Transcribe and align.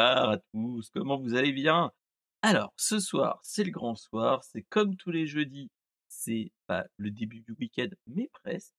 À 0.00 0.38
tous, 0.52 0.88
comment 0.90 1.18
vous 1.18 1.34
allez 1.34 1.52
bien? 1.52 1.92
Alors, 2.40 2.72
ce 2.76 2.98
soir, 2.98 3.38
c'est 3.42 3.64
le 3.64 3.70
grand 3.70 3.94
soir, 3.94 4.42
c'est 4.42 4.62
comme 4.62 4.96
tous 4.96 5.10
les 5.10 5.26
jeudis, 5.26 5.70
c'est 6.08 6.50
pas 6.66 6.86
le 6.96 7.10
début 7.10 7.40
du 7.40 7.52
week-end, 7.58 7.88
mais 8.06 8.28
presque. 8.42 8.72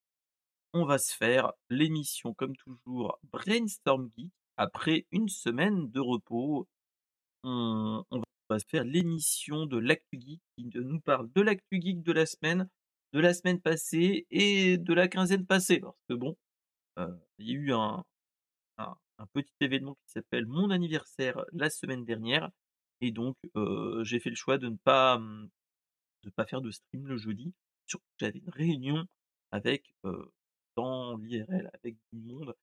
On 0.74 0.86
va 0.86 0.98
se 0.98 1.16
faire 1.16 1.52
l'émission, 1.70 2.34
comme 2.34 2.56
toujours, 2.56 3.20
Brainstorm 3.32 4.10
Geek. 4.18 4.32
Après 4.58 5.06
une 5.12 5.30
semaine 5.30 5.92
de 5.92 6.00
repos, 6.00 6.68
on, 7.44 8.04
va 8.50 8.60
se 8.60 8.66
faire 8.68 8.84
l'émission 8.84 9.68
de 9.68 9.78
l'actu 9.78 10.20
geek 10.20 10.42
qui 10.58 10.72
nous 10.74 11.00
parle 11.00 11.32
de 11.34 11.42
l'actu 11.42 11.80
geek 11.80 12.02
de 12.02 12.12
la 12.12 12.26
semaine, 12.26 12.68
de 13.14 13.20
la 13.20 13.34
semaine 13.36 13.62
passée 13.62 14.26
et 14.32 14.78
de 14.80 14.94
la 14.94 15.08
quinzaine 15.08 15.46
passée. 15.46 15.80
Parce 15.80 15.98
que 16.10 16.16
bon, 16.16 16.36
euh, 16.98 17.08
il 17.38 17.50
y 17.50 17.52
a 17.52 17.56
eu 17.56 17.74
un, 17.74 18.04
un 19.18 19.26
petit 19.28 19.54
événement 19.62 19.96
qui 19.96 20.12
s'appelle 20.12 20.46
mon 20.46 20.70
anniversaire 20.70 21.44
la 21.52 21.70
semaine 21.70 22.06
dernière. 22.06 22.50
Et 23.02 23.12
donc, 23.12 23.36
j'ai 24.04 24.20
fait 24.20 24.30
le 24.30 24.36
choix 24.36 24.58
de 24.58 24.70
ne 24.70 24.78
pas, 24.78 25.16
hum, 25.16 25.50
de 26.24 26.30
pas 26.30 26.46
faire 26.46 26.62
de 26.62 26.72
stream 26.72 27.08
le 27.08 27.18
jeudi. 27.18 27.54
Surtout 27.86 28.08
que 28.18 28.26
j'avais 28.26 28.40
une 28.40 28.50
réunion 28.50 29.06
avec, 29.52 29.94
dans 30.76 31.18
l'IRL, 31.18 31.70
avec 31.74 31.98
du 32.12 32.20
monde. 32.22 32.56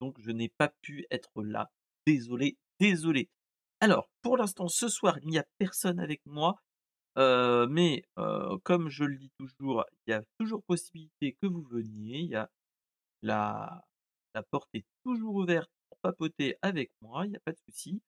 Donc, 0.00 0.16
je 0.20 0.30
n'ai 0.30 0.48
pas 0.48 0.72
pu 0.82 1.06
être 1.10 1.42
là. 1.42 1.70
Désolé, 2.06 2.58
désolé. 2.80 3.28
Alors, 3.80 4.08
pour 4.22 4.36
l'instant, 4.36 4.68
ce 4.68 4.88
soir, 4.88 5.18
il 5.22 5.28
n'y 5.28 5.38
a 5.38 5.46
personne 5.58 6.00
avec 6.00 6.20
moi. 6.26 6.56
mais 7.16 8.02
comme 8.64 8.88
je 8.88 9.04
le 9.04 9.16
dis 9.16 9.30
toujours, 9.38 9.84
il 10.06 10.10
y 10.10 10.14
a 10.14 10.22
toujours 10.38 10.62
possibilité 10.64 11.36
que 11.40 11.46
vous 11.46 11.62
veniez. 11.62 12.18
Il 12.18 12.30
y 12.30 12.36
a 12.36 12.50
la, 13.22 13.84
la 14.34 14.42
porte 14.42 14.68
est 14.74 14.84
toujours 15.04 15.36
ouverte 15.36 15.70
papoter 16.02 16.56
avec 16.62 16.92
moi, 17.02 17.26
il 17.26 17.30
n'y 17.30 17.36
a 17.36 17.40
pas 17.40 17.52
de 17.52 17.58
souci. 17.58 18.02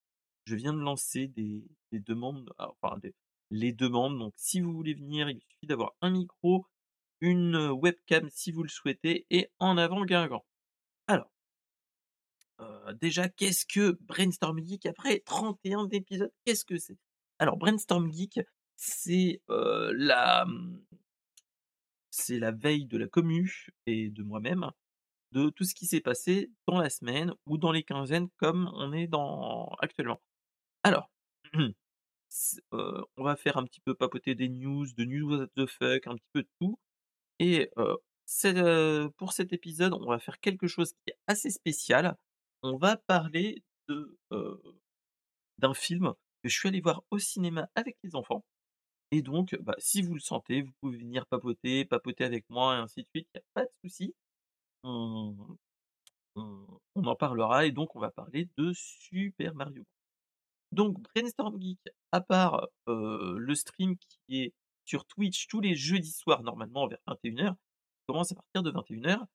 Je 0.46 0.56
viens 0.56 0.72
de 0.74 0.80
lancer 0.80 1.28
des, 1.28 1.64
des 1.92 2.00
demandes, 2.00 2.52
ah, 2.58 2.70
enfin 2.80 2.98
des- 2.98 3.14
les 3.50 3.72
demandes. 3.72 4.18
Donc 4.18 4.34
si 4.36 4.60
vous 4.60 4.72
voulez 4.72 4.94
venir, 4.94 5.28
il 5.30 5.40
suffit 5.40 5.66
d'avoir 5.66 5.94
un 6.00 6.10
micro, 6.10 6.66
une 7.20 7.56
webcam 7.70 8.28
si 8.30 8.52
vous 8.52 8.62
le 8.62 8.68
souhaitez, 8.68 9.26
et 9.30 9.50
en 9.58 9.78
avant 9.78 10.04
Guingamp. 10.04 10.44
Alors, 11.08 11.30
euh, 12.60 12.92
déjà, 12.94 13.28
qu'est-ce 13.28 13.66
que 13.66 13.98
Brainstorm 14.02 14.58
Geek 14.64 14.86
après 14.86 15.20
31 15.20 15.88
épisodes 15.90 16.32
Qu'est-ce 16.44 16.64
que 16.64 16.78
c'est? 16.78 16.98
Alors, 17.38 17.56
Brainstorm 17.56 18.10
Geek, 18.10 18.40
c'est 18.76 19.42
euh, 19.50 19.92
la, 19.96 20.44
hum, 20.44 20.82
c'est 22.10 22.38
la 22.38 22.50
veille 22.50 22.86
de 22.86 22.98
la 22.98 23.06
commu 23.06 23.68
et 23.86 24.10
de 24.10 24.22
moi-même 24.22 24.70
de 25.36 25.50
tout 25.50 25.64
ce 25.64 25.74
qui 25.74 25.86
s'est 25.86 26.00
passé 26.00 26.50
dans 26.66 26.78
la 26.78 26.88
semaine 26.88 27.34
ou 27.44 27.58
dans 27.58 27.70
les 27.70 27.82
quinzaines 27.82 28.28
comme 28.38 28.70
on 28.74 28.92
est 28.92 29.06
dans 29.06 29.68
actuellement. 29.80 30.20
Alors, 30.82 31.10
euh, 32.72 33.02
on 33.16 33.22
va 33.22 33.36
faire 33.36 33.58
un 33.58 33.64
petit 33.64 33.80
peu 33.80 33.94
papoter 33.94 34.34
des 34.34 34.48
news, 34.48 34.86
de 34.96 35.04
news 35.04 35.36
what 35.36 35.48
the 35.56 35.66
fuck, 35.66 36.06
un 36.06 36.16
petit 36.16 36.30
peu 36.32 36.42
de 36.42 36.48
tout. 36.58 36.78
Et 37.38 37.70
euh, 37.76 37.96
euh, 38.46 39.10
pour 39.18 39.34
cet 39.34 39.52
épisode, 39.52 39.92
on 39.92 40.08
va 40.08 40.18
faire 40.18 40.40
quelque 40.40 40.66
chose 40.66 40.92
qui 40.92 41.10
est 41.10 41.18
assez 41.26 41.50
spécial. 41.50 42.16
On 42.62 42.76
va 42.78 42.96
parler 42.96 43.62
d'un 45.58 45.74
film 45.74 46.14
que 46.42 46.48
je 46.48 46.58
suis 46.58 46.68
allé 46.68 46.80
voir 46.80 47.04
au 47.10 47.18
cinéma 47.18 47.68
avec 47.74 47.98
les 48.02 48.14
enfants. 48.14 48.42
Et 49.12 49.22
donc, 49.22 49.54
bah, 49.60 49.76
si 49.78 50.02
vous 50.02 50.14
le 50.14 50.20
sentez, 50.20 50.62
vous 50.62 50.72
pouvez 50.80 50.98
venir 50.98 51.26
papoter, 51.26 51.84
papoter 51.84 52.24
avec 52.24 52.48
moi 52.48 52.76
et 52.76 52.78
ainsi 52.78 53.02
de 53.02 53.08
suite. 53.14 53.28
Il 53.34 53.38
n'y 53.38 53.40
a 53.40 53.44
pas 53.54 53.64
de 53.64 53.70
souci. 53.84 54.14
On, 54.86 55.58
on, 56.36 56.80
on 56.94 57.04
en 57.04 57.16
parlera 57.16 57.66
et 57.66 57.72
donc 57.72 57.96
on 57.96 58.00
va 58.00 58.10
parler 58.10 58.48
de 58.56 58.72
Super 58.72 59.54
Mario. 59.54 59.82
Bros. 59.82 59.92
Donc 60.72 61.00
Brainstorm 61.02 61.60
Geek, 61.60 61.80
à 62.12 62.20
part 62.20 62.68
euh, 62.88 63.36
le 63.38 63.54
stream 63.54 63.96
qui 63.98 64.42
est 64.42 64.54
sur 64.84 65.04
Twitch 65.06 65.48
tous 65.48 65.60
les 65.60 65.74
jeudis 65.74 66.12
soirs 66.12 66.42
normalement 66.42 66.86
vers 66.86 67.00
21h, 67.08 67.54
commence 68.06 68.32
à 68.32 68.36
partir 68.36 68.62
de 68.62 68.70
21h, 68.70 69.26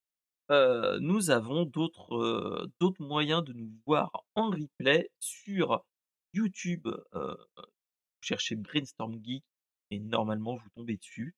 euh, 0.51 0.99
nous 0.99 1.29
avons 1.29 1.65
d'autres 1.65 2.15
euh, 2.15 2.71
d'autres 2.79 3.01
moyens 3.01 3.43
de 3.43 3.53
nous 3.53 3.71
voir 3.85 4.11
en 4.35 4.49
replay 4.49 5.09
sur 5.19 5.83
YouTube. 6.33 6.87
Euh, 7.13 7.35
vous 7.55 8.21
cherchez 8.21 8.55
Brainstorm 8.55 9.19
Geek 9.23 9.43
et 9.91 9.99
normalement 9.99 10.55
vous 10.55 10.69
tombez 10.75 10.97
dessus. 10.97 11.35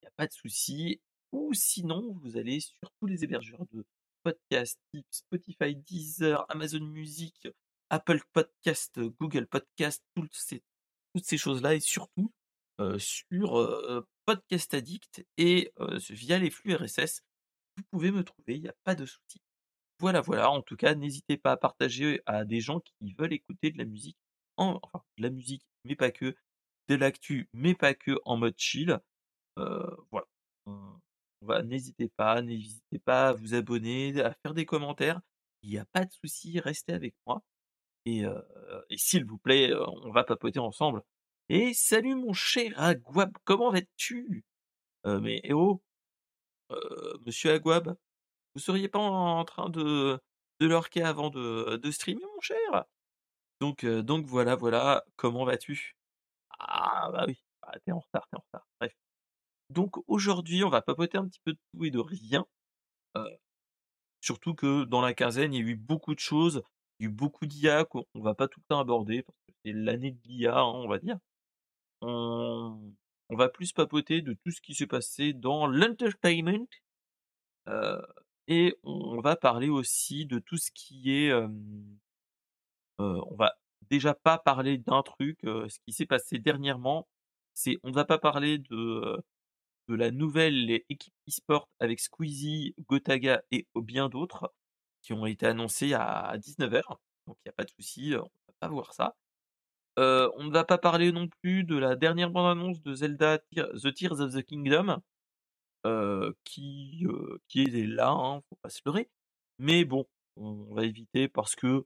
Il 0.00 0.04
n'y 0.04 0.08
a 0.08 0.12
pas 0.16 0.26
de 0.26 0.32
souci. 0.32 1.00
Ou 1.32 1.52
sinon, 1.52 2.14
vous 2.22 2.36
allez 2.36 2.60
sur 2.60 2.90
tous 3.00 3.06
les 3.06 3.24
hébergeurs 3.24 3.66
de 3.72 3.84
podcasts 4.22 4.80
type 4.92 5.06
Spotify, 5.10 5.76
Deezer, 5.76 6.44
Amazon 6.50 6.80
Music, 6.80 7.48
Apple 7.90 8.20
Podcast, 8.32 9.00
Google 9.20 9.46
Podcast, 9.46 10.04
toutes 10.14 10.34
ces, 10.34 11.38
choses-là 11.38 11.74
et 11.74 11.80
surtout 11.80 12.32
euh, 12.80 12.98
sur 12.98 13.58
euh, 13.58 14.06
Podcast 14.24 14.74
Addict 14.74 15.26
et 15.36 15.72
euh, 15.80 15.98
via 16.10 16.38
les 16.38 16.50
flux 16.50 16.74
RSS, 16.74 17.22
vous 17.76 17.82
pouvez 17.90 18.10
me 18.10 18.24
trouver, 18.24 18.56
il 18.56 18.62
n'y 18.62 18.68
a 18.68 18.76
pas 18.84 18.94
de 18.94 19.06
souci. 19.06 19.40
Voilà, 20.00 20.20
voilà. 20.20 20.50
En 20.50 20.62
tout 20.62 20.76
cas, 20.76 20.94
n'hésitez 20.94 21.36
pas 21.36 21.52
à 21.52 21.56
partager 21.56 22.20
à 22.26 22.44
des 22.44 22.60
gens 22.60 22.80
qui 22.80 23.14
veulent 23.14 23.32
écouter 23.32 23.70
de 23.70 23.78
la 23.78 23.84
musique, 23.84 24.18
en, 24.56 24.78
enfin 24.82 25.02
de 25.16 25.22
la 25.22 25.30
musique, 25.30 25.66
mais 25.84 25.96
pas 25.96 26.10
que, 26.10 26.36
de 26.88 26.94
l'actu, 26.94 27.48
mais 27.52 27.74
pas 27.74 27.94
que, 27.94 28.18
en 28.24 28.36
mode 28.36 28.54
chill. 28.56 29.00
Voilà. 29.56 30.26
N'hésitez 31.64 32.08
pas, 32.08 32.42
n'hésitez 32.42 32.98
pas 32.98 33.28
à 33.28 33.32
vous 33.32 33.54
abonner, 33.54 34.20
à 34.20 34.34
faire 34.42 34.54
des 34.54 34.66
commentaires. 34.66 35.20
Il 35.62 35.70
n'y 35.70 35.78
a 35.78 35.84
pas 35.86 36.04
de 36.04 36.12
souci, 36.12 36.60
restez 36.60 36.92
avec 36.92 37.14
moi. 37.26 37.42
Et, 38.06 38.24
s'il 38.96 39.24
vous 39.24 39.38
plaît, 39.38 39.72
on 39.74 40.10
va 40.10 40.24
papoter 40.24 40.58
ensemble. 40.58 41.02
Et 41.48 41.74
salut 41.74 42.14
mon 42.14 42.32
cher 42.32 42.72
Aguab, 42.76 43.36
comment 43.44 43.70
vas-tu? 43.70 44.44
Mais 45.04 45.40
eh 45.44 45.52
oh, 45.52 45.82
monsieur 47.26 47.52
Aguab, 47.52 47.96
vous 48.54 48.60
seriez 48.60 48.88
pas 48.88 48.98
en 48.98 49.44
train 49.44 49.70
de, 49.70 50.20
de 50.60 51.00
avant 51.02 51.30
de, 51.30 51.76
de 51.76 51.90
streamer, 51.90 52.24
mon 52.34 52.40
cher? 52.40 52.84
Donc, 53.60 53.84
donc 53.84 54.26
voilà, 54.26 54.56
voilà, 54.56 55.04
comment 55.16 55.44
vas-tu? 55.44 55.96
Ah 56.58 57.10
bah 57.12 57.24
oui, 57.26 57.42
ah, 57.62 57.78
t'es 57.80 57.92
en 57.92 58.00
retard, 58.00 58.26
t'es 58.30 58.36
en 58.36 58.44
retard. 58.46 58.66
Bref. 58.80 58.94
Donc 59.70 59.96
aujourd'hui, 60.08 60.64
on 60.64 60.70
va 60.70 60.82
papoter 60.82 61.18
un 61.18 61.26
petit 61.28 61.40
peu 61.44 61.52
de 61.52 61.58
tout 61.72 61.84
et 61.84 61.90
de 61.90 61.98
rien. 61.98 62.46
Euh, 63.16 63.36
surtout 64.20 64.54
que 64.54 64.84
dans 64.84 65.00
la 65.00 65.14
quinzaine, 65.14 65.54
il 65.54 65.64
y 65.64 65.68
a 65.68 65.72
eu 65.72 65.76
beaucoup 65.76 66.14
de 66.14 66.20
choses, 66.20 66.62
il 66.98 67.04
y 67.04 67.06
a 67.06 67.10
eu 67.10 67.12
beaucoup 67.12 67.46
d'IA 67.46 67.84
qu'on 67.84 68.04
on 68.14 68.22
va 68.22 68.34
pas 68.34 68.48
tout 68.48 68.60
le 68.60 68.66
temps 68.68 68.80
aborder 68.80 69.22
parce 69.22 69.38
que 69.46 69.52
c'est 69.64 69.72
l'année 69.72 70.12
de 70.12 70.20
l'IA, 70.26 70.58
hein, 70.58 70.64
on 70.64 70.88
va 70.88 70.98
dire. 70.98 71.18
On, 72.02 72.94
va 73.30 73.48
plus 73.48 73.72
papoter 73.72 74.22
de 74.22 74.34
tout 74.44 74.50
ce 74.50 74.60
qui 74.62 74.74
s'est 74.74 74.86
passé 74.86 75.32
dans 75.34 75.66
l'entertainment. 75.66 76.66
euh, 77.68 78.00
et 78.48 78.76
on 78.82 79.20
va 79.20 79.36
parler 79.36 79.68
aussi 79.68 80.26
de 80.26 80.38
tout 80.38 80.56
ce 80.56 80.70
qui 80.72 81.12
est... 81.12 81.30
euh, 81.30 81.48
on 82.98 83.36
va 83.36 83.54
déjà 83.90 84.14
pas 84.14 84.38
parler 84.38 84.78
d'un 84.78 85.02
truc, 85.02 85.38
ce 85.42 85.78
qui 85.86 85.92
s'est 85.92 86.06
passé 86.06 86.38
dernièrement. 86.38 87.08
C'est, 87.54 87.78
on 87.82 87.90
ne 87.90 87.94
va 87.94 88.04
pas 88.04 88.18
parler 88.18 88.58
de, 88.58 89.18
de 89.88 89.94
la 89.94 90.10
nouvelle 90.10 90.82
équipe 90.88 91.14
e-sport 91.28 91.68
avec 91.80 92.00
Squeezie, 92.00 92.74
Gotaga 92.88 93.42
et 93.50 93.66
bien 93.74 94.08
d'autres 94.08 94.52
qui 95.02 95.12
ont 95.12 95.26
été 95.26 95.46
annoncés 95.46 95.94
à 95.94 96.36
19h. 96.38 96.82
Donc 97.26 97.36
il 97.44 97.48
n'y 97.48 97.50
a 97.50 97.52
pas 97.52 97.64
de 97.64 97.70
souci, 97.70 98.14
on 98.16 98.22
va 98.22 98.54
pas 98.60 98.68
voir 98.68 98.92
ça. 98.92 99.16
Euh, 99.98 100.30
on 100.36 100.44
ne 100.44 100.52
va 100.52 100.64
pas 100.64 100.78
parler 100.78 101.10
non 101.10 101.28
plus 101.28 101.64
de 101.64 101.76
la 101.76 101.96
dernière 101.96 102.30
bande-annonce 102.30 102.80
de 102.82 102.94
Zelda 102.94 103.38
The 103.38 103.92
Tears 103.94 104.20
of 104.20 104.32
the 104.34 104.42
Kingdom, 104.42 104.98
euh, 105.86 106.32
qui, 106.44 107.04
euh, 107.06 107.38
qui 107.48 107.62
est 107.62 107.86
là, 107.86 108.10
hein, 108.10 108.40
faut 108.48 108.56
pas 108.62 108.70
se 108.70 108.80
leurrer. 108.86 109.10
Mais 109.58 109.84
bon, 109.84 110.06
on 110.36 110.72
va 110.74 110.84
éviter 110.84 111.28
parce 111.28 111.56
que 111.56 111.84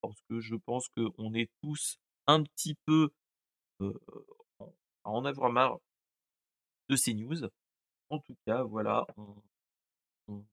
parce 0.00 0.20
que 0.28 0.40
je 0.40 0.54
pense 0.54 0.88
qu'on 0.88 1.34
est 1.34 1.50
tous 1.62 1.98
un 2.28 2.42
petit 2.44 2.76
peu 2.86 3.10
en 5.04 5.24
avoir 5.24 5.50
marre 5.50 5.78
de 6.88 6.96
ces 6.96 7.14
news. 7.14 7.48
En 8.10 8.18
tout 8.20 8.36
cas, 8.46 8.62
voilà, 8.62 9.06
on, 9.16 10.44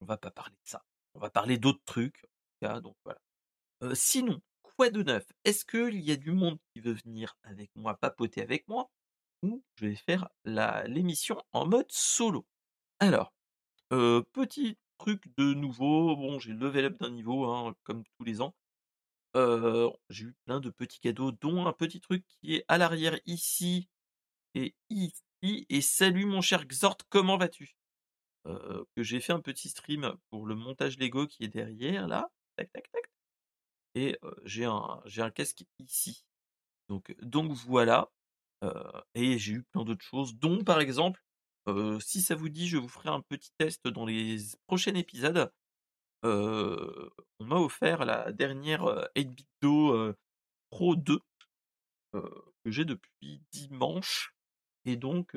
va 0.00 0.16
pas 0.16 0.30
parler 0.30 0.54
de 0.54 0.68
ça. 0.68 0.84
On 1.14 1.20
va 1.20 1.30
parler 1.30 1.58
d'autres 1.58 1.82
trucs. 1.84 2.24
En 2.24 2.28
tout 2.28 2.74
cas, 2.74 2.80
donc 2.80 2.96
voilà. 3.04 3.20
Euh, 3.82 3.94
sinon, 3.94 4.40
quoi 4.62 4.90
de 4.90 5.02
neuf? 5.02 5.26
Est-ce 5.44 5.64
qu'il 5.64 6.00
y 6.00 6.12
a 6.12 6.16
du 6.16 6.32
monde 6.32 6.58
qui 6.72 6.80
veut 6.80 6.94
venir 7.04 7.36
avec 7.42 7.70
moi, 7.74 7.96
papoter 7.96 8.42
avec 8.42 8.68
moi? 8.68 8.90
Ou 9.42 9.62
je 9.76 9.86
vais 9.86 9.96
faire 9.96 10.28
l'émission 10.44 11.42
en 11.52 11.66
mode 11.66 11.90
solo? 11.90 12.46
Alors, 13.00 13.32
euh, 13.92 14.22
petit 14.32 14.78
truc 14.98 15.24
de 15.36 15.54
nouveau. 15.54 16.16
Bon, 16.16 16.38
j'ai 16.38 16.52
level 16.52 16.86
up 16.86 16.98
d'un 17.00 17.10
niveau, 17.10 17.44
hein, 17.46 17.74
comme 17.84 18.04
tous 18.18 18.24
les 18.24 18.40
ans. 18.40 18.54
Euh, 19.36 19.90
j'ai 20.10 20.26
eu 20.26 20.34
plein 20.46 20.60
de 20.60 20.70
petits 20.70 21.00
cadeaux, 21.00 21.32
dont 21.32 21.66
un 21.66 21.72
petit 21.72 22.00
truc 22.00 22.24
qui 22.26 22.56
est 22.56 22.64
à 22.68 22.78
l'arrière 22.78 23.18
ici 23.26 23.88
et 24.54 24.74
ici. 24.90 25.25
Et 25.42 25.80
salut 25.80 26.26
mon 26.26 26.40
cher 26.40 26.66
Xort, 26.66 26.98
comment 27.08 27.36
vas-tu? 27.36 27.76
Euh, 28.46 28.84
j'ai 28.96 29.20
fait 29.20 29.32
un 29.32 29.40
petit 29.40 29.68
stream 29.68 30.14
pour 30.30 30.46
le 30.46 30.54
montage 30.54 30.98
Lego 30.98 31.26
qui 31.26 31.44
est 31.44 31.48
derrière 31.48 32.08
là. 32.08 32.30
Tac 32.56 32.72
tac 32.72 32.90
tac. 32.92 33.04
et 33.94 34.18
j'ai 34.44 34.64
un 34.66 35.02
j'ai 35.06 35.22
un 35.22 35.30
casque 35.30 35.64
ici. 35.78 36.24
Donc 36.88 37.14
donc 37.22 37.52
voilà, 37.52 38.10
et 39.14 39.38
j'ai 39.38 39.54
eu 39.54 39.62
plein 39.64 39.84
d'autres 39.84 40.04
choses, 40.04 40.36
dont 40.36 40.64
par 40.64 40.80
exemple, 40.80 41.22
si 42.00 42.22
ça 42.22 42.34
vous 42.34 42.48
dit, 42.48 42.68
je 42.68 42.78
vous 42.78 42.88
ferai 42.88 43.10
un 43.10 43.22
petit 43.22 43.50
test 43.58 43.86
dans 43.88 44.06
les 44.06 44.38
prochains 44.66 44.94
épisodes. 44.94 45.52
On 46.24 47.44
m'a 47.46 47.56
offert 47.56 48.04
la 48.04 48.32
dernière, 48.32 48.86
heu, 48.88 49.08
8BitDo, 49.16 49.94
heu, 49.94 50.16
Pro 50.70 50.96
2, 50.96 51.20
heu, 52.14 52.30
que 52.64 52.70
j'ai 52.70 52.84
depuis 52.84 53.42
dimanche 53.52 54.35
et 54.86 54.96
donc 54.96 55.36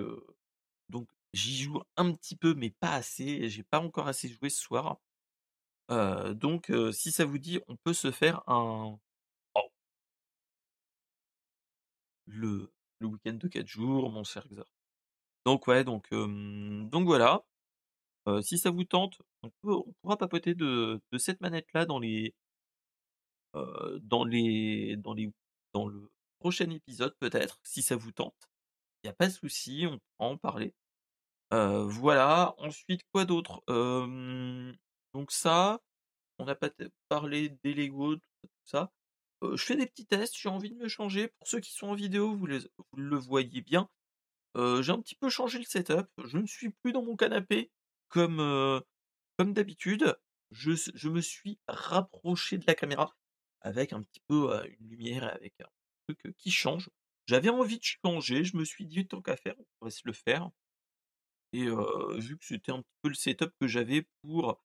donc 0.90 1.10
j'y 1.34 1.58
joue 1.64 1.82
un 1.98 2.14
petit 2.14 2.36
peu 2.38 2.54
mais 2.56 2.70
pas 2.72 2.94
assez 2.94 3.50
j'ai 3.50 3.64
pas 3.64 3.80
encore 3.82 4.08
assez 4.08 4.30
joué 4.30 4.50
ce 4.50 4.62
soir. 4.62 5.00
Donc 5.90 6.72
si 6.94 7.12
ça 7.12 7.26
vous 7.26 7.40
dit, 7.40 7.60
on 7.68 7.76
peut 7.78 7.94
se 7.94 8.12
faire 8.12 8.44
un 8.48 9.00
oh 9.56 9.70
le 12.28 12.72
le 13.00 13.08
week-end 13.08 13.34
de 13.34 13.48
4 13.48 13.68
jours, 13.68 14.10
mon 14.12 14.24
cher 14.24 14.48
Xor. 14.48 14.66
Donc 15.46 15.68
ouais, 15.68 15.84
donc 15.84 16.10
donc 16.12 17.06
voilà. 17.06 17.44
Si 18.44 18.58
ça 18.60 18.72
vous 18.72 18.84
tente, 18.86 19.22
on 19.44 19.52
on 19.64 19.94
pourra 20.02 20.18
papoter 20.18 20.56
de 20.56 21.02
de 21.12 21.18
cette 21.18 21.42
manette-là 21.42 21.86
dans 21.86 22.00
les 22.00 22.36
dans 23.54 24.24
les 24.26 24.96
dans 24.98 25.14
les 25.14 25.32
dans 25.74 25.88
le 25.88 26.12
prochain 26.40 26.70
épisode 26.72 27.16
peut-être, 27.20 27.60
si 27.64 27.82
ça 27.84 27.96
vous 27.96 28.12
tente. 28.12 28.49
Il 29.04 29.10
a 29.10 29.14
pas 29.14 29.28
de 29.28 29.34
souci, 29.34 29.86
on 29.88 29.98
pourra 29.98 30.30
en 30.30 30.38
parler. 30.38 30.74
Voilà, 31.52 32.54
ensuite 32.58 33.02
quoi 33.12 33.26
d'autre? 33.26 33.64
Donc 35.14 35.32
ça, 35.32 35.82
on 36.38 36.48
a 36.48 36.56
pas 36.56 36.70
parlé 37.08 37.50
des 37.64 37.74
Lego, 37.74 38.16
tout 38.18 38.22
ça, 38.64 38.92
je 39.42 39.64
fais 39.64 39.76
des 39.76 39.88
petits 39.88 40.06
tests, 40.06 40.38
j'ai 40.38 40.50
envie 40.50 40.72
de 40.72 40.76
me 40.76 40.88
changer. 40.88 41.30
Pour 41.30 41.48
ceux 41.48 41.60
qui 41.60 41.72
sont 41.72 41.88
en 41.88 41.96
vidéo, 41.96 42.36
vous 42.36 42.46
les 42.46 42.60
le 42.96 43.18
voyez 43.18 43.62
bien. 43.62 43.90
J'ai 44.56 44.92
un 44.92 45.02
petit 45.02 45.16
peu 45.16 45.30
changé 45.30 45.60
le 45.60 45.66
setup. 45.66 46.08
Je 46.26 46.38
ne 46.38 46.46
suis 46.46 46.70
plus 46.70 46.92
dans 46.92 47.04
mon 47.04 47.16
canapé 47.16 47.72
comme, 48.10 48.84
comme 49.38 49.54
d'habitude. 49.54 50.16
Je 50.52 51.10
me 51.10 51.22
suis 51.22 51.60
rapproché 51.68 52.58
de 52.58 52.66
la 52.68 52.76
caméra 52.76 53.16
avec 53.62 53.94
un 53.94 54.02
petit 54.02 54.22
peu, 54.28 54.52
une 54.80 54.90
lumière 54.90 55.24
avec 55.24 55.54
un 55.62 55.70
truc, 56.08 56.36
qui 56.38 56.52
change. 56.52 56.90
J'avais 57.30 57.50
envie 57.50 57.78
de 57.78 57.84
changer, 57.84 58.44
je 58.44 58.58
me 58.58 58.66
suis 58.66 58.86
dit: 58.88 59.08
«Tant 59.08 59.22
qu'à 59.22 59.38
faire, 59.38 59.56
on 59.60 59.66
pourrait 59.80 59.92
se 59.92 60.02
le 60.06 60.14
faire» 60.14 60.50
et 61.54 61.66
vu 62.18 62.38
que 62.38 62.46
c'était 62.46 62.72
un 62.72 62.82
petit 62.82 62.98
peu 63.02 63.10
le 63.10 63.16
setup 63.16 63.52
que 63.60 63.68
j'avais 63.68 64.08
pour, 64.22 64.60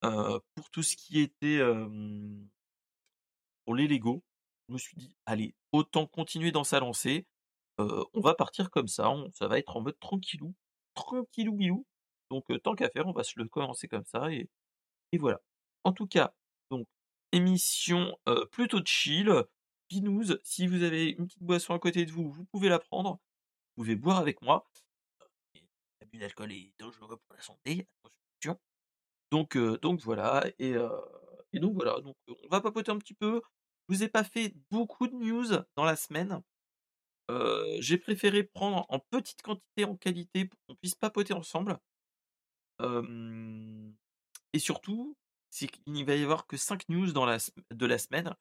pour 0.00 0.70
tout 0.70 0.82
ce 0.82 0.96
qui 0.96 1.20
était, 1.20 1.60
pour 3.64 3.74
les 3.74 3.86
Lego, 3.88 4.24
je 4.68 4.74
me 4.74 4.78
suis 4.78 4.96
dit: 4.96 5.16
«Allez, 5.26 5.54
autant 5.72 6.06
continuer 6.06 6.52
dans 6.52 6.64
sa 6.64 6.80
lancée, 6.80 7.26
on 7.78 8.20
va 8.20 8.34
partir 8.34 8.70
comme 8.70 8.88
ça, 8.88 9.12
ça 9.32 9.48
va 9.48 9.58
être 9.58 9.76
en 9.76 9.80
mode 9.82 9.98
tranquillou, 10.00 10.54
tranquillou 10.94 11.54
bilou, 11.54 11.86
donc 12.30 12.44
tant 12.62 12.74
qu'à 12.74 12.90
faire, 12.90 13.06
on 13.06 13.12
va 13.12 13.24
se 13.24 13.38
le 13.38 13.48
commencer 13.48 13.88
comme 13.88 14.04
ça 14.06 14.32
et 14.32 14.48
et 15.12 15.18
voilà». 15.18 15.40
En 15.84 15.92
tout 15.92 16.06
cas, 16.06 16.34
donc 16.70 16.86
émission, 17.32 18.16
plutôt 18.52 18.80
chill, 18.84 19.32
binouze. 19.92 20.40
Si 20.42 20.66
vous 20.66 20.82
avez 20.82 21.10
une 21.10 21.26
petite 21.26 21.42
boisson 21.42 21.74
à 21.74 21.78
côté 21.78 22.06
de 22.06 22.10
vous, 22.10 22.30
vous 22.30 22.44
pouvez 22.46 22.68
la 22.68 22.78
prendre, 22.78 23.20
vous 23.76 23.84
pouvez 23.84 23.96
boire 23.96 24.18
avec 24.18 24.40
moi. 24.42 24.68
Et 25.54 25.64
l'abus 26.00 26.18
d'alcool 26.18 26.52
est 26.52 26.72
dangereux 26.78 27.16
pour 27.16 27.36
la 27.36 27.42
santé. 27.42 27.86
Donc 29.30 29.56
heu, 29.56 29.78
donc 29.78 30.00
voilà 30.00 30.44
et 30.58 30.74
heu 30.74 30.90
et 31.54 31.58
donc 31.58 31.74
voilà, 31.74 32.00
donc 32.00 32.16
on 32.28 32.48
va 32.48 32.60
papoter 32.60 32.90
un 32.90 32.98
petit 32.98 33.14
peu. 33.14 33.40
Je 33.88 33.94
vous 33.94 34.02
ai 34.02 34.08
pas 34.08 34.24
fait 34.24 34.54
beaucoup 34.70 35.06
de 35.06 35.14
news 35.14 35.46
dans 35.76 35.84
la 35.84 35.96
semaine. 35.96 36.42
J'ai 37.78 37.96
préféré 37.98 38.42
prendre 38.44 38.84
en 38.88 38.98
petite 38.98 39.42
quantité, 39.42 39.84
en 39.84 39.96
qualité 39.96 40.44
pour 40.44 40.58
qu'on 40.66 40.74
puisse 40.76 40.94
papoter 40.94 41.32
ensemble. 41.32 41.78
Et 44.52 44.58
surtout, 44.58 45.16
c'est 45.50 45.68
qu'il 45.68 45.92
n'y 45.92 46.04
va 46.04 46.14
y 46.14 46.22
avoir 46.22 46.46
que 46.46 46.58
5 46.58 46.88
news 46.90 47.12
dans 47.12 47.24
la 47.24 47.38
de 47.70 47.86
la 47.86 47.98
semaine, 47.98 48.34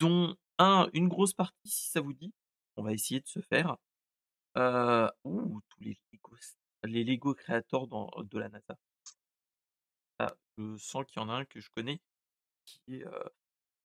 dont 0.00 0.36
un 0.58 0.88
une 0.92 1.08
grosse 1.08 1.34
partie 1.34 1.68
si 1.68 1.90
ça 1.90 2.00
vous 2.00 2.12
dit. 2.14 2.32
On 2.76 2.82
va 2.82 2.92
essayer 2.92 3.20
de 3.20 3.26
se 3.28 3.40
faire. 3.40 3.76
Heu, 4.56 5.08
ouh, 5.24 5.60
tous 5.70 5.82
les 5.82 5.98
Legos 6.12 6.36
les 6.84 7.04
Lego 7.04 7.34
Creator 7.34 7.88
dans 7.88 8.10
de 8.24 8.38
la 8.38 8.48
NASA. 8.50 8.76
Ah, 10.18 10.34
je 10.58 10.76
sens 10.76 11.04
qu'il 11.06 11.20
y 11.20 11.24
en 11.24 11.28
a 11.30 11.32
un 11.34 11.44
que 11.46 11.58
je 11.60 11.70
connais 11.70 12.00
qui 12.66 13.02
heu, 13.04 13.10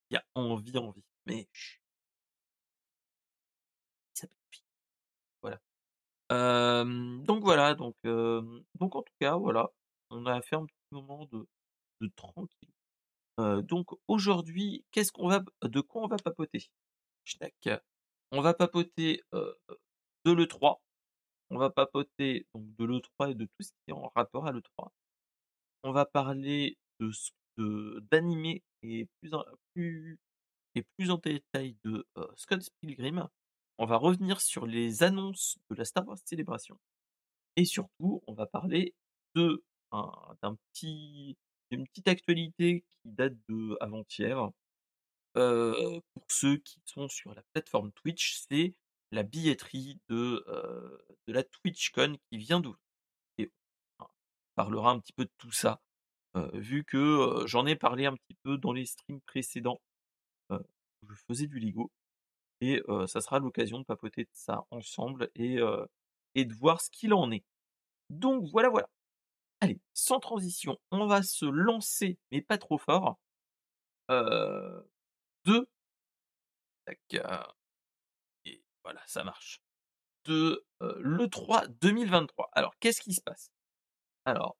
qui 0.10 0.18
a 0.18 0.26
envie, 0.36 0.78
envie, 0.78 1.04
mais 1.28 1.50
voilà. 5.42 5.60
Donc 7.26 7.44
voilà, 7.44 7.76
donc 7.76 7.96
donc 8.04 8.96
en 8.96 9.02
tout 9.04 9.14
cas, 9.20 9.36
voilà, 9.38 9.70
on 10.10 10.26
a 10.26 10.42
fait 10.42 10.56
un 10.56 10.66
petit 10.66 10.78
moment 10.92 11.26
de 11.32 11.48
de 12.02 12.08
tranquille. 12.16 12.70
Heu, 13.42 13.62
donc 13.64 13.88
aujourd'hui, 14.08 14.86
qu'est-ce 14.92 15.12
qu'on 15.12 15.28
va 15.28 15.44
de 15.64 15.82
quoi 15.82 16.04
on 16.04 16.08
va 16.08 16.18
papoter? 16.18 16.70
On 18.32 18.42
va 18.42 18.54
papoter, 18.54 19.22
de 20.26 20.32
l'E3, 20.32 20.82
on 21.50 21.58
va 21.58 21.70
papoter 21.70 22.48
de 22.56 22.86
l'E3 22.86 23.32
et 23.32 23.36
de 23.36 23.46
tout 23.46 23.64
ce 23.64 23.72
qui 23.72 23.90
est 23.90 23.94
en 23.94 24.12
rapport 24.16 24.48
à 24.48 24.52
l'E3. 24.52 24.92
On 25.84 25.92
va 25.92 26.06
parler 26.06 26.78
de 27.00 27.12
d'animés 28.12 28.64
et 28.84 29.08
plus 29.20 29.34
en 29.34 29.44
plus 29.74 30.20
et 30.76 30.84
plus 30.98 31.12
en 31.12 31.18
détail 31.18 31.76
de, 31.84 32.06
Scott 32.36 32.62
Pilgrim. 32.82 33.28
On 33.78 33.86
va 33.86 33.98
revenir 33.98 34.42
sur 34.42 34.66
les 34.68 35.04
annonces 35.04 35.58
de 35.70 35.76
la 35.76 35.86
Star 35.86 36.08
Wars 36.08 36.18
Celebration 36.26 36.80
et 37.56 37.66
surtout, 37.66 38.22
on 38.28 38.34
va 38.34 38.46
parler 38.46 38.94
d'un 39.36 40.56
petit 40.74 41.38
d'une 41.72 41.88
petite 41.88 42.08
actualité 42.10 42.84
qui 42.90 43.12
date 43.12 43.34
d'avant-hier. 43.50 44.50
Heu, 45.38 46.02
pour 46.14 46.26
ceux 46.30 46.58
qui 46.58 46.82
sont 46.86 47.10
sur 47.10 47.34
la 47.36 47.44
plateforme 47.54 47.92
Twitch, 47.94 48.40
c'est 48.50 48.76
la 49.12 49.24
billetterie 49.24 50.00
de, 50.10 50.44
heu, 50.48 51.00
de 51.28 51.34
la 51.34 51.44
TwitchCon 51.44 52.18
qui 52.32 52.38
vient 52.40 52.60
d'ouvrir 52.62 52.80
et 53.40 53.52
on 54.00 54.06
parlera 54.56 54.92
un 54.92 55.00
petit 55.00 55.14
peu 55.14 55.26
de 55.26 55.32
tout 55.40 55.52
ça, 55.52 55.82
vu 56.54 56.84
que, 56.86 57.44
j'en 57.48 57.66
ai 57.68 57.76
parlé 57.78 58.06
un 58.08 58.16
petit 58.16 58.36
peu 58.44 58.58
dans 58.58 58.74
les 58.74 58.86
streams 58.86 59.22
précédents, 59.22 59.82
où 60.52 61.10
je 61.10 61.16
faisais 61.28 61.48
du 61.48 61.60
Lego 61.60 61.92
et 62.62 62.82
ça 63.08 63.22
sera 63.22 63.40
l'occasion 63.40 63.80
de 63.80 63.86
papoter 63.86 64.24
de 64.26 64.30
ça 64.34 64.66
ensemble 64.72 65.32
et 65.36 65.60
et 66.36 66.46
de 66.46 66.54
voir 66.56 66.82
ce 66.82 66.90
qu'il 66.92 67.14
en 67.14 67.32
est. 67.32 67.44
Donc 68.12 68.46
voilà, 68.52 68.70
voilà. 68.70 68.90
Allez, 69.62 69.80
sans 69.94 70.20
transition, 70.20 70.78
on 70.92 71.06
va 71.08 71.22
se 71.24 71.46
lancer, 71.46 72.18
mais 72.32 72.42
pas 72.42 72.58
trop 72.58 72.78
fort, 72.80 73.20
heu, 74.12 74.90
de 75.46 75.68
et 78.46 78.64
voilà, 78.84 79.02
ça 79.08 79.24
marche. 79.24 79.62
De, 80.26 80.66
heu, 80.84 80.98
l'E3 81.02 81.68
2023. 81.82 82.50
Alors 82.54 82.76
qu'est-ce 82.80 83.02
qui 83.02 83.14
se 83.14 83.22
passe? 83.22 83.52
Alors, 84.26 84.58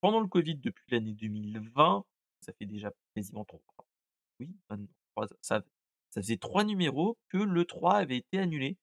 pendant 0.00 0.20
le 0.20 0.26
covid 0.28 0.56
depuis 0.56 0.84
l'année 0.90 1.12
2020, 1.14 2.04
ça 2.40 2.52
fait 2.58 2.66
déjà 2.66 2.92
quasiment 3.14 3.44
3 3.44 3.60
oui, 4.40 4.50
23 4.70 5.26
ça 5.42 5.62
ça 6.10 6.22
faisait 6.22 6.38
3 6.38 6.64
numéros 6.64 7.18
que 7.30 7.38
l'E3 7.38 7.96
avait 7.96 8.18
été 8.18 8.38
annulé 8.38 8.78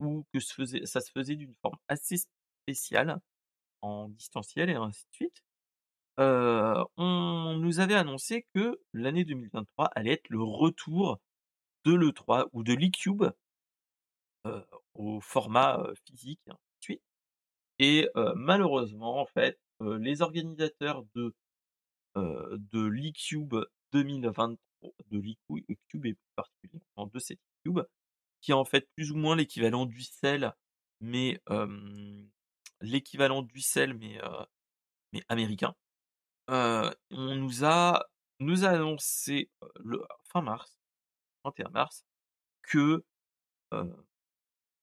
ou 0.00 0.24
que 0.32 0.40
ça 0.40 1.00
se 1.00 1.10
faisait 1.12 1.36
d'une 1.36 1.54
forme 1.62 1.78
assez 1.88 2.16
spéciale, 2.64 3.20
en 3.82 4.08
distanciel 4.08 4.70
et 4.70 4.74
ainsi 4.74 5.04
de 5.10 5.14
suite. 5.14 5.42
On 6.18 7.56
nous 7.58 7.80
avait 7.80 7.94
annoncé 7.94 8.46
que 8.54 8.80
l'année 8.92 9.24
2023 9.24 9.90
allait 9.94 10.12
être 10.12 10.28
le 10.30 10.42
retour 10.42 11.20
de 11.84 11.94
l'E3 11.94 12.48
ou 12.52 12.62
de 12.64 12.74
l'E-Cube 12.74 13.24
au 14.94 15.20
format, 15.20 15.82
physique 16.06 16.40
et 16.46 16.50
ainsi 16.50 16.60
de 16.78 16.82
suite 16.82 17.02
et 17.78 18.08
heu, 18.16 18.32
malheureusement, 18.34 19.20
en 19.20 19.26
fait, 19.26 19.58
les 19.80 20.22
organisateurs 20.22 21.04
de, 21.14 21.34
de 22.14 22.80
l'E-Cube 22.80 23.56
2023 23.92 24.58
de 25.10 25.18
l'E-Cou 25.18 25.60
Cube 25.88 26.06
et 26.06 26.14
plus 26.14 26.32
particulièrement 26.36 27.06
de 27.12 27.18
cet 27.18 27.38
E-Cube, 27.38 27.80
qui 28.40 28.52
est 28.52 28.54
en 28.54 28.64
fait 28.64 28.88
plus 28.94 29.10
ou 29.10 29.16
moins 29.16 29.36
l'équivalent 29.36 29.86
d'Ucell, 29.86 30.54
mais 31.00 31.40
l'équivalent 32.80 33.42
d'Ucell 33.42 33.94
mais 33.94 34.18
heu, 34.22 34.46
mais 35.12 35.22
américain. 35.28 35.74
Heu, 36.50 36.90
on 37.12 37.36
nous 37.36 37.64
a 37.64 38.04
nous 38.40 38.64
a 38.66 38.70
annoncé, 38.70 39.50
heu, 39.64 39.68
le 39.84 40.02
fin 40.24 40.42
mars, 40.42 40.78
31 41.44 41.70
mars, 41.70 42.04
que, 42.62 43.04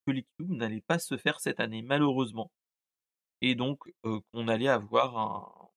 que 0.06 0.12
l'E-Cube 0.12 0.52
n'allait 0.52 0.80
pas 0.82 0.98
se 1.00 1.18
faire 1.18 1.40
cette 1.42 1.60
année 1.60 1.82
malheureusement 1.82 2.52
et 3.42 3.56
donc 3.56 3.80
qu'on 4.04 4.48
allait 4.50 4.70
avoir 4.70 5.18
un 5.18 5.70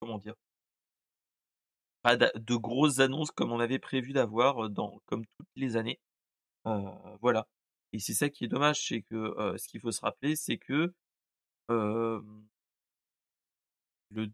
comment 0.00 0.18
dire? 0.18 0.34
pas 2.02 2.16
de 2.16 2.54
grosses 2.56 3.00
annonces 3.00 3.30
comme 3.30 3.52
on 3.52 3.60
avait 3.60 3.78
prévu 3.78 4.12
d'avoir, 4.12 4.70
dans 4.70 5.00
comme 5.06 5.24
toutes 5.38 5.48
les 5.56 5.76
années. 5.76 6.00
Voilà 7.20 7.46
et 7.92 8.00
c'est 8.00 8.14
ça 8.14 8.28
qui 8.28 8.44
est 8.44 8.48
dommage, 8.48 8.86
c'est 8.88 9.02
que, 9.02 9.34
ce 9.56 9.68
qu'il 9.68 9.80
faut 9.80 9.92
se 9.92 10.00
rappeler, 10.00 10.36
c'est 10.36 10.58
que, 10.58 10.92
le 11.68 12.22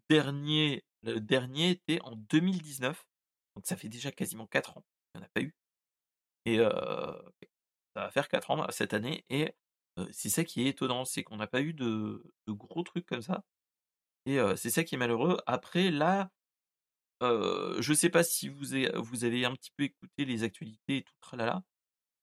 dernier 0.09 0.85
le 1.03 1.21
dernier 1.21 1.71
était 1.71 2.01
en 2.03 2.15
2019, 2.15 3.07
donc 3.57 3.67
ça 3.67 3.77
fait 3.77 3.89
déjà 3.89 4.13
quasiment 4.13 4.47
4 4.47 4.79
ans 4.79 4.85
qu'il 5.13 5.21
y 5.21 5.25
en 5.25 5.27
a 5.27 5.31
pas 5.31 5.41
eu 5.43 5.55
et 6.45 6.59
ça 6.59 7.23
va 7.95 8.11
faire 8.11 8.29
4 8.29 8.51
ans 8.51 8.67
cette 8.71 8.95
année 8.95 9.25
et 9.31 9.55
c'est 10.13 10.29
ça 10.29 10.45
qui 10.45 10.63
est 10.63 10.69
étonnant, 10.69 11.05
c'est 11.05 11.23
qu'on 11.23 11.37
n'a 11.37 11.47
pas 11.47 11.61
eu 11.61 11.75
de 11.75 12.23
gros 12.49 12.83
trucs 12.83 13.07
comme 13.07 13.23
ça 13.23 13.45
et 14.27 14.39
c'est 14.57 14.71
ça 14.71 14.85
qui 14.85 14.95
est 14.95 14.99
malheureux. 14.99 15.39
Après 15.47 15.91
là, 15.91 16.31
heu, 17.23 17.77
je 17.81 17.93
sais 17.93 18.11
pas 18.11 18.23
si 18.25 18.49
vous 18.49 18.75
avez 18.75 19.45
un 19.45 19.55
petit 19.55 19.73
peu 19.77 19.85
écouté 19.85 20.25
les 20.25 20.45
actualités 20.45 21.03
tout 21.03 21.15
tralala. 21.21 21.65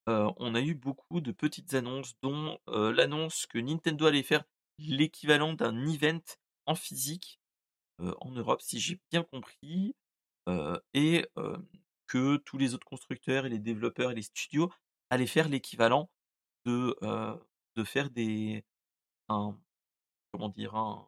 On 0.07 0.55
a 0.55 0.61
eu 0.61 0.73
beaucoup 0.73 1.21
de 1.21 1.31
petites 1.31 1.73
annonces 1.73 2.13
dont, 2.21 2.57
l'annonce 2.67 3.45
que 3.45 3.59
Nintendo 3.59 4.05
allait 4.07 4.23
faire 4.23 4.43
l'équivalent 4.87 5.53
d'un 5.53 5.87
event 5.87 6.21
en 6.65 6.75
physique, 6.75 7.39
en 7.99 8.31
Europe 8.31 8.61
si 8.61 8.79
j'ai 8.79 8.99
bien 9.11 9.23
compris, 9.23 9.95
et 10.93 11.25
que 12.07 12.37
tous 12.37 12.57
les 12.57 12.73
autres 12.73 12.87
constructeurs 12.87 13.45
et 13.45 13.49
les 13.49 13.59
développeurs 13.59 14.11
et 14.11 14.15
les 14.15 14.23
studios 14.23 14.71
allaient 15.09 15.27
faire 15.27 15.49
l'équivalent 15.49 16.09
de, 16.65 16.95
de 17.75 17.83
faire 17.83 18.09
des 18.09 18.63
un 19.27 19.57
comment 20.31 20.49
dire? 20.49 20.75
Un 20.75 21.07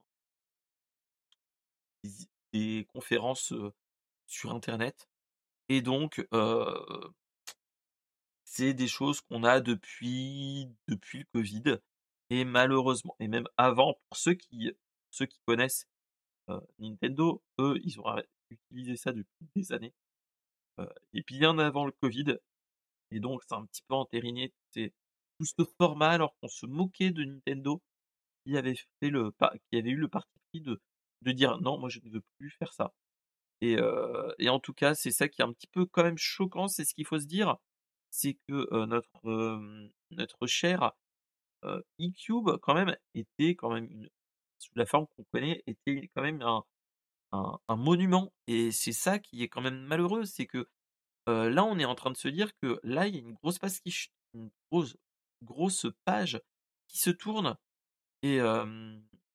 des 2.51 2.85
conférences, 2.93 3.53
sur 4.27 4.51
internet 4.51 5.07
et 5.69 5.81
donc 5.81 6.25
c'est 8.43 8.73
des 8.73 8.87
choses 8.87 9.21
qu'on 9.21 9.43
a 9.43 9.59
depuis 9.59 10.67
depuis 10.87 11.19
le 11.19 11.25
covid 11.33 11.79
et 12.31 12.45
malheureusement 12.45 13.15
et 13.21 13.29
même 13.29 13.47
avant 13.57 13.95
pour 14.09 14.17
ceux 14.17 14.35
qui 14.35 14.71
ceux 15.11 15.27
qui 15.27 15.39
connaissent, 15.45 15.87
Nintendo, 16.79 17.43
eux, 17.59 17.79
ils 17.83 17.99
ont 18.01 18.05
utilisé 18.51 18.97
ça 18.97 19.13
depuis 19.13 19.47
des 19.55 19.71
années, 19.73 19.93
heu 20.79 20.89
et 21.13 21.23
bien 21.23 21.59
avant 21.59 21.85
le 21.85 21.93
covid 22.01 22.37
et 23.11 23.19
donc 23.21 23.43
a 23.51 23.55
un 23.57 23.65
petit 23.67 23.83
peu 23.87 23.95
entériné 23.95 24.53
c'est 24.71 24.93
tout 25.39 25.45
ce 25.45 25.63
format 25.79 26.11
alors 26.11 26.35
qu'on 26.41 26.49
se 26.49 26.65
moquait 26.67 27.11
de 27.11 27.23
Nintendo, 27.25 27.81
qui 28.45 28.57
avait 28.57 28.75
fait 29.01 29.09
le 29.11 29.31
qui 29.71 29.77
avait 29.79 29.91
eu 29.91 29.97
le 29.97 30.09
parti 30.09 30.31
pris 30.51 30.61
de 30.61 30.81
de 31.23 31.31
dire: 31.33 31.59
«Non, 31.61 31.79
moi 31.79 31.89
je 31.89 31.99
ne 32.03 32.09
veux 32.11 32.23
plus 32.39 32.51
faire 32.51 32.73
ça» 32.73 32.93
et 33.61 33.77
et 34.39 34.49
en 34.49 34.59
tout 34.59 34.73
cas, 34.73 34.95
c'est 34.95 35.11
ça 35.11 35.29
qui 35.29 35.41
est 35.41 35.45
un 35.45 35.53
petit 35.53 35.67
peu 35.67 35.85
quand 35.87 36.03
même 36.03 36.17
choquant, 36.19 36.67
c'est 36.69 36.85
ce 36.85 36.93
qu'il 36.95 37.05
faut 37.07 37.19
se 37.19 37.27
dire, 37.27 37.57
c'est 38.11 38.35
que, 38.47 38.85
notre, 38.87 39.21
notre 40.11 40.47
cher, 40.47 40.93
heu, 41.65 41.83
E-Cube 42.01 42.57
quand 42.61 42.73
même 42.75 42.95
était 43.15 43.55
quand 43.55 43.71
même 43.71 44.07
sous 44.59 44.71
la 44.75 44.85
forme 44.85 45.07
qu'on 45.07 45.23
connaît, 45.31 45.63
était 45.67 46.09
quand 46.15 46.21
même 46.23 46.41
un 47.33 47.75
monument. 47.77 48.33
Et 48.47 48.71
c'est 48.71 48.93
ça 48.93 49.19
qui 49.19 49.43
est 49.43 49.49
quand 49.49 49.61
même 49.61 49.79
malheureux, 49.81 50.25
c'est 50.25 50.45
que, 50.47 50.67
heu, 51.29 51.49
là, 51.49 51.63
on 51.65 51.79
est 51.79 51.85
en 51.85 51.95
train 51.95 52.11
de 52.11 52.17
se 52.17 52.27
dire 52.29 52.55
que 52.57 52.79
là, 52.83 53.07
il 53.07 53.15
y 53.15 53.19
a 53.19 53.21
une 53.21 53.33
grosse 53.35 53.59
page 56.05 56.41
qui 56.87 56.99
se 56.99 57.09
tourne. 57.11 57.57
Et 58.23 58.39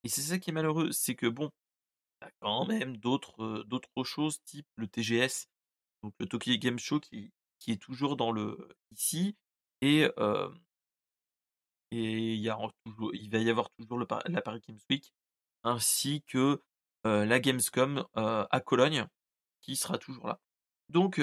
c'est 0.07 0.23
ça 0.23 0.39
qui 0.39 0.51
est 0.51 0.55
malheureux, 0.55 0.93
c'est 0.93 1.15
que 1.17 1.27
bon, 1.27 1.51
tu 2.21 2.29
as 2.29 2.33
quand 2.41 2.67
même 2.67 2.97
d'autres, 2.99 3.65
choses 4.05 4.43
type 4.45 4.67
le 4.77 4.89
TGS, 4.89 5.49
donc 6.03 6.15
le 6.21 6.27
Tokyo 6.27 6.55
Game 6.59 6.79
Show 6.79 7.01
qui 7.01 7.33
est 7.69 7.83
toujours 7.83 8.17
dans 8.17 8.33
le 8.33 8.69
ici. 8.93 9.37
Et 9.83 10.09
et 11.91 12.35
il 12.35 12.41
y 12.41 12.51
a 12.51 12.59
toujours 12.85 13.13
va 13.31 13.39
y 13.39 13.51
avoir 13.51 13.71
toujours 13.79 13.99
le 13.99 14.07
la 14.27 14.43
Paris 14.43 14.61
Games 14.67 14.79
Week 14.91 15.13
ainsi 15.65 16.23
que, 16.23 16.63
la 17.05 17.41
Gamescom, 17.41 18.05
à 18.15 18.61
Cologne 18.65 19.07
qui 19.61 19.77
sera 19.77 19.99
toujours 19.99 20.27
là. 20.29 20.41
Donc 20.89 21.21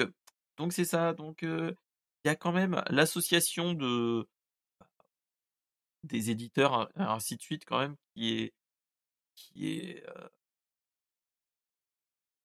donc 0.56 0.72
c'est 0.72 0.84
ça, 0.84 1.12
donc 1.14 1.42
il 1.42 1.76
y 2.24 2.28
a 2.28 2.36
quand 2.36 2.52
même 2.52 2.82
l'association 2.90 3.74
de 3.74 4.28
des 6.04 6.30
éditeurs, 6.30 6.90
et 6.98 7.02
ainsi 7.02 7.36
de 7.36 7.42
suite 7.42 7.64
quand 7.64 7.78
même 7.78 7.96
qui 8.14 8.38
est 8.38 8.54
qui 9.34 9.68
est, 9.68 10.04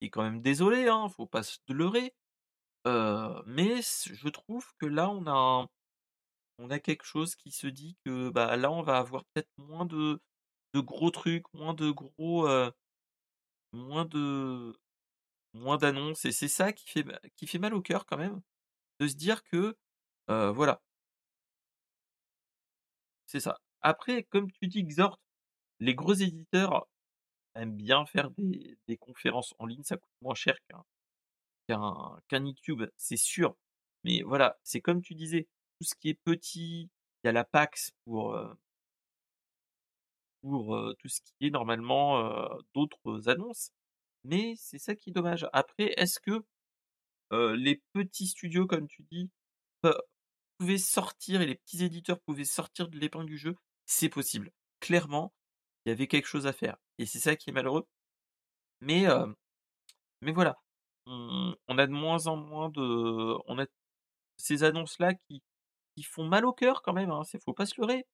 est 0.01 0.09
quand 0.09 0.23
même 0.23 0.41
désolée, 0.41 0.87
hein, 0.87 1.07
faut 1.09 1.27
pas 1.27 1.43
se 1.43 1.57
leurrer, 1.69 2.13
mais 2.85 3.81
je 3.81 4.29
trouve 4.29 4.65
que 4.77 4.85
là, 4.85 5.09
on 5.09 5.25
a 5.27 5.31
un 5.31 5.67
on 6.59 6.69
a 6.71 6.79
quelque 6.79 7.05
chose 7.05 7.35
qui 7.35 7.51
se 7.51 7.67
dit 7.67 7.97
que, 8.05 8.29
bah, 8.29 8.57
là, 8.57 8.71
on 8.71 8.83
va 8.83 8.97
avoir 8.99 9.25
peut-être 9.33 9.49
moins 9.57 9.85
de 9.85 10.19
gros 10.81 11.11
trucs, 11.11 11.51
moins 11.53 11.73
de 11.75 11.91
gros, 11.91 12.47
heu, 12.47 12.71
moins 13.73 14.05
de 14.05 14.73
moins 15.53 15.77
d'annonces 15.77 16.25
et 16.25 16.31
c'est 16.33 16.47
ça 16.49 16.73
qui 16.73 16.89
fait 16.89 17.03
ma 17.03 17.19
qui 17.37 17.47
fait 17.47 17.59
mal 17.59 17.73
au 17.75 17.81
cœur 17.81 18.05
quand 18.05 18.17
même, 18.17 18.41
de 18.99 19.07
se 19.07 19.15
dire 19.15 19.43
que, 19.45 19.77
heu, 20.31 20.49
voilà. 20.51 20.81
C'est 23.27 23.39
ça. 23.39 23.59
Après, 23.81 24.23
comme 24.23 24.51
tu 24.51 24.67
dis 24.67 24.83
Xork, 24.83 25.19
les 25.79 25.95
gros 25.95 26.13
éditeurs 26.13 26.87
aiment 27.55 27.75
bien 27.77 28.05
faire 28.07 28.29
des 28.87 28.97
conférences 28.97 29.55
en 29.59 29.65
ligne, 29.67 29.83
ça 29.83 29.97
coûte 29.97 30.09
moins 30.21 30.35
cher 30.35 30.55
qu'un 31.67 32.19
qu'un 32.27 32.45
E-Cube, 32.45 32.83
c'est 32.97 33.17
sûr. 33.17 33.55
Mais 34.03 34.21
voilà, 34.23 34.57
c'est 34.63 34.81
comme 34.81 35.01
tu 35.01 35.15
disais, 35.15 35.47
tout 35.79 35.85
ce 35.85 35.95
qui 35.95 36.09
est 36.09 36.19
petit, 36.25 36.89
il 37.23 37.27
y 37.27 37.29
a 37.29 37.31
la 37.31 37.45
PAX 37.45 37.91
pour, 38.05 38.37
pour, 40.41 40.77
tout 40.99 41.07
ce 41.07 41.21
qui 41.21 41.47
est 41.47 41.49
normalement, 41.49 42.49
d'autres 42.73 43.29
annonces. 43.29 43.71
Mais 44.25 44.55
c'est 44.57 44.79
ça 44.79 44.95
qui 44.95 45.11
est 45.11 45.13
dommage. 45.13 45.47
Après, 45.53 45.93
est-ce 45.97 46.19
que, 46.19 46.43
les 47.55 47.81
petits 47.93 48.27
studios, 48.27 48.67
comme 48.67 48.87
tu 48.87 49.03
dis, 49.11 49.29
pouvaient 50.57 50.77
sortir 50.77 51.41
et 51.41 51.45
les 51.45 51.55
petits 51.55 51.83
éditeurs 51.83 52.19
pouvaient 52.21 52.43
sortir 52.43 52.89
de 52.89 52.99
l'épingle 52.99 53.27
du 53.27 53.37
jeu? 53.37 53.55
C'est 53.85 54.09
possible. 54.09 54.51
Clairement, 54.81 55.33
il 55.85 55.89
y 55.89 55.91
avait 55.93 56.07
quelque 56.07 56.27
chose 56.27 56.47
à 56.47 56.53
faire 56.53 56.77
et 56.97 57.05
c'est 57.05 57.19
ça 57.19 57.35
qui 57.35 57.49
est 57.49 57.53
malheureux. 57.53 57.87
Mais, 58.81 59.05
mais 60.21 60.31
voilà, 60.33 60.57
on 61.05 61.55
on 61.67 61.77
a 61.77 61.87
de 61.87 61.91
moins 61.91 62.27
en 62.27 62.35
moins 62.35 62.69
de 62.69 62.81
on 63.47 63.59
a 63.59 63.65
ces 64.37 64.63
annonces-là 64.63 65.13
qui 65.13 65.41
font 66.05 66.25
mal 66.25 66.45
au 66.45 66.53
cœur 66.53 66.81
quand 66.83 66.93
même, 66.93 67.11
hein, 67.11 67.23
c'est 67.25 67.41
faut 67.43 67.53
pas 67.53 67.65
se 67.65 67.79
leurrer. 67.81 68.05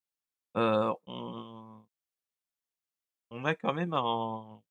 On 3.32 3.46
a 3.46 3.54
quand 3.56 3.74
même 3.74 3.94
un 3.94 4.62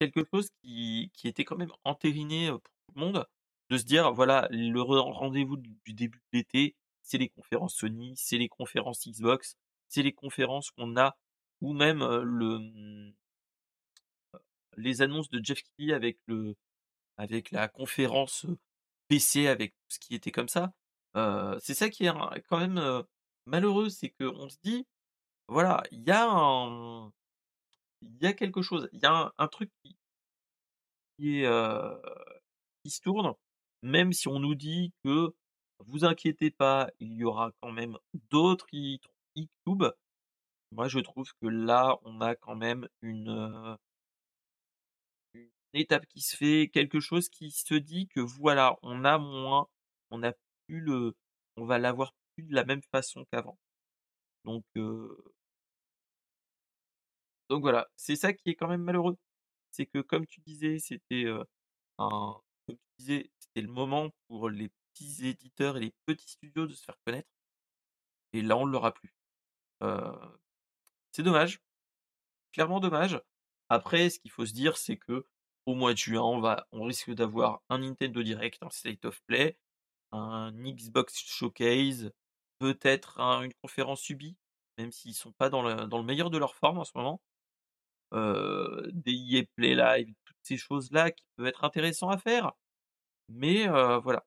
quelque 0.00 0.24
chose 0.30 0.50
qui 0.62 1.10
était 1.24 1.44
quand 1.44 1.56
même 1.56 1.72
entériné, 1.84 2.48
pour 2.50 2.60
tout 2.60 2.92
le 2.96 3.00
monde, 3.00 3.26
de 3.70 3.78
se 3.78 3.84
dire: 3.84 4.12
«Voilà, 4.12 4.46
le 4.50 4.80
ren 4.82 5.00
rendez-vous 5.10 5.56
du 5.56 5.94
début 5.94 6.18
de 6.32 6.38
l'été, 6.38 6.76
c'est 7.02 7.16
les 7.18 7.28
conférences 7.30 7.74
Sony, 7.76 8.12
c'est 8.16 8.36
les 8.38 8.48
conférences 8.48 9.06
Xbox, 9.08 9.56
c'est 9.88 10.02
les 10.02 10.12
conférences 10.12 10.70
qu'on 10.70 10.96
a» 10.98 11.16
ou 11.62 11.72
même, 11.72 12.00
mmh 12.04 13.12
les 14.76 15.00
annonces 15.02 15.30
de 15.30 15.40
Jeff 15.42 15.62
Keighley 15.62 15.94
avec 15.94 16.18
avec 17.18 17.50
la 17.52 17.68
conférence, 17.68 18.46
PC, 19.08 19.48
avec 19.48 19.72
tout 19.74 19.86
ce 19.90 19.98
qui 20.00 20.14
était 20.14 20.32
comme 20.32 20.48
ça. 20.48 20.72
C'est 21.60 21.74
ça 21.74 21.88
qui 21.90 22.04
est 22.06 22.12
quand 22.48 22.58
même, 22.58 22.78
heu, 22.78 23.04
malheureux, 23.46 23.88
c'est 23.88 24.10
qu'on 24.10 24.48
se 24.48 24.58
dit: 24.62 24.86
«Voilà, 25.48 25.82
il 25.92 26.02
y 26.04 26.12
a 26.12 27.10
il 28.02 28.16
y 28.22 28.26
a 28.26 28.32
quelque 28.32 28.62
chose, 28.62 28.88
il 28.92 29.00
y 29.00 29.06
a 29.06 29.32
un 29.38 29.48
truc 29.48 29.70
qui» 31.18 31.40
est, 31.42 31.46
qui 32.84 32.90
se 32.90 33.00
tourne, 33.00 33.34
même 33.82 34.12
si 34.12 34.28
on 34.28 34.38
nous 34.40 34.54
dit 34.54 34.92
que: 35.04 35.34
«Vous 35.80 36.04
inquiétez 36.04 36.50
pas, 36.50 36.90
il 37.00 37.12
y 37.14 37.24
aura 37.24 37.52
quand 37.60 37.72
même 37.72 37.98
d'autres 38.30 38.66
E 38.74 38.98
tr 38.98 39.08
E-Cube». 39.38 39.84
Moi, 40.72 40.88
je 40.88 41.00
trouve 41.00 41.32
que 41.42 41.48
là, 41.48 41.98
on 42.04 42.20
a 42.22 42.34
quand 42.36 42.56
même 42.56 42.88
une, 43.02 43.78
une 45.34 45.48
étape 45.74 46.06
qui 46.06 46.20
se 46.20 46.36
fait, 46.36 46.68
quelque 46.68 47.00
chose 47.00 47.28
qui 47.28 47.50
se 47.50 47.74
dit 47.74 48.08
que 48.08 48.20
voilà, 48.20 48.76
on 48.82 49.04
a 49.04 49.18
moins, 49.18 49.68
on 50.10 50.22
a 50.22 50.32
le 50.68 51.14
on 51.56 51.64
va 51.64 51.78
l'avoir 51.78 52.12
plus 52.34 52.44
de 52.44 52.54
la 52.54 52.64
même 52.64 52.82
façon 52.92 53.24
qu'avant. 53.32 53.58
Donc 54.44 54.64
voilà, 57.50 57.88
c'est 57.96 58.16
ça 58.16 58.32
qui 58.32 58.50
est 58.50 58.54
quand 58.54 58.68
même 58.68 58.82
malheureux. 58.82 59.16
C'est 59.72 59.86
que 59.86 60.00
comme 60.00 60.26
tu 60.26 60.40
disais, 60.40 60.78
c'était, 60.78 61.26
un 61.98 62.40
c'était 62.98 63.30
le 63.56 63.68
moment 63.68 64.10
pour 64.28 64.50
les 64.50 64.70
petits 64.94 65.26
éditeurs 65.26 65.76
et 65.76 65.80
les 65.80 65.94
petits 66.06 66.30
studios 66.30 66.66
de 66.66 66.74
se 66.74 66.84
faire 66.84 66.96
connaître 67.06 67.28
et 68.32 68.42
là, 68.42 68.56
on 68.56 68.66
l'aura 68.66 68.92
plus. 68.92 69.14
C'est 71.12 71.22
dommage, 71.22 71.60
clairement 72.52 72.80
dommage. 72.80 73.20
Après, 73.68 74.10
ce 74.10 74.18
qu'il 74.20 74.30
faut 74.30 74.46
se 74.46 74.52
dire, 74.52 74.76
c'est 74.76 74.96
que 74.96 75.26
au 75.66 75.74
mois 75.74 75.92
de 75.92 75.98
juin, 75.98 76.22
on 76.22 76.40
va 76.40 76.66
on 76.72 76.84
risque 76.84 77.10
d'avoir 77.12 77.62
un 77.68 77.78
Nintendo 77.78 78.22
Direct, 78.22 78.62
un 78.62 78.70
State 78.70 79.04
of 79.04 79.20
Play, 79.26 79.56
un 80.16 80.52
Xbox 80.52 81.14
Showcase, 81.26 82.10
peut-être 82.58 83.20
un 83.20 83.42
une 83.42 83.54
conférence 83.62 84.08
Ubi, 84.10 84.36
même 84.78 84.92
s'ils 84.92 85.14
sont 85.14 85.32
pas 85.32 85.50
dans 85.50 85.62
le 85.62 86.02
meilleur 86.04 86.30
de 86.30 86.38
leur 86.38 86.54
forme 86.56 86.78
en 86.78 86.84
ce 86.84 86.92
moment. 86.96 87.20
Des 88.12 89.12
EA 89.12 89.44
Play 89.56 89.74
Live, 89.74 90.14
toutes 90.24 90.36
ces 90.42 90.56
choses-là 90.58 91.10
qui 91.12 91.24
peuvent 91.36 91.46
être 91.46 91.64
intéressants 91.64 92.10
à 92.10 92.18
faire, 92.18 92.52
mais 93.28 93.68
voilà. 93.68 94.24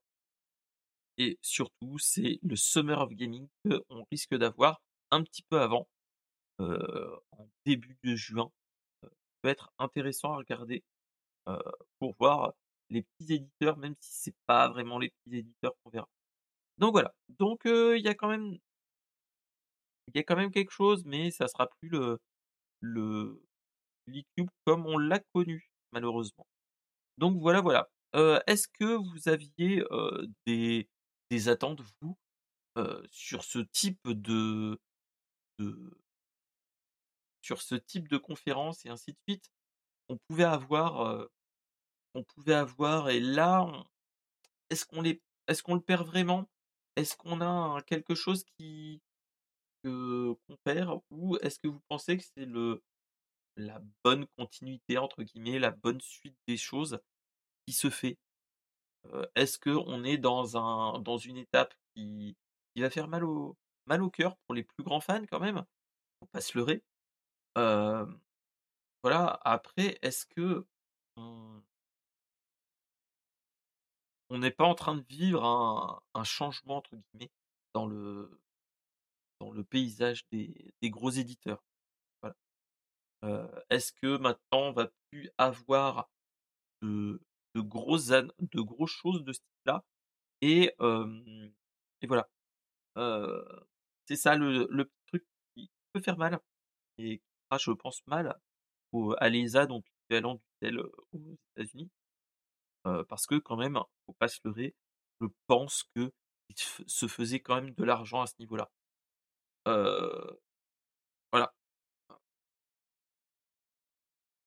Et 1.17 1.38
surtout, 1.41 1.98
c'est 2.00 2.39
le 2.43 2.55
Summer 2.55 3.00
of 3.01 3.12
Gaming 3.13 3.48
qu'on 3.65 4.05
risque 4.12 4.36
d'avoir 4.36 4.81
un 5.12 5.24
petit 5.24 5.43
peu 5.43 5.60
avant, 5.62 5.88
en 6.60 7.50
début 7.65 7.98
de 8.03 8.15
juin, 8.15 8.51
heu, 9.05 9.12
peut 9.41 9.50
être 9.50 9.72
intéressant 9.79 10.34
à 10.34 10.38
regarder, 10.38 10.84
pour 12.00 12.15
voir 12.19 12.53
les 12.89 13.03
petits 13.03 13.34
éditeurs, 13.34 13.77
même 13.77 13.96
si 14.00 14.12
c'est 14.24 14.36
pas 14.48 14.69
vraiment 14.69 15.00
les 15.00 15.10
petits 15.10 15.38
éditeurs 15.38 15.74
qu'on 15.84 15.89
verra. 15.91 16.08
Donc 16.77 16.91
voilà, 16.93 17.13
donc 17.29 17.62
il 17.65 18.01
y 18.03 18.08
a 18.08 18.15
quand 18.15 18.29
même 18.29 18.58
il 20.08 20.17
y 20.17 20.19
a 20.19 20.24
quand 20.24 20.36
même 20.36 20.51
quelque 20.51 20.72
chose, 20.72 21.05
mais 21.05 21.31
ça 21.31 21.48
sera 21.48 21.67
plus 21.79 21.89
le 21.89 22.19
le 22.81 23.41
comme 24.65 24.88
on 24.88 24.98
l'a 24.98 25.19
connu, 25.34 25.69
malheureusement. 25.91 26.48
Donc 27.17 27.39
voilà, 27.39 27.62
voilà. 27.62 27.89
Est-ce 28.48 28.67
que 28.67 28.96
vous 28.96 29.29
aviez, 29.29 29.84
des 31.31 31.48
attentes 31.50 31.81
vous, 32.01 32.17
sur 33.12 33.43
ce 33.43 33.60
type 33.60 34.00
de 34.08 34.79
de 35.60 36.00
sur 37.41 37.62
ce 37.62 37.75
type 37.75 38.08
de 38.08 38.17
conférence 38.17 38.86
et 38.86 38.89
ainsi 38.89 39.12
de 39.12 39.17
suite? 39.27 39.51
On 40.10 40.17
pouvait 40.27 40.43
avoir, 40.46 41.27
heu, 42.16 42.20
on 42.20 42.24
pouvait 42.24 42.54
avoir 42.56 43.10
et 43.10 43.20
là 43.20 43.63
on 43.63 43.86
est-ce 44.70 44.86
qu'on 44.86 45.01
les 45.01 45.22
est-ce 45.48 45.63
qu'on 45.63 45.75
le 45.75 45.82
perd 45.82 46.06
vraiment? 46.08 46.50
Est-ce 46.96 47.18
qu'on 47.18 47.42
a 47.42 47.82
quelque 47.84 48.16
chose 48.16 48.44
qui 48.58 49.01
que 49.84 50.34
qu'on 50.48 50.58
perd? 50.63 51.01
Ou 51.12 51.38
est-ce 51.38 51.60
que 51.60 51.68
vous 51.70 51.82
pensez 51.89 52.18
que 52.18 52.24
c'est 52.24 52.46
le 52.46 52.84
la 53.58 53.82
«bonne 54.06 54.28
continuité» 54.38 54.98
entre 55.00 55.24
guillemets, 55.24 55.60
la 55.60 55.72
bonne 55.72 56.01
suite 56.01 56.38
des 56.48 56.58
choses 56.58 57.00
qui 57.68 57.74
se 57.74 57.89
fait? 57.92 58.18
Heu, 59.13 59.28
est-ce 59.36 59.60
qu'on 59.60 60.04
est 60.04 60.18
dans 60.18 60.58
un 60.58 61.00
dans 61.00 61.18
une 61.18 61.38
étape 61.38 61.74
qui 61.96 62.36
va 62.78 62.89
faire 62.89 63.08
mal 63.08 63.24
au 63.25 63.58
mal 63.88 64.01
au 64.04 64.10
cœur 64.10 64.38
pour 64.48 64.56
les 64.56 64.63
plus 64.63 64.84
grands 64.84 65.01
fans 65.01 65.25
quand 65.30 65.39
même? 65.39 65.66
Faut 66.22 66.28
pas 66.28 66.42
se 66.42 66.58
leurrer. 66.58 66.84
Hem, 67.58 68.20
voilà, 69.04 69.39
après 69.44 69.98
est-ce 70.01 70.25
que 70.28 70.68
on 71.18 71.49
on 74.29 74.39
n'est 74.39 74.51
pas 74.51 74.65
en 74.65 74.75
train 74.75 74.95
de 74.95 75.05
vivre 75.09 75.43
un 76.13 76.24
«changement» 76.24 76.77
entre 76.77 76.95
guillemets 76.95 77.31
dans 77.74 77.88
le 77.88 78.39
dans 79.41 79.51
le 79.51 79.65
paysage 79.65 80.25
des 80.31 80.74
des 80.81 80.89
gros 80.89 81.09
éditeurs? 81.09 81.62
Heu, 83.24 83.50
est-ce 83.69 83.91
que 83.93 84.17
maintenant 84.17 84.59
on 84.69 84.71
va 84.71 84.89
plus 85.12 85.29
avoir 85.38 86.09
de 86.81 87.21
de 87.55 87.62
grosses 87.62 88.07
de 88.09 88.62
grosses 88.62 88.91
choses 88.91 89.24
de 89.25 89.33
ce 89.33 89.39
type-là? 89.41 89.83
Et 90.41 90.75
et 92.01 92.07
voilà. 92.07 92.29
Heu, 92.98 93.45
c'est 94.07 94.15
ça 94.17 94.36
le 94.36 94.67
le 94.71 94.91
truc 95.07 95.25
qui 95.55 95.69
peut 95.93 96.01
faire 96.01 96.18
mal 96.18 96.39
et 97.00 97.20
qui 97.20 97.24
fera 97.50 97.59
je 97.59 97.72
pense 97.72 98.01
mal 98.07 98.37
à 99.20 99.29
l'ESA 99.29 99.65
donc 99.68 99.85
l'équivalent 100.09 100.35
du 100.35 100.42
tel, 100.61 100.79
aux 100.79 100.92
États-Unis. 101.57 101.89
Parce 102.83 103.27
que 103.27 103.35
quand 103.35 103.57
même, 103.57 103.79
faut 104.05 104.13
pas 104.20 104.27
se 104.27 104.39
leurrer, 104.46 104.75
je 105.22 105.27
pense 105.48 105.83
qu'ils 105.96 106.11
f 106.57 106.81
se 106.87 107.07
faisaient 107.07 107.39
quand 107.42 107.55
même 107.55 107.72
de 107.74 107.83
l'argent 107.83 108.22
à 108.22 108.27
ce 108.27 108.33
niveau-là. 108.39 108.70
Voilà. 111.31 111.51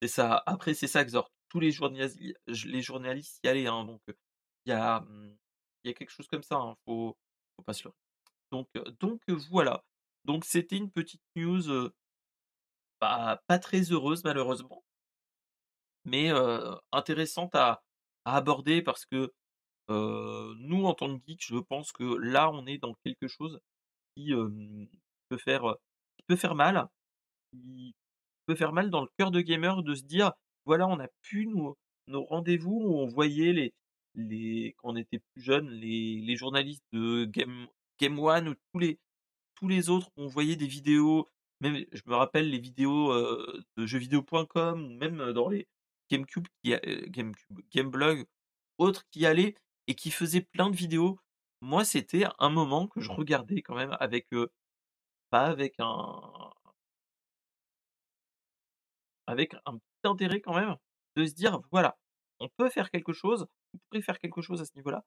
C'est 0.03 0.09
ça. 0.09 0.43
Après 0.47 0.75
c'est 0.75 0.89
ça 0.89 1.05
Xor, 1.05 1.31
tous 1.49 1.61
les 1.61 1.71
journalistes 1.71 2.19
les 2.49 2.83
journalistes 2.83 3.39
y 3.45 3.49
allaient, 3.49 3.67
hein, 3.69 3.85
donc 3.85 4.01
il 4.09 4.71
y 4.71 4.73
a, 4.73 5.01
mmh, 5.01 5.37
y 5.85 5.91
a 5.91 5.93
quelque 5.95 6.11
chose 6.11 6.27
comme 6.29 6.43
ça, 6.43 6.57
hein, 6.57 6.75
faut 6.85 7.17
faut 7.57 7.63
pas 7.63 7.73
se 7.73 7.85
leurrer. 7.85 7.97
Donc 8.53 8.69
donc 9.01 9.21
voilà. 9.51 9.85
Donc 10.25 10.45
c'était 10.45 10.77
une 10.77 10.91
petite 10.93 11.23
news, 11.37 11.91
pas 13.01 13.59
très 13.61 13.83
heureuse 13.93 14.25
malheureusement 14.25 14.83
mais 16.05 16.31
intéressante 16.93 17.55
à 17.55 17.83
aborder 18.25 18.83
parce 18.83 19.07
que, 19.07 19.33
nous 19.89 20.85
en 20.87 20.95
tant 20.95 21.19
que 21.19 21.23
geek, 21.27 21.43
je 21.47 21.57
pense 21.59 21.93
que 21.93 22.05
là, 22.05 22.51
on 22.53 22.67
est 22.67 22.79
dans 22.79 22.95
quelque 23.05 23.29
chose 23.29 23.61
qui, 24.17 24.33
peut 25.31 25.39
faire, 25.39 25.77
qui 26.19 26.25
peut 26.29 26.37
faire 26.37 26.55
mal, 26.57 26.89
qui 27.53 27.95
peut 28.47 28.57
faire 28.57 28.73
mal 28.73 28.91
dans 28.91 29.03
le 29.03 29.09
cœur 29.19 29.31
de 29.33 29.41
gamer 29.43 29.83
de 29.85 29.95
se 29.95 30.05
dire: 30.05 30.33
«Voilà, 30.67 30.89
on 30.89 31.01
a 31.01 31.09
plus 31.23 31.47
nos 31.47 31.77
nos 32.09 32.25
rendez-vous 32.25 32.73
où 32.73 32.97
on 32.99 33.07
voyait 33.09 33.53
les 33.55 33.75
les 34.17 34.75
quand 34.79 34.91
on 34.93 34.97
était 34.97 35.21
plus 35.35 35.43
jeunes, 35.43 35.71
les 35.71 36.21
les 36.21 36.37
journalistes 36.37 36.85
de 36.93 37.25
Game 37.27 37.67
Game 38.01 38.19
One 38.19 38.49
ou 38.51 38.55
tous 38.73 38.79
les 38.81 38.99
tous 39.57 39.69
les 39.69 39.91
autres, 39.91 40.11
on 40.17 40.27
voyait 40.29 40.57
des 40.57 40.67
vidéos, 40.69 41.29
même 41.61 41.85
je 41.93 42.03
me 42.07 42.15
rappelle 42.17 42.51
les 42.51 42.59
vidéos, 42.61 43.13
heu, 43.13 43.63
de 43.77 43.87
jeuxvideo.com 43.87 44.85
ou 44.85 44.99
même 44.99 45.33
dans 45.33 45.49
les 45.51 45.67
GameCube 46.13 46.47
qui 46.63 46.75
a 46.75 46.81
GameCube, 47.09 47.61
Gameblog, 47.75 48.27
autres 48.79 49.05
qui 49.11 49.27
allaient 49.27 49.57
et 49.89 49.95
qui 49.97 50.11
faisaient 50.13 50.43
plein 50.43 50.71
de 50.71 50.77
vidéos. 50.77 51.19
Moi, 51.63 51.85
c'était 51.85 52.25
un 52.39 52.51
moment 52.51 52.89
que 52.89 53.01
je 53.01 53.11
regardais 53.13 53.63
quand 53.63 53.77
même 53.77 53.97
avec, 54.01 54.29
pas 55.31 55.47
avec 55.47 55.75
un 55.79 56.53
avec 59.27 59.55
un 59.67 59.79
petit 59.79 60.05
intérêt 60.05 60.41
quand 60.41 60.55
même, 60.55 60.77
de 61.17 61.25
se 61.27 61.35
dire: 61.35 61.61
«Voilà, 61.71 61.99
on 62.41 62.49
peut 62.57 62.71
faire 62.71 62.91
quelque 62.91 63.13
chose, 63.13 63.47
on 63.75 63.79
pourrait 63.89 64.03
faire 64.03 64.19
quelque 64.19 64.43
chose 64.43 64.61
à 64.61 64.65
ce 64.65 64.73
niveau-là» 64.77 65.05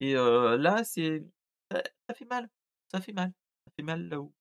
et 0.00 0.14
là, 0.14 0.84
c'est 0.84 1.24
ça 1.72 2.14
fait 2.14 2.26
mal, 2.26 2.48
ça 2.92 3.00
fait 3.00 3.12
mal, 3.14 3.32
ça 3.66 3.72
fait 3.76 3.82
mal 3.84 4.08
là 4.08 4.20
où 4.20 4.34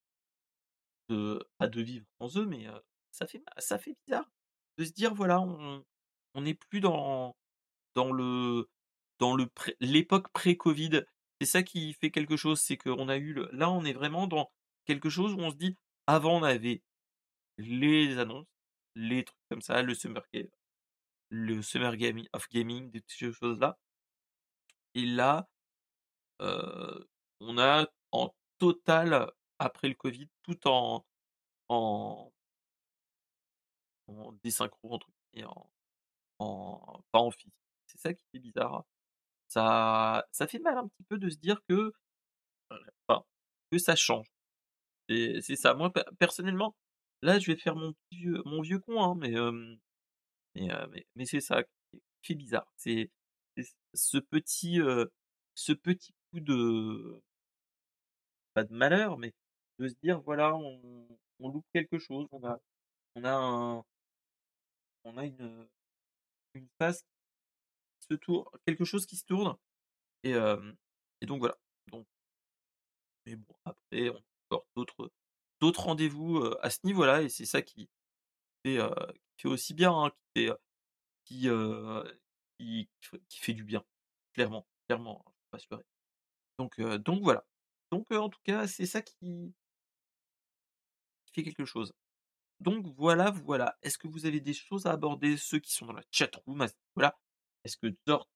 de 1.10 1.44
pas 1.58 1.68
de 1.68 1.82
vivre 1.82 2.06
sans 2.20 2.38
eux, 2.38 2.46
mais 2.46 2.68
ça 3.12 3.28
fait 3.28 3.96
bizarre 4.06 4.30
de 4.78 4.86
se 4.86 4.92
dire: 4.92 5.14
«Voilà, 5.14 5.42
on 5.42 5.84
on 6.36 6.42
n'est 6.42 6.56
plus 6.56 6.82
dans 6.82 7.36
dans 7.96 8.12
le 8.14 8.70
dans 9.20 9.36
le 9.36 9.48
l'époque 9.82 10.30
pré-covid». 10.34 11.04
C'est 11.42 11.48
ça 11.48 11.64
qui 11.64 11.94
fait 11.94 12.12
quelque 12.12 12.38
chose, 12.38 12.62
c'est 12.62 12.78
qu'on 12.78 13.10
a 13.10 13.18
eu 13.18 13.34
le 13.34 13.50
là, 13.54 13.72
on 13.72 13.86
est 13.86 13.94
vraiment 13.94 14.28
dans 14.28 14.52
quelque 14.86 15.10
chose 15.10 15.34
où 15.36 15.40
on 15.42 15.52
se 15.52 15.58
dit: 15.58 15.78
«Avant, 16.08 16.40
on 16.40 16.44
avait 16.44 16.84
les 17.60 18.20
annonces, 18.20 18.48
les 18.96 19.26
trucs 19.26 19.40
comme 19.52 19.62
ça, 19.64 19.82
le 19.84 19.96
Summer 19.96 20.24
Game 20.34 20.48
le 21.32 21.62
Summer 21.64 21.98
Gami 21.98 22.28
of 22.34 22.48
Gaming, 22.52 22.92
des 22.92 23.02
petites 23.02 23.34
choses-là» 23.36 23.78
et 24.96 25.06
là, 25.06 25.48
heu, 26.42 27.08
on 27.42 27.58
a 27.60 27.88
en 28.12 28.36
total, 28.60 29.32
après 29.60 29.90
le 29.90 29.96
covid, 29.96 30.30
tout 30.44 30.68
en 30.68 31.06
en 31.70 32.32
en 34.08 34.32
«désynchro» 34.44 35.00
guillemets, 35.34 35.46
en 35.46 35.70
en 36.40 37.02
pas 37.12 37.20
en 37.20 37.32
physique. 37.32 37.54
C'est 37.88 38.00
ça 38.00 38.14
qui 38.14 38.24
est 38.36 38.40
bizarre. 38.40 38.86
Ça 39.50 40.26
ça 40.32 40.48
fait 40.48 40.60
mal 40.60 40.78
un 40.78 40.88
petit 40.90 41.04
peu 41.10 41.18
de 41.20 41.30
se 41.30 41.38
dire 41.38 41.62
que, 41.70 41.74
heu, 41.76 41.94
enfin, 43.08 43.24
que 43.72 43.78
ça 43.78 43.96
change. 43.96 44.28
Et 45.10 45.42
c'est 45.42 45.56
ça. 45.58 45.74
Moi, 45.76 45.92
per 45.94 46.04
personnellement, 46.20 46.76
là, 47.24 47.40
je 47.40 47.52
vais 47.52 47.58
faire 47.58 47.76
mon 47.76 47.94
vieux 48.12 48.42
mon 48.46 48.62
vieux 48.62 48.80
con, 48.80 49.02
hein, 49.04 49.16
mais 49.18 49.34
mais 50.56 50.70
mais 50.92 51.06
mais 51.16 51.26
c'est 51.26 51.42
ça 51.42 51.64
qui 51.64 51.70
fait 52.24 52.36
bizarre. 52.36 52.68
C'est 52.78 53.10
ce 53.94 54.18
petit, 54.18 54.80
ce 55.56 55.74
petit 55.74 56.14
coup 56.32 56.40
de 56.42 57.22
pas 58.54 58.64
de 58.64 58.74
malheur, 58.74 59.18
mais 59.18 59.34
de 59.80 59.88
se 59.88 59.96
dire: 60.04 60.22
«Voilà, 60.22 60.56
on 60.56 61.08
on 61.42 61.50
loupe 61.50 61.66
quelque 61.74 61.98
chose, 62.00 62.28
on 62.32 62.44
a 62.46 62.60
on 63.16 63.24
a 63.26 63.32
un» 63.34 63.86
«on 65.04 65.18
a 65.18 65.26
une, 65.26 65.68
une 66.54 66.68
phase 66.80 67.04
qui 68.00 68.08
se 68.10 68.16
tour 68.16 68.52
quelque 68.66 68.86
chose 68.86 69.06
qui 69.06 69.16
se 69.18 69.26
tourne» 69.26 69.58
et 70.24 70.34
et 71.22 71.26
donc 71.28 71.40
voilà. 71.40 71.58
Donc 71.88 72.08
mais 73.26 73.36
bon, 73.36 73.56
après, 73.66 74.10
on 74.10 74.16
a 74.18 74.22
encore 74.50 74.68
d'autres 74.76 75.12
d'autres 75.62 75.84
rendez-vous, 75.84 76.42
à 76.62 76.70
ce 76.70 76.80
niveau-là 76.86 77.22
et 77.22 77.30
c'est 77.30 77.46
ça 77.46 77.62
qui 77.62 77.90
fait, 78.66 78.80
fait 79.38 79.48
aussi 79.50 79.74
bien, 79.74 79.94
hein, 79.94 80.12
qui 80.36 80.48
fait, 80.48 80.52
qui, 82.58 82.90
qui 83.30 83.40
fait 83.40 83.54
du 83.54 83.64
bien. 83.64 83.84
Clairement, 84.34 84.68
clairement, 84.88 85.24
faut 85.52 85.78
pas. 85.78 85.82
Donc 86.60 86.80
donc 86.82 87.24
voilà. 87.24 87.46
Donc 87.92 88.12
en 88.12 88.30
tout 88.30 88.42
cas, 88.44 88.68
c'est 88.68 88.86
ça 88.86 89.02
qui 89.02 89.54
fait 91.34 91.44
quelque 91.44 91.66
chose. 91.66 91.94
Donc 92.60 92.86
voilà, 92.98 93.32
voilà. 93.32 93.78
Est-ce 93.82 93.98
que 93.98 94.08
vous 94.08 94.26
avez 94.26 94.40
des 94.42 94.54
choses 94.54 94.86
à 94.86 94.92
aborder, 94.92 95.38
ceux 95.38 95.60
qui 95.60 95.72
sont 95.74 95.86
dans 95.88 95.94
la 95.94 96.04
chatroom 96.12 96.62
à 96.62 96.68
ce 96.68 96.74
niveau-là? 96.96 97.18
Est-ce 97.64 97.78
que 97.78 97.96
Dort, 98.06 98.30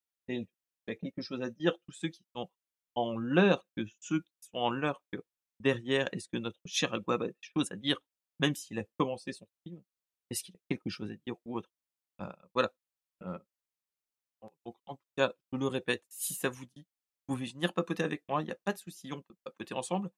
as 0.87 0.95
quelque 0.95 1.21
chose 1.21 1.41
à 1.41 1.49
dire? 1.49 1.73
Tous 1.85 1.91
ceux 1.93 2.09
qui 2.09 2.23
sont 2.35 2.49
en 2.95 3.17
lurk, 3.17 3.67
ceux 3.99 4.21
qui 4.21 4.31
sont 4.41 4.57
en 4.57 4.69
lurk 4.71 5.03
derrière, 5.59 6.07
est-ce 6.13 6.27
que 6.29 6.37
notre 6.37 6.59
cher 6.65 6.93
Agouab 6.93 7.23
a 7.23 7.27
des 7.27 7.35
choses 7.41 7.71
à 7.71 7.75
dire? 7.75 7.97
Même 8.39 8.55
s'il 8.55 8.79
a 8.79 8.83
commencé 8.97 9.31
son 9.33 9.47
stream, 9.59 9.81
est-ce 10.29 10.43
qu'il 10.43 10.55
a 10.55 10.59
quelque 10.69 10.89
chose 10.89 11.11
à 11.11 11.15
dire 11.25 11.35
ou 11.45 11.57
autre? 11.57 11.69
Heu, 12.21 12.27
voilà, 12.53 12.71
heu 13.23 13.39
donc 14.41 14.75
en 14.85 14.95
tout 14.95 15.01
cas, 15.15 15.33
je 15.51 15.57
le 15.57 15.67
répète, 15.67 16.03
si 16.09 16.33
ça 16.33 16.49
vous 16.49 16.65
dit, 16.65 16.85
vous 17.27 17.35
pouvez 17.35 17.45
venir 17.45 17.73
papoter 17.73 18.03
avec 18.03 18.23
moi, 18.27 18.41
il 18.41 18.47
y 18.47 18.51
a 18.51 18.57
pas 18.63 18.73
de 18.73 18.77
souci, 18.77 19.11
on 19.13 19.21
peut 19.21 19.35
papoter 19.43 19.73
ensemble 19.73 20.11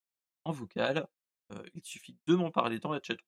en 0.45 0.51
vocal, 0.51 1.07
heu, 1.53 1.63
il 1.73 1.83
suffit 1.85 2.17
de 2.27 2.35
m'en 2.35 2.51
parler 2.51 2.79
dans 2.79 2.91
la 2.91 3.01
chatroom, 3.03 3.27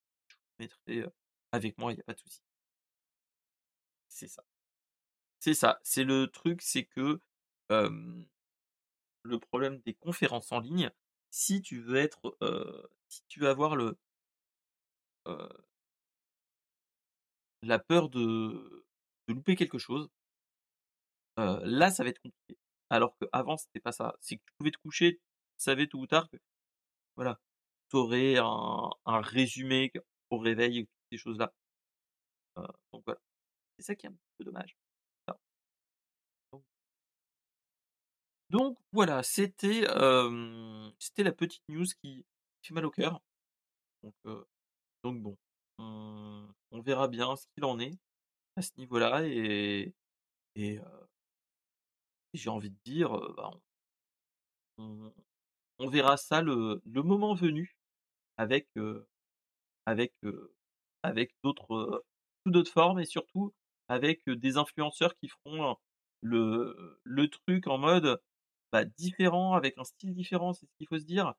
avec 1.52 1.78
moi, 1.78 1.92
il 1.94 1.98
y 1.98 2.02
a 2.02 2.04
pas 2.04 2.14
de 2.14 2.20
souci. 2.20 2.42
C'est 4.10 4.28
ça. 4.28 4.44
C'est 5.40 5.54
ça, 5.54 5.80
c'est 5.84 6.04
le 6.04 6.28
truc, 6.28 6.62
c'est 6.62 6.86
que, 6.86 7.20
le 9.24 9.40
problème 9.40 9.80
des 9.86 9.94
conférences 9.94 10.52
en 10.52 10.60
ligne, 10.60 10.90
si 11.32 11.62
tu 11.62 11.82
veux 11.82 11.98
être, 11.98 12.38
si 13.10 13.24
tu 13.28 13.40
veux 13.40 13.50
avoir 13.50 13.76
le 13.76 13.98
la 17.62 17.78
peur 17.80 18.10
de 18.10 18.86
de 19.28 19.34
louper 19.34 19.56
quelque 19.56 19.78
chose 19.78 20.10
là, 21.38 21.92
ça 21.92 22.04
va 22.04 22.10
être 22.10 22.20
compliqué. 22.22 22.58
Alors 22.90 23.16
qu'avant, 23.18 23.58
c'était 23.58 23.80
pas 23.80 23.92
ça. 23.92 24.16
C'est 24.22 24.38
que 24.38 24.44
tu 24.46 24.54
pouvais 24.58 24.72
te 24.72 24.78
coucher, 24.78 25.16
tu 25.18 25.64
savais 25.64 25.88
tôt 25.88 26.00
ou 26.00 26.08
tard 26.08 26.30
que, 26.30 26.38
voilà, 27.16 27.40
tu 27.90 27.98
aurais 27.98 28.38
un 28.38 28.90
un 29.06 29.22
résumé 29.22 29.92
au 30.30 30.38
réveil 30.40 30.80
et 30.80 30.86
toutes 30.86 30.92
ces 31.12 31.18
choses-là. 31.18 31.54
Heu, 32.58 32.68
donc 32.92 33.04
voilà. 33.06 33.20
C'est 33.78 33.86
ça 33.86 33.96
qui 33.96 34.08
est 34.08 34.10
un 34.10 34.16
peu 34.38 34.46
dommage. 34.46 34.78
Donc 38.50 38.78
voilà, 38.94 39.24
c'était, 39.24 39.86
c'était 41.00 41.24
la 41.24 41.32
petite 41.34 41.64
news 41.70 41.86
qui 42.02 42.26
fait 42.62 42.74
mal 42.74 42.86
au 42.86 42.92
cœur. 42.92 43.22
Donc 44.04 44.16
donc 45.04 45.22
bon, 45.22 45.38
on 45.80 46.82
verra 46.82 47.08
bien 47.08 47.36
ce 47.36 47.46
qu'il 47.56 47.66
en 47.66 47.80
est, 47.80 47.98
à 48.58 48.62
ce 48.64 48.72
niveau-là 48.78 49.26
et 49.28 49.94
et 50.56 50.80
j'ai 52.34 52.50
envie 52.50 52.70
de 52.70 52.78
dire, 52.86 53.10
bah, 53.36 53.52
on 54.78 55.88
verra 55.90 56.18
ça 56.18 56.42
le 56.42 56.82
le 56.86 57.04
moment 57.04 57.34
venu 57.34 57.76
avec, 58.38 58.68
avec, 59.88 60.14
avec 61.04 61.34
d'autres, 61.44 62.06
sous 62.46 62.52
d'autres 62.52 62.72
formes 62.74 63.00
et 63.00 63.06
surtout 63.06 63.54
avec, 63.90 64.22
des 64.30 64.58
influenceurs 64.58 65.16
qui 65.18 65.30
feront 65.30 65.78
le 66.22 67.00
le 67.04 67.30
truc 67.30 67.68
en 67.68 67.78
mode, 67.80 68.22
bah, 68.74 68.86
différent, 68.86 69.54
avec 69.56 69.78
un 69.80 69.86
style 69.86 70.14
différent, 70.16 70.54
c'est 70.54 70.68
ce 70.68 70.74
qu'il 70.80 70.88
faut 70.88 71.00
se 71.00 71.06
dire. 71.06 71.34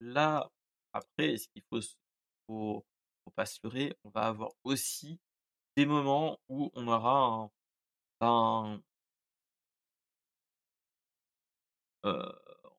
Là, 0.00 0.50
après 0.92 1.36
ce 1.38 1.48
qu'il 1.48 1.62
faut 1.70 1.80
faut 2.48 2.84
faut 3.24 3.30
pas 3.36 3.46
se 3.46 3.58
leurrer, 3.64 3.94
on 4.04 4.10
va 4.10 4.22
avoir 4.28 4.50
aussi 4.64 5.20
des 5.76 5.86
moments 5.86 6.40
où 6.48 6.70
on 6.74 6.88
aura 6.88 7.50
un 8.22 8.82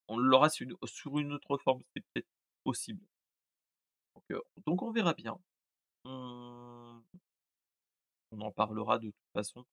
on 0.07 0.17
l'aura 0.17 0.49
su 0.49 0.67
sur 0.85 1.17
une 1.19 1.33
autre 1.33 1.57
forme, 1.57 1.81
c'est 1.93 2.01
peut-être 2.13 2.27
possible. 2.63 3.05
Donc 4.65 4.81
on 4.81 4.91
verra 4.91 5.13
bien. 5.13 5.39
On 6.05 7.01
en 8.31 8.51
parlera 8.51 8.99
de 8.99 9.09
toute 9.09 9.31
façon 9.33 9.65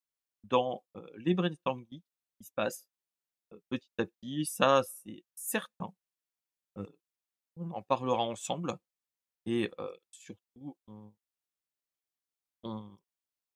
dans, 0.45 0.83
les 1.17 1.35
Brainstorm 1.35 1.85
Geeks 1.91 2.05
qui 2.39 2.45
se 2.45 2.53
passent, 2.53 2.87
petit 3.69 3.89
à 3.99 4.07
petit, 4.07 4.47
ça 4.47 4.83
c'est 4.85 5.23
certain. 5.35 5.93
On 7.57 7.71
en 7.71 7.83
parlera 7.83 8.23
ensemble 8.23 8.79
et 9.47 9.71
surtout 10.11 10.77
on 12.65 12.91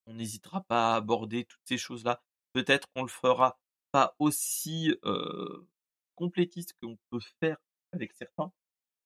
n'hésitera 0.07 0.63
pas 0.65 0.93
à 0.95 0.97
aborder 0.97 1.45
toutes 1.45 1.67
ces 1.67 1.79
choses-là. 1.79 2.23
Peut-être 2.53 2.89
qu'on 2.95 3.03
le 3.03 3.09
fera 3.09 3.59
pas 3.93 4.15
aussi, 4.19 4.95
complétiste 6.15 6.75
qu'on 6.83 6.99
peut 7.11 7.21
faire 7.41 7.59
avec 7.93 8.13
certains, 8.13 8.53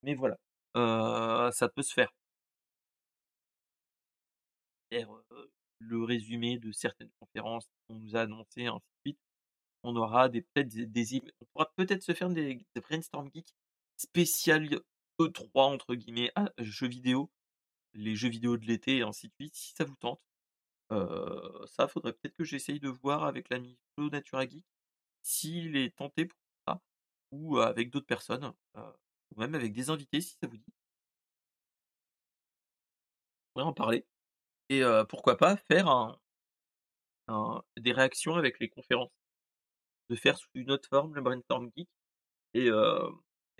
mais 0.02 0.14
voilà, 0.14 0.38
ça 0.74 1.68
peut 1.74 1.82
se 1.82 1.92
faire. 1.94 2.12
Le 5.78 6.04
résumé 6.04 6.58
de 6.58 6.72
certaines 6.72 7.10
conférences 7.20 7.68
qu'on 7.88 7.94
nous 7.96 8.16
a 8.16 8.20
annoncées, 8.22 8.66
ainsi. 8.66 9.16
On 9.82 9.96
aura 9.96 10.28
peut-être 10.28 10.68
des 10.68 10.86
des 10.86 11.22
on 11.40 11.46
pourra 11.52 11.72
peut-être 11.76 12.02
se 12.02 12.12
faire 12.12 12.28
des 12.30 12.64
Brainstorm 12.76 13.30
Geeks 13.34 13.54
spécial 13.96 14.68
«E3» 15.20 15.50
entre 15.74 15.94
guillemets, 15.94 16.32
jeux 16.58 16.88
vidéo, 16.88 17.30
les 17.94 18.16
jeux 18.16 18.28
vidéo 18.30 18.56
de 18.58 18.66
l'été 18.66 18.98
et 18.98 19.02
ainsi 19.02 19.28
de 19.28 19.34
suite, 19.34 19.54
si 19.54 19.72
ça 19.74 19.84
vous 19.84 19.96
tente. 19.96 20.20
Heu, 20.92 21.66
ça 21.66 21.88
faudrait 21.88 22.12
peut-être 22.14 22.34
que 22.36 22.44
j'essaye 22.44 22.80
de 22.80 22.88
voir 22.88 23.24
avec 23.24 23.48
l'ami 23.50 23.78
Flow 23.94 24.10
Natura 24.10 24.46
Geek, 24.48 24.64
s'il 25.22 25.76
est 25.76 25.96
tenté 25.96 26.26
pour 26.26 26.38
ça 26.66 26.80
ou 27.32 27.58
avec 27.58 27.90
d'autres 27.90 28.06
personnes, 28.06 28.52
ou 29.34 29.40
même 29.40 29.54
avec 29.54 29.72
des 29.72 29.90
invités 29.90 30.20
si 30.20 30.36
ça 30.40 30.46
vous 30.46 30.56
dit. 30.56 30.72
On 33.54 33.60
pourrait 33.60 33.64
en 33.66 33.72
parler 33.72 34.06
et 34.68 34.82
pourquoi 35.08 35.36
pas 35.36 35.56
faire 35.56 35.88
un 35.88 37.62
des 37.78 37.92
réactions 37.92 38.34
avec 38.34 38.58
les 38.60 38.68
conférences. 38.68 39.12
De 40.08 40.16
faire 40.16 40.36
sous 40.36 40.48
une 40.54 40.72
autre 40.72 40.88
forme 40.88 41.14
le 41.14 41.20
Brainstorm 41.20 41.70
Geek 41.76 41.88
et 42.54 42.68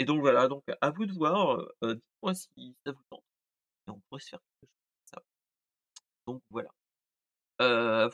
donc 0.04 0.20
voilà, 0.20 0.48
donc 0.48 0.64
à 0.80 0.90
vous 0.90 1.06
de 1.06 1.12
voir, 1.12 1.64
dites-moi 1.82 2.34
si 2.34 2.76
ça 2.84 2.90
vous 2.90 3.02
tente 3.08 3.22
et 3.86 3.90
on 3.90 4.00
pourrait 4.00 4.20
se 4.20 4.30
faire 4.30 4.40
quelque 4.60 4.70
chose 4.70 4.80
comme 4.88 5.20
ça. 5.20 5.22
Donc 6.26 6.42
voilà. 6.50 6.70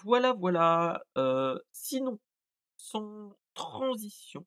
Voilà, 0.03 0.35
voilà, 0.35 1.03
sinon, 1.73 2.19
sans 2.77 3.35
transition, 3.55 4.45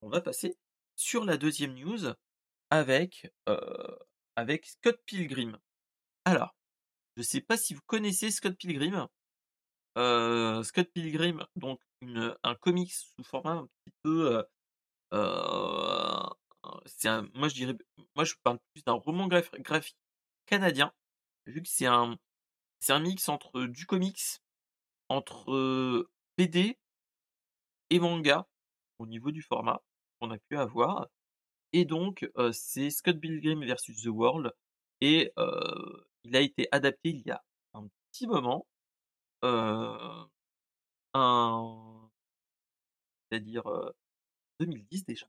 on 0.00 0.08
va 0.08 0.22
passer 0.22 0.56
sur 0.94 1.24
la 1.24 1.36
2e 1.36 1.74
news 1.74 2.14
avec, 2.70 3.32
avec 4.36 4.66
Scott 4.66 5.00
Pilgrim. 5.06 5.58
Alors, 6.24 6.54
je 7.16 7.22
sais 7.22 7.40
pas 7.40 7.56
si 7.56 7.74
vous 7.74 7.82
connaissez 7.86 8.30
Scott 8.30 8.56
Pilgrim? 8.56 9.08
Scott 9.96 10.90
Pilgrim, 10.92 11.46
donc 11.56 11.80
un 12.02 12.54
comics 12.56 12.92
sous 12.92 13.24
format 13.24 13.52
un 13.52 13.66
petit 13.66 13.94
peu, 14.02 14.44
c'est 16.84 17.08
un 17.08 17.28
moi 17.34 17.48
je 17.48 17.54
dirais 17.54 17.76
parle 18.42 18.58
plus 18.74 18.84
d'un 18.84 18.92
roman 18.94 19.28
graph 19.28 19.50
graphique 19.60 19.96
canadien, 20.46 20.92
vu 21.46 21.62
que 21.62 21.68
c'est 21.68 21.86
un 21.86 22.18
c'est 22.80 22.92
un 22.92 23.00
mix 23.00 23.28
entre 23.28 23.64
du 23.64 23.86
comics, 23.86 24.40
entre 25.08 26.06
BD 26.36 26.78
et 27.88 27.98
manga, 27.98 28.46
au 28.98 29.06
niveau 29.06 29.30
du 29.30 29.42
format 29.42 29.82
qu'on 30.20 30.30
a 30.30 30.38
pu 30.38 30.58
avoir 30.58 31.06
et 31.76 31.84
donc 31.84 32.26
c'est 32.52 32.88
Scott 32.88 33.20
Pilgrim 33.20 33.62
versus 33.64 34.02
The 34.02 34.06
World 34.06 34.50
et 35.02 35.30
il 36.24 36.36
a 36.36 36.40
été 36.40 36.68
adapté 36.72 37.10
il 37.10 37.20
y 37.26 37.30
a 37.30 37.44
un 37.74 37.86
petit 38.10 38.26
moment. 38.26 38.66
C'est-à-dire, 43.30 43.68
heu, 43.68 43.92
2010 44.60 45.04
déjà, 45.04 45.26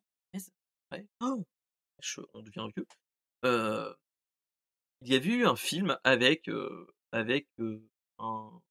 je 2.02 2.22
on 2.34 2.42
devient 2.42 2.68
vieux. 2.76 2.88
Il 5.02 5.10
y 5.10 5.16
avait 5.16 5.30
eu 5.30 5.46
un 5.46 5.58
film 5.58 5.98
avec, 6.06 6.50
avec, 7.12 7.48
un 8.20 8.62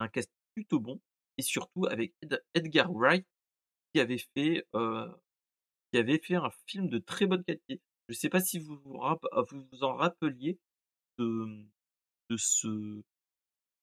un 0.00 0.08
cast 0.08 0.30
plutôt 0.54 0.80
bon 0.80 1.00
et 1.38 1.42
surtout 1.42 1.86
avec 1.86 2.12
Ed 2.22 2.42
Edgar 2.54 2.90
Wright 2.92 3.26
qui 3.92 4.00
avait 4.00 4.24
fait, 4.34 4.66
qui 5.90 5.98
avait 5.98 6.18
fait 6.18 6.36
un 6.36 6.50
film 6.66 6.88
de 6.88 6.98
très 6.98 7.26
bonne 7.26 7.44
qualité. 7.44 7.80
Je 8.08 8.14
sais 8.14 8.28
pas 8.28 8.40
si 8.40 8.58
vous 8.58 8.76
vous 8.78 8.98
rapp 8.98 9.24
vous 9.50 9.66
vous 9.72 9.84
en 9.84 9.94
rappeliez 9.94 10.58
de, 11.18 11.66
ce 12.36 13.02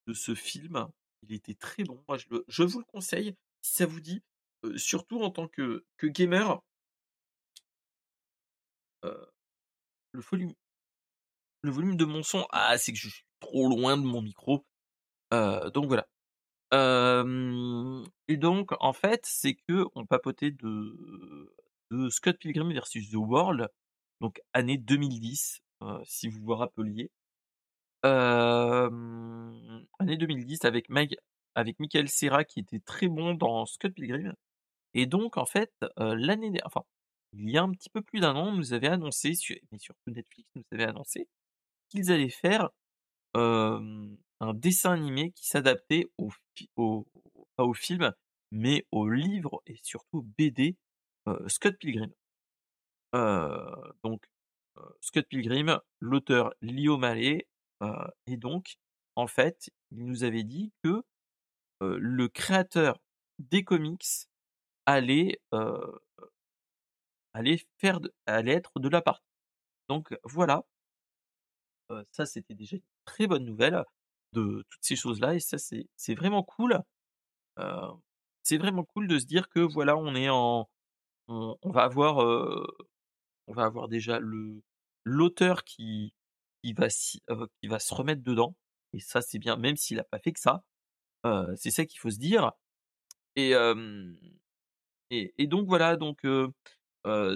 de 0.07 0.13
ce 0.13 0.35
film, 0.35 0.87
il 1.23 1.33
était 1.33 1.53
très 1.53 1.83
bon, 1.83 2.03
moi 2.07 2.17
je 2.17 2.27
je 2.47 2.63
vous 2.63 2.79
le 2.79 2.85
conseille 2.85 3.35
si 3.61 3.73
ça 3.75 3.85
vous 3.85 3.99
dit, 3.99 4.23
surtout 4.75 5.21
en 5.21 5.31
tant 5.31 5.47
que 5.47 5.85
que 5.97 6.07
gamer. 6.07 6.61
Le 9.03 10.21
volume 10.21 10.53
le 11.61 11.71
volume 11.71 11.95
de 11.97 12.05
mon 12.05 12.23
son, 12.23 12.45
ah 12.51 12.77
c'est 12.77 12.91
que 12.91 12.97
je 12.97 13.09
suis 13.09 13.25
trop 13.39 13.67
loin 13.69 13.97
de 13.97 14.03
mon 14.03 14.21
micro, 14.21 14.65
donc 15.31 15.87
voilà. 15.87 16.07
Et 18.27 18.37
donc 18.37 18.71
en 18.79 18.93
fait, 18.93 19.25
c'est 19.25 19.55
qu'on 19.55 20.05
papotait 20.05 20.51
de 20.51 21.53
Scott 22.09 22.37
Pilgrim 22.39 22.71
versus 22.73 23.09
The 23.11 23.15
World, 23.15 23.67
donc 24.21 24.41
année 24.53 24.77
2010, 24.77 25.61
heu, 25.83 25.99
si 26.05 26.27
vous 26.29 26.41
vous 26.43 26.55
rappeliez. 26.55 27.11
Hem, 28.03 29.85
année 29.99 30.17
2010 30.17 30.63
avec 30.65 30.89
avec 31.55 31.79
Michael 31.79 32.09
Cera 32.09 32.43
qui 32.45 32.59
était 32.61 32.79
très 32.81 33.07
bon 33.07 33.33
dans 33.35 33.65
Scott 33.65 33.93
Pilgrim. 33.93 34.33
Et 34.95 35.05
donc 35.07 35.37
en 35.37 35.45
fait, 35.45 35.71
heu, 35.99 36.15
l'année 36.15 36.51
enfin, 36.65 36.83
il 37.33 37.49
y 37.51 37.57
a 37.57 37.63
un 37.63 37.71
petit 37.71 37.89
peu 37.89 38.01
plus 38.01 38.19
d'un 38.21 38.35
an, 38.35 38.49
on 38.49 38.53
nous 38.57 38.73
avait 38.73 38.87
annoncé 38.89 39.33
mais 39.71 39.79
surtout 39.79 40.11
Netflix 40.11 40.49
nous 40.55 40.63
avait 40.73 40.85
annoncé 40.85 41.27
qu'ils 41.89 42.11
allaient 42.11 42.29
faire, 42.29 42.69
un 43.35 44.53
dessin 44.55 44.93
animé 44.93 45.31
qui 45.31 45.47
s'adaptait 45.47 46.09
au 46.17 46.31
pas 47.55 47.63
au 47.65 47.73
film, 47.73 48.13
mais 48.51 48.85
au 48.91 49.09
livre 49.09 49.61
et 49.67 49.77
surtout 49.83 50.23
BD, 50.37 50.75
Scott 51.47 51.77
Pilgrim. 51.77 52.11
Donc, 54.03 54.25
Scott 55.01 55.25
Pilgrim, 55.27 55.79
l'auteur 55.99 56.53
Lee 56.61 56.89
O'Malley, 56.89 57.47
heu 57.81 57.93
et 58.27 58.37
donc 58.37 58.77
en 59.15 59.27
fait, 59.27 59.69
il 59.91 60.05
nous 60.05 60.23
avait 60.23 60.43
dit 60.43 60.71
que, 60.83 61.03
le 61.81 62.27
créateur 62.27 62.99
des 63.39 63.63
comics 63.63 64.27
allait, 64.85 65.39
allait 67.33 67.59
faire 67.77 67.99
allait 68.25 68.53
être 68.53 68.79
de 68.79 68.89
la 68.89 69.01
partie. 69.01 69.23
Donc 69.89 70.15
voilà. 70.23 70.63
Ça 72.11 72.25
c'était 72.25 72.55
déjà 72.55 72.75
une 72.77 72.83
très 73.05 73.27
bonne 73.27 73.45
nouvelle 73.45 73.83
de 74.33 74.65
toutes 74.69 74.83
ces 74.83 74.95
choses-là 74.95 75.35
et 75.35 75.39
ça 75.39 75.57
c'est 75.57 76.15
vraiment 76.15 76.43
cool. 76.43 76.79
C'est 78.43 78.57
vraiment 78.57 78.83
cool 78.85 79.07
de 79.07 79.19
se 79.19 79.25
dire 79.25 79.49
que 79.49 79.59
voilà, 79.59 79.97
on 79.97 80.15
est 80.15 80.29
en 80.29 80.69
on 81.27 81.71
va 81.71 81.83
avoir, 81.83 82.21
heu, 82.23 82.65
on 83.47 83.53
va 83.53 83.65
avoir 83.65 83.87
déjà 83.89 84.19
le 84.19 84.61
l'auteur 85.05 85.63
qui 85.65 86.13
qui 86.63 86.73
va 86.73 86.87
heu, 87.31 87.47
qui 87.61 87.67
va 87.69 87.79
se 87.79 87.93
remettre 87.95 88.23
dedans 88.23 88.55
et 88.93 88.99
ça 88.99 89.21
c'est 89.21 89.39
bien, 89.39 89.57
même 89.57 89.77
s'il 89.77 89.99
a 89.99 90.03
pas 90.05 90.19
fait 90.19 90.33
que 90.33 90.39
ça. 90.41 90.63
Heu, 91.25 91.47
c'est 91.57 91.71
ça 91.71 91.85
qu'il 91.85 91.99
faut 91.99 92.11
se 92.11 92.19
dire 92.19 92.51
et 93.37 93.53
et 95.11 95.33
et 95.37 95.47
donc 95.47 95.67
voilà, 95.67 95.95
donc 95.97 96.23
heu, 96.25 96.51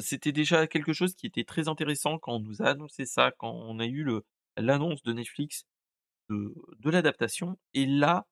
c'était 0.01 0.31
déjà 0.31 0.67
quelque 0.67 0.93
chose 0.93 1.15
qui 1.15 1.27
était 1.27 1.43
très 1.45 1.67
intéressant 1.69 2.19
quand 2.19 2.33
on 2.35 2.39
nous 2.39 2.61
a 2.61 2.67
annoncé 2.67 3.05
ça, 3.05 3.31
quand 3.37 3.51
on 3.53 3.79
a 3.79 3.85
eu 3.87 4.05
l'annonce 4.57 5.03
de 5.03 5.13
Netflix 5.13 5.65
de 6.29 6.53
de 6.79 6.89
l'adaptation 6.91 7.57
et 7.75 7.85
là, 7.87 8.27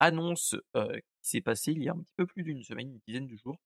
annonce, 0.00 0.56
heu, 0.76 0.88
qui 1.22 1.30
s'est 1.30 1.42
passée 1.42 1.72
il 1.72 1.82
y 1.84 1.88
a 1.90 1.94
un 1.94 1.98
petit 2.00 2.14
peu 2.16 2.26
plus 2.26 2.44
d'une 2.44 2.62
semaine, 2.64 2.90
une 2.92 3.00
dizaine 3.08 3.28
de 3.28 3.36
jours. 3.36 3.58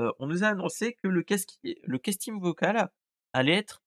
Heu, 0.00 0.12
on 0.18 0.26
nous 0.26 0.44
a 0.44 0.48
annoncé 0.48 0.94
que 0.94 1.08
le 1.08 1.22
casting 1.98 2.40
vocal 2.40 2.90
allait 3.32 3.54
être, 3.54 3.82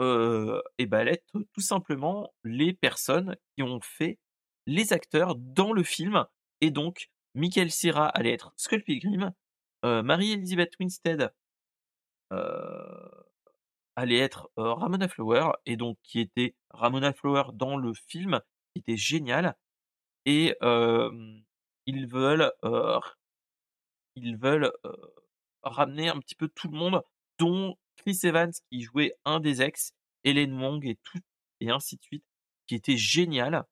heu 0.00 0.62
et 0.78 0.86
bah, 0.86 0.98
allait 1.00 1.14
être 1.14 1.26
tout 1.52 1.60
simplement 1.62 2.34
les 2.44 2.72
personnes 2.74 3.36
qui 3.56 3.62
ont 3.64 3.80
fait 3.82 4.18
les 4.66 4.92
acteurs 4.92 5.36
dans 5.36 5.72
le 5.72 5.82
film 5.84 6.26
et 6.62 6.70
donc 6.70 7.10
Michael 7.34 7.70
Cera 7.70 8.08
allait 8.08 8.32
être 8.32 8.52
Scott 8.56 8.82
Pilgrim, 8.84 9.32
heu, 9.84 10.02
Mary 10.02 10.32
Elizabeth 10.32 10.74
Winstead 10.80 11.32
allait 13.96 14.18
être, 14.18 14.50
Ramona 14.56 15.08
Flower 15.08 15.52
et 15.66 15.76
donc 15.76 15.98
qui 16.02 16.20
était 16.20 16.54
Ramona 16.70 17.12
Flower 17.14 17.44
dans 17.54 17.76
le 17.78 17.92
film, 17.94 18.40
qui 18.74 18.80
était 18.80 18.96
génial 18.96 19.56
et 20.26 20.56
ils 21.86 22.06
veulent, 22.08 22.52
ils 24.16 24.36
veulent, 24.36 24.72
ramener 25.62 26.08
un 26.08 26.18
petit 26.20 26.34
peu 26.34 26.48
tout 26.48 26.68
le 26.70 26.78
monde, 26.78 27.02
dont 27.38 27.76
Chris 27.96 28.18
Evans 28.24 28.52
qui 28.70 28.82
jouait 28.82 29.12
un 29.24 29.40
des 29.40 29.62
ex, 29.62 29.92
Helen 30.24 30.58
Wong 30.60 30.86
et 30.86 30.96
tout 31.02 31.18
et 31.60 31.70
ainsi 31.70 31.96
de 31.96 32.02
suite, 32.02 32.24
qui 32.66 32.74
était 32.74 32.96
génial. 32.96 33.64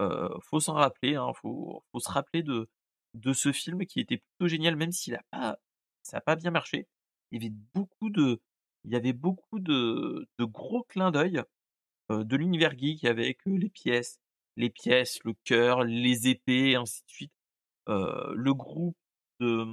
Heu, 0.00 0.28
faut 0.42 0.60
s'en 0.60 0.74
rappeler, 0.74 1.16
hein, 1.16 1.32
faut 1.40 1.84
faut 1.92 2.00
se 2.00 2.10
rappeler 2.10 2.42
de 2.42 2.68
de 3.14 3.32
ce 3.32 3.52
film 3.52 3.86
qui 3.86 4.00
était 4.00 4.18
plutôt 4.18 4.48
génial, 4.48 4.76
même 4.76 4.92
s'il 4.92 5.14
a 5.14 5.22
pas 5.30 5.58
ça 6.02 6.18
a 6.18 6.20
pas 6.20 6.36
bien 6.36 6.50
marché. 6.50 6.88
Il 7.32 7.42
y 7.42 7.46
avait 7.46 7.54
beaucoup 7.74 8.10
de 8.10 8.40
il 8.84 8.92
y 8.92 8.96
avait 8.96 9.12
beaucoup 9.12 9.60
de 9.60 10.28
de 10.38 10.44
gros 10.44 10.84
clins 10.84 11.10
d'œil, 11.12 11.42
heu, 12.10 12.24
de 12.24 12.36
l'univers 12.36 12.76
geek 12.78 13.04
avec, 13.04 13.46
heu, 13.46 13.56
les 13.56 13.70
pièces 13.70 14.18
les 14.56 14.70
pièces, 14.70 15.18
le 15.24 15.34
cœur, 15.44 15.82
les 15.84 16.28
épées 16.28 16.70
et 16.72 16.76
ainsi 16.76 17.02
de 17.06 17.10
suite. 17.10 17.32
Heu, 17.88 18.34
le 18.36 18.54
groupe 18.54 18.96
de, 19.40 19.66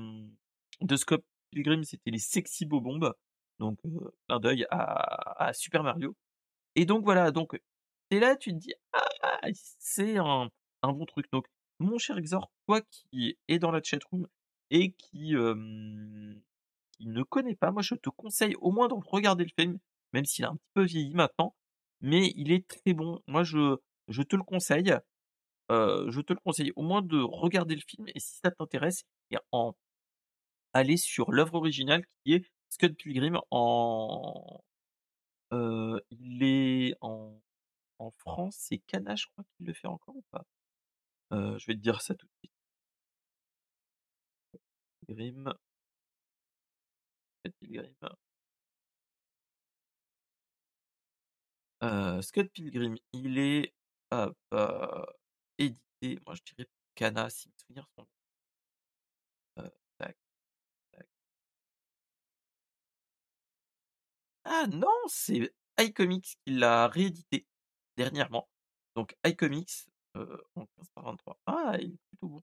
de 0.82 0.96
Scott 0.96 1.24
Pilgrim, 1.52 1.84
c'était 1.84 2.12
les 2.12 2.20
Sexy 2.20 2.66
Bob-ombs, 2.66 3.14
donc 3.60 3.80
heu, 3.86 3.92
clin 4.28 4.40
d'œil 4.40 4.66
à 4.72 5.46
à 5.48 5.54
Super 5.54 5.84
Mario 5.84 6.16
et 6.76 6.86
donc 6.86 7.04
voilà, 7.06 7.32
donc 7.32 7.60
tu 8.12 8.18
es 8.18 8.20
là, 8.20 8.36
tu 8.38 8.52
te 8.54 8.58
dis: 8.58 8.74
«Ah, 8.94 9.40
c'est 9.80 10.18
un 10.18 10.50
un 10.84 10.94
bon 10.94 11.06
truc», 11.06 11.28
donc 11.32 11.46
mon 11.80 11.98
cher 12.00 12.20
Xor, 12.22 12.52
toi 12.68 12.82
qui 12.92 13.38
es 13.48 13.60
dans 13.60 13.72
la 13.72 13.82
chatroom 13.84 14.28
et 14.72 14.94
qui, 14.94 15.36
ne 17.02 17.24
connais 17.24 17.56
pas, 17.56 17.72
moi 17.72 17.82
je 17.82 17.96
te 17.96 18.10
conseille 18.10 18.56
au 18.62 18.72
moins 18.72 18.88
de 18.88 18.94
regarder 19.08 19.44
le 19.46 19.50
film, 19.58 19.80
même 20.14 20.26
s'il 20.26 20.46
a 20.46 20.50
un 20.50 20.56
petit 20.56 20.70
peu 20.74 20.84
vieilli 20.84 21.14
maintenant, 21.14 21.56
mais 22.02 22.32
il 22.36 22.52
est 22.52 22.68
très 22.68 22.94
bon. 22.94 23.22
Moi 23.28 23.44
je 23.44 23.78
je 24.08 24.22
te 24.24 24.36
le 24.36 24.44
conseille, 24.44 24.94
je 25.70 26.22
te 26.22 26.34
le 26.34 26.40
conseille 26.44 26.72
au 26.76 26.84
moins 26.84 27.02
de 27.02 27.20
regarder 27.22 27.76
le 27.76 27.82
film 27.88 28.08
et 28.16 28.20
si 28.20 28.38
ça 28.44 28.52
t'intéresse 28.52 29.04
et 29.32 29.38
en 29.52 29.74
aller 30.74 30.98
sur 30.98 31.32
l'œuvre 31.32 31.56
originale 31.56 32.06
qui 32.24 32.34
est 32.34 32.46
Scott 32.70 32.94
Pilgrim 32.96 33.40
en 33.52 34.62
heu, 35.54 36.02
il 36.12 36.44
est 36.44 36.96
en 37.02 37.42
en 38.00 38.12
France, 38.12 38.58
c'est 38.60 38.80
Kana, 38.80 39.16
je 39.16 39.28
crois, 39.28 39.46
qui 39.58 39.64
le 39.64 39.74
fait 39.74 39.88
encore 39.88 40.16
ou 40.18 40.24
pas? 40.32 40.44
Heu, 41.34 41.58
je 41.60 41.68
vais 41.68 41.76
te 41.76 41.80
dire 41.82 42.02
ça 42.02 42.16
tout 42.16 42.28
de 42.28 42.32
suite. 42.40 42.52
Pilgrim 45.08 45.54
Scott 47.42 47.54
Pilgrim. 47.60 47.94
Pilgrim, 52.54 52.96
il 53.14 53.38
est, 53.40 53.74
édité, 55.58 56.20
moi 56.26 56.36
je 56.36 56.42
dirais 56.54 56.68
Kana 56.96 57.30
si 57.30 57.48
mes 57.50 57.54
souvenirs 57.58 57.88
Ah 64.46 64.66
non, 64.68 64.88
c'est 65.08 65.54
iComics 65.80 66.38
qui 66.46 66.54
l'a 66.54 66.88
réédité 66.88 67.46
dernièrement. 67.98 68.50
Donc 68.96 69.16
iComics, 69.26 69.88
heu, 70.18 70.44
en 70.56 70.66
15 70.66 70.90
par 70.96 71.06
23. 71.06 71.38
Ah, 71.46 71.76
il 71.80 71.94
est 71.94 71.98
plutôt 72.10 72.28
bon 72.30 72.42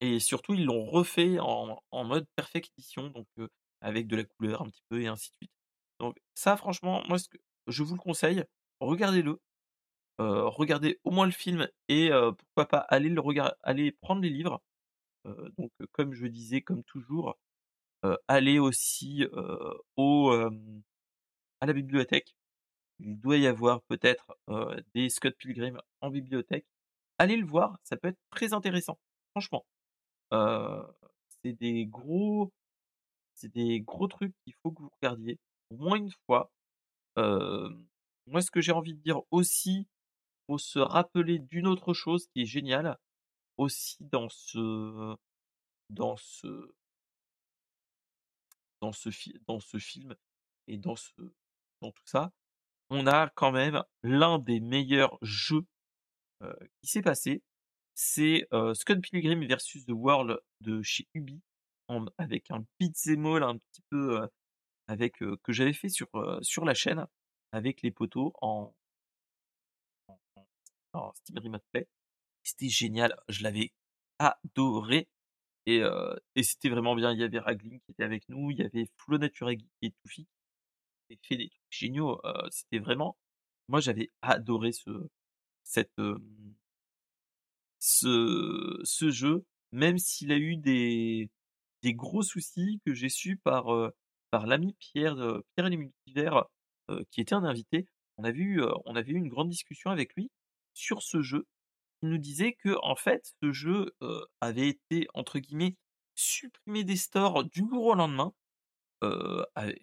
et 0.00 0.20
surtout 0.20 0.54
ils 0.54 0.64
l'ont 0.64 0.84
refait 0.86 1.38
en 1.40 2.04
mode 2.04 2.26
perfect 2.36 2.70
edition 2.78 3.08
donc 3.08 3.26
avec 3.80 4.06
de 4.06 4.16
la 4.16 4.24
couleur 4.24 4.62
un 4.62 4.66
petit 4.68 4.82
peu 4.88 5.00
et 5.02 5.08
ainsi 5.08 5.30
de 5.32 5.36
suite. 5.46 5.52
Donc 6.00 6.16
ça 6.34 6.56
franchement, 6.56 7.02
moi 7.08 7.18
ce 7.18 7.28
je 7.68 7.82
vous 7.82 7.94
le 7.94 8.00
conseille, 8.00 8.44
regardez-le, 8.80 9.40
heu, 10.20 10.44
regardez 10.48 11.00
au 11.04 11.10
moins 11.12 11.26
le 11.26 11.32
film 11.32 11.68
et 11.88 12.10
pourquoi 12.38 12.66
pas 12.68 12.78
aller 12.78 13.08
le 13.10 13.22
aller 13.64 13.92
prendre 13.92 14.22
les 14.22 14.30
livres. 14.30 14.62
Heu, 15.26 15.52
donc 15.58 15.70
comme 15.92 16.14
je 16.14 16.26
disais, 16.28 16.62
comme 16.62 16.84
toujours, 16.84 17.38
heu, 18.04 18.18
allez 18.28 18.58
aussi, 18.58 19.24
heu, 19.32 19.58
au, 19.96 20.32
à 21.60 21.66
la 21.66 21.72
bibliothèque. 21.72 22.34
Il 23.00 23.20
doit 23.20 23.38
y 23.38 23.46
avoir 23.48 23.82
peut-être, 23.84 24.36
heu, 24.50 24.76
des 24.94 25.10
Scott 25.10 25.36
Pilgrim 25.38 25.80
en 26.02 26.10
bibliothèque. 26.10 26.66
Allez 27.18 27.36
le 27.36 27.46
voir, 27.46 27.78
ça 27.84 27.96
peut 27.96 28.08
être 28.08 28.20
très 28.30 28.54
intéressant, 28.54 28.98
franchement. 29.32 29.66
Heu, 30.34 30.84
c'est 31.42 31.54
des 31.54 31.86
gros 31.86 32.52
c'est 33.34 33.52
des 33.54 33.80
gros 33.82 34.08
trucs 34.08 34.34
qu'il 34.44 34.54
faut 34.62 34.72
que 34.72 34.82
vous 34.82 34.90
regardiez 35.02 35.38
au 35.70 35.76
moins 35.78 35.96
une 35.98 36.12
fois. 36.26 36.52
Moi 38.26 38.40
ce 38.42 38.50
que 38.50 38.60
j'ai 38.60 38.72
envie 38.72 38.94
de 38.94 39.00
dire 39.00 39.20
aussi, 39.30 39.86
faut 40.48 40.58
se 40.58 40.78
rappeler 40.80 41.38
d'une 41.40 41.66
autre 41.68 41.94
chose 41.94 42.28
qui 42.28 42.42
est 42.42 42.46
géniale, 42.46 42.98
aussi 43.58 43.98
dans 44.00 44.28
ce 44.30 45.16
dans 45.90 46.16
ce 46.16 46.48
dans 48.82 48.92
ce 48.92 49.08
dans 49.46 49.60
ce 49.60 49.78
film 49.78 50.14
et 50.66 50.76
dans 50.76 50.96
ce 50.96 51.12
dans 51.80 51.92
tout 51.92 52.06
ça, 52.06 52.32
on 52.90 53.06
a 53.06 53.30
quand 53.30 53.52
même 53.52 53.82
l'un 54.02 54.38
des 54.38 54.60
meilleurs 54.60 55.16
jeux, 55.22 55.66
qui 56.80 56.88
s'est 56.88 57.02
passé. 57.02 57.42
C'est, 57.94 58.48
heu, 58.52 58.74
Scott 58.74 59.00
Pilgrim 59.00 59.46
versus 59.46 59.84
The 59.86 59.92
World 59.92 60.40
de 60.60 60.82
chez 60.82 61.06
Ubi, 61.14 61.40
avec 62.18 62.50
un 62.50 62.64
beat'em 62.80 63.26
all 63.26 63.42
un 63.44 63.58
petit 63.58 63.82
peu, 63.90 64.28
avec, 64.88 65.18
que 65.18 65.52
j'avais 65.52 65.72
fait 65.72 65.88
sur, 65.88 66.08
sur 66.42 66.64
la 66.64 66.74
chaîne, 66.74 67.06
avec 67.52 67.82
les 67.82 67.92
potos 67.92 68.32
en 68.40 68.74
en 70.08 70.18
en 70.94 71.12
Remote 71.36 71.64
Play. 71.72 71.88
C'était 72.42 72.68
génial, 72.68 73.16
je 73.28 73.42
l'avais 73.44 73.72
adoré 74.18 75.08
et 75.66 75.82
c'était 76.42 76.68
vraiment 76.68 76.94
bien. 76.94 77.12
Il 77.12 77.20
y 77.20 77.24
avait 77.24 77.38
Ragling 77.38 77.80
qui 77.80 77.92
était 77.92 78.04
avec 78.04 78.28
nous, 78.28 78.50
il 78.50 78.58
y 78.58 78.62
avait 78.62 78.86
Flow 78.98 79.18
Natura 79.18 79.52
Geek 79.52 79.68
et 79.82 79.90
Toufik 79.90 80.28
et 81.10 81.18
fait 81.22 81.36
des 81.36 81.48
trucs 81.48 81.62
géniaux, 81.70 82.20
c'était 82.50 82.78
vraiment 82.78 83.16
moi 83.68 83.80
j'avais 83.80 84.10
adoré 84.22 84.72
ce 84.72 84.90
jeu, 89.10 89.44
même 89.72 89.98
s'il 89.98 90.32
a 90.32 90.36
eu 90.36 90.56
des 90.56 91.28
gros 91.84 92.22
soucis 92.22 92.80
que 92.84 92.94
j'ai 92.94 93.08
su 93.08 93.36
par, 93.36 93.66
l'ami 94.32 94.74
Pierre, 94.78 95.16
Pierre 95.54 95.66
et 95.66 95.70
les 95.70 95.76
multivers, 95.76 96.44
qui 97.10 97.20
était 97.20 97.34
un 97.34 97.44
invité. 97.44 97.86
On 98.18 98.24
on 98.24 98.96
avait 98.96 99.12
eu 99.12 99.16
une 99.16 99.28
grande 99.28 99.48
discussion 99.48 99.90
avec 99.90 100.14
lui 100.14 100.30
sur 100.74 101.02
ce 101.02 101.22
jeu. 101.22 101.46
Il 102.02 102.10
nous 102.10 102.18
disait 102.18 102.54
qu'en 102.62 102.96
fait, 102.96 103.34
ce 103.42 103.52
jeu, 103.52 103.94
avait 104.40 104.68
été 104.68 105.06
entre 105.14 105.38
guillemets 105.38 105.76
«supprimé 106.14 106.84
des 106.84 106.96
stores 106.96 107.44
du 107.44 107.60
jour 107.68 107.86
au 107.86 107.94
lendemain». 107.94 108.32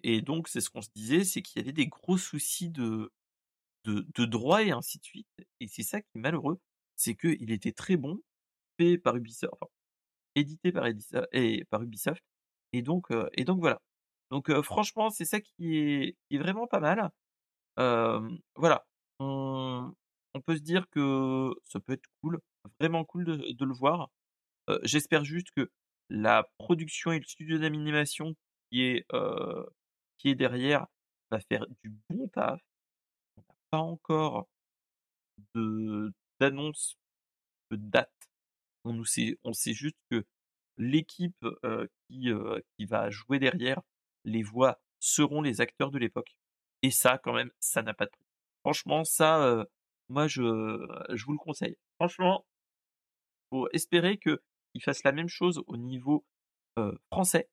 Et 0.02 0.22
donc 0.22 0.48
c'est 0.48 0.60
ce 0.62 0.70
qu'on 0.70 0.82
se 0.82 0.90
disait, 0.94 1.24
c'est 1.24 1.42
qu'il 1.42 1.60
y 1.60 1.64
avait 1.64 1.72
des 1.72 1.88
gros 1.88 2.18
soucis 2.18 2.70
de 2.70 3.12
de 3.84 4.06
de 4.14 4.24
droits 4.26 4.62
et 4.64 4.72
ainsi 4.72 4.98
de 4.98 5.04
suite 5.04 5.28
et 5.60 5.68
c'est 5.68 5.82
ça 5.84 6.00
qui 6.02 6.08
est 6.16 6.20
malheureux, 6.20 6.60
c'est 6.96 7.14
qu'il 7.16 7.50
était 7.52 7.72
très 7.72 7.96
bon, 7.96 8.20
fait 8.78 8.98
par 8.98 9.16
Ubisoft 9.16 9.54
édité 10.36 10.72
par 10.72 10.86
Ediso 10.86 11.20
et 11.32 11.64
par 11.66 11.82
Ubisoft 11.82 12.22
et 12.72 12.82
donc 12.82 13.08
et 13.34 13.44
donc 13.44 13.60
voilà. 13.60 13.80
Donc 14.30 14.52
franchement, 14.62 15.10
c'est 15.10 15.24
ça 15.26 15.40
qui 15.40 15.76
est 16.30 16.38
vraiment 16.38 16.66
pas 16.68 16.80
mal. 16.80 17.10
Voilà, 18.56 18.86
on 20.34 20.40
peut 20.40 20.56
se 20.56 20.62
dire 20.62 20.88
que 20.90 21.52
ça 21.64 21.80
peut 21.80 21.92
être 21.94 22.08
cool, 22.22 22.40
vraiment 22.78 23.04
cool 23.04 23.24
de 23.24 23.64
le 23.64 23.74
voir. 23.74 24.10
J'espère 24.82 25.24
juste 25.24 25.48
que 25.56 25.70
la 26.08 26.48
production 26.58 27.12
et 27.12 27.18
le 27.18 27.24
studio 27.24 27.58
d'animation 27.58 28.34
qui 28.70 28.82
est, 28.82 29.06
qui 30.18 30.28
est 30.30 30.34
derrière 30.34 30.86
va 31.30 31.40
faire 31.40 31.66
du 31.82 31.92
bon 32.08 32.28
taf. 32.28 32.60
On 33.36 33.40
n'a 33.40 33.54
pas 33.70 33.78
encore 33.78 34.48
de 35.54 36.12
d'annonce, 36.40 36.96
de 37.70 37.76
date. 37.76 38.12
On 38.84 38.92
nous 38.92 39.04
sait 39.04 39.38
on 39.44 39.52
sait 39.52 39.74
juste 39.74 39.96
que 40.10 40.24
l'équipe, 40.76 41.44
qui, 42.08 42.30
qui 42.78 42.84
va 42.86 43.10
jouer 43.10 43.38
derrière, 43.38 43.80
les 44.24 44.42
voix 44.42 44.80
seront 45.00 45.42
les 45.42 45.60
acteurs 45.60 45.90
de 45.90 45.98
l'époque 45.98 46.36
et 46.82 46.90
ça 46.90 47.18
quand 47.18 47.32
même, 47.32 47.50
ça 47.60 47.82
n'a 47.82 47.94
pas 47.94 48.06
de 48.06 48.10
prix. 48.10 48.24
Franchement 48.64 49.04
ça, 49.04 49.66
moi 50.10 50.28
je 50.28 50.42
je 51.10 51.24
vous 51.24 51.32
le 51.32 51.38
conseille. 51.38 51.76
Franchement 51.98 52.44
faut 53.50 53.68
espérer 53.72 54.18
qu'ils 54.18 54.82
fassent 54.82 55.04
la 55.04 55.12
même 55.12 55.28
chose 55.28 55.62
au 55.66 55.76
niveau, 55.76 56.24
français 57.10 57.48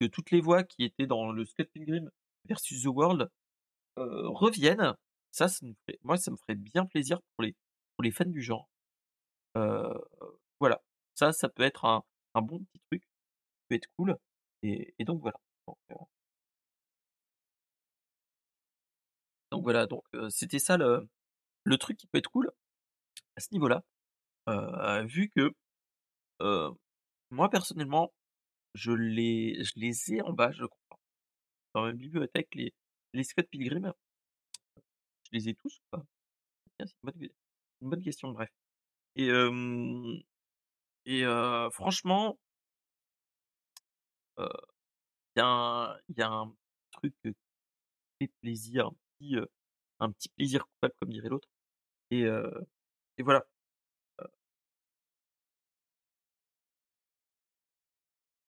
que 0.00 0.06
toutes 0.06 0.30
les 0.30 0.40
voix 0.40 0.64
qui 0.64 0.84
étaient 0.84 1.06
dans 1.06 1.30
le 1.32 1.44
Scott 1.44 1.68
Pilgrim 1.72 2.10
versus 2.46 2.82
The 2.82 2.86
World, 2.86 3.30
reviennent. 3.96 4.94
Ça, 5.32 5.48
ça 5.48 5.64
me 5.66 5.74
ferait 5.86 5.98
moi 6.02 6.16
ça 6.16 6.30
me 6.32 6.36
ferait 6.36 6.56
bien 6.56 6.86
plaisir 6.86 7.20
pour 7.36 7.44
les 7.44 7.54
pour 7.96 8.04
les 8.04 8.10
fans 8.10 8.24
du 8.24 8.42
genre. 8.42 8.68
Voilà, 10.60 10.82
ça, 11.14 11.32
ça 11.32 11.48
peut 11.48 11.62
être 11.62 11.84
un 11.84 12.02
un 12.34 12.42
bon 12.42 12.58
petit 12.60 12.80
truc, 12.90 13.02
qui 13.02 13.08
peut 13.68 13.74
être 13.76 13.88
cool 13.96 14.16
et 14.62 14.94
et 14.98 15.04
donc 15.04 15.20
voilà, 15.22 15.38
donc 19.50 19.62
voilà, 19.62 19.86
donc 19.86 20.04
c'était 20.30 20.58
ça 20.58 20.76
le 20.76 21.08
le 21.64 21.78
truc 21.78 21.96
qui 21.96 22.06
peut 22.06 22.18
être 22.18 22.30
cool, 22.30 22.50
à 23.36 23.40
ce 23.40 23.48
niveau-là. 23.52 23.82
Vu 25.04 25.30
que, 25.30 25.52
moi 27.30 27.48
personnellement, 27.50 28.12
je 28.74 28.92
les 28.92 30.12
ai 30.12 30.22
en 30.22 30.32
bas, 30.32 30.52
je 30.52 30.64
crois, 30.64 30.98
dans 31.74 31.82
ma 31.82 31.92
bibliothèque, 31.92 32.54
les 32.54 32.72
les 33.12 33.24
Scott 33.24 33.48
Pilgrim. 33.50 33.92
Je 34.76 35.30
les 35.32 35.48
ai 35.48 35.54
tous 35.54 35.78
ou 35.78 35.82
pas? 35.90 36.04
C'est 36.78 36.94
une 37.82 37.90
bonne 37.90 38.02
question, 38.02 38.30
bref 38.30 38.48
et 39.16 39.28
et 41.06 41.24
franchement 41.72 42.38
il 44.38 44.44
y 45.36 45.40
a 45.40 46.28
un 46.28 46.54
truc, 46.92 47.14
qui 47.22 47.34
fait 48.20 48.30
plaisir, 48.40 48.90
un 50.00 50.10
petit 50.12 50.28
plaisir 50.30 50.66
coupable 50.66 50.94
comme 51.00 51.10
dirait 51.10 51.28
l'autre 51.28 51.48
et 52.10 52.26
voilà. 53.22 53.44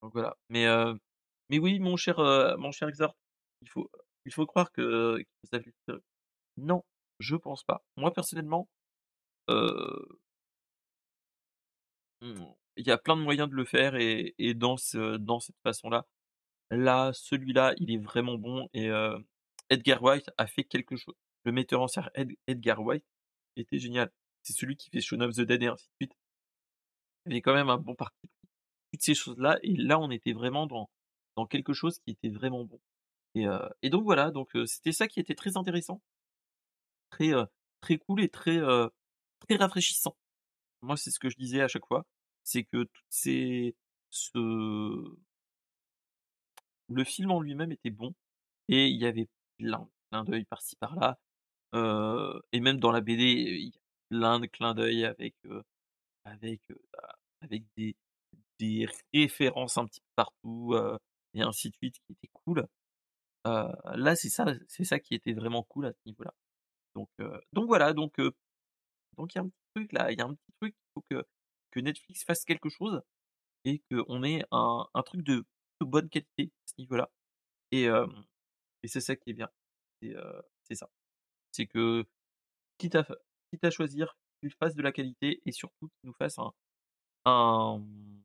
Voilà, 0.02 0.36
mais 0.48 0.66
mais 1.50 1.58
oui, 1.58 1.78
mon 1.80 1.96
cher, 1.96 2.16
mon 2.58 2.72
cher 2.72 2.90
Xor, 2.90 3.14
il 3.62 3.68
faut 3.68 3.90
il 4.24 4.32
faut 4.32 4.46
croire 4.46 4.72
que 4.72 5.18
non, 6.56 6.84
je 7.18 7.36
pense 7.36 7.64
pas. 7.64 7.82
Moi 7.96 8.12
personnellement, 8.12 8.68
mmh, 9.48 9.54
il 12.76 12.86
y 12.86 12.90
a 12.90 12.98
plein 12.98 13.16
de 13.16 13.22
moyens 13.22 13.48
de 13.48 13.54
le 13.54 13.64
faire 13.64 13.94
et 13.96 14.34
dans 14.54 14.76
dans 15.18 15.40
cette 15.40 15.58
façon-là. 15.62 16.06
Là, 16.70 17.12
celui-là, 17.14 17.74
il 17.78 17.90
est 17.92 17.98
vraiment 17.98 18.36
bon 18.38 18.68
et 18.74 18.90
Edgar 19.70 20.02
Wright 20.02 20.30
a 20.38 20.46
fait 20.46 20.64
quelque 20.64 20.96
chose. 20.96 21.14
Le 21.44 21.52
metteur 21.52 21.80
en 21.82 21.88
scène 21.88 22.10
Ed 22.14 22.32
Edgar 22.48 22.82
Wright 22.82 23.04
était 23.56 23.78
génial. 23.78 24.10
C'est 24.42 24.54
celui 24.54 24.76
qui 24.76 24.90
fait 24.90 25.00
Shaun 25.00 25.20
of 25.22 25.34
the 25.36 25.42
Dead 25.42 25.62
et 25.62 25.68
ainsi 25.68 25.86
de 25.86 25.92
suite. 26.06 26.16
Il 27.26 27.32
y 27.32 27.34
avait 27.34 27.42
quand 27.42 27.54
même 27.54 27.68
un 27.70 27.78
bon 27.78 27.94
parti. 27.96 28.28
Toutes 28.92 29.02
ces 29.02 29.14
choses-là 29.14 29.58
et 29.62 29.76
là, 29.76 29.98
on 30.00 30.10
était 30.10 30.32
vraiment 30.34 30.66
dans 30.66 30.90
dans 31.36 31.46
quelque 31.46 31.72
chose 31.74 31.98
qui 32.00 32.12
était 32.12 32.30
vraiment 32.30 32.64
bon 32.64 32.80
et 33.36 33.46
heu 33.48 33.60
et 33.82 33.90
donc 33.90 34.04
voilà, 34.04 34.30
donc 34.32 34.54
heu, 34.56 34.66
c'était 34.66 34.92
ça 34.92 35.08
qui 35.08 35.20
était 35.20 35.34
très 35.36 35.56
intéressant 35.58 36.02
très, 37.10 37.30
heu, 37.34 37.46
très 37.80 37.98
cool 37.98 38.22
et 38.22 38.28
très, 38.28 38.56
heu, 38.58 38.90
très 39.40 39.56
rafraîchissant. 39.56 40.16
Moi, 40.82 40.96
c'est 40.96 41.10
ce 41.10 41.20
que 41.20 41.30
je 41.30 41.36
disais 41.36 41.62
à 41.62 41.68
chaque 41.68 41.86
fois, 41.86 42.06
c'est 42.44 42.64
que 42.64 42.84
toutes 42.84 43.04
ces 43.10 43.76
ce 44.10 44.38
le 46.88 47.02
film 47.04 47.30
en 47.32 47.40
lui-même 47.40 47.72
était 47.72 47.90
bon 47.90 48.14
et 48.68 48.88
il 48.88 49.00
y 49.00 49.06
avait 49.06 49.28
plein 49.58 49.88
clins 50.10 50.24
d'œil 50.24 50.44
par-ci 50.44 50.76
par-là, 50.76 51.18
heu 51.74 52.42
et 52.52 52.60
même 52.60 52.80
dans 52.80 52.92
la 52.92 53.00
BD, 53.00 53.24
il 53.24 53.68
y 53.68 53.70
a 53.76 53.80
plein 54.10 54.40
de 54.40 54.46
clins 54.46 54.74
d'œil 54.74 55.04
avec, 55.04 55.34
heu, 55.46 55.62
avec, 56.24 56.62
heu, 56.70 56.80
bah, 56.94 57.16
avec 57.42 57.64
des 57.76 57.96
des 58.60 58.88
références 59.14 59.78
un 59.78 59.86
petit 59.86 60.00
peu 60.00 60.06
partout, 60.16 60.74
et 61.34 61.42
ainsi 61.42 61.70
de 61.70 61.76
suite 61.76 61.96
qui 62.06 62.12
était 62.14 62.30
cool. 62.46 62.66
Là, 63.46 64.16
c'est 64.16 64.28
ça 64.30 64.46
c'est 64.68 64.84
ça 64.84 64.98
qui 65.00 65.14
était 65.14 65.32
vraiment 65.32 65.62
cool 65.64 65.86
à 65.86 65.92
ce 65.92 65.98
niveau-là. 66.06 66.34
Donc 66.96 67.08
donc 67.52 67.66
voilà, 67.66 67.92
donc 67.94 68.14
donc 69.16 69.34
il 69.34 69.38
y 69.38 69.40
a 69.40 69.42
un 69.42 69.48
petit 69.48 69.54
truc 69.74 69.92
là, 69.92 70.12
il 70.12 70.18
y 70.18 70.22
a 70.22 70.26
un 70.26 70.34
petit 70.34 70.52
truc, 70.60 70.74
il 70.76 70.92
faut 70.94 71.04
que 71.10 71.24
que 71.70 71.80
Netflix 71.80 72.24
fasse 72.24 72.44
quelque 72.44 72.68
chose 72.70 73.00
et 73.64 73.82
qu'on 73.90 74.22
ait 74.24 74.44
un 74.52 74.86
un 74.94 75.02
truc 75.04 75.22
de 75.24 75.44
de 75.80 75.86
bonne 75.86 76.08
qualité 76.10 76.52
à 76.66 76.68
ce 76.68 76.74
niveau-là 76.78 77.10
et 77.72 77.88
et 78.82 78.88
c'est 78.88 79.00
ça 79.00 79.16
qui 79.16 79.30
est 79.30 79.34
bien 79.34 79.48
c'est 80.64 80.74
ça. 80.74 80.88
C'est 81.52 81.66
que 81.66 82.04
quitte 82.78 82.96
à 82.96 83.70
choisir, 83.70 84.16
qu'ils 84.40 84.52
fassent 84.52 84.74
de 84.74 84.82
la 84.82 84.92
qualité 84.92 85.40
et 85.46 85.52
surtout 85.52 85.88
qu'ils 85.88 86.08
nous 86.08 86.14
fassent 86.14 86.38
un 86.38 86.52
un, 87.26 87.78
mmh 87.78 88.22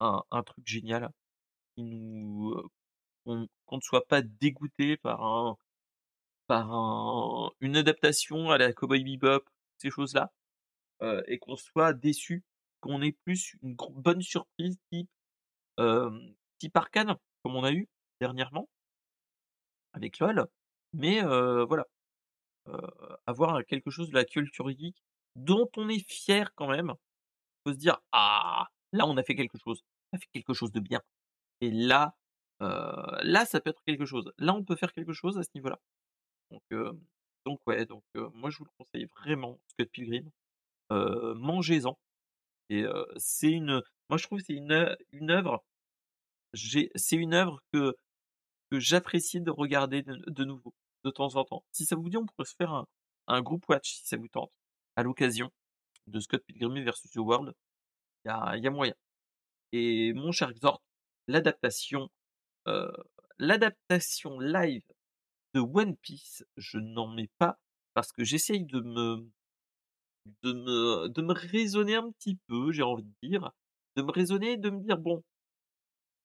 un 0.00 0.42
truc 0.42 0.66
génial 0.66 1.10
nous, 1.76 2.54
qu'on 3.24 3.48
ne 3.72 3.80
soit 3.82 4.06
pas 4.06 4.22
dégoûté 4.22 4.96
par 4.96 5.22
un 5.24 5.56
par 6.46 6.72
un 6.72 7.50
une 7.60 7.76
adaptation 7.76 8.50
à 8.50 8.58
la 8.58 8.72
Cowboy 8.72 9.04
Bebop, 9.04 9.44
ces 9.78 9.90
choses-là, 9.90 10.32
et 11.28 11.38
qu'on 11.38 11.56
soit 11.56 11.92
déçu, 11.94 12.44
qu'on 12.80 13.02
ait 13.02 13.12
plus 13.24 13.56
une 13.62 13.76
bonne 13.76 14.22
surprise 14.22 14.78
type, 14.92 15.10
hem, 15.78 16.34
type 16.58 16.76
Arcane, 16.76 17.16
comme 17.42 17.56
on 17.56 17.64
a 17.64 17.72
eu 17.72 17.88
dernièrement 18.20 18.68
avec 19.92 20.18
LOL, 20.18 20.46
mais 20.92 21.22
voilà, 21.22 21.84
avoir 23.26 23.64
quelque 23.66 23.90
chose 23.90 24.10
de 24.10 24.14
la 24.14 24.24
culture 24.24 24.70
geek 24.70 24.96
dont 25.36 25.68
on 25.76 25.88
est 25.88 26.04
fier 26.10 26.54
quand 26.56 26.68
même. 26.68 26.94
Faut 27.66 27.72
se 27.74 27.78
dire: 27.78 27.98
«Ah! 28.12 28.68
Là, 28.92 29.06
on 29.06 29.16
a 29.18 29.22
fait 29.24 29.34
quelque 29.36 29.58
chose, 29.58 29.82
on 30.12 30.16
a 30.18 30.20
fait 30.20 30.28
quelque 30.32 30.54
chose 30.54 30.72
de 30.72 30.80
bien» 30.80 31.00
et 31.62 31.70
là, 31.72 32.14
là, 32.60 33.46
ça 33.46 33.60
peut 33.60 33.70
être 33.70 33.82
quelque 33.86 34.06
chose. 34.06 34.32
Là, 34.38 34.54
on 34.54 34.64
peut 34.64 34.76
faire 34.76 34.92
quelque 34.92 35.12
chose 35.14 35.38
à 35.38 35.42
ce 35.44 35.50
niveau-là. 35.56 35.80
Donc 37.46 37.60
ouais, 37.66 37.86
donc 37.86 38.04
moi, 38.34 38.50
je 38.50 38.58
vous 38.58 38.64
le 38.66 38.70
conseille 38.78 39.06
vraiment, 39.20 39.60
Scott 39.68 39.90
Pilgrim. 39.92 40.30
Mangez-en 40.90 41.98
et 42.70 42.84
c'est 43.18 43.50
une 43.52 43.82
moi, 44.10 44.18
je 44.18 44.24
trouve 44.24 44.40
c'est 44.40 44.54
une 44.54 44.72
œu 44.72 44.96
une 45.12 45.30
œuvre 45.30 45.64
c'est 46.54 47.16
une 47.16 47.34
œuvre 47.34 47.60
que 47.72 47.96
j'apprécie 48.72 49.40
de 49.42 49.50
regarder 49.50 50.02
de 50.02 50.16
de 50.28 50.44
nouveau, 50.44 50.74
de 51.04 51.10
temps 51.10 51.36
en 51.36 51.44
temps. 51.44 51.64
Si 51.72 51.86
ça 51.86 51.96
vous 51.96 52.08
dit, 52.10 52.16
on 52.16 52.26
pourrait 52.26 52.46
se 52.46 52.54
faire 52.56 52.72
un 52.72 52.86
un 53.28 53.42
group 53.42 53.64
watch 53.68 53.92
si 53.94 54.06
ça 54.08 54.16
vous 54.16 54.28
tente, 54.28 54.50
à 54.96 55.04
l'occasion 55.04 55.50
de 56.08 56.20
Scott 56.20 56.42
Pilgrim 56.46 56.82
versus 56.84 57.10
The 57.12 57.18
World. 57.18 57.54
Il 58.26 58.30
y 58.64 58.66
a 58.66 58.70
moyen 58.70 58.94
et 59.72 60.12
mon 60.14 60.32
cher 60.32 60.52
Xor, 60.54 60.82
l'adaptation, 61.28 62.10
heu, 62.68 62.92
l'adaptation 63.38 64.40
live 64.40 64.84
de 65.54 65.60
One 65.60 65.96
Piece, 65.96 66.44
je 66.56 66.78
n'en 66.78 67.08
mets 67.08 67.30
pas 67.38 67.58
parce 67.94 68.12
que 68.12 68.24
j'essaye 68.24 68.64
de 68.66 68.80
me 68.80 69.30
de 70.42 70.52
me 70.52 71.08
de 71.08 71.22
me 71.22 71.32
raisonner 71.34 71.96
un 71.96 72.10
petit 72.12 72.36
peu, 72.46 72.72
j'ai 72.72 72.82
envie 72.82 73.04
de 73.04 73.28
dire, 73.28 73.50
de 73.96 74.02
me 74.02 74.10
raisonner 74.10 74.52
et 74.52 74.56
de 74.56 74.70
me 74.70 74.80
dire: 74.80 74.98
«Bon» 74.98 75.22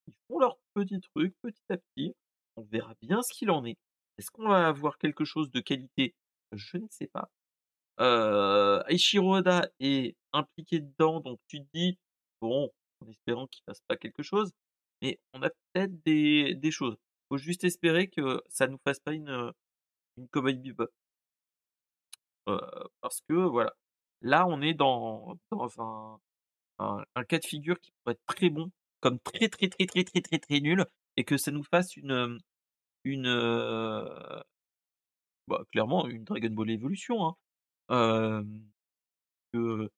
ils 0.08 0.16
font 0.28 0.40
leur 0.40 0.58
petit 0.74 1.00
truc 1.00 1.36
petit 1.42 1.62
à 1.70 1.78
petit, 1.78 2.16
on 2.56 2.64
verra 2.64 2.96
bien 3.02 3.22
ce 3.22 3.32
qu'il 3.34 3.52
en 3.52 3.64
est. 3.66 3.78
Est-ce 4.18 4.32
qu'on 4.32 4.48
va 4.50 4.68
avoir 4.68 4.98
quelque 4.98 5.26
chose 5.26 5.50
de 5.52 5.60
qualité? 5.60 6.16
Je 6.52 6.78
ne 6.78 6.88
sais 6.90 7.08
pas. 7.08 7.30
Oda 9.20 9.70
est 9.80 10.16
impliqué 10.34 10.80
dedans, 10.82 11.20
donc 11.22 11.40
tu 11.48 11.62
te 11.62 11.68
dis: 11.74 11.98
«Bon, 12.42 12.72
en 13.02 13.08
espérant 13.10 13.48
qu'il 13.48 13.64
fasse 13.66 13.82
pas 13.88 13.98
quelque 13.98 14.24
chose», 14.24 14.52
mais 15.02 15.20
on 15.34 15.42
a 15.44 15.50
peut-être 15.50 15.94
des 16.06 16.56
des 16.56 16.72
choses. 16.72 16.98
Faut 17.30 17.38
juste 17.38 17.64
espérer 17.64 18.08
que 18.10 18.42
ça 18.50 18.68
nous 18.68 18.80
fasse 18.86 19.00
pas 19.00 19.14
une, 19.14 19.30
heu, 19.30 19.52
une 20.18 20.30
Cowboy 20.30 20.56
Bebop. 20.56 20.90
Heu, 22.48 22.60
parce 23.02 23.22
que 23.28 23.34
voilà, 23.34 23.74
là 24.22 24.46
on 24.48 24.62
est 24.62 24.74
dans 24.74 25.38
dans 25.52 25.70
un 25.82 26.20
un 27.16 27.24
cas 27.26 27.40
de 27.40 27.46
figure 27.46 27.80
qui 27.80 27.92
pourrait 28.04 28.14
être 28.16 28.26
très 28.36 28.50
bon, 28.50 28.72
comme 29.02 29.20
très, 29.20 29.50
très, 29.50 29.70
très, 29.70 29.86
très, 29.88 30.04
très, 30.04 30.22
très, 30.22 30.40
très 30.40 30.60
nul 30.62 30.86
et 31.18 31.24
que 31.26 31.38
ça 31.38 31.52
nous 31.52 31.64
fasse 31.64 31.96
une, 31.98 32.12
hem, 32.12 32.40
une, 33.06 33.28
bah, 35.48 35.64
clairement 35.72 36.08
une 36.08 36.24
Dragon 36.24 36.50
Ball 36.52 36.72
Evolution, 36.72 37.36
hein. 37.90 38.46
Que 39.54 39.90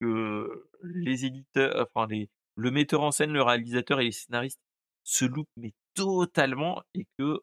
que 0.00 0.68
les 0.82 1.26
éditeurs 1.26 1.86
enfin 1.94 2.06
les 2.08 2.30
le 2.56 2.70
metteur 2.72 3.02
en 3.02 3.12
scène, 3.12 3.32
le 3.32 3.42
réalisateur 3.42 4.00
et 4.00 4.04
les 4.06 4.12
scénaristes 4.12 4.60
se 5.04 5.24
loupent 5.26 5.48
mais 5.56 5.72
totalement 5.94 6.82
et 6.94 7.06
que, 7.18 7.40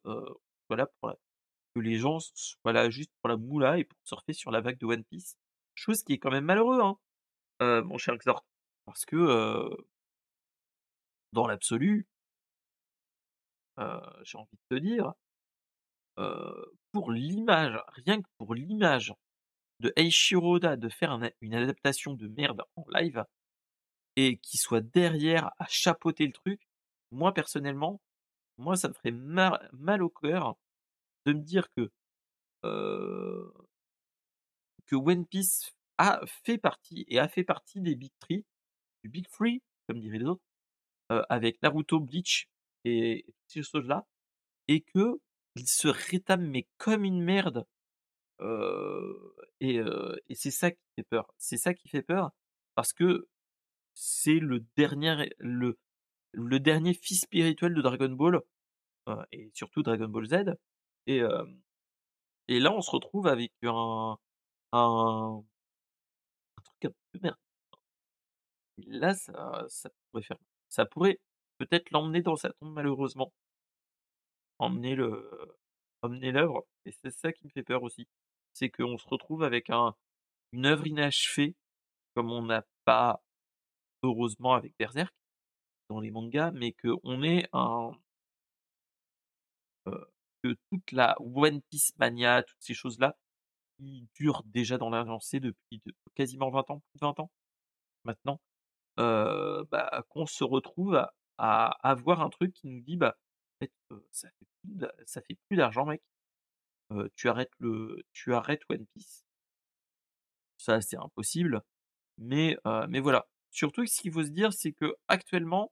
voilà 0.69 0.87
pour 1.01 1.09
la 1.09 1.15
que 1.75 1.81
les 1.81 1.97
gens 1.97 2.19
soient 2.35 2.73
là 2.73 2.89
juste 2.91 3.11
pour 3.21 3.29
la 3.29 3.37
moula 3.37 3.79
et 3.79 3.85
pour 3.85 3.97
surfer 4.05 4.33
sur 4.33 4.51
la 4.51 4.61
vague 4.61 4.79
de 4.79 4.85
One 4.87 5.03
Piece. 5.05 5.37
Chose 5.75 6.03
qui 6.03 6.13
est 6.13 6.19
quand 6.19 6.31
même 6.31 6.45
malheureux, 6.45 6.81
hein, 6.81 6.97
heu, 7.63 7.83
mon 7.83 7.97
cher 7.99 8.17
Xor, 8.17 8.43
parce 8.85 9.05
que, 9.05 9.69
dans 11.33 11.47
l'absolu 11.47 12.07
j'ai 14.23 14.37
envie 14.37 14.57
de 14.71 14.77
te 14.77 14.81
dire 14.81 15.13
heu, 16.17 16.65
pour 16.91 17.11
l'image, 17.11 17.77
rien 17.89 18.21
que 18.21 18.27
pour 18.37 18.55
l'image 18.55 19.13
de 19.81 19.93
Eiichiro 19.97 20.59
de 20.59 20.89
faire 20.89 21.19
une 21.41 21.55
adaptation 21.55 22.13
de 22.13 22.27
merde 22.27 22.63
en 22.75 22.85
live 22.93 23.25
et 24.17 24.37
qu'il 24.39 24.59
soit 24.59 24.81
derrière 24.81 25.51
à 25.59 25.67
chapeauter 25.69 26.27
le 26.27 26.33
truc, 26.33 26.61
moi 27.11 27.33
personnellement, 27.33 28.01
moi 28.57 28.77
ça 28.77 28.89
me 28.89 28.93
ferait 28.95 29.11
mal 29.11 30.03
au 30.03 30.09
cœur 30.09 30.57
de 31.25 31.33
me 31.33 31.41
dire 31.41 31.69
que, 31.77 31.91
heu 32.65 33.53
que 34.87 34.95
One 34.95 35.25
Piece 35.25 35.71
a 35.97 36.21
fait 36.43 36.57
partie 36.57 37.05
et 37.07 37.19
a 37.19 37.27
fait 37.27 37.43
partie 37.43 37.81
des 37.81 37.95
Big 37.95 38.11
3, 38.19 38.37
du 39.03 39.09
Big 39.09 39.27
3 39.29 39.59
comme 39.87 39.99
diraient 39.99 40.19
les 40.19 40.25
autres, 40.25 40.41
avec 41.29 41.61
Naruto, 41.63 41.99
Bleach 41.99 42.47
et 42.85 43.25
ces 43.49 43.63
choses-là 43.63 44.05
et 44.67 44.81
qu'il 44.81 45.19
se 45.67 45.87
rétame 45.89 46.47
mais 46.47 46.67
comme 46.77 47.03
une 47.05 47.21
merde, 47.23 47.65
et 49.61 49.79
et 50.29 50.35
c'est 50.35 50.51
ça 50.51 50.71
qui 50.71 50.79
fait 50.95 51.03
peur. 51.03 51.33
C'est 51.37 51.57
ça 51.57 51.73
qui 51.73 51.89
fait 51.89 52.03
peur 52.03 52.31
parce 52.75 52.93
que 52.93 53.27
c'est 53.95 54.39
le 54.39 54.61
dernier 54.77 55.31
le 55.39 55.77
le 56.33 56.59
dernier 56.59 56.93
fils 56.93 57.21
spirituel 57.23 57.73
de 57.75 57.81
Dragon 57.81 58.09
Ball, 58.11 58.41
et 59.33 59.51
surtout 59.55 59.83
Dragon 59.83 60.07
Ball 60.09 60.27
Z 60.27 60.35
et 61.07 61.21
et 62.49 62.59
là 62.59 62.73
on 62.73 62.81
se 62.81 62.91
retrouve 62.91 63.27
avec 63.27 63.51
un 63.63 64.17
un 64.73 65.43
truc 66.63 66.85
un 66.85 66.91
peu 67.11 67.19
mer 67.23 67.35
là 68.87 69.13
ça 69.13 69.65
ça 69.69 69.89
pourrait 70.11 70.23
faire 70.23 70.37
ça 70.69 70.85
pourrait 70.85 71.19
peut-être 71.59 71.91
l'emmener 71.91 72.21
dans 72.23 72.37
sa 72.37 72.51
tombe 72.53 72.73
malheureusement. 72.73 73.31
Emmener 74.59 74.95
le 74.95 75.57
emmener 76.01 76.31
l'œuvre 76.31 76.65
et 76.85 76.91
c'est 76.91 77.11
ça 77.11 77.31
qui 77.31 77.45
me 77.45 77.49
fait 77.49 77.63
peur 77.63 77.83
aussi. 77.83 78.07
C'est 78.53 78.69
qu'on 78.69 78.97
se 78.97 79.07
retrouve 79.07 79.43
avec 79.43 79.69
un 79.69 79.95
une 80.53 80.65
œuvre 80.67 80.87
inachevée 80.87 81.55
comme 82.15 82.31
on 82.31 82.43
n'a 82.43 82.65
pas, 82.85 83.21
heureusement 84.03 84.53
avec 84.55 84.73
Berserk, 84.79 85.13
dans 85.89 85.99
les 86.01 86.11
mangas, 86.11 86.51
mais 86.51 86.73
qu'on 86.73 87.23
ait 87.23 87.47
un 87.53 87.91
heu, 89.87 90.05
que 90.43 90.55
toute 90.71 90.91
la 90.91 91.15
One 91.19 91.61
Piece 91.69 91.93
mania, 91.97 92.43
toutes 92.43 92.61
ces 92.61 92.73
choses-là, 92.73 93.15
qui 93.79 94.07
durent 94.15 94.43
déjà 94.45 94.77
dans 94.79 94.91
la 94.91 95.03
lancée 95.03 95.39
depuis 95.39 95.81
de 95.85 95.93
quasiment 96.15 96.49
20 96.51 96.69
ans, 96.71 96.81
plus 96.91 96.99
de 97.01 97.05
20 97.07 97.19
ans 97.21 97.31
maintenant, 98.05 98.41
heu, 98.99 99.65
bah, 99.71 100.03
qu'on 100.09 100.27
se 100.27 100.43
retrouve 100.45 100.95
à 100.95 101.13
à 101.39 101.67
avoir 101.89 102.21
un 102.23 102.29
truc 102.29 102.53
qui 102.53 102.67
nous 102.69 102.81
dit: 102.81 102.97
«Bah, 102.97 103.17
heu, 103.93 104.05
ça 104.11 104.29
fait 104.29 104.47
plus 104.63 104.87
ça 105.07 105.21
fait 105.21 105.37
plus 105.49 105.57
d'argent 105.57 105.85
mec, 105.85 106.01
heu, 106.93 107.11
tu 107.15 107.29
arrêtes 107.29 107.53
le 107.59 108.03
tu 108.13 108.33
arrêtes 108.35 108.63
One 108.69 108.85
Piece». 108.95 109.23
Ça 110.57 110.81
c'est 110.81 110.97
impossible, 110.97 111.61
mais 112.17 112.57
heu, 112.67 112.87
mais 112.89 112.99
voilà. 113.01 113.27
Surtout 113.51 113.83
que 113.83 113.89
ce 113.91 114.01
qu'il 114.01 114.11
faut 114.13 114.23
se 114.23 114.29
dire, 114.29 114.53
c'est 114.53 114.73
qu'actuellement, 114.73 115.71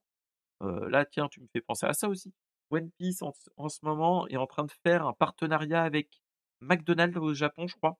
heu, 0.64 0.90
là 0.90 1.06
tiens 1.06 1.30
tu 1.30 1.42
me 1.42 1.48
fais 1.54 1.62
penser 1.62 1.86
à 1.88 1.94
ça 1.94 2.10
aussi. 2.10 2.34
One 2.72 2.92
Piece 3.00 3.22
en 3.24 3.34
en 3.58 3.70
ce 3.70 3.80
moment 3.84 4.28
est 4.30 4.38
en 4.38 4.48
train 4.48 4.66
de 4.66 4.72
faire 4.84 5.08
un 5.08 5.14
partenariat 5.14 5.84
avec 5.84 6.22
McDonald's 6.62 7.18
au 7.18 7.34
Japon 7.36 7.68
je 7.68 7.76
crois. 7.76 7.98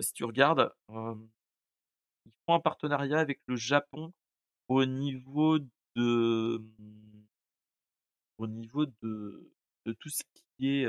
Si 0.00 0.12
tu 0.14 0.24
regardes, 0.24 0.72
ils 2.26 2.32
font 2.46 2.54
un 2.54 2.60
partenariat 2.60 3.18
avec 3.20 3.40
le 3.46 3.56
Japon 3.56 4.12
au 4.68 4.84
niveau 4.86 5.58
de, 5.96 6.58
mmh 6.78 7.22
au 8.38 8.46
niveau 8.46 8.86
de 8.86 9.50
tout 9.98 10.08
ce 10.10 10.22
qui 10.56 10.68
est, 10.82 10.86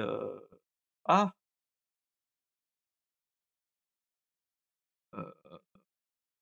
ah! 1.06 1.34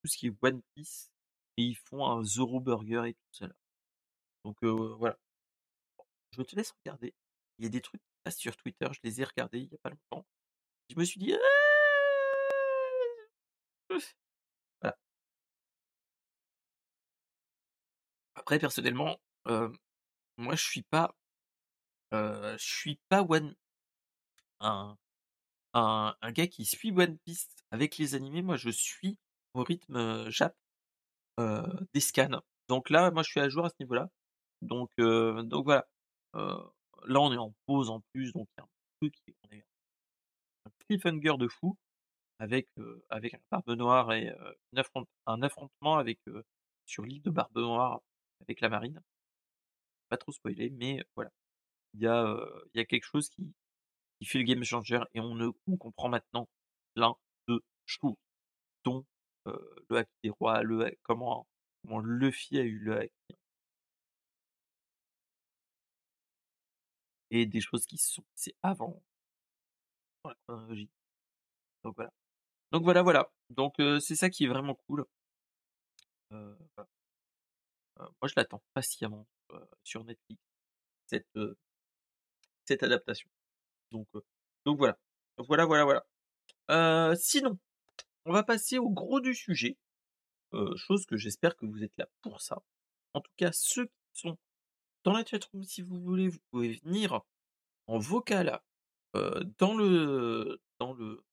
Tout 0.02 0.08
ce 0.08 0.18
qui 0.18 0.28
est 0.28 0.34
One 0.42 0.62
Piece 0.76 1.12
et 1.58 1.64
ils 1.64 1.76
font 1.78 2.06
un 2.08 2.24
Zoro 2.24 2.60
Burger 2.60 3.04
et 3.08 3.14
tout 3.14 3.34
ça 3.34 3.48
là. 3.48 3.54
Donc 4.46 4.64
voilà. 4.64 5.18
Je 6.32 6.42
te 6.44 6.56
laisse 6.56 6.72
regarder. 6.84 7.14
Il 7.60 7.66
y 7.66 7.68
a 7.68 7.70
des 7.70 7.82
trucs 7.82 8.02
qui 8.26 8.32
sur 8.32 8.56
Twitter, 8.58 8.88
je 8.92 9.00
les 9.04 9.22
ai 9.22 9.26
regardés 9.26 9.60
il 9.60 9.70
y 9.72 9.76
a 9.76 9.78
pas 9.80 9.90
longtemps. 9.90 10.26
Je 10.90 10.96
me 10.98 11.06
suis 11.06 11.20
dit: 11.20 11.30
Voilà. 11.30 11.71
Personnellement, 18.60 19.20
hem, 19.48 19.74
moi 20.38 20.56
je 20.56 20.64
suis 20.64 20.84
pas 20.84 21.16
heu, 22.14 22.56
je 22.58 22.64
suis 22.66 23.00
pas 23.10 23.22
One 23.24 23.56
un 24.62 24.98
un 25.74 26.32
gars 26.32 26.48
qui 26.48 26.66
suit 26.66 26.92
One 26.92 27.18
Piece 27.20 27.50
avec 27.72 27.98
les 27.98 28.16
animés, 28.16 28.42
moi 28.42 28.58
je 28.58 28.70
suis 28.70 29.18
au 29.54 29.64
rythme, 29.64 29.98
heu, 29.98 30.30
jap, 30.30 30.56
des 31.94 32.00
scans. 32.02 32.42
Donc 32.70 32.90
là, 32.90 33.12
moi 33.12 33.24
je 33.24 33.30
suis 33.32 33.40
à 33.40 33.50
jour 33.50 33.66
à 33.66 33.70
ce 33.70 33.76
niveau-là. 33.82 34.10
Donc 34.62 34.92
donc 34.98 35.66
voilà. 35.66 35.88
Là 36.36 37.20
on 37.22 37.34
est 37.34 37.38
en 37.38 37.54
pause 37.68 37.90
en 37.90 38.02
plus, 38.14 38.34
donc 38.34 38.48
il 38.58 38.62
y 38.62 38.64
a 38.64 38.66
un 38.66 38.70
truc 39.02 39.16
on 39.44 39.56
est 39.56 39.66
un 40.66 40.72
cliffhanger 40.88 41.38
de 41.38 41.48
fou 41.48 41.78
avec, 42.40 42.68
avec 43.10 43.34
un 43.36 43.40
Barbe 43.52 43.72
Noire 43.72 44.14
et 44.14 44.34
un 45.28 45.42
affrontement 45.42 45.98
avec, 45.98 46.20
sur 46.86 47.04
l'île 47.06 47.22
de 47.24 47.32
Barbe 47.32 47.58
Noire 47.58 48.02
avec 48.42 48.62
la 48.62 48.70
marine. 48.70 49.02
Pas 50.10 50.18
trop 50.18 50.32
spoiler, 50.32 50.70
mais 50.72 51.04
voilà. 51.16 51.32
Il 51.94 52.02
y 52.02 52.08
a, 52.08 52.38
il 52.74 52.78
y 52.78 52.82
a 52.82 52.86
quelque 52.86 53.06
chose 53.06 53.30
qui 53.30 53.54
qui 54.22 54.28
fait 54.28 54.38
le 54.38 54.46
game 54.46 54.64
changer 54.64 55.00
et 55.16 55.20
on 55.20 55.34
ne 55.36 55.50
on 55.68 55.78
comprend 55.78 56.08
maintenant 56.10 56.48
plein 56.94 57.16
de 57.48 57.64
choses, 57.86 58.16
dont, 58.86 59.06
le 59.46 59.98
haki 59.98 60.12
des 60.24 60.30
rois, 60.30 60.62
le 60.64 60.96
comment 61.04 61.48
comment 61.82 62.00
Luffy 62.00 62.60
a 62.60 62.64
eu 62.64 62.78
le 62.80 63.00
haki. 63.00 63.14
Et 67.32 67.46
des 67.48 67.62
choses 67.62 67.86
qui 67.88 67.98
se 67.98 68.14
sont 68.14 68.24
passées 68.36 68.56
avant. 68.62 69.02
Donc 71.84 71.96
voilà. 71.96 72.14
Donc 72.72 72.84
voilà, 72.84 73.02
voilà. 73.02 73.32
Donc 73.50 73.76
c'est 74.00 74.16
ça 74.16 74.30
qui 74.30 74.46
est 74.46 74.48
vraiment 74.48 74.76
cool. 74.76 75.06
Voilà. 76.30 76.88
Heu, 78.00 78.06
moi 78.22 78.28
je 78.28 78.34
l'attends 78.36 78.62
patiemment, 78.74 79.28
heu, 79.52 79.68
sur 79.84 80.04
Netflix, 80.04 80.42
cette, 81.08 81.28
cette 82.66 82.84
adaptation. 82.84 83.30
Donc 83.92 84.08
donc 84.66 84.78
voilà. 84.78 84.98
Voilà, 85.38 85.66
voilà, 85.66 85.86
voilà. 86.70 87.16
Sinon, 87.16 87.58
on 88.26 88.34
va 88.34 88.44
passer 88.44 88.80
au 88.80 88.90
gros 88.90 89.22
du 89.22 89.36
sujet, 89.36 89.78
chose 90.76 91.06
que 91.06 91.18
j'espère 91.18 91.56
que 91.56 91.66
vous 91.66 91.84
êtes 91.84 91.98
là 91.98 92.08
pour 92.22 92.42
ça. 92.42 92.64
En 93.14 93.22
tout 93.22 93.32
cas, 93.38 93.52
ceux 93.54 93.88
qui 93.88 93.94
sont 94.14 94.38
dans 95.04 95.14
la 95.14 95.26
chatroom, 95.26 95.64
si 95.64 95.82
vous 95.82 96.00
voulez, 96.02 96.30
vous 96.30 96.40
pouvez 96.52 96.74
venir 96.84 97.22
en 97.88 98.00
vocal, 98.00 98.62
dans 99.14 99.76
le 99.76 100.62
dans 100.80 100.94
le 100.94 101.24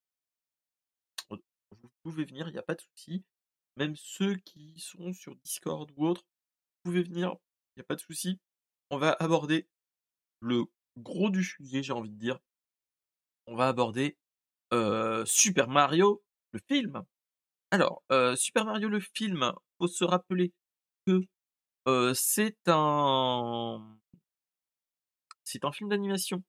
vous 1.71 1.91
pouvez 2.03 2.25
venir, 2.25 2.49
il 2.49 2.55
y 2.55 2.59
a 2.59 2.63
pas 2.63 2.75
de 2.75 2.81
souci. 2.81 3.25
Même 3.77 3.95
ceux 3.97 4.37
qui 4.37 4.79
sont 4.81 5.13
sur 5.13 5.37
Discord 5.37 5.91
ou 5.97 6.07
autre, 6.07 6.25
venir, 6.91 7.37
il 7.77 7.81
y 7.81 7.83
a 7.83 7.85
pas 7.85 7.95
de 7.97 8.01
souci. 8.01 8.41
On 8.91 8.99
va 8.99 9.13
aborder 9.21 9.69
le 10.41 10.65
gros 10.99 11.31
du 11.31 11.45
sujet, 11.45 11.83
j'ai 11.83 11.93
envie 11.95 12.11
de 12.11 12.19
dire. 12.19 12.41
On 13.47 13.57
va 13.57 13.69
aborder, 13.69 14.17
heu, 14.73 15.25
Super 15.27 15.69
Mario, 15.69 16.23
le 16.53 16.61
film. 16.69 17.05
Alors, 17.71 18.03
heu, 18.13 18.37
Super 18.37 18.65
Mario 18.67 18.89
le 18.89 19.01
film, 19.01 19.53
faut 19.79 19.89
se 19.89 20.05
rappeler 20.05 20.53
que, 21.07 21.23
heu, 21.89 22.15
c'est 22.15 22.57
un 22.69 23.99
c'est 25.45 25.65
un 25.65 25.73
film 25.73 25.89
d'animation 25.91 26.43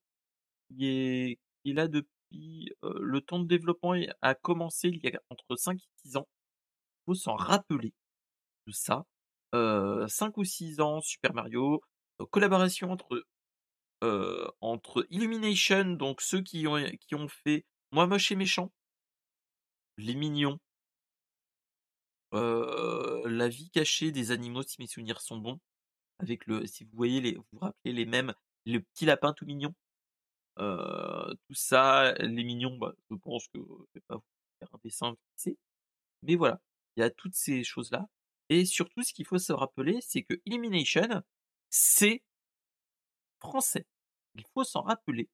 qui 0.70 0.86
est 0.86 1.38
est 1.66 1.74
là 1.74 1.88
depuis, 1.88 2.72
le 2.82 3.20
temps 3.22 3.38
de 3.40 3.46
développement 3.48 3.94
a 4.22 4.34
commencé 4.36 4.88
il 4.90 4.98
y 5.04 5.08
a 5.16 5.20
entre 5.30 5.56
5 5.56 5.78
et 5.82 5.88
6 6.02 6.16
ans. 6.16 6.28
Faut 7.06 7.14
s'en 7.14 7.36
rappeler 7.36 7.94
de 8.66 8.72
ça. 8.72 9.06
Heu, 9.54 10.06
5 10.08 10.36
ou 10.38 10.44
6 10.44 10.80
ans, 10.80 11.00
Super 11.00 11.34
Mario, 11.34 11.82
collaboration 12.30 12.90
entre, 12.92 13.24
entre 14.60 15.06
Illumination, 15.10 15.84
donc 15.92 16.20
ceux 16.22 16.42
qui 16.42 16.66
ont 16.66 16.78
qui 17.00 17.14
ont 17.14 17.28
fait 17.28 17.64
Moi 17.92 18.06
Moche 18.06 18.32
et 18.32 18.36
Méchant. 18.36 18.72
Les 19.98 20.14
Mignons. 20.16 20.58
La 22.32 23.48
vie 23.48 23.70
cachée 23.70 24.12
des 24.12 24.30
animaux, 24.30 24.62
si 24.62 24.76
mes 24.80 24.86
souvenirs 24.86 25.20
sont 25.20 25.38
bons, 25.38 25.58
avec 26.18 26.46
le 26.46 26.66
si 26.66 26.84
vous 26.84 26.90
voyez 26.94 27.34
vous 27.36 27.44
vous 27.52 27.58
rappelez 27.60 27.92
les 27.92 28.06
mèmes, 28.06 28.34
le 28.66 28.80
petit 28.80 29.06
lapin 29.06 29.32
tout 29.32 29.46
mignon. 29.46 29.74
Tout 30.58 31.54
ça, 31.54 32.12
les 32.20 32.44
mignons, 32.44 32.76
bah, 32.78 32.94
je 33.10 33.16
pense 33.16 33.48
que 33.48 33.58
je 33.58 33.94
vais 33.94 34.02
pas 34.06 34.16
vous 34.16 34.24
faire 34.60 34.68
un 34.74 34.78
dessin 34.84 35.14
mais 36.22 36.36
voilà, 36.36 36.60
il 36.96 37.00
y 37.00 37.02
a 37.02 37.10
toutes 37.10 37.34
ces 37.34 37.64
choses-là 37.64 38.06
et 38.50 38.66
surtout 38.66 39.02
ce 39.02 39.14
qu'il 39.14 39.26
faut 39.26 39.38
se 39.38 39.54
rappeler, 39.54 40.00
c'est 40.02 40.22
que 40.24 40.34
Illumination, 40.46 41.22
c'est 41.70 42.22
français. 43.40 43.86
Il 44.34 44.44
faut 44.54 44.64
s'en 44.64 44.82
rappeler 44.82 45.28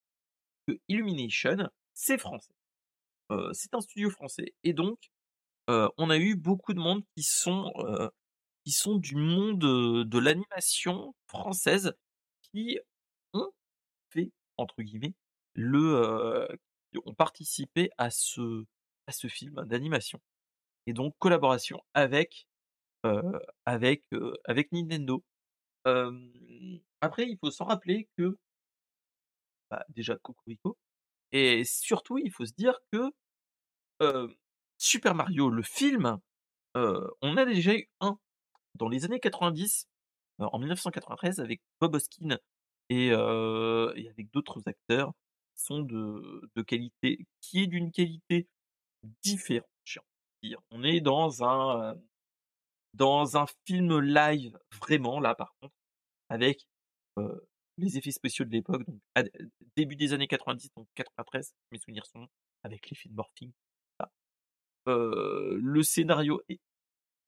que 0.69 0.79
Illumination, 0.89 1.69
c'est 1.95 2.19
français. 2.19 2.55
Heu, 3.33 3.51
c'est 3.55 3.75
un 3.75 3.83
studio 3.83 4.11
français 4.11 4.55
et 4.65 4.75
donc 4.75 4.99
heu, 5.71 5.89
on 5.99 6.11
a 6.11 6.19
eu 6.19 6.37
beaucoup 6.37 6.75
de 6.75 6.81
monde 6.81 7.05
qui 7.17 7.25
sont, 7.25 7.73
heu, 7.79 8.11
qui 8.65 8.73
sont 8.73 8.97
du 8.97 9.17
monde, 9.17 9.61
de 9.61 10.19
l'animation 10.21 11.15
française 11.29 11.95
qui 12.43 12.79
ont 13.35 13.51
fait, 14.11 14.33
entre 14.59 14.83
guillemets, 14.83 15.15
le, 15.55 16.49
ont 17.07 17.15
participé 17.15 17.91
à 17.99 18.11
ce 18.11 18.65
à 19.09 19.13
ce 19.13 19.29
film 19.29 19.65
d'animation 19.67 20.21
et 20.87 20.93
donc 20.93 21.15
collaboration 21.19 21.81
avec, 21.95 22.47
avec, 23.67 24.05
heu, 24.15 24.35
avec 24.45 24.73
Nintendo. 24.73 25.25
Après 27.01 27.27
il 27.29 27.39
faut 27.39 27.51
s'en 27.51 27.65
rappeler 27.67 28.09
que 28.19 28.37
bah, 29.71 29.85
déjà 29.89 30.17
cocorico 30.17 30.77
et 31.33 31.65
surtout 31.65 32.19
il 32.19 32.33
faut 32.33 32.47
se 32.47 32.55
dire 32.55 32.79
que, 32.93 33.11
Super 34.79 35.15
Mario 35.15 35.51
le 35.51 35.63
film, 35.63 36.19
heu, 36.77 37.09
on 37.23 37.37
a 37.39 37.45
déjà 37.47 37.75
eu 37.77 37.89
un 38.01 38.19
dans 38.77 38.89
les 38.91 39.05
années 39.07 39.21
90, 39.21 39.89
heu, 40.43 40.47
en 40.53 40.59
1993 40.61 41.41
avec 41.41 41.63
Bob 41.81 41.95
Hoskins 41.97 42.39
et 42.91 43.09
et 43.09 44.11
avec 44.11 44.31
d'autres 44.33 44.63
acteurs 44.69 45.13
qui 45.57 45.65
sont 45.65 45.81
de 45.83 46.43
de 46.57 46.63
qualité 46.63 47.27
qui 47.43 47.63
est 47.63 47.69
d'une 47.69 47.93
qualité 47.93 48.49
différente. 49.25 49.69
On 50.71 50.83
est 50.85 51.01
dans 51.01 51.45
un, 51.45 51.97
dans 52.97 53.37
un 53.39 53.47
film 53.67 54.01
live 54.01 54.59
vraiment 54.81 55.21
là 55.21 55.35
par 55.35 55.55
contre, 55.61 55.75
avec, 56.31 56.67
heu, 57.19 57.47
les 57.79 57.99
effets 57.99 58.13
spéciaux 58.13 58.45
de 58.47 58.51
l'époque 58.53 58.85
donc 58.87 59.01
ad 59.17 59.31
début 59.77 59.97
des 59.97 60.13
années 60.15 60.29
90 60.29 60.71
donc 60.77 60.89
93 60.97 61.47
si 61.49 61.55
mes 61.73 61.79
souvenirs 61.81 62.07
sont 62.07 62.29
avec 62.65 62.91
l'effet 62.91 63.09
de 63.11 63.15
morphing. 63.17 63.53
Heu, 64.89 65.59
le 65.61 65.83
scénario 65.83 66.43
est 66.49 66.61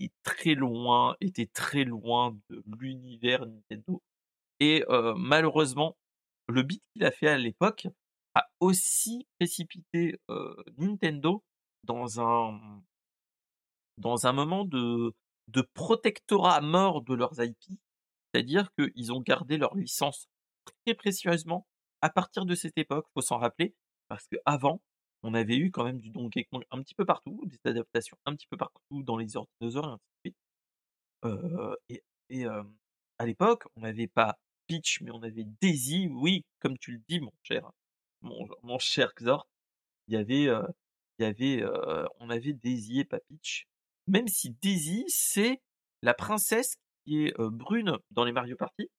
est 0.00 0.12
très 0.24 0.54
loin 0.54 1.16
était 1.20 1.46
très 1.46 1.84
loin 1.84 2.36
de 2.50 2.62
l'univers 2.80 3.46
Nintendo 3.46 4.02
et 4.60 4.84
heu, 4.90 5.14
malheureusement, 5.16 5.96
le 6.48 6.62
bid 6.64 6.80
qu'il 6.94 7.04
a 7.04 7.12
fait 7.12 7.28
à 7.28 7.38
l'époque 7.38 7.88
a 8.36 8.48
aussi 8.60 9.26
précipité, 9.40 10.18
Nintendo 10.78 11.44
dans 11.84 12.20
un 12.22 12.82
dans 13.98 14.26
un 14.26 14.32
moment 14.32 14.64
de 14.64 15.12
de 15.48 15.62
protectorat 15.62 16.60
mort 16.60 17.02
de 17.02 17.14
leurs 17.14 17.40
IP. 17.42 17.78
C'est-à-dire 18.34 18.70
qu'ils 18.74 19.12
ont 19.12 19.20
gardé 19.20 19.56
leur 19.58 19.74
licence 19.76 20.28
très 20.84 20.94
précieusement 20.94 21.66
à 22.02 22.10
partir 22.10 22.44
de 22.46 22.54
cette 22.54 22.78
époque, 22.78 23.06
faut 23.14 23.22
s'en 23.22 23.38
rappeler, 23.38 23.74
parce 24.08 24.26
qu'avant, 24.28 24.82
on 25.22 25.34
avait 25.34 25.56
eu 25.56 25.70
quand 25.72 25.84
même 25.84 25.98
du 26.00 26.10
Donkey 26.10 26.44
Kong 26.44 26.64
un 26.70 26.82
petit 26.82 26.94
peu 26.94 27.04
partout, 27.04 27.40
des 27.46 27.58
adaptations 27.70 28.16
un 28.26 28.34
petit 28.36 28.46
peu 28.48 28.56
partout 28.56 29.02
dans 29.02 29.16
les 29.16 29.36
ordres 29.36 29.50
dinosaures 29.60 29.86
et 29.88 29.92
ainsi 29.92 30.04
de 30.24 30.30
suite. 30.30 30.36
Heu 31.24 31.76
et 31.88 32.40
hem, 32.42 32.76
à 33.18 33.26
l'époque, 33.26 33.64
on 33.76 33.80
n'avait 33.82 34.08
pas 34.08 34.38
Peach, 34.66 35.00
mais 35.02 35.10
on 35.12 35.22
avait 35.22 35.44
Daisy, 35.62 36.08
oui, 36.10 36.44
comme 36.60 36.78
tu 36.78 36.92
le 36.92 36.98
dis 37.08 37.20
mon 37.20 37.32
cher 37.42 37.70
mon 38.22 38.78
cher 38.78 39.12
Xor, 39.14 39.46
il 40.08 40.14
y 40.14 40.18
avait, 40.18 40.46
heu, 40.48 40.64
il 41.18 41.24
y 41.24 41.26
avait, 41.26 41.62
heu, 41.62 42.06
on 42.20 42.30
avait 42.30 42.52
Daisy 42.54 43.00
et 43.00 43.04
pas 43.06 43.20
Peach. 43.20 43.66
Même 44.08 44.26
si 44.26 44.50
Daisy, 44.62 45.04
c'est 45.08 45.60
la 46.02 46.14
princesse 46.14 46.76
qui 47.04 47.26
est, 47.26 47.34
brune 47.38 47.96
dans 48.10 48.24
les 48.24 48.32
Mario 48.32 48.56
Party, 48.56 48.90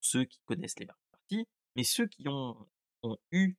ceux 0.00 0.24
qui 0.24 0.40
connaissent 0.46 0.78
les 0.78 0.86
Mario 0.86 1.00
Party, 1.12 1.48
mais 1.76 1.84
ceux 1.84 2.06
qui 2.06 2.28
ont 2.28 2.56
eu, 3.30 3.56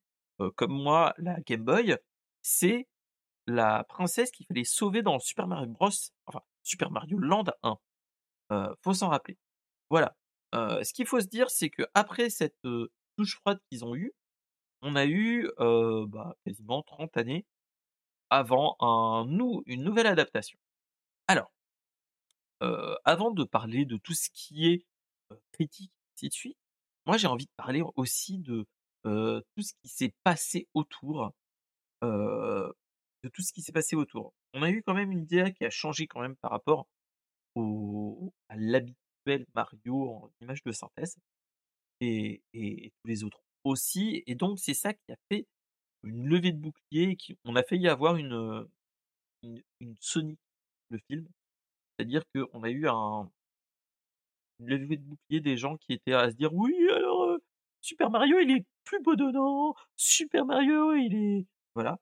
comme 0.56 0.74
moi 0.74 1.14
la 1.18 1.40
Game 1.42 1.64
Boy, 1.64 1.98
c'est 2.42 2.88
la 3.48 3.84
princesse 3.86 4.32
qu'il 4.32 4.46
fallait 4.46 4.64
sauver 4.64 5.02
dans 5.02 5.20
Super 5.20 5.48
Mario 5.48 5.68
Bros, 5.70 5.90
enfin 6.28 6.42
Super 6.64 6.92
Mario 6.92 7.18
Land 7.18 7.46
1. 7.64 7.78
Heu, 8.52 8.76
faut 8.84 8.94
s'en 8.94 9.10
rappeler. 9.10 9.38
Voilà, 9.90 10.16
ce 10.54 10.94
qu'il 10.94 11.06
faut 11.08 11.22
se 11.22 11.28
dire, 11.28 11.50
c'est 11.50 11.70
qu'après 11.70 12.30
cette, 12.30 12.58
heu, 12.66 12.92
douche 13.18 13.38
froide 13.38 13.60
qu'ils 13.72 13.86
ont 13.86 13.96
eue, 13.96 14.12
on 14.82 14.96
a 14.96 15.06
eu, 15.06 15.50
bah, 15.58 16.36
quasiment 16.46 16.84
30 16.84 17.16
années 17.18 17.46
avant 18.30 18.76
une 19.66 19.84
nouvelle 19.84 20.08
adaptation. 20.08 20.60
Alors 21.30 21.52
heu, 22.62 22.98
avant 23.06 23.32
de 23.32 23.44
parler 23.44 23.86
de 23.86 23.98
tout 23.98 24.14
ce 24.14 24.30
qui 24.34 24.68
est, 24.68 24.86
heu, 25.32 25.40
critique, 25.54 25.92
ainsi 26.16 26.30
de 26.30 26.34
suite, 26.34 26.58
moi 27.06 27.18
j'ai 27.18 27.28
envie 27.28 27.46
de 27.46 27.52
parler 27.58 27.82
aussi 27.96 28.40
de, 28.40 28.66
heu, 29.06 29.44
tout 29.56 29.64
ce 29.64 29.74
qui 29.82 29.90
s'est 29.90 30.14
passé 30.24 30.68
autour, 30.74 31.34
de 33.24 33.30
tout 33.30 33.42
ce 33.42 33.54
qui 33.54 33.62
s'est 33.62 33.72
passé 33.72 33.96
autour. 33.96 34.34
On 34.54 34.64
a 34.64 34.70
eu 34.70 34.82
quand 34.84 34.94
même 34.94 35.12
une 35.12 35.26
DA 35.26 35.52
qui 35.52 35.66
a 35.66 35.70
changé 35.70 36.08
quand 36.08 36.22
même 36.22 36.36
par 36.38 36.52
rapport 36.52 36.88
au 37.56 38.34
à 38.50 38.58
l'habituel 38.58 39.46
Mario 39.56 40.10
en 40.12 40.32
images 40.42 40.64
de 40.64 40.72
synthèse 40.74 41.18
et 42.02 42.42
et 42.54 42.92
tous 43.02 43.08
les 43.10 43.24
autres 43.26 43.42
aussi 43.66 44.24
et 44.28 44.36
donc 44.36 44.60
c'est 44.60 44.74
ça 44.76 44.94
qui 44.94 45.12
a 45.14 45.18
fait 45.32 45.48
une 46.04 46.28
levée 46.28 46.54
de 46.54 46.60
bouclier 46.60 47.16
qui 47.18 47.38
on 47.46 47.56
a 47.58 47.64
failli 47.64 47.88
avoir 47.90 48.18
une, 48.18 48.68
une 49.44 49.62
une 49.82 49.96
Sonic, 50.00 50.40
film. 50.98 51.28
C'est-à-dire 51.98 52.24
qu'on 52.34 52.64
a 52.64 52.70
eu 52.70 52.88
un 52.88 53.30
une 54.60 54.68
levée 54.70 54.98
de 54.98 55.04
bouclier 55.04 55.40
des 55.42 55.58
gens 55.58 55.78
qui 55.78 55.94
étaient 55.94 56.14
à 56.14 56.30
se 56.32 56.36
dire: 56.36 56.54
«Oui 56.54 56.76
alors, 56.92 57.38
Super 57.82 58.10
Mario 58.10 58.40
il 58.40 58.52
est 58.52 58.66
plus 58.84 59.02
bedonnant, 59.02 59.76
Super 59.96 60.46
Mario 60.46 60.94
il 60.96 61.16
est» 61.16 61.46
voilà. 61.76 61.98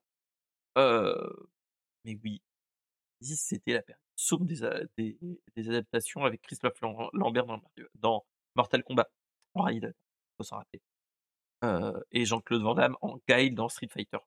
Mais 2.04 2.18
oui, 2.24 2.40
c'était 3.20 3.74
la 3.74 3.82
période 3.82 4.00
sombre 4.16 4.46
des 4.46 5.68
adaptations 5.68 6.24
avec 6.24 6.42
Christophe 6.42 6.80
Lam 6.80 7.08
Lambert 7.12 7.46
dans 7.46 7.58
Mario 7.58 7.88
dans 7.94 8.26
Mortal 8.56 8.82
Kombat, 8.82 9.08
s'en 10.40 10.62
et 12.12 12.24
Jean-Claude 12.24 12.62
Van 12.62 12.74
Damme 12.74 12.96
en 13.00 13.18
Guile 13.28 13.54
dans 13.54 13.68
Street 13.68 13.88
Fighter. 13.88 14.18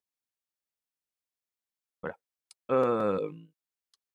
Voilà. 2.02 2.18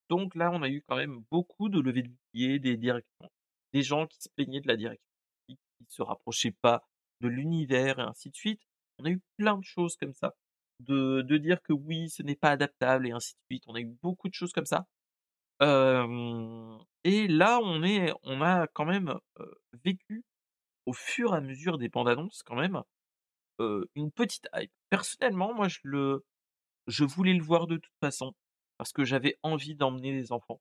Donc 0.09 0.35
là, 0.35 0.51
on 0.53 0.63
a 0.63 0.69
eu 0.69 0.83
quand 0.87 0.97
même 0.97 1.25
beaucoup 1.31 1.69
de 1.69 1.81
levées 1.81 2.03
de 2.03 2.09
boucliers, 2.09 2.59
des 2.59 2.77
directions, 2.77 3.31
des 3.73 3.83
gens 3.83 4.07
qui 4.07 4.19
se 4.21 4.29
plaignaient 4.29 4.61
de 4.61 4.69
la 4.69 4.77
direction 4.77 5.03
qui 5.49 5.57
qui 5.79 5.87
se 5.89 6.03
rapprochait 6.03 6.55
pas 6.63 6.87
de 7.21 7.29
l'univers 7.29 7.99
et 7.99 8.03
ainsi 8.03 8.31
de 8.31 8.37
suite. 8.37 8.61
On 8.99 9.05
a 9.05 9.11
eu 9.11 9.21
plein 9.37 9.59
de 9.59 9.65
choses 9.65 9.97
comme 9.97 10.15
ça, 10.15 10.35
de 10.81 11.37
dire 11.37 11.63
que 11.63 11.73
oui, 11.73 12.09
ce 12.11 12.23
n'est 12.23 12.37
pas 12.37 12.51
adaptable 12.51 13.07
et 13.07 13.13
ainsi 13.13 13.35
de 13.35 13.41
suite. 13.51 13.65
On 13.67 13.75
a 13.75 13.81
eu 13.81 13.95
beaucoup 14.03 14.29
de 14.29 14.35
choses 14.35 14.53
comme 14.53 14.67
ça. 14.67 14.87
Et 15.61 17.29
là, 17.29 17.61
on 17.63 17.83
est 17.83 18.13
on 18.23 18.43
a 18.43 18.67
quand 18.69 18.85
même, 18.85 19.19
vécu 19.85 20.25
au 20.87 20.93
fur 20.93 21.35
et 21.35 21.39
à 21.39 21.41
mesure 21.41 21.79
des 21.79 21.89
bandes 21.89 22.09
annonces 22.09 22.43
quand 22.43 22.57
même 22.57 22.83
une 23.95 24.11
petite 24.13 24.49
hype. 24.55 24.73
Personnellement, 24.91 25.55
moi, 25.55 25.69
je 25.69 25.81
le 25.85 26.25
je 26.87 27.05
voulais 27.05 27.35
le 27.35 27.43
voir 27.43 27.67
de 27.67 27.77
toute 27.79 27.97
façon, 28.01 28.35
parce 28.79 28.93
que 28.93 29.05
j'avais 29.05 29.39
envie 29.43 29.75
d'emmener 29.75 30.13
les 30.13 30.33
enfants. 30.33 30.61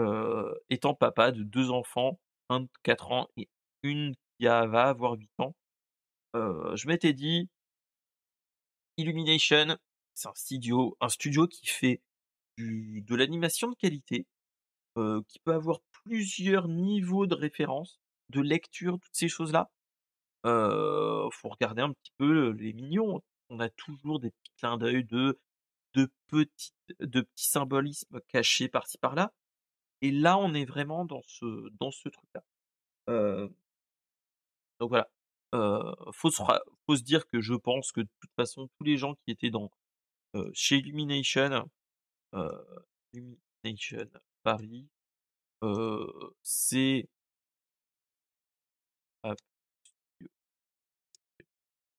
Heu, 0.00 0.60
étant 0.70 0.94
papa 0.94 1.32
de 1.32 1.42
2 1.44 1.70
enfants, 1.70 2.20
un 2.50 2.60
de 2.62 2.68
4 2.84 3.12
ans 3.12 3.28
et 3.38 3.48
une 3.82 4.14
qui 4.38 4.48
a 4.48 4.66
va 4.66 4.84
avoir 4.88 5.14
8 5.14 5.30
ans, 5.40 5.54
heu, 6.36 6.72
je 6.76 6.88
m'étais 6.88 7.14
dit 7.14 7.48
Illumination, 8.96 9.76
c'est 10.14 10.28
un 10.28 10.32
studio 10.34 10.96
un 11.00 11.08
studio 11.08 11.46
qui 11.46 11.66
fait 11.66 12.00
de 12.58 13.14
l'animation 13.16 13.70
de 13.70 13.76
qualité, 13.76 14.26
heu, 14.98 15.22
qui 15.28 15.38
peut 15.40 15.54
avoir 15.54 15.80
plusieurs 16.04 16.68
niveaux 16.68 17.26
de 17.26 17.34
référence, 17.34 18.00
de 18.30 18.40
lecture, 18.42 18.98
toutes 19.00 19.14
ces 19.16 19.28
choses-là. 19.28 19.70
Heu, 20.46 21.28
faut 21.32 21.48
regarder 21.50 21.82
un 21.82 21.92
petit 21.92 22.12
peu 22.18 22.50
les 22.52 22.72
mignons. 22.74 23.22
On 23.50 23.60
a 23.60 23.70
toujours 23.70 24.20
des 24.20 24.30
petits 24.30 24.52
clins 24.58 24.78
d'œil 24.78 25.04
de 25.04 25.40
de 25.94 26.10
petites 26.28 26.74
de 27.00 27.22
petits 27.22 27.48
symbolismes 27.50 28.20
cachés 28.28 28.68
par-ci 28.68 28.98
par-là 28.98 29.32
et 30.02 30.10
là, 30.12 30.38
on 30.38 30.54
est 30.54 30.64
vraiment 30.66 31.04
dans 31.06 31.22
ce 31.26 31.70
dans 31.80 31.90
ce 31.92 32.08
truc-là. 32.10 32.44
Heu 33.10 33.50
donc 34.80 34.90
voilà, 34.90 35.08
heu, 35.54 35.94
faut 36.12 36.30
se 36.30 36.42
faut 36.86 36.96
se 36.96 37.02
dire 37.02 37.26
que 37.28 37.40
je 37.40 37.54
pense 37.54 37.92
que 37.92 38.00
de 38.02 38.08
toute 38.20 38.30
façon 38.36 38.68
tous 38.78 38.84
les 38.84 38.96
gens 38.96 39.14
qui 39.14 39.30
étaient 39.30 39.50
dans, 39.50 39.70
heu, 40.36 40.50
chez 40.54 40.78
Illumination, 40.78 41.68
heu, 42.34 42.66
Illumination 43.14 44.06
Paris, 44.44 44.88
heu, 45.64 46.06
c'est 46.42 47.08
studio 49.24 50.28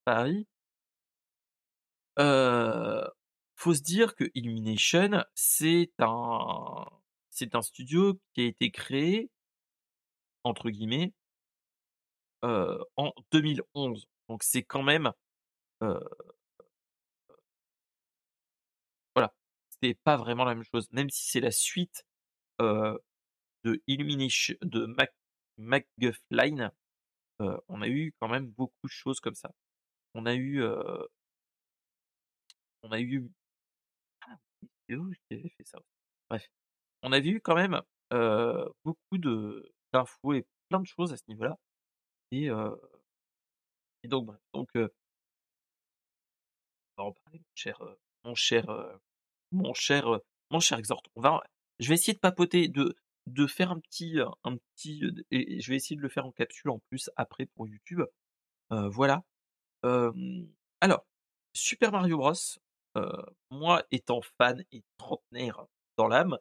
Paris 0.06 0.48
heu, 2.18 3.08
faut 3.64 3.74
se 3.76 3.82
dire 3.82 4.16
que 4.16 4.26
Illumination, 4.36 5.24
c'est 5.36 5.92
un 6.00 6.86
c'est 7.30 7.56
un 7.56 7.62
studio 7.62 8.20
qui 8.34 8.42
a 8.42 8.46
été 8.46 8.72
créé 8.72 9.30
entre 10.44 10.70
guillemets 10.70 11.14
heu, 12.44 12.80
en 12.98 13.12
2011. 13.32 14.08
Donc 14.30 14.44
c'est 14.44 14.64
quand 14.64 14.84
même, 14.84 15.12
heu 15.84 16.00
voilà, 19.16 19.34
c'est 19.82 19.96
pas 20.04 20.18
vraiment 20.18 20.46
la 20.46 20.56
même 20.56 20.64
chose. 20.64 20.88
Même 20.92 21.10
si 21.10 21.30
c'est 21.30 21.40
la 21.40 21.52
suite, 21.52 22.06
heu, 22.62 23.00
de 23.66 23.82
Illumination 23.88 24.56
de 24.64 24.88
Mac 24.88 25.14
McGuffline, 25.58 26.72
heu, 27.42 27.58
on 27.70 27.84
a 27.84 27.90
eu 27.90 28.14
quand 28.20 28.30
même 28.30 28.48
beaucoup 28.48 28.88
de 28.88 28.92
choses 28.92 29.22
comme 29.22 29.36
ça. 29.36 29.52
On 30.16 30.26
a 30.28 30.36
eu, 30.36 30.62
on 32.84 32.92
a 32.92 33.00
eu 33.00 33.30
qui 35.30 35.50
fait 35.50 35.66
ça. 35.66 35.80
Bref, 36.30 36.48
on 37.02 37.12
avait 37.12 37.30
eu 37.30 37.42
quand 37.42 37.56
même, 37.56 37.82
beaucoup 38.84 39.18
de 39.18 39.72
d'infos 39.92 40.34
et 40.34 40.46
plein 40.70 40.80
de 40.80 40.88
choses 40.88 41.14
à 41.14 41.18
ce 41.18 41.24
niveau-là 41.28 41.58
et 42.32 42.50
et 44.04 44.08
donc 44.08 44.26
bref, 44.26 44.40
donc 44.54 44.70
on 44.76 44.90
va 46.98 47.04
en 47.04 47.12
parler 47.26 47.40
mon 47.40 47.46
cher, 47.56 47.80
mon 48.24 48.36
cher, 48.36 48.66
mon 49.52 49.74
cher, 49.74 50.20
mon 50.52 50.60
cher. 50.60 50.80
On 51.16 51.22
va 51.22 51.42
je 51.80 51.90
vais 51.90 51.96
essayer 51.96 52.14
de 52.14 52.20
papoter, 52.20 52.68
de 52.68 52.96
de 53.28 53.48
faire 53.48 53.72
un 53.72 53.80
petit, 53.80 54.20
un 54.44 54.58
petit, 54.58 55.02
et 55.32 55.62
je 55.62 55.70
vais 55.70 55.78
essayer 55.78 55.96
de 55.96 56.02
le 56.02 56.10
faire 56.10 56.26
en 56.26 56.32
capsule 56.32 56.72
en 56.72 56.80
plus 56.90 57.10
après 57.16 57.46
pour 57.46 57.68
YouTube. 57.68 58.02
Voilà. 58.70 59.24
Alors, 60.82 61.06
Super 61.54 61.92
Mario 61.92 62.18
Bros, 62.18 62.34
moi 63.50 63.84
étant 63.92 64.22
fan 64.38 64.64
et 64.72 64.84
trentenaire 64.98 65.66
dans 65.98 66.08
l'âme, 66.08 66.38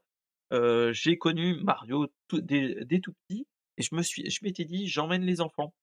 j'ai 0.93 1.19
connu 1.19 1.63
Mario 1.63 2.09
dès 2.33 3.01
tout 3.01 3.13
petit 3.29 3.47
et 3.79 3.83
je 3.83 3.95
me 3.95 4.03
suis 4.03 4.29
je 4.31 4.39
m'étais 4.45 4.65
dit: 4.65 4.87
«J'emmène 4.87 5.23
les 5.23 5.41
enfants 5.41 5.75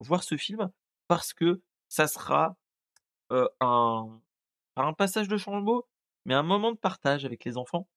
voir 0.00 0.22
ce 0.22 0.36
film 0.36 0.70
parce 1.08 1.32
que 1.32 1.62
ça 1.88 2.06
sera, 2.06 2.56
un 3.30 4.20
pas 4.74 4.84
un 4.84 4.92
passage 4.92 5.28
de 5.28 5.36
flambeau, 5.36 5.88
mais 6.24 6.34
un 6.34 6.42
moment 6.42 6.72
de 6.72 6.78
partage 6.78 7.24
avec 7.24 7.44
les 7.44 7.56
enfants 7.56 7.88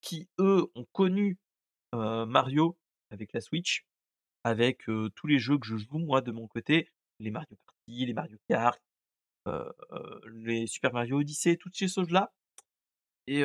qui, 0.00 0.28
eux, 0.38 0.70
ont 0.74 0.86
connu, 0.92 1.38
Mario 1.92 2.78
avec 3.10 3.32
la 3.34 3.40
Switch, 3.40 3.84
avec, 4.44 4.84
tous 5.14 5.26
les 5.26 5.38
jeux 5.38 5.58
que 5.58 5.66
je 5.66 5.76
joue 5.76 5.98
moi 5.98 6.20
de 6.22 6.32
mon 6.32 6.48
côté, 6.48 6.88
les 7.18 7.30
Mario 7.30 7.56
Party, 7.66 8.06
les 8.06 8.14
Mario 8.14 8.38
Kart, 8.48 8.80
les 10.32 10.66
Super 10.66 10.92
Mario 10.92 11.18
Odyssey, 11.20 11.56
toutes 11.56 11.76
ces 11.76 11.88
choses-là 11.88 12.32
et 13.26 13.42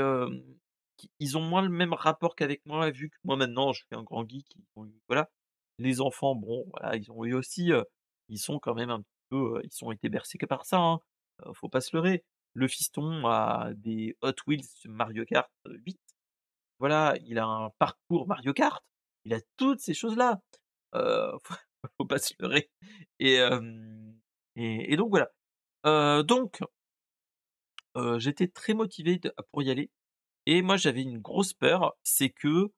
ils 1.19 1.37
ont 1.37 1.41
moins 1.41 1.61
le 1.61 1.69
même 1.69 1.93
rapport 1.93 2.35
qu'avec 2.35 2.65
moi 2.65 2.89
vu 2.91 3.09
que 3.09 3.17
moi 3.23 3.35
maintenant 3.37 3.73
je 3.73 3.79
suis 3.79 3.95
un 3.95 4.03
grand 4.03 4.27
geek, 4.27 4.47
voilà. 5.07 5.29
Les 5.79 6.01
enfants, 6.01 6.33
bon, 6.35 6.65
ils 6.95 7.11
ont 7.11 7.23
eu 7.25 7.33
aussi, 7.35 7.71
ils 8.29 8.39
sont 8.39 8.59
quand 8.59 8.73
même 8.73 8.89
un 8.89 9.01
petit 9.01 9.09
peu, 9.29 9.61
ils 9.63 9.85
ont 9.85 9.91
été 9.91 10.09
bercés 10.09 10.37
que 10.39 10.45
par 10.47 10.65
ça, 10.65 10.77
hein, 10.79 11.01
heu, 11.45 11.53
faut 11.53 11.69
pas 11.69 11.81
se 11.81 11.95
leurrer. 11.95 12.23
Le 12.53 12.67
fiston 12.67 13.27
a 13.27 13.69
des 13.75 14.17
Hot 14.21 14.33
Wheels 14.47 14.65
Mario 14.85 15.23
Kart 15.25 15.51
8, 15.67 15.99
voilà, 16.79 17.15
il 17.25 17.39
a 17.39 17.45
un 17.45 17.69
parcours 17.79 18.27
Mario 18.27 18.53
Kart, 18.53 18.83
il 19.25 19.33
a 19.33 19.39
toutes 19.57 19.79
ces 19.81 19.93
choses-là, 19.93 20.41
faut 20.93 21.55
faut 21.99 22.05
pas 22.05 22.19
se 22.19 22.33
leurrer 22.39 22.69
et 23.19 23.37
donc 24.97 25.09
voilà. 25.09 25.29
Donc 26.25 26.61
j'étais 28.17 28.47
très 28.47 28.73
motivé 28.73 29.19
pour 29.51 29.63
y 29.63 29.71
aller 29.71 29.89
et 30.45 30.61
moi 30.61 30.77
j'avais 30.77 31.01
une 31.01 31.19
grosse 31.19 31.53
peur, 31.53 31.95
c'est 32.03 32.29
que, 32.29 32.71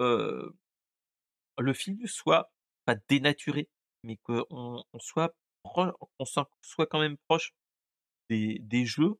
le 0.00 1.72
film 1.74 2.06
soit 2.06 2.52
pas 2.84 2.94
dénaturé, 3.08 3.68
mais 4.04 4.16
qu'on 4.18 4.82
on 4.92 4.98
soit 4.98 5.34
quand 5.64 7.00
même 7.00 7.16
proche 7.28 7.52
des 8.30 8.84
jeux, 8.86 9.14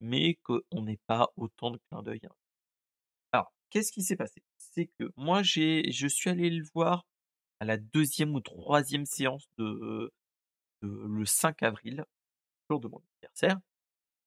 mais 0.00 0.38
qu'on 0.42 0.82
n'ait 0.82 1.00
pas 1.06 1.28
autant 1.36 1.70
de 1.70 1.78
clins 1.88 2.02
d'œil, 2.02 2.20
hein. 2.24 2.34
Alors, 3.32 3.52
qu'est-ce 3.70 3.92
qui 3.92 4.02
s'est 4.02 4.16
passé? 4.16 4.42
C'est 4.58 4.88
que 4.98 5.10
moi 5.16 5.42
j'ai 5.42 5.90
je 5.92 6.06
suis 6.08 6.30
allé 6.30 6.50
le 6.50 6.64
voir 6.74 7.06
à 7.60 7.64
la 7.64 7.76
deuxième 7.76 8.34
ou 8.34 8.40
troisième 8.40 9.06
séance 9.06 9.46
de 9.58 10.10
le 10.82 11.24
5 11.26 11.62
avril, 11.62 12.04
jour 12.70 12.80
de 12.80 12.88
mon 12.88 13.00
anniversaire. 13.20 13.58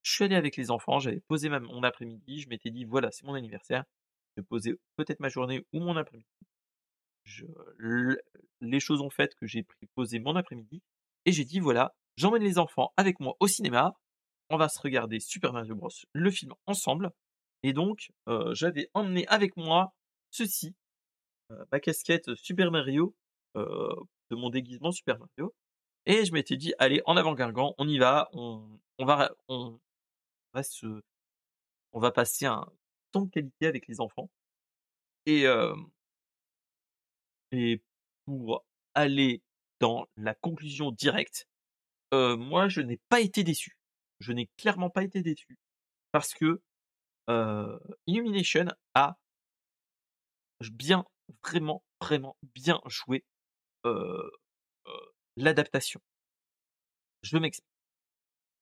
Je 0.03 0.13
suis 0.13 0.23
allé 0.23 0.35
avec 0.35 0.57
les 0.57 0.71
enfants, 0.71 0.99
j'avais 0.99 1.21
posé 1.21 1.49
mon 1.49 1.83
après-midi, 1.83 2.41
je 2.41 2.49
m'étais 2.49 2.71
dit: 2.71 2.85
«Voilà, 2.85 3.11
c'est 3.11 3.25
mon 3.25 3.33
anniversaire, 3.33 3.83
je 4.38 4.41
poser 4.41 4.75
peut-être 4.95 5.19
ma 5.19 5.29
journée 5.29 5.65
ou 5.73 5.79
mon 5.79 5.97
après-midi». 5.97 6.27
Les 8.61 8.79
choses 8.79 9.01
ont 9.01 9.09
fait 9.09 9.35
que 9.35 9.45
j'ai 9.47 9.65
posé 9.95 10.19
mon 10.19 10.35
après-midi 10.35 10.81
et 11.25 11.31
j'ai 11.31 11.45
dit: 11.45 11.59
«Voilà, 11.59 11.93
j'emmène 12.15 12.43
les 12.43 12.57
enfants 12.57 12.93
avec 12.97 13.19
moi 13.19 13.35
au 13.39 13.47
cinéma, 13.47 13.93
on 14.49 14.57
va 14.57 14.69
se 14.69 14.79
regarder 14.79 15.19
Super 15.19 15.53
Mario 15.53 15.75
Bros, 15.75 15.89
le 16.13 16.31
film 16.31 16.53
ensemble» 16.65 17.11
et 17.63 17.73
donc 17.73 18.11
heu, 18.29 18.53
j'avais 18.53 18.89
emmené 18.93 19.27
avec 19.27 19.57
moi 19.57 19.93
ceci, 20.31 20.75
heu, 21.51 21.57
ma 21.71 21.79
casquette 21.79 22.35
Super 22.35 22.71
Mario, 22.71 23.15
heu, 23.57 23.89
de 24.31 24.35
mon 24.35 24.49
déguisement 24.49 24.91
Super 24.91 25.19
Mario 25.19 25.53
et 26.08 26.26
je 26.26 26.34
m'étais 26.34 26.58
dit: 26.58 26.74
«Allez, 26.80 27.01
en 27.08 27.18
avant 27.18 27.36
Guingamp, 27.36 27.76
on 27.80 27.88
y 27.89 27.99
va, 27.99 28.30
on 28.34 28.64
on 28.99 29.05
va 29.05 29.32
on 29.49 29.80
va 30.53 30.64
se 30.64 31.03
on 31.93 31.99
va 32.01 32.12
passer 32.12 32.45
un 32.47 32.68
temps 33.12 33.24
de 33.24 33.32
qualité 33.32 33.68
avec 33.68 33.88
les 33.88 34.01
enfants» 34.01 34.30
et 35.28 35.45
et 37.51 37.82
pour 38.26 38.66
aller 38.93 39.41
dans 39.80 40.08
la 40.18 40.34
conclusion 40.36 40.91
directe, 40.91 41.47
moi 42.14 42.70
je 42.70 42.82
n'ai 42.82 42.99
pas 43.10 43.22
été 43.22 43.43
déçu. 43.43 43.78
Je 44.20 44.34
n'ai 44.34 44.49
clairement 44.58 44.89
pas 44.91 45.03
été 45.03 45.22
déçu 45.22 45.58
parce 46.12 46.34
que, 46.36 46.62
Illumination 48.08 48.68
a 48.95 49.18
bien, 50.72 51.05
vraiment, 51.43 51.84
vraiment 52.01 52.36
bien 52.55 52.82
joué, 52.88 53.24
l'adaptation. 55.38 56.01
Je 57.23 57.38
m'explique. 57.38 57.63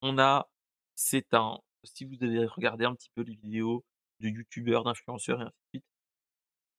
On 0.01 0.17
a 0.19 0.49
c'est 0.95 1.33
un 1.33 1.59
si 1.83 2.05
vous 2.05 2.23
avez 2.23 2.45
regardé 2.45 2.85
un 2.85 2.95
petit 2.95 3.09
peu 3.15 3.21
les 3.21 3.35
vidéos 3.35 3.85
de 4.21 4.29
youtubeurs, 4.29 4.83
d'influenceurs 4.83 5.41
et 5.41 5.45
ainsi 5.45 5.55
de 5.73 5.79
suite, 5.79 5.85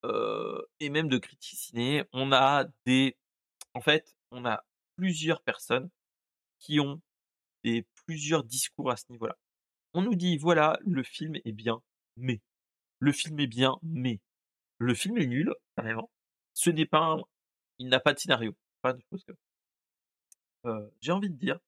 heu 0.05 0.67
et 0.79 0.89
même 0.89 1.09
de 1.09 1.17
critiques 1.17 1.59
ciné, 1.59 2.03
on 2.13 2.31
a 2.33 2.65
des 2.85 3.17
en 3.73 3.81
fait, 3.81 4.15
on 4.31 4.45
a 4.45 4.65
plusieurs 4.97 5.41
personnes 5.43 5.89
qui 6.59 6.79
ont 6.79 7.01
des 7.63 7.85
plusieurs 8.05 8.43
discours 8.43 8.91
à 8.91 8.97
ce 8.97 9.05
niveau-là. 9.11 9.37
On 9.93 10.01
nous 10.03 10.15
dit: 10.15 10.37
«Voilà, 10.37 10.79
le 10.85 11.03
film 11.03 11.35
est 11.45 11.53
bien, 11.53 11.81
mais, 12.17 12.41
le 12.99 13.11
film 13.13 13.39
est 13.41 13.47
bien, 13.47 13.77
mais, 13.83 14.21
le 14.79 14.95
film 14.95 15.17
est 15.19 15.27
nul, 15.27 15.53
carrément. 15.77 16.11
Ce 16.53 16.69
n'est 16.71 16.85
pas 16.87 16.99
un 17.01 17.23
il 17.79 17.89
n'a 17.89 17.99
pas 18.01 18.13
de 18.13 18.19
scénario». 18.19 18.55
Pas 18.83 18.93
de 18.93 19.01
choses 19.11 19.23
comme 19.25 19.37
heu, 20.67 20.93
j'ai 21.01 21.11
envie 21.11 21.29
de 21.29 21.37
dire 21.37 21.59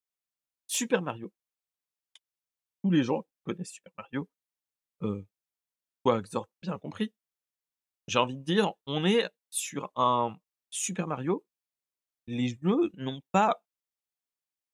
Super 0.68 1.02
Mario. 1.02 1.32
Tous 2.84 2.92
les 2.92 3.04
gens 3.04 3.26
connaissent 3.44 3.72
Super 3.72 3.94
Mario. 3.98 4.30
Toi, 6.04 6.22
Xor, 6.22 6.48
bien 6.62 6.78
compris. 6.78 7.14
J'ai 8.08 8.20
envie 8.20 8.38
de 8.38 8.44
dire, 8.44 8.74
on 8.86 9.06
est 9.06 9.30
sur 9.50 9.92
un 9.96 10.38
Super 10.70 11.08
Mario. 11.08 11.46
Les 12.28 12.50
jeux 12.50 12.92
n'ont 12.94 13.22
pas 13.32 13.62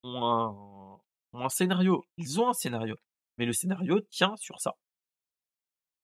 un 0.04 1.50
scénario. 1.50 2.06
Ils 2.18 2.40
ont 2.40 2.50
un 2.50 2.54
scénario, 2.54 2.96
mais 3.38 3.46
le 3.46 3.54
scénario 3.54 4.00
tient 4.02 4.36
sur 4.38 4.60
ça. 4.60 4.78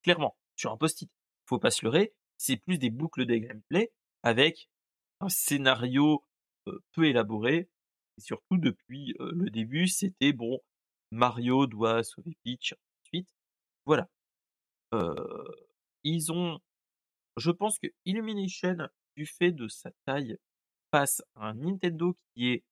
Clairement, 0.02 0.36
sur 0.56 0.72
un 0.72 0.76
post-it. 0.76 1.10
Faut 1.46 1.58
pas 1.58 1.70
se 1.70 1.84
leurrer, 1.84 2.14
c'est 2.36 2.56
plus 2.56 2.78
des 2.78 2.90
boucles 2.90 3.26
de 3.26 3.36
gameplay 3.36 3.92
avec 4.22 4.68
un 5.20 5.28
scénario, 5.28 6.24
heu, 6.66 6.82
peu 6.92 7.06
élaboré 7.06 7.68
et 8.18 8.20
surtout 8.20 8.58
depuis, 8.58 9.14
le 9.18 9.50
début, 9.50 9.88
c'était 9.88 10.32
bon, 10.32 10.60
Mario 11.10 11.66
doit 11.66 12.02
sauver 12.04 12.36
Peach, 12.44 12.72
ainsi 12.72 12.80
de 13.02 13.06
suite. 13.06 13.28
Voilà. 13.86 14.08
Ils 16.04 16.32
ont 16.32 16.60
je 17.38 17.50
pense 17.50 17.78
que 17.78 17.88
Illumination, 18.04 18.76
du 19.16 19.26
fait 19.26 19.52
de 19.52 19.68
sa 19.68 19.90
taille, 20.06 20.36
face 20.90 21.22
à 21.36 21.48
un 21.48 21.54
Nintendo 21.54 22.16
qui 22.34 22.48
est, 22.50 22.64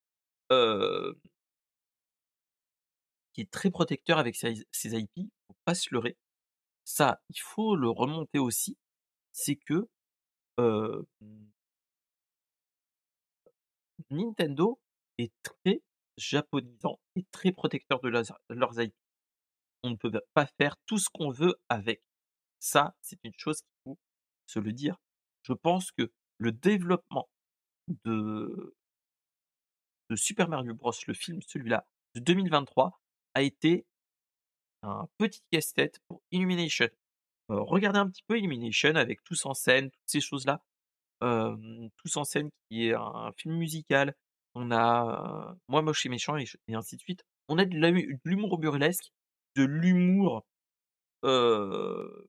qui 3.33 3.41
est 3.41 3.51
très 3.51 3.71
protecteur 3.71 4.19
avec 4.19 4.37
ses 4.37 4.67
ses 4.73 4.99
IP, 4.99 5.31
faut 5.49 5.57
pas 5.65 5.75
se 5.75 5.95
leurrer. 5.95 6.17
Ça, 6.85 7.23
il 7.31 7.41
faut 7.41 7.77
le 7.77 7.91
remonter 7.91 8.39
aussi, 8.39 8.77
c'est 9.33 9.57
que, 9.57 9.89
Nintendo 14.11 14.79
est 15.21 15.33
très 15.43 15.81
japonisant 16.17 17.01
et 17.17 17.25
très 17.33 17.53
protecteur 17.53 18.01
de 18.01 18.09
leurs 18.09 18.39
leurs 18.49 18.81
IP. 18.81 18.95
On 19.83 19.91
ne 19.91 19.97
peut 19.97 20.13
pas 20.35 20.47
faire 20.59 20.77
tout 20.87 20.99
ce 20.99 21.09
qu'on 21.13 21.31
veut 21.31 21.57
avec. 21.69 22.03
Ça, 22.59 22.95
c'est 23.01 23.19
une 23.25 23.33
chose 23.37 23.63
qu'il 23.63 23.73
faut 23.85 23.99
se 24.47 24.59
le 24.59 24.73
dire. 24.73 24.97
Je 25.43 25.53
pense 25.55 25.93
que 25.93 26.13
le 26.39 26.53
développement 26.53 27.29
de 28.05 28.75
Super 30.17 30.49
Mario 30.49 30.75
Bros, 30.75 30.93
le 31.07 31.15
film, 31.15 31.41
celui-là, 31.43 31.87
de 32.15 32.21
2023, 32.21 33.01
a 33.35 33.43
été 33.43 33.87
un 34.83 35.07
petit 35.19 35.43
casse-tête 35.51 36.01
pour 36.09 36.23
Illumination. 36.31 36.89
Heu, 37.51 37.61
regardez 37.61 37.99
un 37.99 38.09
petit 38.09 38.23
peu 38.27 38.39
Illumination 38.39 38.95
avec 38.97 39.23
Tous 39.25 39.47
en 39.47 39.55
scène, 39.55 39.91
toutes 39.91 40.03
ces 40.07 40.21
choses-là. 40.21 40.63
Hem, 41.23 41.91
Tous 41.97 42.17
en 42.17 42.25
scène 42.25 42.51
qui 42.69 42.89
est 42.89 42.95
un 42.95 43.33
film 43.37 43.57
musical. 43.57 44.15
On 44.55 44.71
a, 44.73 45.57
Moi 45.69 45.83
moche 45.83 46.07
et 46.07 46.09
méchant 46.09 46.37
et 46.37 46.75
ainsi 46.75 46.97
de 46.97 47.01
suite. 47.01 47.25
On 47.49 47.59
a 47.59 47.65
de 47.65 48.19
l'humour 48.25 48.59
burlesque, 48.59 49.13
de 49.57 49.65
l'humour, 49.65 50.45
de 51.23 52.29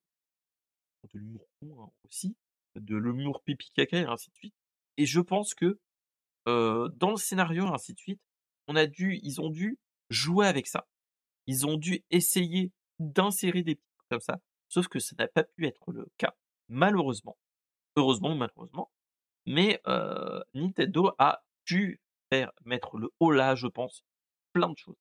l'humour 1.13 1.47
hein, 1.63 1.91
aussi, 2.07 2.35
de 2.75 2.95
l'humour 2.95 3.41
pipi 3.43 3.71
caca 3.75 3.97
et 3.97 4.05
ainsi 4.05 4.29
de 4.29 4.35
suite 4.35 4.55
et 4.97 5.05
je 5.05 5.19
pense 5.19 5.53
que, 5.53 5.79
dans 6.45 7.11
le 7.11 7.17
scénario 7.17 7.65
et 7.65 7.69
ainsi 7.69 7.93
de 7.93 7.99
suite, 7.99 8.21
on 8.67 8.75
a 8.75 8.85
dû 8.85 9.19
ils 9.23 9.41
ont 9.41 9.49
dû 9.49 9.79
jouer 10.09 10.47
avec 10.47 10.67
ça. 10.67 10.87
Ils 11.47 11.65
ont 11.65 11.77
dû 11.77 12.03
essayer 12.11 12.71
d'insérer 12.99 13.63
des 13.63 13.75
petits 13.75 13.89
trucs 13.97 14.09
comme 14.09 14.19
ça, 14.19 14.39
sauf 14.69 14.87
que 14.87 14.99
ça 14.99 15.15
n'a 15.17 15.27
pas 15.27 15.43
pu 15.43 15.65
être 15.65 15.91
le 15.91 16.07
cas, 16.17 16.35
malheureusement. 16.69 17.37
Heureusement 17.95 18.33
ou 18.33 18.35
malheureusement, 18.35 18.91
mais 19.45 19.81
Nintendo 20.53 21.11
a 21.17 21.43
dû 21.65 21.99
mettre 22.65 22.97
le 22.97 23.09
holà, 23.19 23.55
je 23.55 23.67
pense, 23.67 24.03
plein 24.53 24.69
de 24.69 24.77
choses. 24.77 24.97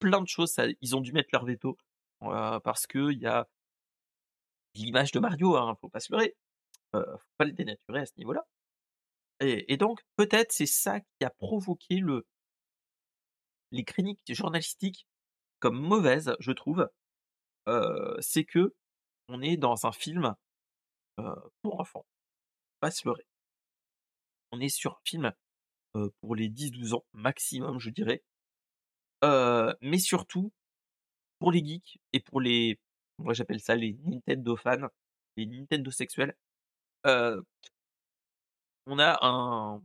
Plein 0.00 0.20
de 0.20 0.28
choses, 0.28 0.52
ça 0.52 0.66
ils 0.80 0.96
ont 0.96 1.00
dû 1.00 1.12
mettre 1.12 1.30
leur 1.32 1.44
veto, 1.44 1.76
parce 2.20 2.86
qu'il 2.86 3.18
y 3.18 3.26
a 3.26 3.46
l'image 4.74 5.12
de 5.12 5.20
Mario, 5.20 5.56
hein, 5.56 5.76
faut 5.80 5.88
pas 5.88 6.00
se 6.00 6.12
leurrer. 6.12 6.34
Heu, 6.94 7.04
faut 7.18 7.34
pas 7.38 7.44
le 7.46 7.52
dénaturer 7.52 8.00
à 8.00 8.06
ce 8.06 8.12
niveau-là 8.18 8.44
et 9.40 9.72
et 9.72 9.76
donc 9.76 10.00
peut-être 10.16 10.52
c'est 10.52 10.66
ça 10.66 11.00
qui 11.00 11.24
a 11.24 11.30
provoqué 11.30 11.96
le 11.98 12.26
les 13.72 13.84
critiques 13.84 14.20
journalistiques 14.34 15.06
comme 15.58 15.80
mauvaises, 15.80 16.36
je 16.38 16.52
trouve. 16.52 16.88
C'est 18.20 18.44
qu'on 18.44 19.42
est 19.42 19.56
dans 19.56 19.86
un 19.86 19.92
film, 19.92 20.34
pour 21.62 21.80
enfants. 21.80 22.06
Pas 22.80 22.90
se 22.90 23.06
leurrer. 23.08 23.26
On 24.52 24.60
est 24.60 24.68
sur 24.68 24.92
un 24.92 25.00
film, 25.04 25.32
heu, 25.96 26.12
pour 26.20 26.34
les 26.36 26.48
10-12 26.48 26.94
ans 26.94 27.04
maximum, 27.14 27.78
je 27.80 27.90
dirais. 27.90 28.22
Heu, 29.24 29.74
mais 29.80 29.98
surtout 29.98 30.52
pour 31.40 31.52
les 31.52 31.64
geeks 31.64 31.98
et 32.12 32.20
pour 32.20 32.40
les 32.40 32.78
moi 33.18 33.34
j'appelle 33.34 33.60
ça 33.60 33.76
les 33.76 33.94
Nintendo 34.04 34.56
fans, 34.56 34.88
les 35.36 35.46
Nintendo 35.46 35.90
sexuels. 35.90 36.36
Heu 37.06 37.44
on 38.86 38.98
a 38.98 39.18
un 39.22 39.82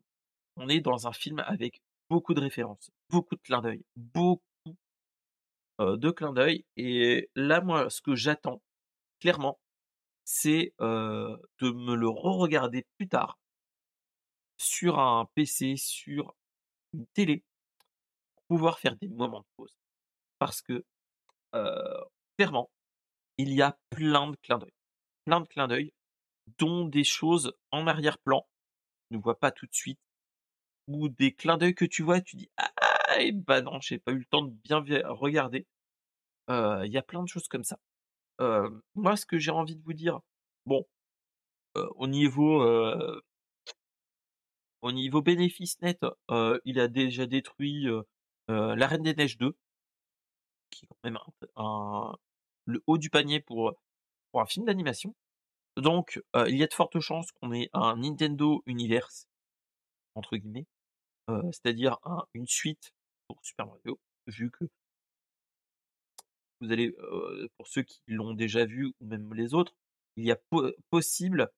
on 0.58 0.70
est 0.70 0.82
dans 0.82 1.08
un 1.08 1.14
film 1.14 1.39
avec 1.41 1.82
beaucoup 2.10 2.34
de 2.36 2.41
références, 2.41 2.91
beaucoup 3.10 3.36
de 3.36 3.41
clins 3.41 3.62
d'œil, 3.62 3.84
beaucoup, 3.97 4.43
de 5.80 6.12
clins 6.12 6.34
d'œil 6.34 6.66
et 6.78 7.30
là, 7.36 7.62
moi, 7.62 7.89
ce 7.89 8.01
que 8.01 8.16
j'attends, 8.16 8.62
clairement, 9.22 9.60
c'est, 10.26 10.74
de 10.80 11.72
me 11.72 11.95
le 11.95 12.10
re-regarder 12.10 12.86
plus 12.97 13.08
tard 13.08 13.38
sur 14.58 14.99
un 14.99 15.30
PC, 15.36 15.76
sur 15.78 16.36
une 16.93 17.08
télé, 17.08 17.43
pour 18.36 18.43
pouvoir 18.58 18.80
faire 18.80 18.95
des 18.97 19.08
moments 19.08 19.41
de 19.41 19.47
pause. 19.55 19.78
Parce 20.39 20.62
que, 20.62 20.84
clairement, 22.38 22.70
il 23.38 23.53
y 23.53 23.62
a 23.62 23.78
plein 23.89 24.30
de 24.32 24.36
clins 24.38 24.58
d'œil. 24.58 24.74
Plein 25.26 25.41
de 25.41 25.47
clins 25.47 25.68
d'œil, 25.68 25.93
dont 26.58 26.86
des 26.86 27.03
choses 27.03 27.53
en 27.72 27.88
arrière-plan, 27.88 28.47
ne 29.12 29.18
voit 29.18 29.39
pas 29.39 29.51
tout 29.51 29.66
de 29.66 29.74
suite 29.74 29.99
ou 30.88 31.10
des 31.10 31.34
clins 31.34 31.58
d'œil 31.58 31.76
que 31.76 31.86
tu 31.86 32.03
vois 32.03 32.22
tu 32.22 32.36
dis: 32.38 32.49
«Ah 32.58 33.22
et 33.22 33.32
bah 33.32 33.62
non, 33.62 33.80
j'ai 33.82 33.99
pas 33.99 34.12
eu 34.12 34.20
le 34.20 34.26
temps 34.26 34.41
de 34.41 34.51
bien 34.51 34.84
regarder». 35.05 35.68
Il 36.49 36.89
y 36.91 36.97
a 36.97 37.01
plein 37.01 37.22
de 37.24 37.28
choses 37.28 37.47
comme 37.47 37.64
ça. 37.64 37.80
Moi, 38.95 39.16
ce 39.18 39.26
que 39.26 39.38
j'ai 39.38 39.51
envie 39.51 39.76
de 39.76 39.84
vous 39.84 39.93
dire, 39.93 40.22
bon, 40.66 40.86
au 41.76 42.08
niveau, 42.08 42.64
au 44.82 44.92
niveau 44.92 45.22
bénéfice 45.22 45.80
net, 45.82 46.00
il 46.66 46.80
a 46.80 46.88
déjà 46.88 47.26
détruit, 47.26 47.88
heu, 47.88 48.04
La 48.48 48.88
Reine 48.88 49.04
des 49.04 49.16
Neiges 49.16 49.38
2 49.38 49.56
qui 50.72 50.86
est 50.86 50.88
quand 50.88 50.98
même 51.04 51.18
le 52.66 52.84
haut 52.88 52.98
du 52.98 53.10
panier 53.10 53.40
pour, 53.42 53.74
un 54.34 54.46
film 54.46 54.66
d'animation. 54.66 55.16
Donc, 55.78 56.22
il 56.48 56.58
y 56.58 56.64
a 56.64 56.68
de 56.68 56.74
fortes 56.74 57.00
chances 57.00 57.32
qu'on 57.32 57.54
ait 57.54 57.70
un 57.74 57.98
Nintendo 57.98 58.62
Universe 58.68 59.28
entre 60.16 60.38
guillemets, 60.38 60.68
c'est-à-dire 61.28 61.98
un 62.04 62.24
une 62.34 62.48
suite 62.48 62.94
pour 63.28 63.40
Super 63.44 63.68
Mario, 63.68 64.00
vu 64.28 64.52
que 64.52 64.66
vous 66.62 66.72
allez, 66.72 66.96
pour 67.58 67.68
ceux 67.68 67.84
qui 67.84 68.02
l'ont 68.08 68.34
déjà 68.34 68.66
vu 68.66 68.88
ou 69.00 69.06
même 69.06 69.34
les 69.34 69.54
autres, 69.54 69.74
il 70.16 70.26
y 70.26 70.32
a 70.32 70.36
po 70.36 70.72
possible 70.90 71.52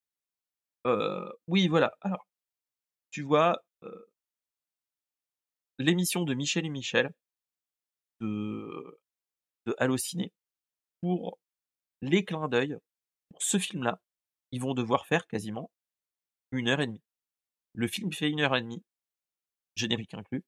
oui 1.48 1.68
voilà, 1.68 1.96
alors, 2.02 2.28
tu 3.12 3.24
vois, 3.24 3.62
l'émission 5.80 6.26
de 6.26 6.34
Michel 6.34 6.66
et 6.66 6.70
Michel 6.70 7.12
de 8.22 9.00
de 9.66 9.76
Allociné, 9.80 10.34
pour 11.02 11.40
les 12.02 12.26
clins 12.26 12.50
d'œil, 12.50 12.78
pour 13.32 13.44
ce 13.44 13.60
film-là, 13.60 14.02
ils 14.52 14.62
vont 14.62 14.74
devoir 14.76 15.08
faire 15.08 15.28
quasiment 15.28 15.72
1 16.54 16.68
heure 16.70 16.82
et 16.82 16.88
1/2. 16.88 17.02
Le 17.74 17.88
film 17.88 18.14
fait 18.14 18.30
1 18.32 18.42
heure 18.42 18.56
et 18.58 18.62
1/2, 18.62 18.84
générique 19.76 20.14
inclus. 20.16 20.44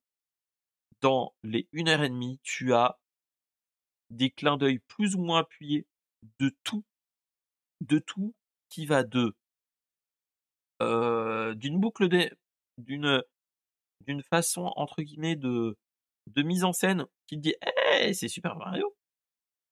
Dans 1.01 1.33
les 1.41 1.67
1 1.73 1.87
heure 1.89 2.03
et 2.03 2.09
1/2, 2.09 2.37
tu 2.43 2.73
as 2.75 2.99
des 4.11 4.29
clins 4.29 4.57
d'œil 4.57 4.79
plus 4.79 5.15
ou 5.15 5.21
moins 5.23 5.39
appuyés 5.39 5.85
de 6.39 6.53
tout 6.63 6.83
de 7.81 7.99
tout, 7.99 8.33
qui 8.69 8.85
va 8.85 9.03
de 9.03 9.33
d'une 11.55 11.79
boucle 11.79 12.07
des 12.09 12.31
d'une, 12.81 13.23
façon 14.29 14.71
entre 14.75 15.01
guillemets 15.01 15.35
de 15.35 15.75
mise 16.37 16.63
en 16.63 16.73
scène 16.73 17.05
qui 17.27 17.37
te 17.37 17.41
dit: 17.41 17.55
«Hey, 17.61 18.13
c'est 18.15 18.27
Super 18.27 18.55
Mario!» 18.55 18.95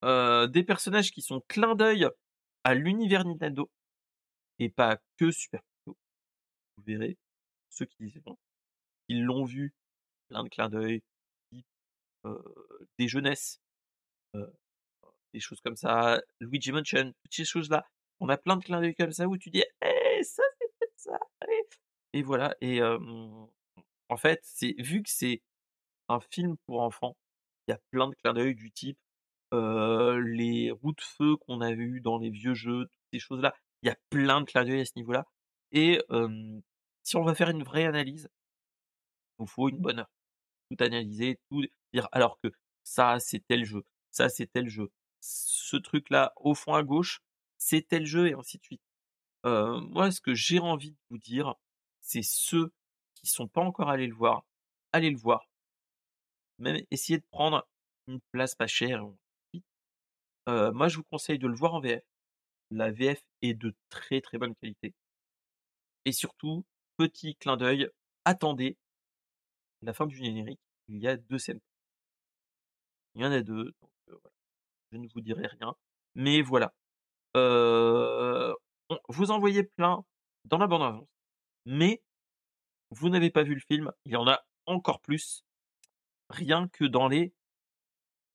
des 0.02 0.64
personnages 0.64 1.12
qui 1.12 1.22
sont 1.22 1.42
clin 1.48 1.76
d'œil 1.76 2.08
à 2.64 2.74
l'univers 2.74 3.26
Nintendo 3.26 3.70
et 4.60 4.70
pas 4.70 4.98
que 5.18 5.32
Super 5.32 5.62
Mario. 5.62 5.98
Vous 6.78 6.84
verrez, 6.86 7.18
ceux 7.70 7.86
qui 7.86 8.06
diront 8.06 8.38
qu'ils 9.08 9.24
l'ont 9.24 9.46
vu, 9.46 9.74
plein 10.30 10.44
de 10.44 10.50
clins 10.50 10.70
d'œil, 10.70 11.04
des 12.98 13.08
jeunesses, 13.08 13.62
des 15.34 15.40
choses 15.40 15.62
comme 15.62 15.76
ça, 15.76 16.22
Luigi 16.40 16.72
Mansion, 16.72 17.14
toutes 17.24 17.34
ces 17.34 17.46
choses-là. 17.46 17.86
On 18.20 18.30
a 18.30 18.38
plein 18.38 18.58
de 18.58 18.64
clins 18.64 18.82
d'œil 18.82 18.96
comme 18.96 19.12
ça 19.12 19.28
où 19.28 19.38
tu 19.38 19.50
dis: 19.50 19.64
«Hey, 19.82 20.24
ça 20.24 20.44
c'est 20.60 20.68
peut-être 20.80 21.00
ça, 21.00 21.20
et» 21.48 21.70
et 22.14 22.22
voilà 22.24 22.56
et 22.62 22.82
en 22.82 24.18
fait, 24.18 24.40
c'est 24.44 24.76
vu 24.80 25.04
que 25.04 25.10
c'est 25.10 25.42
un 26.10 26.20
film 26.20 26.58
pour 26.66 26.82
enfants, 26.82 27.16
il 27.68 27.72
y 27.72 27.74
a 27.74 27.80
plein 27.92 28.10
de 28.10 28.16
clins 28.16 28.34
d'œil 28.34 28.56
du 28.56 28.72
type, 28.72 28.98
les 29.52 30.72
roues 30.72 30.94
de 30.94 31.02
feu 31.02 31.36
qu'on 31.38 31.62
avait 31.62 31.76
eues 31.84 32.02
dans 32.02 32.18
les 32.18 32.30
vieux 32.30 32.54
jeux, 32.56 32.86
toutes 32.86 33.08
ces 33.14 33.20
choses-là. 33.20 33.54
Il 33.84 33.88
y 33.88 33.92
a 33.92 33.98
plein 34.10 34.42
de 34.42 34.46
clins 34.46 34.66
d'œil 34.66 34.82
à 34.82 34.86
ce 34.86 34.94
niveau-là 34.96 35.26
et 35.72 36.00
si 37.04 37.16
on 37.18 37.24
va 37.24 37.36
faire 37.36 37.50
une 37.50 37.64
vraie 37.64 37.86
analyse 37.86 38.30
il 39.38 39.44
nous 39.44 39.48
faut 39.48 39.70
une 39.70 39.78
bonne 39.80 40.00
heure. 40.00 40.12
Tout 40.70 40.84
analyser, 40.84 41.40
tout 41.50 41.64
dire 41.94 42.08
alors 42.12 42.40
que 42.42 42.50
ça, 42.84 43.20
c'est 43.20 43.40
tel 43.48 43.66
jeu, 43.66 43.84
ça, 44.12 44.30
c'est 44.30 44.48
tel 44.48 44.68
jeu, 44.68 44.92
ce 45.22 45.78
truc-là 45.78 46.34
au 46.38 46.54
fond 46.54 46.74
à 46.74 46.84
gauche, 46.84 47.22
c'est 47.58 47.88
tel 47.88 48.06
jeu 48.06 48.28
et 48.28 48.34
ainsi 48.34 48.58
de 48.58 48.64
suite. 48.64 48.82
Heu, 49.46 49.80
moi, 49.82 50.12
ce 50.12 50.22
que 50.22 50.34
j'ai 50.34 50.60
envie 50.60 50.92
de 50.92 50.98
vous 51.10 51.18
dire, 51.18 51.56
c'est 52.10 52.24
ceux 52.24 52.74
qui 53.14 53.28
sont 53.28 53.48
pas 53.48 53.62
encore 53.62 53.90
allés 53.92 54.08
le 54.08 54.16
voir, 54.16 54.44
allez 54.94 55.12
le 55.12 55.18
voir. 55.18 55.48
Même 56.60 56.78
essayez 56.92 57.18
de 57.18 57.26
prendre 57.32 57.68
une 58.08 58.20
place 58.32 58.54
pas 58.54 58.68
chère 58.68 59.04
Heu, 60.50 60.72
moi, 60.74 60.90
je 60.90 60.98
vous 60.98 61.04
conseille 61.06 61.40
de 61.40 61.48
le 61.48 61.56
voir 61.56 61.76
en 61.76 61.80
VF. 61.80 62.04
La 62.72 62.92
VF 62.92 63.24
est 63.42 63.54
de 63.54 63.74
très, 63.90 64.20
très 64.20 64.38
bonne 64.38 64.54
qualité 64.56 64.94
et 66.04 66.12
surtout, 66.12 66.66
petit 66.98 67.36
clin 67.38 67.56
d'œil, 67.56 67.88
attendez 68.26 68.78
la 69.82 69.92
fin 69.94 70.06
du 70.06 70.16
générique, 70.16 70.62
il 70.88 71.00
y 71.00 71.08
a 71.10 71.18
2 71.18 71.38
scènes. 71.38 71.60
Il 73.16 73.22
y 73.22 73.26
en 73.26 73.32
a 73.32 73.42
2, 73.42 73.66
donc 73.82 73.92
voilà. 74.08 74.30
Je 74.92 74.98
ne 74.98 75.08
vous 75.14 75.22
dirai 75.22 75.48
rien, 75.48 75.76
mais 76.16 76.42
voilà. 76.42 76.74
Heu, 77.38 78.56
on 78.90 79.00
vous 79.10 79.32
en 79.32 79.40
voyez 79.40 79.64
plein 79.64 80.04
dans 80.46 80.60
la 80.60 80.68
bande 80.68 80.84
annonce, 80.84 81.08
mais 81.66 82.02
vous 82.92 83.10
n'avez 83.10 83.32
pas 83.32 83.44
vu 83.44 83.56
le 83.56 83.62
film, 83.62 83.92
il 84.06 84.14
y 84.14 84.16
en 84.16 84.28
a 84.28 84.46
encore 84.66 85.02
plus. 85.02 85.46
Rien 86.30 86.68
que 86.70 86.86
dans 86.86 87.08
les 87.08 87.34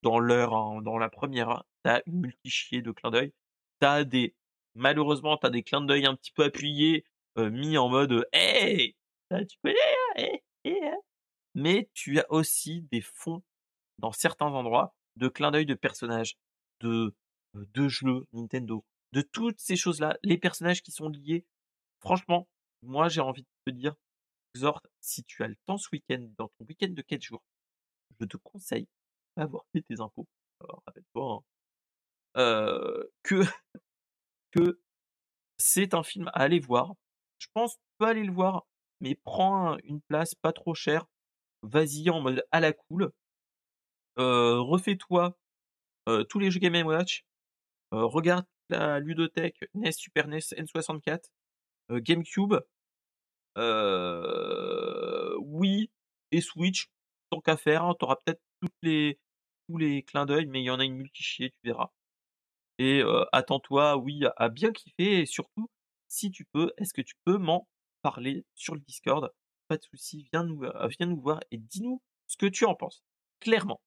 dans 0.03 0.19
l'heure, 0.19 0.55
hein, 0.55 0.83
dans 0.83 0.99
la 0.99 1.09
première 1.09 1.49
heure, 1.49 1.67
tu 1.85 1.91
as 1.91 2.03
une 2.07 2.21
multichier 2.21 2.83
de 2.83 2.93
clins 2.93 3.11
d'œil. 3.11 3.33
Tu 3.81 3.87
as 3.87 4.05
des 4.05 4.35
malheureusement, 4.75 5.37
tu 5.37 5.47
as 5.47 5.51
des 5.51 5.63
clins 5.63 5.81
d'œil 5.83 6.07
un 6.07 6.15
petit 6.17 6.33
peu 6.33 6.45
appuyés, 6.45 7.05
heu, 7.39 7.51
mis 7.51 7.79
en 7.79 7.89
mode, 7.89 8.27
«Hey! 8.33 8.97
Ah 9.31 9.45
tu 9.45 9.57
connais, 9.63 9.77
hein? 9.77 10.23
Hé, 10.23 10.43
hé, 10.65 10.87
hein?» 10.87 10.97
mais 11.55 11.91
tu 11.95 12.19
as 12.21 12.27
aussi 12.33 12.83
des 12.93 13.01
fonds, 13.01 13.43
dans 13.99 14.13
certains 14.13 14.47
endroits, 14.47 14.95
de 15.17 15.29
clins 15.29 15.51
d'œil 15.53 15.67
de 15.67 15.75
personnages, 15.75 16.37
de, 16.81 17.15
heu, 17.57 17.67
de 17.75 17.89
jeux 17.89 18.27
Nintendo, 18.33 18.85
de 19.13 19.23
toutes 19.23 19.61
ces 19.61 19.77
choses-là. 19.77 20.19
Les 20.25 20.39
personnages 20.39 20.83
qui 20.83 20.93
sont 20.93 21.09
liés, 21.09 21.47
franchement, 22.01 22.49
moi 22.85 23.09
j'ai 23.09 23.21
envie 23.21 23.43
de 23.43 23.49
te 23.73 23.77
dire, 23.77 23.95
Xort, 24.57 24.83
si 25.01 25.25
tu 25.25 25.43
as 25.45 25.49
le 25.49 25.57
temps 25.67 25.79
ce 25.79 25.89
week-end, 25.93 26.27
dans 26.39 26.49
ton 26.59 26.67
week-end 26.67 26.91
de 26.91 27.03
4 27.03 27.23
jours, 27.23 27.43
je 28.21 28.27
te 28.27 28.37
conseille, 28.39 28.89
d'avoir 29.37 29.65
fait 29.73 29.83
tes 29.83 30.01
impôts, 30.01 30.29
alors 30.61 30.83
rappelle-toi, 30.87 31.45
hein, 32.37 32.41
heu, 32.43 33.13
que 33.23 33.43
que 34.53 34.81
c'est 35.59 35.95
un 35.95 36.03
film 36.05 36.29
à 36.29 36.43
aller 36.43 36.61
voir. 36.61 36.95
Je 37.39 37.49
pense, 37.55 37.75
tu 37.77 37.81
peux 37.99 38.07
aller 38.07 38.25
le 38.25 38.33
voir, 38.33 38.67
mais 39.01 39.17
prends 39.25 39.73
un 39.75 39.79
une 39.85 40.01
place 40.03 40.35
pas 40.37 40.53
trop 40.53 40.75
chère, 40.75 41.07
vas-y 41.63 42.11
en 42.11 42.21
mode 42.23 42.45
à 42.53 42.61
la 42.61 42.73
cool. 42.75 43.13
Heu, 44.19 44.61
refais-toi, 44.61 45.37
heu, 46.09 46.25
tous 46.25 46.39
les 46.41 46.51
jeux 46.51 46.61
Game& 46.61 46.87
Watch, 46.87 47.25
regarde 47.93 48.47
la 48.71 49.01
ludothèque 49.01 49.59
NES, 49.75 49.93
Super 49.93 50.27
NES, 50.27 50.55
N64, 50.57 51.31
heu, 51.91 52.01
GameCube, 52.01 52.55
heu, 53.59 55.37
Wii 55.41 55.91
et 56.33 56.41
Switch, 56.41 56.89
tant 57.31 57.41
qu'à 57.41 57.57
faire, 57.57 57.85
hein, 57.85 57.95
peut-être 57.99 58.41
tous 58.61 59.79
les 59.79 60.03
clins 60.05 60.27
d'œil, 60.27 60.47
mais 60.47 60.61
il 60.63 60.65
y 60.65 60.71
en 60.71 60.81
a 60.81 60.85
une 60.85 60.95
multichier, 60.97 61.51
tu 61.51 61.57
verras 61.65 61.91
et 62.79 63.01
heu, 63.03 63.25
attends-toi, 63.33 63.97
oui, 63.97 64.23
à 64.37 64.49
bien 64.49 64.73
kiffer 64.73 65.21
et 65.21 65.27
surtout, 65.27 65.69
si 66.09 66.31
tu 66.31 66.45
peux, 66.53 66.73
est-ce 66.79 66.93
que 66.95 67.03
tu 67.03 67.15
peux 67.25 67.39
m'en 67.39 67.69
parler 68.03 68.45
sur 68.55 68.75
le 68.75 68.81
Discord? 68.81 69.31
Pas 69.69 69.77
de 69.77 69.83
souci, 69.83 70.29
viens 70.33 70.45
nous, 70.45 70.63
nous 71.07 71.21
voir 71.21 71.41
et 71.51 71.59
dis-nous 71.59 72.03
ce 72.27 72.37
que 72.37 72.47
tu 72.47 72.65
en 72.65 72.75
penses. 72.75 73.03
Clairement, 73.41 73.81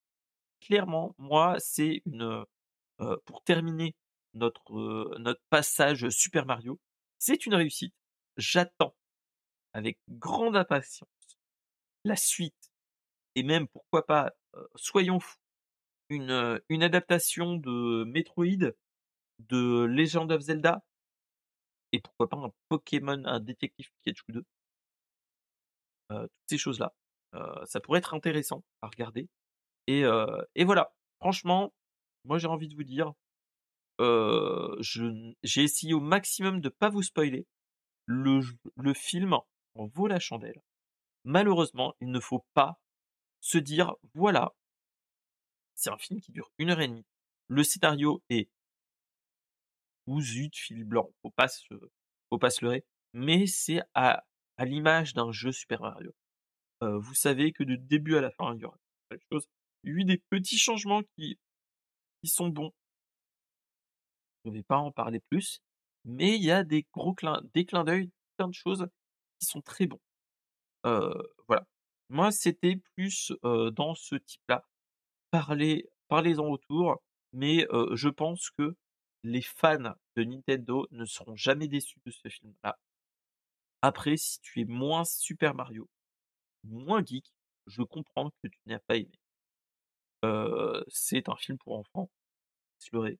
clairement, 0.62 1.16
moi, 1.18 1.56
c'est 1.60 2.02
une, 2.06 2.46
pour 3.26 3.44
terminer 3.44 3.96
notre 4.34 5.42
passage 5.50 6.10
Super 6.10 6.46
Mario, 6.46 6.80
c'est 7.20 7.46
une 7.46 7.56
réussite. 7.56 7.94
J'attends 8.38 8.96
avec 9.74 9.98
grande 10.10 10.56
impatience 10.56 11.10
la 12.04 12.16
suite 12.16 12.72
et 13.36 13.44
même 13.44 13.68
pourquoi 13.68 14.06
pas, 14.06 14.34
soyons 14.76 15.20
fous, 15.20 15.38
une, 16.10 16.84
adaptation 16.84 17.56
de 17.56 18.04
Metroid, 18.06 18.74
de 19.40 19.86
Legend 19.86 20.32
of 20.32 20.42
Zelda 20.42 20.84
et 21.92 22.00
pourquoi 22.02 22.30
pas 22.30 22.38
un 22.38 22.52
Pokémon, 22.70 23.24
un 23.26 23.40
Détective 23.40 23.90
Pikachu 24.04 24.32
2. 24.32 24.44
Heu, 26.12 26.22
toutes 26.22 26.50
ces 26.50 26.58
choses-là, 26.58 26.94
ça 27.66 27.80
pourrait 27.80 28.00
être 28.00 28.14
intéressant 28.14 28.64
à 28.82 28.88
regarder 28.88 29.28
et 29.88 30.04
voilà. 30.66 30.94
Franchement, 31.20 31.74
moi 32.26 32.38
j'ai 32.38 32.48
envie 32.48 32.68
de 32.68 32.76
vous 32.76 32.84
dire, 32.84 33.14
j'ai 34.00 35.64
essayé 35.64 35.94
au 35.94 36.00
maximum 36.00 36.62
de 36.62 36.70
pas 36.70 36.90
vous 36.90 37.04
spoiler. 37.04 37.46
Le 38.08 38.94
film 38.96 39.38
vaut 39.86 40.08
la 40.08 40.20
chandelle. 40.20 40.62
Malheureusement, 41.24 41.96
il 42.02 42.12
ne 42.12 42.20
faut 42.20 42.46
pas 42.56 42.80
se 43.42 43.58
dire: 43.60 43.96
«Voilà» 44.16 44.54
c'est 45.80 45.92
un 45.92 45.98
film 45.98 46.20
qui 46.20 46.32
dure 46.32 46.52
1 46.58 46.72
heure 46.72 46.82
et 46.82 46.88
demie. 46.88 47.06
Le 47.48 47.64
scénario 47.64 48.22
est 48.30 48.50
cousu 50.08 50.48
de 50.50 50.56
fil 50.56 50.84
blanc, 50.86 51.10
faut 51.22 51.32
pas 51.32 51.50
se 51.50 51.66
faut 52.30 52.38
pas 52.38 52.50
se 52.50 52.64
leurrer, 52.64 52.86
mais 53.14 53.46
c'est 53.46 53.82
à 53.94 54.24
l'image 54.60 55.14
d'un 55.14 55.32
jeu 55.34 55.52
Super 55.52 55.82
Mario. 55.82 56.14
Heu, 56.84 56.98
vous 56.98 57.16
savez 57.16 57.54
que 57.54 57.64
du 57.64 57.78
début 57.78 58.18
à 58.18 58.22
la 58.22 58.32
fin, 58.32 58.56
il 58.56 58.62
y 58.62 58.66
aura 58.66 58.78
quelque 59.10 59.26
chose. 59.32 59.48
Il 59.84 59.92
y 59.92 59.94
a 59.96 59.98
eu 60.02 60.06
des 60.06 60.18
petits 60.30 60.58
changements 60.60 61.04
qui 61.18 61.40
qui 62.22 62.30
sont 62.30 62.50
bons. 62.50 62.74
Je 64.46 64.50
vais 64.52 64.64
pas 64.64 64.78
en 64.78 64.92
parler 64.92 65.20
plus, 65.20 65.62
mais 66.06 66.36
il 66.38 66.44
y 66.44 66.52
a 66.52 66.64
des 66.64 66.88
gros 66.94 67.14
clins 67.14 67.42
des 67.54 67.66
clins 67.66 67.84
d'œil, 67.84 68.10
plein 68.38 68.48
de 68.48 68.54
choses 68.54 68.88
qui 69.40 69.46
sont 69.46 69.62
très 69.62 69.88
bons. 69.88 70.02
Voilà. 70.84 71.66
Moi, 72.10 72.32
c'était 72.32 72.78
plus, 72.96 73.34
dans 73.44 73.96
ce 73.96 74.16
type-là. 74.16 74.66
Parlez 75.32 75.90
parlez-en 76.08 76.46
autour, 76.46 77.02
mais 77.34 77.68
je 77.94 78.10
pense 78.10 78.50
que 78.52 78.76
les 79.24 79.42
fans 79.42 79.96
de 80.16 80.24
Nintendo 80.24 80.88
ne 80.92 81.06
seront 81.06 81.36
jamais 81.36 81.68
déçus 81.68 82.00
de 82.06 82.12
ce 82.12 82.30
film-là. 82.30 82.78
Après, 83.82 84.16
si 84.18 84.40
tu 84.42 84.62
es 84.62 84.66
moins 84.66 85.04
Super 85.04 85.54
Mario, 85.54 85.90
moins 86.64 87.04
geek, 87.04 87.26
je 87.68 87.84
comprends 87.84 88.30
que 88.42 88.48
tu 88.48 88.60
n'as 88.66 88.80
pas 88.80 88.98
aimé. 88.98 89.20
C'est 90.88 91.30
un 91.30 91.36
film 91.36 91.58
pour 91.58 91.78
enfants, 91.78 92.10
leurrer, 92.94 93.20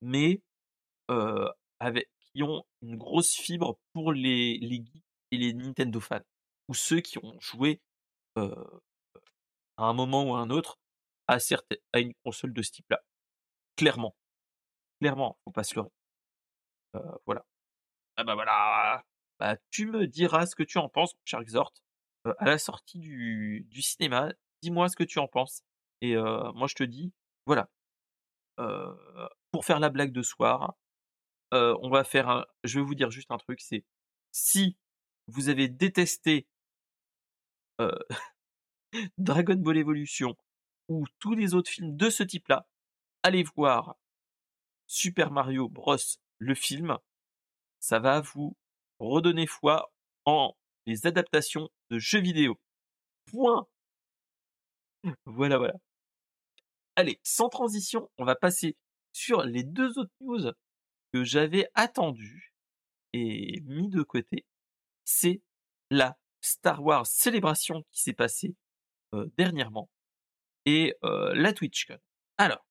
mais 0.00 0.40
avec 1.78 2.08
qui 2.20 2.42
ont 2.42 2.64
une 2.82 2.96
grosse 2.96 3.34
fibre 3.34 3.78
pour 3.92 4.12
les 4.12 4.58
les 4.58 4.76
geeks 4.76 5.04
et 5.30 5.36
les 5.38 5.52
Nintendo 5.54 6.00
fans 6.00 6.20
ou 6.68 6.74
ceux 6.74 7.00
qui 7.00 7.18
ont 7.18 7.38
joué, 7.40 7.80
à 8.36 9.84
un 9.84 9.92
moment 9.94 10.24
ou 10.24 10.34
à 10.34 10.40
un 10.40 10.50
autre 10.50 10.78
à 11.28 11.38
à 11.92 12.00
une 12.00 12.14
console 12.24 12.52
de 12.54 12.62
ce 12.62 12.72
type-là. 12.72 13.02
Clairement. 13.76 14.16
Clairement, 15.00 15.38
faut 15.44 15.52
pas 15.52 15.64
se 15.64 15.74
leurrer. 15.76 15.90
Voilà. 17.26 17.44
Ah 18.16 18.24
bah 18.24 18.34
voilà! 18.34 19.04
Bah, 19.38 19.56
tu 19.70 19.86
me 19.86 20.06
diras 20.06 20.46
ce 20.46 20.56
que 20.56 20.64
tu 20.64 20.78
en 20.78 20.88
penses, 20.88 21.14
cher 21.24 21.40
heu, 22.26 22.34
à 22.38 22.44
la 22.46 22.58
sortie 22.58 22.98
du 22.98 23.66
du 23.70 23.82
cinéma. 23.82 24.32
Dis-moi 24.62 24.88
ce 24.88 24.96
que 24.96 25.04
tu 25.04 25.18
en 25.20 25.28
penses 25.28 25.62
et 26.00 26.16
moi 26.16 26.66
je 26.68 26.74
te 26.74 26.84
dis, 26.84 27.12
voilà, 27.46 27.68
pour 29.52 29.64
faire 29.64 29.80
la 29.80 29.90
blague 29.90 30.12
de 30.12 30.22
soir, 30.22 30.74
on 31.52 31.90
va 31.90 32.04
faire 32.04 32.28
un 32.28 32.46
je 32.64 32.80
vais 32.80 32.84
vous 32.86 32.94
dire 32.96 33.10
juste 33.10 33.30
un 33.30 33.38
truc, 33.38 33.60
c'est 33.60 33.84
si 34.32 34.76
vous 35.28 35.48
avez 35.48 35.68
détesté 35.68 36.46
Dragon 39.18 39.54
Ball 39.54 39.78
Evolution 39.78 40.36
ou 40.88 41.06
tous 41.20 41.34
les 41.34 41.54
autres 41.54 41.70
films 41.70 41.96
de 41.96 42.10
ce 42.10 42.22
type-là, 42.22 42.66
allez 43.22 43.44
voir 43.56 43.96
Super 44.86 45.30
Mario 45.30 45.68
Bros, 45.68 45.96
le 46.38 46.54
film. 46.54 46.98
Ça 47.78 47.98
va 47.98 48.20
vous 48.20 48.56
redonner 48.98 49.46
foi 49.46 49.92
en 50.24 50.56
les 50.86 51.06
adaptations 51.06 51.68
de 51.90 51.98
jeux 51.98 52.20
vidéo. 52.20 52.58
Point! 53.26 53.68
Voilà, 55.26 55.58
voilà. 55.58 55.74
Allez, 56.96 57.20
sans 57.22 57.48
transition, 57.48 58.10
on 58.18 58.24
va 58.24 58.34
passer 58.34 58.76
sur 59.12 59.42
les 59.44 59.62
2 59.62 59.98
autres 59.98 60.12
news 60.20 60.52
que 61.12 61.22
j'avais 61.22 61.68
attendues 61.74 62.52
et 63.12 63.60
mis 63.66 63.88
de 63.88 64.02
côté. 64.02 64.44
C'est 65.10 65.40
la 65.88 66.18
Star 66.42 66.84
Wars 66.84 67.06
Célébration 67.06 67.82
qui 67.90 68.02
s'est 68.02 68.12
passée, 68.12 68.54
heu, 69.14 69.32
dernièrement 69.38 69.88
et 70.66 70.96
heu, 71.02 71.32
la 71.32 71.54
TwitchCon. 71.54 71.96
Alors, 72.36 72.66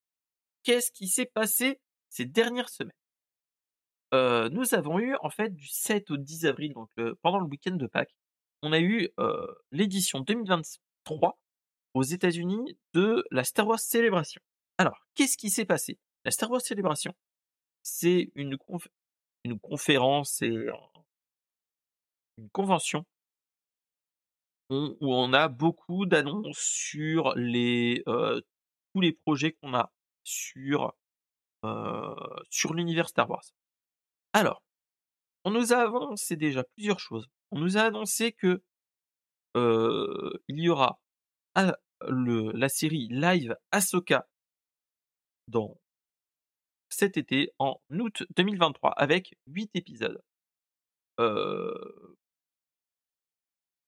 qu'est-ce 0.62 0.92
qui 0.92 1.08
s'est 1.08 1.26
passé 1.26 1.82
ces 2.10 2.26
dernières 2.26 2.70
semaines? 2.70 2.94
Heu, 4.14 4.50
nous 4.50 4.76
avons 4.76 5.00
eu 5.00 5.16
en 5.24 5.32
fait 5.32 5.50
du 5.56 5.68
7 5.68 6.12
au 6.12 6.18
10 6.18 6.46
avril, 6.46 6.74
donc 6.74 6.92
pendant 7.24 7.40
le 7.40 7.48
week-end 7.48 7.76
de 7.76 7.88
Pâques, 7.88 8.16
on 8.62 8.72
a 8.72 8.80
eu, 8.80 9.10
l'édition 9.72 10.20
2023 10.20 11.40
aux 11.96 12.04
États-Unis 12.04 12.78
de 12.94 13.26
la 13.32 13.44
Star 13.44 13.68
Wars 13.68 13.80
Celebration. 13.80 14.42
Alors, 14.78 15.08
qu'est-ce 15.16 15.38
qui 15.38 15.50
s'est 15.50 15.66
passé? 15.66 15.98
La 16.24 16.30
Star 16.30 16.52
Wars 16.52 16.62
Celebration, 16.62 17.16
c'est 17.82 18.32
une 18.36 18.58
une 19.44 19.60
conférence 19.60 20.44
et 20.44 20.68
convention 22.52 23.06
où 24.70 25.14
on 25.14 25.34
a 25.34 25.48
beaucoup 25.48 26.06
d'annonces 26.06 26.60
sur 26.60 27.34
les, 27.36 28.04
tous 28.06 29.02
les 29.02 29.14
projets 29.14 29.54
qu'on 29.54 29.74
a 29.74 29.92
sur, 30.24 30.94
sur 32.50 32.74
l'univers 32.74 33.10
Star 33.10 33.30
Wars. 33.30 33.46
Alors, 34.34 34.62
on 35.46 35.52
nous 35.52 35.74
a 35.74 35.78
avancé 35.78 36.36
déjà 36.36 36.64
plusieurs 36.76 37.00
choses. 37.00 37.28
On 37.52 37.60
nous 37.60 37.78
a 37.78 37.84
annoncé 37.84 38.34
que, 38.34 38.62
il 39.56 40.60
y 40.60 40.70
aura 40.70 41.00
a 41.56 41.78
le 42.08 42.52
la 42.52 42.70
série 42.70 43.08
live 43.10 43.56
Ahsoka 43.72 44.28
dans 45.48 45.80
cet 46.90 47.18
été, 47.18 47.54
en 47.60 47.80
août 47.92 48.24
2023 48.36 48.92
avec 48.92 49.38
8 49.48 49.72
épisodes. 49.76 50.22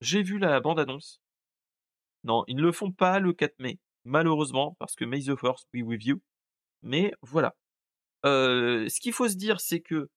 J'ai 0.02 0.24
vu 0.24 0.40
la 0.40 0.60
bande 0.62 0.80
annonce. 0.80 1.20
Non, 2.24 2.44
ils 2.48 2.56
ne 2.56 2.62
le 2.62 2.72
font 2.72 2.92
pas 2.92 3.20
le 3.20 3.34
4 3.34 3.58
mai, 3.60 3.80
malheureusement, 4.04 4.76
parce 4.80 4.96
que 4.96 5.06
May 5.06 5.22
the 5.24 5.36
Force 5.36 5.66
be 5.74 5.82
with 5.84 6.04
you. 6.06 6.22
Mais 6.84 7.14
voilà. 7.22 7.56
Heu, 8.26 8.90
ce 8.90 9.00
qu'il 9.02 9.14
faut 9.14 9.30
se 9.30 9.36
dire, 9.38 9.62
c'est 9.62 9.82
que 9.82 10.10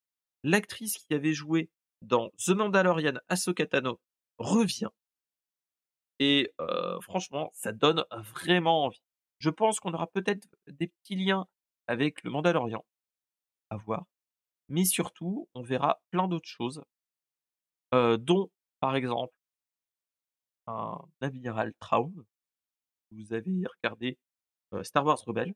l'actrice 0.44 0.98
qui 0.98 1.14
avait 1.14 1.34
joué 1.34 1.70
dans 2.02 2.30
The 2.44 2.50
Mandalorian, 2.50 3.14
Ahsoka 3.28 3.66
Tano, 3.66 4.00
revient. 4.38 4.88
Et 6.18 6.52
heu, 6.60 6.98
franchement, 7.02 7.50
ça 7.54 7.72
donne 7.72 8.04
vraiment 8.34 8.84
envie. 8.84 9.02
Je 9.38 9.50
pense 9.50 9.80
qu'on 9.80 9.92
aura 9.94 10.06
peut-être 10.06 10.46
des 10.68 10.88
petits 10.88 11.16
liens 11.16 11.46
avec 11.86 12.22
le 12.22 12.30
Mandalorian, 12.30 12.84
à 13.70 13.76
voir. 13.78 14.04
Mais 14.68 14.84
surtout, 14.86 15.48
on 15.54 15.62
verra 15.62 16.02
plein 16.10 16.28
d'autres 16.28 16.48
choses. 16.48 16.82
Heu, 17.92 18.18
dont, 18.18 18.50
par 18.80 18.96
exemple 18.96 19.32
un 20.66 20.98
amiral 21.20 21.72
Thrawn. 21.80 22.12
Vous 23.12 23.32
avez 23.32 23.64
regardé, 23.76 24.18
heu, 24.74 24.84
Star 24.84 25.04
Wars 25.04 25.22
Rebels. 25.26 25.54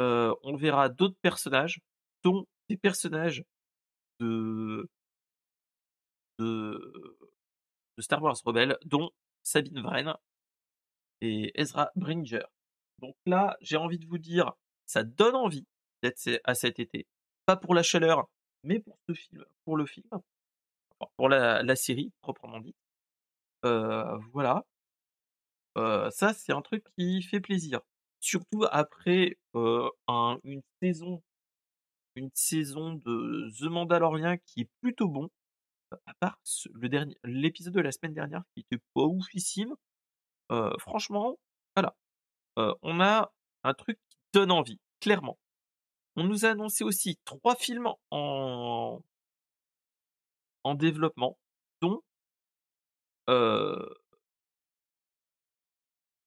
Heu, 0.00 0.34
on 0.42 0.56
verra 0.56 0.88
d'autres 0.88 1.16
personnages, 1.22 1.80
dont 2.24 2.46
des 2.68 2.76
personnages 2.76 3.44
de 4.20 4.88
Star 7.98 8.22
Wars 8.22 8.36
Rebels, 8.44 8.76
dont 8.84 9.10
Sabine 9.42 9.80
Wren 9.80 10.14
et 11.20 11.52
Ezra 11.60 11.90
Bridger. 11.96 12.42
Donc 13.00 13.14
là, 13.26 13.56
j'ai 13.60 13.76
envie 13.76 13.98
de 13.98 14.06
vous 14.06 14.18
dire, 14.18 14.52
ça 14.86 15.02
donne 15.04 15.34
envie 15.36 15.66
d'être 16.02 16.20
à 16.44 16.54
cet 16.54 16.78
été. 16.78 17.06
Pas 17.46 17.56
pour 17.56 17.74
la 17.74 17.82
chaleur, 17.82 18.28
mais 18.64 18.80
pour 18.80 18.98
ce 19.08 19.14
film 19.14 19.44
pour 19.64 19.76
le 19.76 19.86
film. 19.86 20.08
Pour 21.16 21.28
la 21.28 21.76
série 21.76 22.12
proprement 22.22 22.60
dite. 22.60 22.76
Voilà. 23.62 24.64
Ça, 26.10 26.32
c'est 26.34 26.52
un 26.52 26.62
truc 26.62 26.84
qui 26.96 27.22
fait 27.22 27.40
plaisir. 27.40 27.80
Surtout 28.20 28.64
après, 28.70 29.38
une 29.54 30.62
saison 30.82 31.22
une 32.16 32.30
saison 32.34 32.94
de 32.94 33.50
The 33.58 33.64
Mandalorian 33.70 34.36
qui 34.44 34.62
est 34.62 34.68
plutôt 34.82 35.08
bon. 35.08 35.30
À 36.06 36.14
part 36.20 36.40
le 36.74 36.88
dernier 36.88 37.16
l'épisode 37.24 37.74
de 37.74 37.80
la 37.80 37.92
semaine 37.92 38.14
dernière 38.14 38.42
qui 38.54 38.60
était 38.60 38.82
pas 38.94 39.02
oufissime. 39.04 39.74
Heu, 40.52 40.72
franchement, 40.78 41.38
voilà. 41.76 41.96
On 42.82 43.00
a 43.00 43.32
un 43.64 43.74
truc 43.74 43.98
qui 44.10 44.18
donne 44.34 44.52
envie, 44.52 44.80
clairement. 45.00 45.38
On 46.16 46.24
nous 46.24 46.44
a 46.46 46.50
annoncé 46.50 46.84
aussi 46.84 47.18
3 47.24 47.56
films 47.56 47.88
en 48.10 49.02
en 50.64 50.74
développement, 50.74 51.38
dont 51.80 52.02
heu 53.30 53.94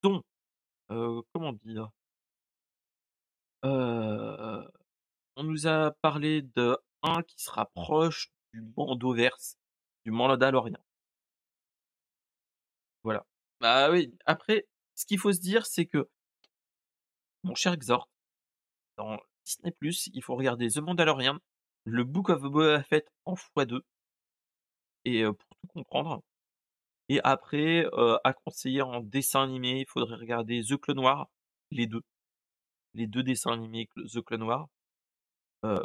dont, 0.03 0.21
heu, 0.91 1.23
comment 1.33 1.53
dire? 1.53 1.91
Heu, 3.63 4.67
on 5.37 5.43
nous 5.43 5.67
a 5.67 5.91
parlé 6.01 6.43
de 6.55 6.77
un 7.03 7.23
qui 7.23 7.41
se 7.43 7.51
rapproche 7.51 8.31
du 8.53 8.61
Mandoverse, 8.77 9.57
du 10.05 10.11
Mandalorian. 10.11 10.79
Voilà. 13.03 13.25
Bah 13.61 13.89
oui, 13.91 14.13
après, 14.25 14.65
ce 14.95 15.05
qu'il 15.05 15.19
faut 15.19 15.31
se 15.31 15.39
dire, 15.39 15.65
c'est 15.65 15.85
que 15.85 16.07
mon 17.43 17.55
cher 17.55 17.77
Xor, 17.77 18.09
dans 18.97 19.19
Disney+, 19.45 19.73
il 20.13 20.23
faut 20.23 20.35
regarder 20.35 20.69
The 20.69 20.79
Mandalorian, 20.79 21.39
le 21.85 22.03
Book 22.03 22.29
of 22.29 22.41
Boba 22.41 22.83
Fett 22.83 23.07
en 23.25 23.35
x2 23.35 23.81
et 25.05 25.23
heu, 25.23 25.33
pour 25.33 25.47
tout 25.61 25.67
comprendre. 25.73 26.21
Et 27.09 27.19
après, 27.23 27.85
à 28.23 28.33
conseiller 28.33 28.81
en 28.81 29.01
dessin 29.01 29.43
animé, 29.43 29.81
il 29.81 29.87
faudrait 29.87 30.15
regarder 30.15 30.63
The 30.63 30.77
Clone 30.77 30.99
Wars, 30.99 31.29
les 31.71 31.87
2. 31.87 32.01
Les 32.93 33.07
2 33.07 33.23
dessins 33.23 33.53
animés 33.53 33.89
The 33.95 34.21
Clone 34.21 34.43
Wars. 34.43 34.67
Heu, 35.65 35.79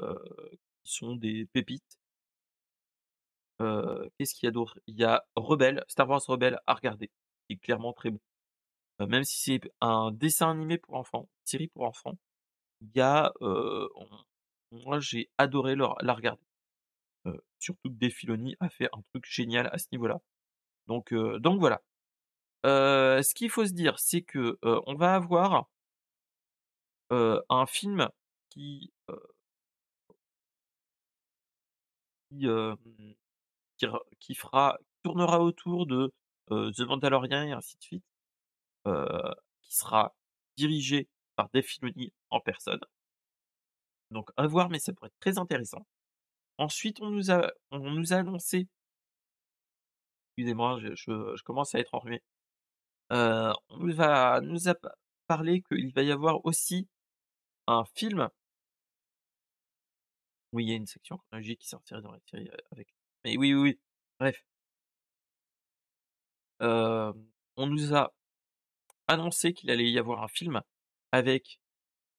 qui 0.82 0.92
sont 0.92 1.14
des 1.14 1.46
pépites. 1.52 1.98
Qu'est-ce 3.60 4.34
qu'il 4.34 4.46
y 4.46 4.48
a 4.48 4.52
d'autre? 4.52 4.78
Il 4.86 4.96
y 4.96 5.04
a 5.04 5.24
Rebels, 5.36 5.84
Star 5.88 6.08
Wars 6.08 6.20
Rebels 6.26 6.58
à 6.66 6.74
regarder, 6.74 7.08
qui 7.46 7.54
est 7.54 7.56
clairement 7.58 7.92
très 7.92 8.10
bon. 8.10 8.20
Même 9.00 9.24
si 9.24 9.38
c'est 9.40 9.60
un 9.80 10.10
dessin 10.10 10.50
animé 10.50 10.78
pour 10.78 10.94
enfants, 10.94 11.28
série 11.44 11.68
pour 11.68 11.84
enfants, 11.84 12.18
il 12.80 12.90
y 12.96 13.00
a, 13.00 13.32
moi 14.72 14.98
j'ai 15.00 15.30
adoré 15.38 15.76
la 15.76 16.14
regarder. 16.14 16.44
Surtout 17.58 17.90
que 17.90 17.94
Dave 17.94 18.10
Filoni 18.10 18.56
a 18.60 18.68
fait 18.68 18.88
un 18.92 19.02
truc 19.10 19.24
génial 19.28 19.68
à 19.72 19.78
ce 19.78 19.86
niveau-là. 19.92 20.20
Donc 20.88 21.12
voilà. 21.12 21.82
Ce 22.64 23.34
qu'il 23.34 23.50
faut 23.50 23.66
se 23.66 23.72
dire, 23.72 23.98
c'est 23.98 24.22
que, 24.22 24.58
on 24.62 24.94
va 24.94 25.14
avoir 25.14 25.68
un 27.10 27.66
film 27.66 28.08
qui, 28.50 28.90
fera 34.34 34.78
tournera 35.02 35.40
autour 35.40 35.86
de, 35.86 36.12
The 36.48 36.80
Mandalorian 36.80 37.42
et 37.44 37.52
ainsi 37.52 37.76
de 37.76 37.82
suite. 37.82 38.04
Qui 39.62 39.76
sera 39.76 40.14
dirigé 40.56 41.08
par 41.36 41.48
Dave 41.50 41.64
Filoni 41.64 42.12
en 42.30 42.40
personne. 42.40 42.80
Donc 44.10 44.30
à 44.36 44.46
voir, 44.46 44.70
mais 44.70 44.78
ça 44.78 44.92
pourrait 44.92 45.08
être 45.08 45.20
très 45.20 45.38
intéressant. 45.38 45.86
Ensuite, 46.56 47.00
on 47.00 47.10
nous 47.10 47.30
a 47.30 47.52
annoncé 48.16 48.66
excusez-moi, 50.38 50.78
je 50.80 51.42
commence 51.42 51.74
à 51.74 51.80
être 51.80 51.94
enrhumé. 51.94 52.22
Heu, 53.12 53.52
on 53.70 53.78
nous 53.78 54.00
a 54.02 54.40
nous 54.42 54.68
a 54.68 54.74
pa 54.74 54.94
parlé 55.26 55.62
qu'il 55.62 55.92
va 55.94 56.02
y 56.02 56.12
avoir 56.12 56.44
aussi 56.46 56.88
un 57.68 57.84
film 57.94 58.28
Oui, 60.52 60.64
il 60.64 60.70
y 60.70 60.72
a 60.72 60.76
une 60.76 60.86
section 60.86 61.18
chronologique 61.18 61.60
qui 61.60 61.68
sortirait 61.68 62.02
dans 62.02 62.12
la 62.12 62.20
série, 62.30 62.48
heu, 62.48 62.56
avec 62.72 62.88
mais 63.24 63.36
oui, 63.36 63.52
oui, 63.54 63.60
oui, 63.60 63.78
bref. 64.20 64.42
Hem, 66.60 67.14
on 67.56 67.66
nous 67.66 67.94
a 67.94 68.12
annoncé 69.08 69.54
qu'il 69.54 69.70
allait 69.70 69.90
y 69.90 69.98
avoir 69.98 70.22
un 70.22 70.28
film 70.28 70.62
avec 71.12 71.60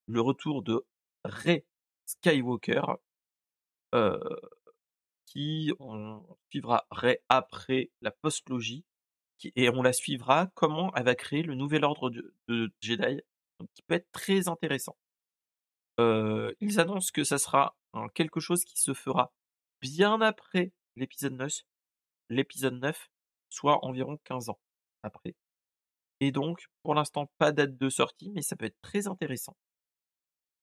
le 0.08 0.22
retour 0.22 0.64
de 0.64 0.86
Rey 1.26 1.66
Skywalker. 2.06 2.82
Qui 5.30 5.72
on 5.80 6.26
suivra 6.50 6.88
après 7.30 7.92
la 8.02 8.12
post-logie 8.12 8.84
qui 9.38 9.54
et 9.56 9.70
on 9.70 9.82
la 9.84 9.94
suivra 9.94 10.48
comment 10.56 10.94
elle 10.96 11.06
va 11.06 11.16
créer 11.16 11.44
le 11.44 11.56
nouvel 11.56 11.86
ordre 11.86 12.10
de 12.10 12.74
Jedi, 12.82 13.22
qui 13.76 13.82
peut 13.84 13.96
être 13.96 14.12
très 14.12 14.48
intéressant. 14.48 14.98
Heu, 16.00 16.56
ils 16.60 16.80
annoncent 16.80 17.12
que 17.14 17.24
ça 17.24 17.38
sera 17.38 17.78
quelque 18.16 18.40
chose 18.40 18.64
qui 18.66 18.80
se 18.80 18.94
fera 18.94 19.32
bien 19.82 20.20
après 20.22 20.72
l'épisode 20.96 21.34
9 21.34 21.54
l'épisode 22.30 22.76
9, 22.76 23.10
soit 23.50 23.84
environ 23.86 24.18
15 24.24 24.50
ans 24.50 24.60
après. 25.04 25.36
Et 26.20 26.32
donc, 26.32 26.68
pour 26.84 26.96
l'instant, 26.96 27.32
pas 27.38 27.52
date 27.52 27.78
de 27.78 27.90
sortie, 27.90 28.32
mais 28.32 28.42
ça 28.42 28.56
peut 28.56 28.66
être 28.66 28.82
très 28.82 29.08
intéressant. 29.08 29.56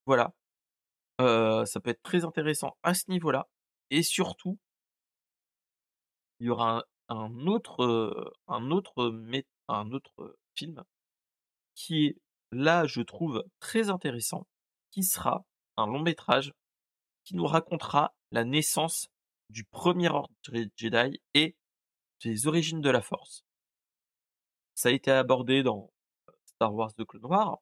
Voilà. 0.07 0.35
Heu, 1.21 1.65
ça 1.67 1.81
peut 1.81 1.91
être 1.91 2.03
très 2.03 2.25
intéressant 2.25 2.77
à 2.83 2.95
ce 2.95 3.11
niveau-là 3.11 3.49
et 3.91 4.03
surtout 4.03 4.59
il 6.41 6.47
y 6.47 6.51
aura 6.51 6.85
un 7.09 7.47
autre, 7.47 8.35
un 8.49 8.71
autre 8.71 9.13
un 9.69 9.91
autre 9.93 10.39
film 10.55 10.83
qui 11.75 12.07
est 12.07 12.17
là, 12.53 12.87
je 12.87 13.03
trouve 13.03 13.45
très 13.61 13.91
intéressant, 13.91 14.47
qui 14.91 15.03
sera 15.03 15.45
un 15.77 15.87
long 15.87 16.01
métrage 16.01 16.53
qui 17.25 17.35
nous 17.37 17.47
racontera 17.47 18.15
la 18.31 18.45
naissance 18.45 19.09
du 19.51 19.65
premier 19.65 20.09
ordre 20.09 20.35
Jedi 20.77 21.21
et 21.35 21.57
des 22.25 22.47
origines 22.47 22.81
de 22.81 22.91
la 22.91 23.03
Force. 23.03 23.45
Ça 24.75 24.89
a 24.89 24.93
été 24.93 25.11
abordé 25.11 25.63
dans 25.63 25.91
Star 26.45 26.75
Wars 26.75 26.93
de 26.97 27.05
Clone 27.05 27.23
Noir, 27.23 27.59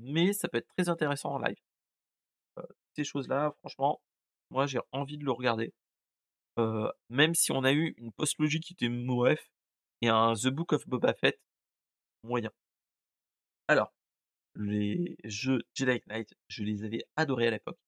mais 0.00 0.32
ça 0.32 0.48
peut 0.48 0.58
être 0.58 0.68
très 0.76 0.88
intéressant 0.88 1.34
en 1.34 1.38
live. 1.38 1.56
ces 2.94 3.04
choses-là, 3.04 3.52
franchement, 3.60 4.00
moi 4.50 4.66
j'ai 4.66 4.80
envie 4.92 5.18
de 5.18 5.24
le 5.24 5.32
regarder. 5.32 5.72
même 7.10 7.34
si 7.34 7.52
on 7.52 7.64
a 7.64 7.72
eu 7.72 7.94
une 7.98 8.12
post-logique 8.12 8.64
qui 8.64 8.72
était 8.74 8.88
moef 8.88 9.50
et 10.02 10.08
un 10.08 10.34
The 10.34 10.48
Book 10.48 10.72
of 10.72 10.86
Boba 10.88 11.14
Fett 11.14 11.38
moyen. 12.22 12.50
Alors, 13.68 13.92
les 14.54 15.16
jeux 15.24 15.62
Jedi 15.74 16.00
Knight, 16.06 16.34
je 16.48 16.62
les 16.64 16.84
avais 16.84 17.04
adorés 17.16 17.48
à 17.48 17.50
l'époque. 17.50 17.78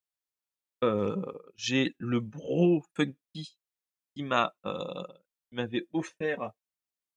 j'ai 1.57 1.95
le 1.99 2.21
bro 2.21 2.83
funky 2.95 3.57
qui 4.15 4.23
m'a 4.23 4.55
m'avait 5.51 5.87
offert 5.93 6.53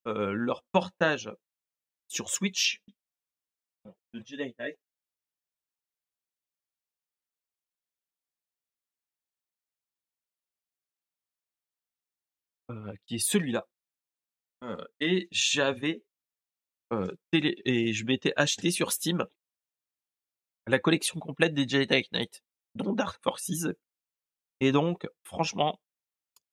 leur 0.06 0.64
portage 0.72 1.30
sur 2.08 2.30
Switch 2.30 2.82
de 4.14 4.22
Jedi 4.26 4.54
Knight. 4.58 4.78
Qui 13.06 13.16
est 13.16 13.26
celui-là. 13.26 13.68
et 15.00 15.28
j'avais 15.32 16.04
télé 17.32 17.62
et 17.66 17.94
je 17.94 18.06
m'étais 18.06 18.34
acheté 18.36 18.72
sur 18.72 18.92
Steam 18.92 19.26
la 20.68 20.80
collection 20.80 21.20
complète 21.20 21.54
des 21.54 21.68
Jedi 21.68 22.08
Knight, 22.12 22.44
dont 22.76 22.94
Dark 22.94 23.22
Forces. 23.24 23.68
Et 24.60 24.72
donc, 24.72 25.08
franchement, 25.24 25.80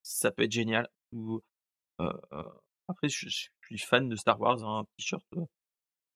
ça 0.02 0.30
peut 0.30 0.44
être 0.44 0.52
génial. 0.52 0.88
après, 2.88 3.08
je, 3.08 3.28
suis 3.28 3.78
fan 3.78 4.08
de 4.08 4.16
Star 4.16 4.40
Wars, 4.40 4.64
un 4.64 4.80
hein, 4.80 4.84
t-shirt, 4.96 5.24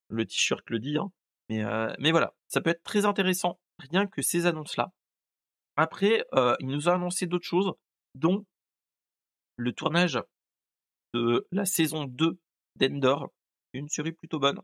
le 0.09 0.27
t-shirt 0.27 0.69
le 0.71 0.79
dit. 0.79 0.97
Hein. 0.99 1.13
Mais, 1.49 1.63
mais 1.99 2.11
voilà, 2.13 2.35
ça 2.49 2.61
peut 2.61 2.71
être 2.71 2.83
très 2.83 3.05
intéressant, 3.05 3.61
rien 3.79 4.07
que 4.07 4.23
ces 4.23 4.47
annonces-là. 4.47 4.93
Après, 5.77 6.25
il 6.61 6.69
nous 6.69 6.89
a 6.89 6.95
annoncé 6.95 7.27
d'autres 7.27 7.47
choses, 7.47 7.73
dont 8.15 8.45
le 9.63 9.73
tournage 9.73 10.19
de 11.15 11.47
la 11.53 11.65
saison 11.65 12.05
2 12.05 12.39
d'Endor, 12.77 13.33
une 13.73 13.89
série 13.89 14.13
plutôt 14.13 14.39
bonne. 14.39 14.61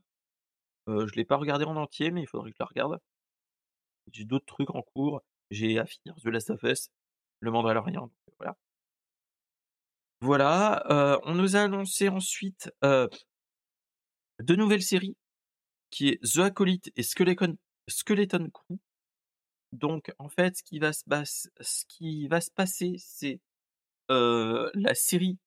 Euh, 0.89 1.07
je 1.07 1.15
l'ai 1.15 1.25
pas 1.25 1.37
regardé 1.37 1.65
en 1.65 1.77
entier, 1.77 2.11
mais 2.11 2.23
il 2.23 2.27
faudrait 2.27 2.51
que 2.51 2.57
je 2.59 2.63
la 2.63 2.67
regarde. 2.67 2.99
J'ai 4.13 4.25
d'autres 4.25 4.47
trucs 4.47 4.71
en 4.71 4.83
cours. 4.83 5.23
J'ai 5.51 5.79
à 5.79 5.87
finir 5.87 6.17
The 6.17 6.27
Last 6.27 6.51
of 6.51 6.63
Us, 6.65 6.89
Le 7.41 7.51
Mandalorian, 7.51 8.11
voilà. 8.39 8.57
Voilà, 10.21 10.85
euh, 10.91 11.19
on 11.25 11.35
nous 11.35 11.57
a 11.57 11.61
annoncé 11.61 12.09
ensuite 12.09 12.71
euh, 12.85 13.09
deux 14.41 14.57
nouvelles 14.57 14.83
séries, 14.83 15.17
qui 15.91 16.09
est 16.09 16.19
The 16.23 16.39
Acolyte 16.39 16.91
et 16.97 17.03
Skeleton, 17.03 17.57
Crew. 18.53 18.79
Donc 19.73 20.13
en 20.19 20.29
fait, 20.29 20.57
ce 20.57 20.63
qui 20.65 20.79
va 20.81 20.93
se 20.93 22.51
passer, 22.51 22.97
c'est 22.99 23.41
la 24.09 24.95
série 24.95 25.39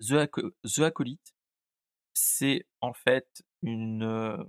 The, 0.00 0.80
Acolyte. 0.80 1.34
C'est 2.14 2.66
en 2.80 2.92
fait 2.92 3.42
une 3.62 4.46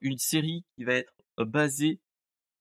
une 0.00 0.18
série 0.18 0.64
qui 0.74 0.84
va 0.84 0.94
être 0.94 1.14
basée 1.38 2.00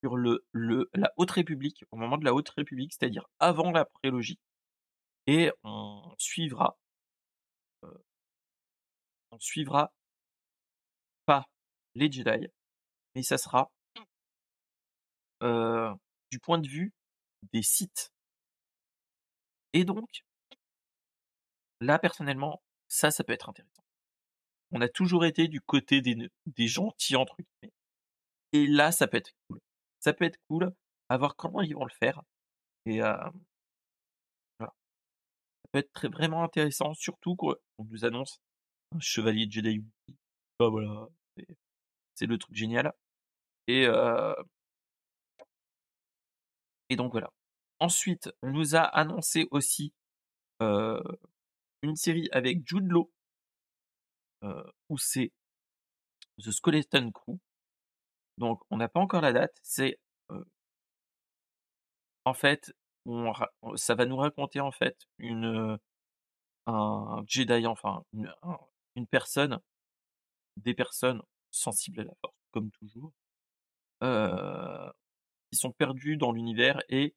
sur 0.03 0.15
le, 0.15 0.45
le, 0.51 0.89
la 0.93 1.11
Haute 1.17 1.31
République, 1.31 1.83
au 1.91 1.97
moment 1.97 2.17
de 2.17 2.25
la 2.25 2.33
Haute 2.33 2.49
République, 2.49 2.93
c'est-à-dire 2.93 3.25
avant 3.39 3.71
la 3.71 3.85
prélogie. 3.85 4.39
Et 5.25 5.51
on 5.63 6.13
suivra, 6.19 6.77
on 9.31 9.39
suivra 9.39 9.91
pas 11.25 11.49
les 11.95 12.11
Jedi, 12.11 12.47
mais 13.15 13.23
ça 13.23 13.37
sera 13.37 13.71
du 16.31 16.39
point 16.39 16.59
de 16.59 16.67
vue 16.67 16.93
des 17.53 17.63
sites. 17.63 18.11
Et 19.73 19.85
donc, 19.85 20.23
là 21.81 21.99
personnellement, 21.99 22.61
ça, 22.87 23.11
ça 23.11 23.23
peut 23.23 23.33
être 23.33 23.49
intéressant 23.49 23.83
on 24.71 24.81
a 24.81 24.89
toujours 24.89 25.25
été 25.25 25.47
du 25.47 25.61
côté 25.61 26.01
des, 26.01 26.29
des 26.45 26.67
gentils 26.67 27.15
entre 27.15 27.35
guillemets. 27.37 27.73
Et 28.53 28.67
là, 28.67 28.91
ça 28.91 29.07
peut 29.07 29.17
être 29.17 29.31
cool. 29.47 29.59
Ça 29.99 30.13
peut 30.13 30.25
être 30.25 30.39
cool 30.49 30.73
à 31.09 31.17
voir 31.17 31.35
comment 31.35 31.61
ils 31.61 31.75
vont 31.75 31.85
le 31.85 31.93
faire. 31.99 32.21
Et 32.85 33.01
euh. 33.01 33.15
Ça 34.59 34.71
peut 35.71 35.79
être 35.79 36.07
vraiment 36.09 36.43
intéressant, 36.43 36.93
surtout 36.93 37.35
qu'on 37.35 37.55
nous 37.79 38.05
annonce 38.05 38.39
un 38.95 38.99
chevalier 38.99 39.47
Jedi. 39.49 39.83
Bah 40.59 40.69
voilà, 40.69 41.07
c'est 42.15 42.25
le 42.25 42.37
truc 42.37 42.55
génial. 42.55 42.93
Et 43.67 43.85
euh, 43.85 44.33
et 46.89 46.95
donc 46.95 47.11
voilà. 47.11 47.29
Ensuite, 47.79 48.31
on 48.41 48.51
nous 48.51 48.75
a 48.75 48.81
annoncé 48.81 49.47
aussi 49.51 49.93
une 50.59 51.95
série 51.95 52.27
avec 52.31 52.67
Jude 52.67 52.89
Law 52.89 53.11
où 54.89 54.97
c'est 54.97 55.31
The 56.39 56.51
Skeleton 56.51 57.11
Crew. 57.11 57.37
Donc, 58.37 58.61
on 58.69 58.77
n'a 58.77 58.87
pas 58.87 58.99
encore 58.99 59.21
la 59.21 59.33
date. 59.33 59.57
C'est 59.63 59.99
en 62.25 62.33
fait, 62.33 62.73
ça 63.75 63.95
va 63.95 64.05
nous 64.05 64.17
raconter 64.17 64.59
en 64.59 64.71
fait 64.71 65.07
une 65.17 65.79
un 66.65 67.23
Jedi, 67.27 67.65
enfin 67.65 68.03
une, 68.11 68.33
une 68.95 69.07
personne, 69.07 69.59
des 70.57 70.73
personnes 70.73 71.21
sensibles 71.49 72.01
à 72.01 72.03
la 72.03 72.13
force, 72.19 72.35
comme 72.51 72.69
toujours, 72.71 73.13
qui 75.49 75.57
sont 75.57 75.71
perdus 75.71 76.17
dans 76.17 76.33
l'univers 76.33 76.81
et 76.89 77.15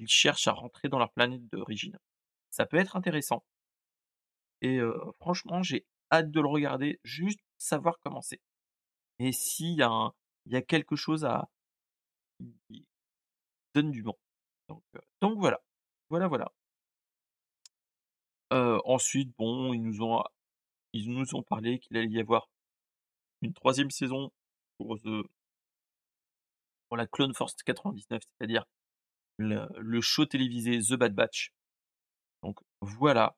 ils 0.00 0.08
cherchent 0.08 0.48
à 0.48 0.52
rentrer 0.52 0.88
dans 0.88 0.98
leur 0.98 1.12
planète 1.12 1.46
d'origine. 1.48 1.98
Ça 2.50 2.66
peut 2.66 2.78
être 2.78 2.96
intéressant. 2.96 3.44
Et 4.62 4.80
franchement, 5.20 5.62
j'ai 5.62 5.86
hâte 6.10 6.30
de 6.30 6.40
le 6.40 6.48
regarder, 6.48 7.00
juste 7.04 7.40
savoir 7.58 7.98
comment 8.00 8.22
c'est. 8.22 8.40
Et 9.18 9.32
s'il 9.32 9.76
y, 9.76 9.82
a 9.82 10.12
il 10.46 10.64
quelque 10.64 10.96
chose 10.96 11.24
à 11.24 11.48
qui 12.68 12.86
donne 13.74 13.90
du 13.90 14.02
bon. 14.02 14.16
Donc, 14.68 14.82
donc 15.20 15.38
voilà. 15.38 15.60
Voilà, 16.08 16.28
voilà. 16.28 16.50
ensuite, 18.50 19.32
bon, 19.36 19.72
ils 19.74 19.82
nous 19.82 20.02
ont, 20.02 20.24
ils 20.92 21.12
nous 21.12 21.34
ont 21.34 21.42
parlé 21.42 21.78
qu'il 21.78 21.96
allait 21.96 22.08
y 22.08 22.20
avoir 22.20 22.48
une 23.42 23.52
troisième 23.52 23.90
saison 23.90 24.32
pour, 24.78 24.98
The, 24.98 25.24
pour 26.88 26.96
la 26.96 27.06
Clone 27.06 27.34
Force 27.34 27.54
99, 27.62 28.22
c'est-à-dire 28.22 28.64
le, 29.40 30.00
show 30.00 30.26
télévisé 30.26 30.80
The 30.80 30.94
Bad 30.94 31.14
Batch. 31.14 31.52
Donc 32.42 32.58
voilà, 32.80 33.36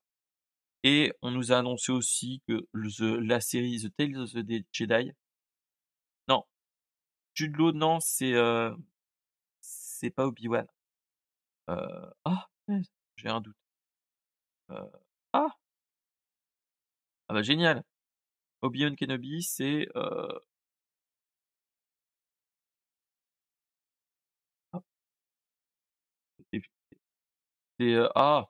et 0.85 1.13
on 1.23 1.31
nous 1.31 1.53
a 1.53 1.59
annoncé 1.59 1.93
aussi 1.93 2.43
que 2.49 2.67
la 2.73 3.41
série 3.41 3.81
The 3.83 3.95
Tales 3.97 4.17
of 4.17 4.33
the 4.33 4.65
Jedi. 4.73 5.13
Non. 6.29 6.45
Jude 7.35 7.57
non, 7.75 8.01
c'est 8.01 8.35
euh, 8.35 8.75
c'est 9.61 10.11
pas 10.11 10.27
Obi-Wan. 10.27 10.67
Euh, 11.71 12.11
ah, 12.25 12.49
j'ai 13.17 13.29
un 13.29 13.41
doute. 13.41 13.57
Euh, 14.71 14.87
ah 15.33 15.49
Ah 17.29 17.35
bah 17.35 17.43
génial. 17.43 17.85
Obi-Wan 18.63 18.97
Kenobi, 18.97 19.43
c'est 19.43 19.89
ah 28.15 28.47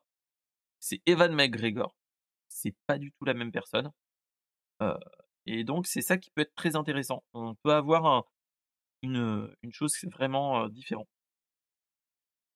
c'est 0.80 1.00
Evan 1.06 1.34
McGregor 1.34 1.94
c'est 2.52 2.74
pas 2.86 2.98
du 2.98 3.12
tout 3.12 3.24
la 3.24 3.34
même 3.34 3.52
personne. 3.52 3.90
et 5.46 5.64
donc 5.64 5.86
c'est 5.86 6.02
ça 6.02 6.18
qui 6.18 6.30
peut 6.30 6.42
être 6.42 6.54
très 6.54 6.76
intéressant. 6.76 7.24
On 7.34 7.54
peut 7.56 7.72
avoir 7.72 8.06
un, 8.06 8.24
une, 9.02 9.54
une 9.62 9.72
chose 9.72 9.96
vraiment 10.12 10.68
différente. 10.68 11.08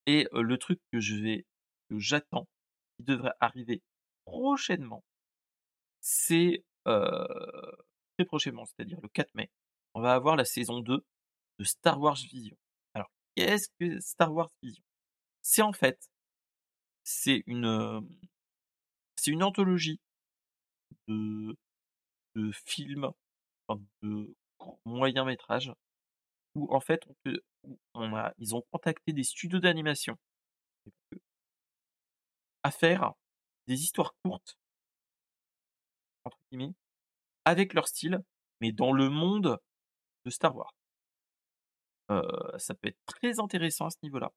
Et 0.07 0.29
le 0.33 0.59
truc 0.59 0.81
que 0.93 1.01
je 1.01 1.17
vais, 1.17 1.47
que 1.91 1.99
j'attends, 1.99 2.47
qui 2.97 3.05
devrait 3.05 3.35
arriver 3.41 3.83
prochainement, 4.25 5.05
c'est 6.01 6.65
très 6.85 8.25
prochainement, 8.27 8.65
c'est-à-dire 8.65 9.01
le 9.03 9.09
4 9.09 9.35
mai, 9.35 9.51
on 9.95 10.01
va 10.01 10.15
avoir 10.15 10.37
la 10.37 10.45
saison 10.45 10.81
2 10.81 11.05
de 11.59 11.65
Star 11.65 12.01
Wars 12.01 12.17
Vision. 12.17 12.57
Alors, 12.95 13.11
qu'est-ce 13.35 13.69
que 13.81 13.99
Star 14.01 14.33
Wars 14.33 14.51
Vision? 14.63 14.85
C'est 15.43 15.63
en 15.63 15.73
fait, 15.73 15.99
c'est 17.07 17.43
une, 17.47 18.03
c'est 19.17 19.31
une 19.31 19.43
anthologie 19.43 20.01
de, 21.09 21.57
de 22.35 22.51
films 22.53 23.11
de 24.03 24.35
moyen 24.85 25.25
métrage 25.25 25.73
où 26.55 26.73
en 26.75 26.81
fait 26.81 27.07
on 27.09 27.15
peut 27.23 27.41
a 27.95 28.35
ils 28.39 28.55
ont 28.55 28.63
contacté 28.73 29.13
des 29.13 29.25
studios 29.25 29.61
d'animation 29.61 30.17
à 32.63 32.71
faire 32.71 33.13
des 33.67 33.83
histoires 33.83 34.15
courtes 34.25 34.59
entre 36.27 36.39
guillemets, 36.51 36.75
avec 37.45 37.73
leur 37.73 37.89
style, 37.89 38.23
mais 38.61 38.73
dans 38.73 38.93
le 38.93 39.09
monde 39.09 39.59
de 40.25 40.31
Star 40.31 40.55
Wars. 40.57 40.75
ça 42.59 42.75
peut 42.75 42.89
être 42.89 42.99
très 43.07 43.41
intéressant 43.41 43.87
à 43.87 43.91
ce 43.91 43.99
niveau-là. 44.03 44.33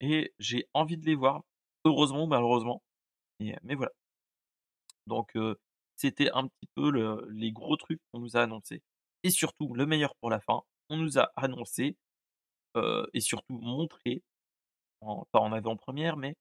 Et 0.00 0.34
j'ai 0.38 0.68
envie 0.74 0.96
de 0.96 1.06
les 1.06 1.14
voir, 1.14 1.42
heureusement 1.84 2.24
ou 2.24 2.26
malheureusement, 2.26 2.82
mais 3.40 3.74
voilà. 3.74 3.92
Donc 5.06 5.36
c'était 5.96 6.30
un 6.32 6.48
petit 6.48 6.68
peu 6.74 6.90
le 6.90 7.26
les 7.30 7.52
gros 7.52 7.76
trucs 7.76 8.00
qu'on 8.10 8.20
nous 8.20 8.36
a 8.36 8.42
annoncés 8.42 8.82
et 9.22 9.30
surtout 9.30 9.74
le 9.74 9.86
meilleur 9.86 10.14
pour 10.16 10.30
la 10.30 10.40
fin, 10.40 10.62
on 10.88 10.96
nous 10.96 11.18
a 11.18 11.30
annoncé, 11.36 11.96
et 13.12 13.20
surtout 13.20 13.58
montré, 13.58 14.22
pas 15.00 15.40
en 15.40 15.52
avant-première, 15.52 16.16
mais 16.16 16.36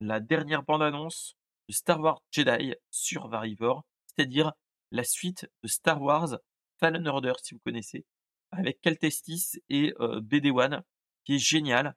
la 0.00 0.20
dernière 0.20 0.62
bande 0.62 0.82
annonce 0.82 1.36
de 1.68 1.74
Star 1.74 2.00
Wars 2.00 2.20
Jedi 2.30 2.74
Survivor, 2.90 3.84
c'est-à-dire 4.06 4.52
la 4.90 5.04
suite 5.04 5.48
de 5.62 5.68
Star 5.68 6.00
Wars 6.02 6.38
Fallen 6.78 7.06
Order, 7.08 7.32
si 7.42 7.54
vous 7.54 7.60
connaissez, 7.64 8.04
avec 8.50 8.80
Cal 8.80 8.96
et 9.00 9.94
BD-1, 9.98 10.82
qui 11.24 11.34
est 11.34 11.38
génial. 11.38 11.94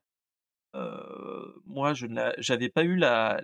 Moi, 1.65 1.93
je 1.93 2.07
n'avais 2.07 2.69
pas 2.69 2.83
eu 2.83 2.95
la, 2.95 3.41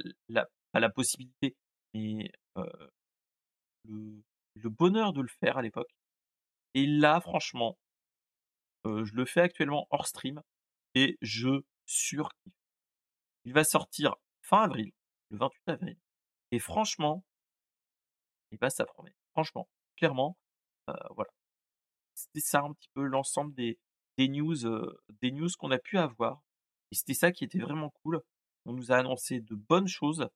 possibilité, 0.95 1.55
mais 1.93 2.31
le, 3.85 4.22
le, 4.55 4.69
bonheur 4.69 5.14
de 5.14 5.22
le 5.22 5.30
faire 5.39 5.57
à 5.57 5.61
l'époque. 5.61 5.89
Et 6.73 6.85
là, 6.85 7.22
franchement, 7.22 7.77
je 8.85 9.14
le 9.14 9.26
fais 9.26 9.41
actuellement 9.41 9.88
hors 9.89 10.07
stream 10.07 10.41
et 10.95 11.18
je 11.22 11.61
surkiffe. 11.85 12.53
Il 13.45 13.53
va 13.53 13.64
sortir 13.64 14.15
fin 14.41 14.64
avril, 14.64 14.91
le 15.30 15.38
28 15.38 15.69
avril. 15.69 15.97
Et 16.51 16.60
franchement, 16.60 17.23
bah, 18.60 18.69
ça 18.69 18.85
promet. 18.85 19.15
Franchement, 19.31 19.68
clairement, 19.97 20.38
voilà. 20.88 21.31
C'était 22.14 22.41
ça 22.41 22.61
un 22.61 22.73
petit 22.73 22.89
peu 22.93 23.03
l'ensemble 23.03 23.53
des 23.55 23.77
news, 24.19 24.55
des 25.22 25.31
news 25.31 25.49
qu'on 25.57 25.72
a 25.72 25.80
pu 25.80 25.97
avoir. 25.97 26.41
Et 26.94 26.95
c'était 26.95 27.15
ça 27.15 27.32
qui 27.32 27.44
était 27.44 27.57
vraiment 27.57 27.90
cool. 28.03 28.22
On 28.65 28.74
nous 28.74 28.91
a 28.91 28.98
annoncé 28.98 29.41
de 29.41 29.56
bonnes 29.56 29.88
choses 29.88 30.30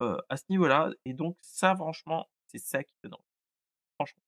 à 0.00 0.36
ce 0.38 0.44
niveau-là. 0.48 0.90
Et 1.04 1.12
donc 1.12 1.36
ça, 1.42 1.76
franchement, 1.76 2.26
c'est 2.46 2.56
ça 2.56 2.82
qui 2.82 2.94
donne. 3.04 3.12
Franchement. 3.96 4.22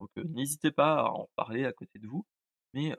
Donc 0.00 0.08
n'hésitez 0.16 0.70
pas 0.70 1.00
à 1.00 1.10
en 1.10 1.28
parler 1.36 1.66
à 1.66 1.74
côté 1.74 1.98
de 1.98 2.08
vous. 2.08 2.24
Mais 2.72 2.96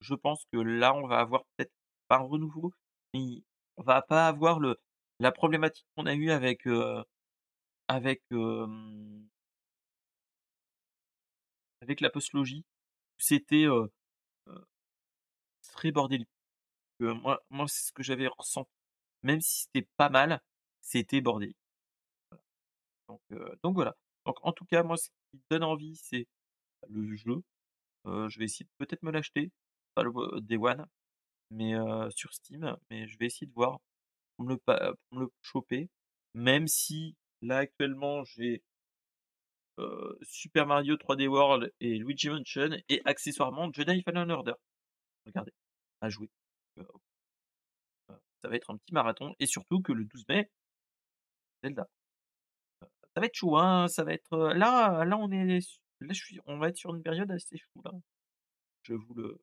je 0.00 0.14
pense 0.14 0.46
que 0.50 0.56
là, 0.56 0.94
on 0.94 1.06
va 1.06 1.18
avoir 1.18 1.44
peut-être 1.44 1.74
pas 2.08 2.16
un 2.16 2.22
renouveau, 2.22 2.72
mais 3.12 3.42
on 3.76 3.82
va 3.82 4.00
pas 4.00 4.26
avoir 4.28 4.60
le 4.60 4.80
la 5.18 5.30
problématique 5.30 5.86
qu'on 5.94 6.06
a 6.06 6.14
eue 6.14 6.30
avec, 6.30 6.66
avec, 7.86 8.22
avec 11.82 12.00
la 12.00 12.08
postlogie, 12.08 12.64
c'était, 13.18 13.66
très 15.78 15.92
bordélique. 15.92 16.28
moi 17.00 17.40
moi, 17.50 17.68
c'est 17.68 17.86
ce 17.88 17.92
que 17.92 18.02
j'avais 18.02 18.26
ressenti. 18.26 18.70
Même 19.22 19.40
si 19.40 19.62
c'était 19.64 19.88
pas 19.96 20.08
mal, 20.10 20.40
c'était 20.80 21.20
bordélique. 21.20 21.56
Donc 23.08 23.20
donc 23.62 23.74
voilà. 23.74 23.94
Donc 24.26 24.36
en 24.42 24.52
tout 24.52 24.64
cas, 24.66 24.82
moi, 24.82 24.96
ce 24.96 25.08
qui 25.30 25.40
donne 25.50 25.62
envie, 25.62 25.96
c'est 25.96 26.26
le 26.88 27.14
jeu. 27.16 27.42
je 28.06 28.38
vais 28.38 28.46
essayer 28.46 28.64
de 28.66 28.70
peut-être 28.78 29.02
me 29.04 29.12
l'acheter, 29.12 29.52
pas 29.94 30.02
le 30.02 30.40
Day 30.40 30.56
One, 30.56 30.86
mais 31.50 31.74
sur 32.10 32.32
Steam, 32.34 32.76
mais 32.90 33.06
je 33.08 33.16
vais 33.18 33.26
essayer 33.26 33.46
de 33.46 33.54
voir 33.54 33.80
pour 34.36 34.46
me 34.46 34.54
le 34.54 34.60
me 35.12 35.20
le 35.20 35.30
choper, 35.42 35.88
même 36.34 36.66
si 36.68 37.16
là 37.42 37.58
actuellement 37.58 38.24
j'ai 38.24 38.62
Super 40.22 40.66
Mario 40.66 40.96
3D 40.96 41.28
World 41.28 41.72
et 41.80 41.98
Luigi 41.98 42.30
Mansion 42.30 42.70
et 42.88 43.00
accessoirement 43.04 43.72
Jedi 43.72 44.02
Fallen 44.02 44.30
Order. 44.30 44.54
Regardez, 45.26 45.52
à 46.00 46.08
jouer. 46.08 46.30
ça 48.42 48.48
va 48.48 48.56
être 48.56 48.70
un 48.70 48.76
petit 48.76 48.94
marathon 48.94 49.34
et 49.38 49.46
surtout 49.46 49.80
que 49.82 49.92
le 49.92 50.04
12 50.04 50.24
mai, 50.28 50.50
Zelda. 51.62 51.88
ça 53.14 53.20
va 53.20 53.26
être 53.26 53.34
chaud, 53.34 53.56
hein, 53.56 53.88
ça 53.88 54.04
va 54.04 54.12
être 54.12 54.36
là, 54.54 55.04
là 55.04 55.16
on 55.18 55.30
est 55.30 55.60
là 56.00 56.12
je 56.14 56.24
suis 56.24 56.40
on 56.46 56.58
va 56.58 56.68
être 56.68 56.76
sur 56.76 56.94
une 56.94 57.02
période 57.02 57.30
assez 57.30 57.56
chou. 57.56 57.82
Je 58.82 58.94
vous 58.94 59.14
le 59.14 59.40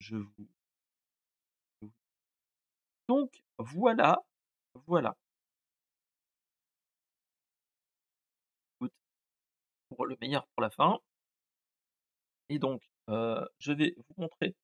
je 0.00 0.16
vous 0.16 0.48
donc 3.08 3.42
voilà, 3.58 4.22
voilà. 4.86 5.16
pour 9.90 10.06
le 10.06 10.16
meilleur 10.20 10.46
pour 10.48 10.62
la 10.62 10.70
fin. 10.70 10.98
Et 12.50 12.58
donc, 12.58 12.82
je 13.08 13.72
vais 13.72 13.94
vous 13.96 14.14
montrer. 14.22 14.54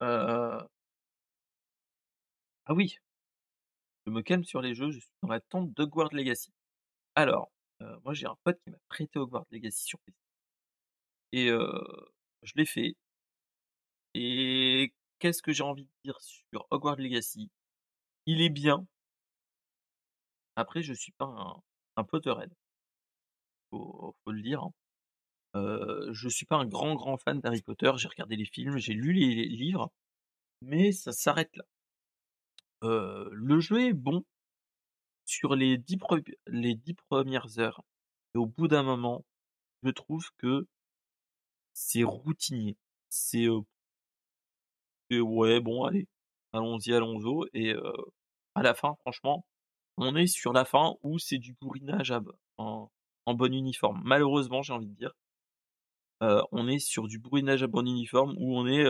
Ah 0.00 0.66
oui, 2.70 2.98
je 4.06 4.10
me 4.12 4.20
calme 4.22 4.44
sur 4.44 4.60
les 4.60 4.74
jeux, 4.74 4.90
je 4.90 5.00
suis 5.00 5.10
dans 5.22 5.28
l'attente 5.30 5.72
d'Hogwarts 5.72 6.12
Legacy. 6.12 6.52
Alors, 7.14 7.50
moi 8.04 8.14
j'ai 8.14 8.26
un 8.26 8.36
pote 8.44 8.60
qui 8.64 8.70
m'a 8.70 8.78
prêté 8.88 9.18
Hogwarts 9.18 9.46
Legacy 9.50 9.84
sur 9.84 9.98
PC. 10.00 10.16
Et 11.32 11.48
je 11.48 12.52
l'ai 12.56 12.66
fait. 12.66 12.94
Et 14.14 14.92
qu'est-ce 15.18 15.42
que 15.42 15.52
j'ai 15.52 15.64
envie 15.64 15.84
de 15.84 15.90
dire 16.04 16.20
sur 16.20 16.64
Hogwarts 16.70 16.94
Legacy? 16.96 17.50
Il 18.26 18.42
est 18.42 18.50
bien. 18.50 18.86
Après, 20.54 20.80
je 20.84 20.92
suis 20.92 21.10
pas 21.10 21.24
un, 21.24 21.60
un 21.96 22.04
Potterhead. 22.04 22.52
Faut, 23.70 24.14
faut 24.22 24.30
le 24.32 24.42
dire. 24.42 24.62
Hein. 24.62 24.72
Je 25.54 26.28
suis 26.28 26.46
pas 26.46 26.56
un 26.56 26.66
grand 26.66 26.94
grand 26.94 27.16
fan 27.18 27.40
d'Harry 27.40 27.62
Potter. 27.62 27.92
J'ai 27.96 28.08
regardé 28.08 28.36
les 28.36 28.44
films, 28.44 28.78
j'ai 28.78 28.94
lu 28.94 29.12
les 29.12 29.46
livres, 29.46 29.92
mais 30.62 30.92
ça 30.92 31.12
s'arrête 31.12 31.54
là. 31.56 31.64
le 32.82 33.60
jeu 33.60 33.88
est 33.88 33.92
bon 33.92 34.24
sur 35.26 35.54
les 35.54 35.78
dix, 35.78 35.98
les 36.46 36.74
dix 36.74 36.94
premières 36.94 37.58
heures. 37.58 37.82
Et 38.34 38.38
au 38.38 38.46
bout 38.46 38.68
d'un 38.68 38.82
moment, 38.82 39.24
je 39.82 39.90
trouve 39.90 40.28
que 40.38 40.66
c'est 41.72 42.04
routinier. 42.04 42.76
C'est 43.08 43.48
ouais, 45.10 45.60
bon, 45.60 45.84
allez, 45.84 46.06
allons-y, 46.52 46.92
allons-y. 46.92 47.48
Et 47.54 47.74
à 48.54 48.62
la 48.62 48.74
fin, 48.74 48.94
franchement, 49.00 49.44
on 49.96 50.16
est 50.16 50.26
sur 50.26 50.52
la 50.52 50.64
fin 50.64 50.94
où 51.02 51.18
c'est 51.18 51.38
du 51.38 51.54
bourrinage 51.60 52.12
en, 52.58 52.90
bon 53.26 53.54
uniforme. 53.54 54.00
Malheureusement, 54.04 54.62
j'ai 54.62 54.72
envie 54.72 54.88
de 54.88 54.94
dire. 54.94 55.12
On 56.20 56.68
est 56.68 56.78
sur 56.78 57.08
du 57.08 57.18
bourrinage 57.18 57.62
à 57.62 57.66
bon 57.66 57.86
uniforme 57.86 58.34
où 58.38 58.56
on 58.56 58.66
est. 58.66 58.86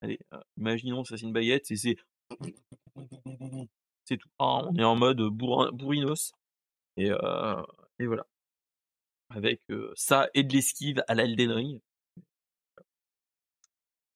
allez, 0.00 0.18
imaginons 0.56 1.04
ça 1.04 1.16
c'est 1.16 1.26
une 1.26 1.32
baguette 1.32 1.70
et 1.70 1.76
c'est. 1.76 1.96
C'est 4.06 4.18
tout. 4.18 4.28
Hein, 4.38 4.68
on 4.70 4.76
est 4.76 4.84
en 4.84 4.96
mode 4.96 5.20
bourrinos. 5.22 6.32
Et, 6.96 7.08
et 7.98 8.06
voilà. 8.06 8.26
Avec 9.30 9.62
ça 9.96 10.28
et 10.34 10.42
de 10.42 10.52
l'esquive 10.52 11.02
à 11.08 11.14
l'Elden 11.14 11.50
Ring. 11.50 11.80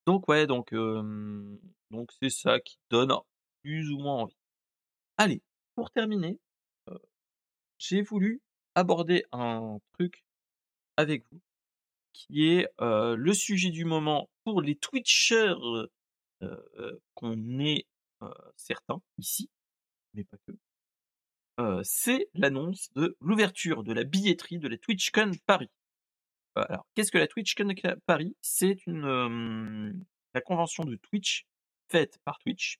Donc 0.06 0.28
ouais, 0.28 0.46
donc 0.46 0.70
c'est 2.20 2.30
ça 2.30 2.60
qui 2.60 2.78
donne 2.90 3.12
plus 3.62 3.90
ou 3.90 3.98
moins 3.98 4.22
envie. 4.22 4.36
Allez, 5.16 5.42
pour 5.74 5.90
terminer, 5.90 6.38
j'ai 7.78 8.02
voulu 8.02 8.40
aborder 8.74 9.24
un 9.32 9.78
truc 9.94 10.24
avec 10.96 11.24
vous 11.30 11.40
qui 12.12 12.48
est 12.48 12.68
le 12.78 13.32
sujet 13.32 13.70
du 13.70 13.84
moment 13.84 14.28
pour 14.44 14.62
les 14.62 14.76
Twitchers 14.76 15.54
qu'on 17.14 17.58
est 17.58 17.86
certains 18.56 19.00
ici, 19.18 19.50
mais 20.14 20.24
pas 20.24 20.38
que. 20.46 20.52
c'est 21.82 22.28
l'annonce 22.34 22.90
de 22.94 23.16
l'ouverture 23.20 23.82
de 23.82 23.92
la 23.92 24.04
billetterie 24.04 24.58
de 24.58 24.68
la 24.68 24.78
TwitchCon 24.78 25.32
Paris. 25.46 25.70
Alors, 26.54 26.86
qu'est-ce 26.94 27.12
que 27.12 27.18
la 27.18 27.26
TwitchCon 27.26 27.74
Paris? 28.06 28.36
C'est 28.40 28.86
une 28.86 30.04
la 30.34 30.40
convention 30.40 30.84
de 30.84 30.96
Twitch 30.96 31.46
faite 31.88 32.18
par 32.24 32.38
Twitch 32.40 32.78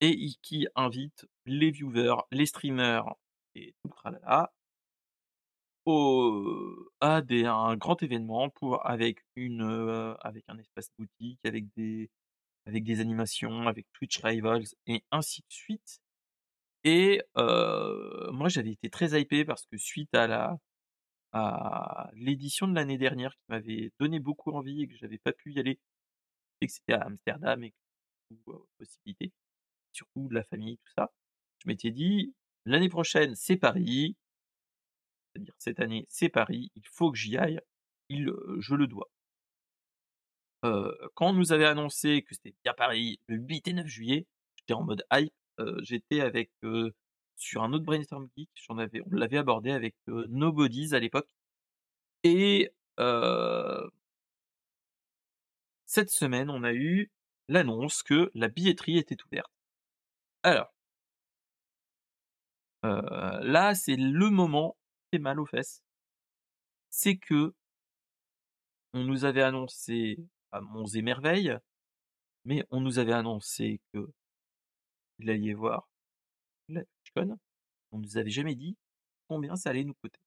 et 0.00 0.28
qui 0.42 0.68
invite 0.74 1.26
les 1.44 1.70
viewers, 1.70 2.16
les 2.30 2.46
streamers 2.46 3.14
et 3.54 3.74
tout 3.80 3.88
le 3.88 3.94
tralala 3.94 4.52
au, 5.86 6.90
à 7.00 7.22
des, 7.22 7.46
un 7.46 7.76
grand 7.76 8.02
événement 8.02 8.50
pour 8.50 8.86
avec 8.88 9.20
une 9.36 9.62
avec 10.20 10.44
un 10.48 10.58
espace 10.58 10.90
boutique, 10.98 11.40
avec 11.44 11.66
des 11.76 12.10
avec 12.66 12.84
des 12.84 13.00
animations, 13.00 13.68
avec 13.68 13.86
Twitch 13.94 14.20
Rivals 14.22 14.64
et 14.86 15.04
ainsi 15.12 15.42
de 15.42 15.46
suite. 15.54 16.00
Et 16.84 17.22
heu, 17.38 18.30
moi 18.32 18.48
j'avais 18.48 18.72
été 18.72 18.90
très 18.90 19.20
hypé 19.20 19.44
parce 19.44 19.66
que 19.66 19.76
suite 19.78 20.14
à 20.14 20.26
la 20.26 20.58
à 21.32 22.10
l'édition 22.14 22.68
de 22.68 22.74
l'année 22.74 22.98
dernière 22.98 23.32
qui 23.36 23.44
m'avait 23.50 23.92
donné 24.00 24.20
beaucoup 24.20 24.52
envie 24.52 24.82
et 24.82 24.88
que 24.88 24.96
j'avais 24.96 25.18
pas 25.18 25.32
pu 25.32 25.52
y 25.54 25.60
aller 25.60 25.78
et 26.60 26.66
que 26.66 26.72
c'était 26.72 26.94
à 26.94 27.02
Amsterdam 27.02 27.62
et 27.64 27.72
que 27.72 28.36
possibilité, 28.78 29.32
surtout 29.92 30.28
de 30.28 30.34
la 30.34 30.44
famille, 30.44 30.78
tout 30.78 30.92
ça. 30.96 31.12
Je 31.64 31.68
m'étais 31.68 31.90
dit: 31.92 32.34
«L'année 32.66 32.88
prochaine, 32.90 33.34
c'est 33.36 33.56
Paris» 33.56 34.16
c'est-à-dire 35.36 35.54
cette 35.58 35.80
année, 35.80 36.06
c'est 36.08 36.28
Paris, 36.28 36.70
il 36.76 36.86
faut 36.90 37.10
que 37.10 37.18
j'y 37.18 37.36
aille, 37.36 37.60
il, 38.08 38.32
je 38.58 38.74
le 38.74 38.86
dois. 38.86 39.10
Quand 41.14 41.28
on 41.28 41.32
nous 41.32 41.52
avait 41.52 41.66
annoncé 41.66 42.22
que 42.22 42.34
c'était 42.34 42.54
bien 42.64 42.74
Paris 42.74 43.20
le 43.28 43.36
8 43.36 43.68
et 43.68 43.72
9 43.74 43.86
juillet, 43.86 44.26
j'étais 44.56 44.72
en 44.72 44.82
mode 44.82 45.04
hype, 45.12 45.32
j'étais 45.82 46.20
avec, 46.20 46.50
sur 47.36 47.62
un 47.62 47.72
autre 47.72 47.84
brainstorm 47.84 48.28
geek, 48.36 48.50
j'en 48.54 48.78
avais 48.78 49.00
on 49.06 49.14
l'avait 49.14 49.38
abordé 49.38 49.70
avec, 49.70 49.94
Nobodies 50.06 50.94
à 50.94 50.98
l'époque 50.98 51.28
et 52.24 52.72
cette 55.84 56.10
semaine, 56.10 56.50
on 56.50 56.64
a 56.64 56.72
eu 56.72 57.10
l'annonce 57.48 58.02
que 58.02 58.30
la 58.34 58.48
billetterie 58.48 58.98
était 58.98 59.22
ouverte. 59.24 59.52
Alors 60.42 60.72
là, 62.82 63.74
c'est 63.74 63.96
le 63.96 64.30
moment 64.30 64.76
mal 65.18 65.40
aux 65.40 65.46
fesses. 65.46 65.82
C'est 66.90 67.16
que 67.16 67.54
on 68.92 69.04
nous 69.04 69.24
avait 69.24 69.42
annoncé 69.42 70.18
à 70.52 70.60
monts 70.60 70.86
et 70.86 71.02
merveilles, 71.02 71.56
mais 72.44 72.64
on 72.70 72.80
nous 72.80 72.98
avait 72.98 73.12
annoncé 73.12 73.80
que 73.92 74.10
il 75.18 75.30
allait 75.30 75.40
y 75.40 75.52
avoir 75.52 75.88
la 76.68 76.82
TwitchCon, 76.84 77.38
on 77.92 77.98
nous 77.98 78.16
avait 78.18 78.30
jamais 78.30 78.54
dit 78.54 78.76
combien 79.28 79.56
ça 79.56 79.70
allait 79.70 79.84
nous 79.84 79.94
coûter. 79.94 80.20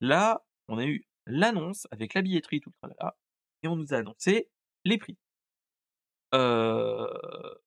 Là, 0.00 0.44
on 0.68 0.78
a 0.78 0.86
eu 0.86 1.04
l'annonce 1.26 1.86
avec 1.90 2.14
la 2.14 2.22
billetterie, 2.22 2.60
tout 2.60 2.70
le 2.70 2.88
tralala 2.88 3.16
et 3.62 3.68
on 3.68 3.76
nous 3.76 3.94
a 3.94 3.98
annoncé 3.98 4.48
les 4.84 4.98
prix. 4.98 5.16
Ce 6.32 7.58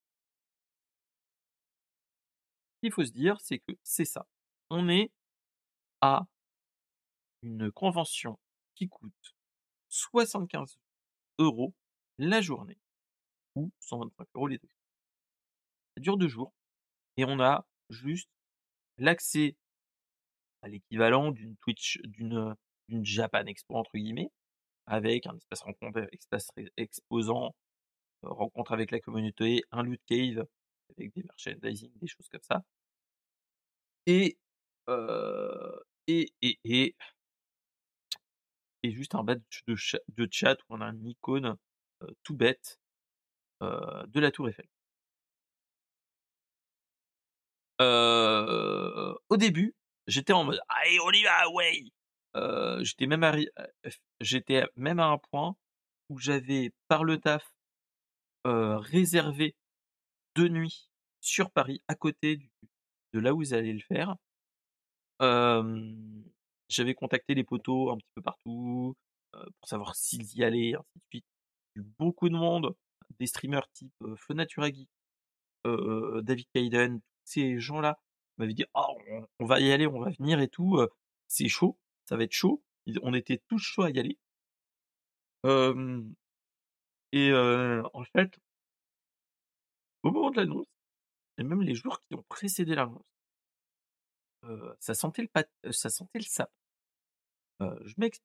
qu'il 2.81 2.91
faut 2.91 3.03
se 3.05 3.11
dire, 3.11 3.39
c'est 3.41 3.59
que 3.59 3.73
c'est 3.83 4.05
ça. 4.05 4.25
On 4.69 4.89
est 4.89 5.11
à 6.01 6.25
une 7.43 7.69
convention 7.71 8.39
qui 8.75 8.87
coûte 8.87 9.35
75 9.89 10.77
€ 11.39 11.73
la 12.17 12.41
journée 12.41 12.79
ou 13.55 13.71
125 13.79 14.27
€ 14.35 14.49
les 14.49 14.57
2 14.59 14.67
jours. 14.67 14.79
Ça 15.97 16.01
dure 16.01 16.17
2 16.17 16.27
jours 16.27 16.53
et 17.17 17.25
on 17.25 17.39
a 17.41 17.67
juste 17.89 18.29
l'accès 18.97 19.57
à 20.61 20.67
l'équivalent 20.67 21.31
d'une 21.31 21.55
Twitch 21.57 21.99
d'une, 22.03 22.55
d'une 22.87 23.05
«Japan 23.05 23.45
Expo» 23.45 23.75
entre 23.75 23.91
guillemets, 23.97 24.29
avec 24.87 25.27
un 25.27 25.35
espace 25.37 25.61
rencontre, 25.63 26.07
espace 26.13 26.49
exposant, 26.77 27.55
heu, 28.25 28.29
rencontre 28.29 28.73
avec 28.73 28.91
la 28.91 28.99
communauté, 29.01 29.63
un 29.71 29.83
loot 29.83 30.01
cave 30.07 30.45
avec 30.97 31.13
des 31.15 31.23
merchandising, 31.23 31.91
des 31.99 32.07
choses 32.07 32.29
comme 32.29 32.43
ça. 32.43 32.63
Et 34.05 34.37
heu, 34.89 35.81
et 36.09 36.95
et 38.83 38.91
juste 38.91 39.15
un 39.15 39.23
badge 39.23 39.61
de 39.67 39.75
cha 39.75 39.99
de 40.09 40.27
chat 40.31 40.57
où 40.69 40.75
on 40.75 40.81
a 40.81 40.87
une 40.89 41.05
icône, 41.07 41.55
tout 42.23 42.35
bête, 42.35 42.79
de 43.61 44.19
la 44.19 44.31
tour 44.31 44.49
Eiffel. 44.49 44.67
Au 47.79 49.37
début, 49.37 49.75
j'étais 50.07 50.33
en 50.33 50.43
mode: 50.43 50.59
«Allez, 50.69 50.99
on 51.01 51.11
ouais!» 51.55 51.83
j'étais 52.83 53.07
même 53.07 53.23
f 53.87 53.97
j'étais 54.21 54.63
même 54.75 54.99
à 54.99 55.07
un 55.07 55.17
point 55.17 55.55
où 56.09 56.17
j'avais, 56.19 56.71
par 56.87 57.03
le 57.03 57.17
taf, 57.19 57.45
réservé 58.45 59.55
2 60.35 60.47
nuits 60.49 60.89
sur 61.21 61.51
Paris, 61.51 61.83
à 61.87 61.95
côté 61.95 62.39
de 63.13 63.19
là 63.19 63.33
où 63.33 63.41
ils 63.41 63.53
allaient 63.53 63.73
le 63.73 63.79
faire. 63.81 64.15
Hem, 65.19 66.23
j'avais 66.69 66.93
contacté 66.95 67.35
les 67.35 67.43
potos 67.43 67.91
un 67.91 67.97
petit 67.97 68.11
peu 68.15 68.21
partout, 68.21 68.95
heu, 69.35 69.39
pour 69.59 69.67
savoir 69.69 69.95
s'ils 69.95 70.35
y 70.37 70.43
allaient, 70.43 70.75
ainsi 70.75 70.85
de 70.95 71.01
suite. 71.09 71.25
Beaucoup 71.99 72.29
de 72.29 72.35
monde, 72.35 72.75
des 73.19 73.27
streamers 73.27 73.69
type, 73.73 73.93
Natura 74.31 74.71
Geek, 74.71 74.89
heu, 75.67 76.21
David 76.23 76.47
Kaiden, 76.53 77.01
ces 77.25 77.59
gens-là 77.59 77.99
m'avaient 78.37 78.53
dit: 78.55 78.65
«Oh, 78.75 78.97
on 79.11 79.27
on 79.41 79.45
va 79.47 79.59
y 79.61 79.71
aller, 79.73 79.87
on 79.87 79.99
va 80.01 80.11
venir 80.11 80.41
et 80.41 80.49
tout, 80.49 80.79
c'est 81.27 81.49
chaud, 81.49 81.77
ça 82.05 82.17
va 82.17 82.23
être 82.25 82.33
chaud». 82.33 82.63
On 83.03 83.13
était 83.15 83.41
tous 83.49 83.59
chauds 83.59 83.83
à 83.83 83.91
y 83.91 83.99
aller. 83.99 84.17
Et 87.11 87.31
en 87.93 88.03
fait 88.13 88.31
au 90.03 90.11
moment 90.11 90.29
de 90.31 90.37
l'annonce 90.37 90.67
et 91.37 91.43
même 91.43 91.61
les 91.63 91.75
jours 91.75 92.01
qui 92.01 92.15
ont 92.15 92.23
précédé 92.29 92.75
l'annonce 92.75 93.03
ça 94.79 94.93
sentait 94.93 95.21
le 95.21 95.27
pat 95.27 95.49
ça 95.71 95.89
sentait 95.89 96.19
le 96.19 96.25
sapin. 96.25 96.49
Heu, 97.61 97.77
je 97.85 97.93
m'explique. 97.97 98.23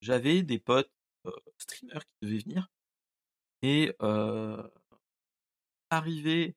J'avais 0.00 0.42
des 0.42 0.58
potes, 0.60 0.92
streamers 1.58 2.04
qui 2.06 2.12
devaient 2.26 2.38
venir 2.42 2.68
et 3.62 3.94
heu 4.02 4.70
arrivé 5.90 6.54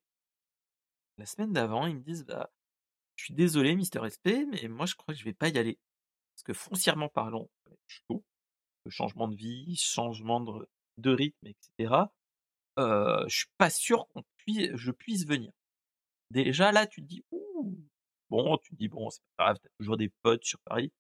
la 1.17 1.25
semaine 1.25 1.53
d'avant, 1.53 1.87
ils 1.87 1.95
me 1.95 2.01
disent: 2.01 2.25
«Bah, 2.25 2.51
je 3.17 3.25
suis 3.25 3.35
désolé 3.35 3.75
Mister 3.75 4.01
SP, 4.05 4.45
mais 4.51 4.67
moi 4.69 4.85
je 4.87 4.95
crois 4.95 5.13
que 5.13 5.19
je 5.19 5.25
vais 5.25 5.33
pas 5.33 5.49
y 5.49 5.57
aller. 5.59 5.79
Parce 6.35 6.43
que 6.43 6.53
foncièrement 6.53 7.09
parlant, 7.09 7.49
chaud, 7.87 8.23
le 8.85 8.91
changement 8.91 9.27
de 9.29 9.35
vie, 9.35 9.75
changement 9.77 10.41
de 10.41 11.11
rythme 11.11 11.47
et 11.47 11.55
cetera. 11.61 12.13
Heu, 12.79 13.25
je 13.29 13.37
suis 13.37 13.47
pas 13.57 13.69
sûr 13.71 14.07
qu'on 14.09 14.23
pui 14.37 14.71
je 14.75 14.91
puisse 14.91 15.25
venir». 15.27 15.51
Déjà 16.31 16.71
là, 16.73 16.87
tu 16.87 17.01
te 17.03 17.07
dis: 17.07 17.23
«Ouh!» 17.31 17.77
Bon, 18.29 18.57
tu 18.59 18.75
dis: 18.75 18.87
«Bon, 18.89 19.09
c'est 19.09 19.21
pas 19.37 19.45
grave, 19.45 19.57
tu 19.61 19.67
as 19.67 19.71
toujours 19.79 19.97
des 19.97 20.09
potes 20.23 20.45
sur 20.45 20.59
Paris 20.65 20.91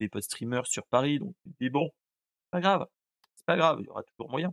des 0.00 0.08
potes 0.08 0.24
streamers 0.24 0.66
sur 0.66 0.86
Paris», 0.86 1.18
donc 1.18 1.34
tu 1.42 1.50
te 1.52 1.56
dis: 1.64 1.70
«Bon, 1.70 1.90
c'est 2.44 2.50
pas 2.52 2.60
grave, 2.62 2.86
c'est 3.36 3.46
pas 3.46 3.56
grave, 3.56 3.78
il 3.80 3.86
y 3.86 3.90
aura 3.90 4.02
toujours 4.04 4.30
moyen». 4.30 4.52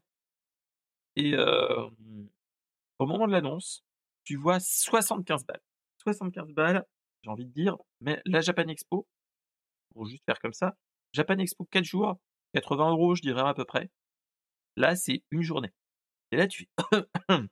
Et 1.15 1.35
au 1.37 3.05
moment 3.05 3.27
de 3.27 3.31
l'annonce, 3.31 3.83
tu 4.23 4.35
vois 4.37 4.59
75 4.59 5.45
balles. 5.45 5.61
75 6.03 6.51
balles, 6.53 6.85
j'ai 7.23 7.29
envie 7.29 7.45
de 7.45 7.51
dire, 7.51 7.77
mais 8.01 8.21
la 8.25 8.41
Japan 8.41 8.67
Expo, 8.67 9.07
pour 9.93 10.05
juste 10.07 10.23
faire 10.25 10.39
comme 10.39 10.53
ça, 10.53 10.75
Japan 11.13 11.37
Expo 11.39 11.65
4 11.71 11.85
jours, 11.85 12.17
80 12.53 12.91
€ 12.93 13.15
je 13.17 13.23
dirais 13.23 13.41
à 13.43 13.53
peu 13.53 13.65
près. 13.65 13.89
Là, 14.77 14.95
c'est 14.95 15.23
1 15.31 15.43
journée. 15.43 15.71
Et 16.31 16.37
là 16.37 16.47
tu 16.47 16.67
fais: 16.91 17.03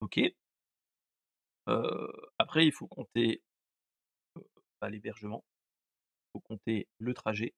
«OK». 0.00 0.32
Après 2.38 2.66
il 2.66 2.72
faut 2.72 2.86
compter 2.88 3.42
bah, 4.80 4.90
l'hébergement. 4.90 5.44
Faut 6.32 6.40
compter 6.40 6.88
le 6.98 7.14
trajet. 7.14 7.54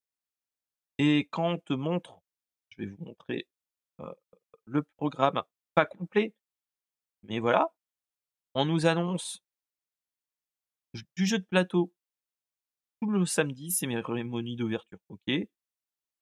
Et 0.98 1.28
quand 1.30 1.52
on 1.54 1.58
te 1.58 1.72
montre, 1.72 2.20
je 2.70 2.82
vais 2.82 2.86
vous 2.86 3.04
montrer, 3.04 3.46
le 4.64 4.82
programme, 4.96 5.42
pas 5.74 5.86
complet, 5.86 6.34
mais 7.22 7.38
voilà, 7.38 7.72
on 8.54 8.64
nous 8.64 8.86
annonce 8.86 9.42
du 11.16 11.26
jeu 11.26 11.38
de 11.38 11.44
plateau 11.44 11.92
tout 13.00 13.10
le 13.10 13.24
samedi, 13.24 13.70
cérémonie 13.70 14.56
d'ouverture, 14.56 14.98
OK? 15.08 15.32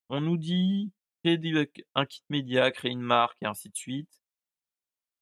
On 0.08 0.20
nous 0.20 0.36
dit: 0.36 0.92
«Créer 1.24 1.38
un 1.94 2.06
kit 2.06 2.22
média, 2.28 2.70
créer 2.70 2.92
une 2.92 3.00
marque» 3.00 3.36
et 3.42 3.46
ainsi 3.46 3.68
de 3.68 3.76
suite. 3.76 4.22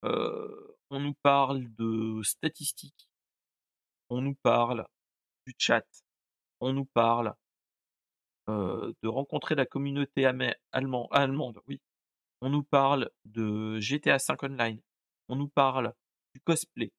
Heu, 0.07 0.77
on 0.91 1.01
nous 1.01 1.15
parle 1.23 1.67
de 1.75 2.23
statistiques. 2.23 3.09
On 4.09 4.21
nous 4.21 4.35
parle 4.37 4.87
du 5.47 5.55
chat. 5.59 5.87
On 6.61 6.73
nous 6.73 6.87
parle 6.87 7.35
heu, 8.49 8.95
de 9.03 9.09
rencontrer 9.09 9.55
la 9.55 9.67
communauté 9.67 10.25
allemande, 10.73 11.61
oui. 11.69 11.81
On 12.43 12.51
nous 12.51 12.63
parle 12.65 13.11
de 13.25 13.81
GTA 13.81 14.19
V 14.19 14.37
Online. 14.43 14.81
On 15.29 15.37
nous 15.37 15.49
parle 15.49 15.95
du 16.35 16.41
cosplay. 16.41 16.93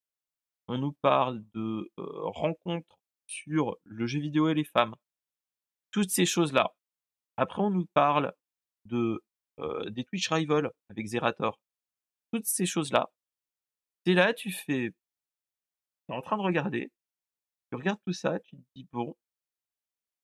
On 0.67 0.77
nous 0.77 0.93
parle 1.01 1.43
de, 1.53 1.91
heu, 1.99 2.05
rencontres 2.25 2.99
sur 3.27 3.77
le 3.85 4.07
jeu 4.07 4.19
vidéo 4.19 4.49
et 4.49 4.53
les 4.55 4.65
femmes. 4.65 4.95
Toutes 5.91 6.11
ces 6.11 6.25
choses-là. 6.25 6.73
Après 7.37 7.61
on 7.61 7.71
nous 7.71 7.87
parle 7.93 8.33
de, 8.85 9.23
des 9.89 10.03
Twitch 10.05 10.29
Rival 10.29 10.71
avec 10.89 11.07
Zerator. 11.07 11.59
Toutes 12.33 12.45
ces 12.45 12.65
choses-là. 12.65 13.09
Tu 14.05 14.11
es 14.13 14.15
là, 14.15 14.33
tu 14.33 14.51
fais 14.51 14.93
tu 16.09 16.13
es 16.13 16.17
en 16.17 16.21
train 16.21 16.35
de 16.37 16.41
regarder, 16.41 16.91
tu 17.71 17.77
regardes 17.77 17.99
tout 18.05 18.13
ça, 18.13 18.39
tu 18.39 18.57
te 18.57 18.63
dis: 18.75 18.87
«Bon» 18.93 19.15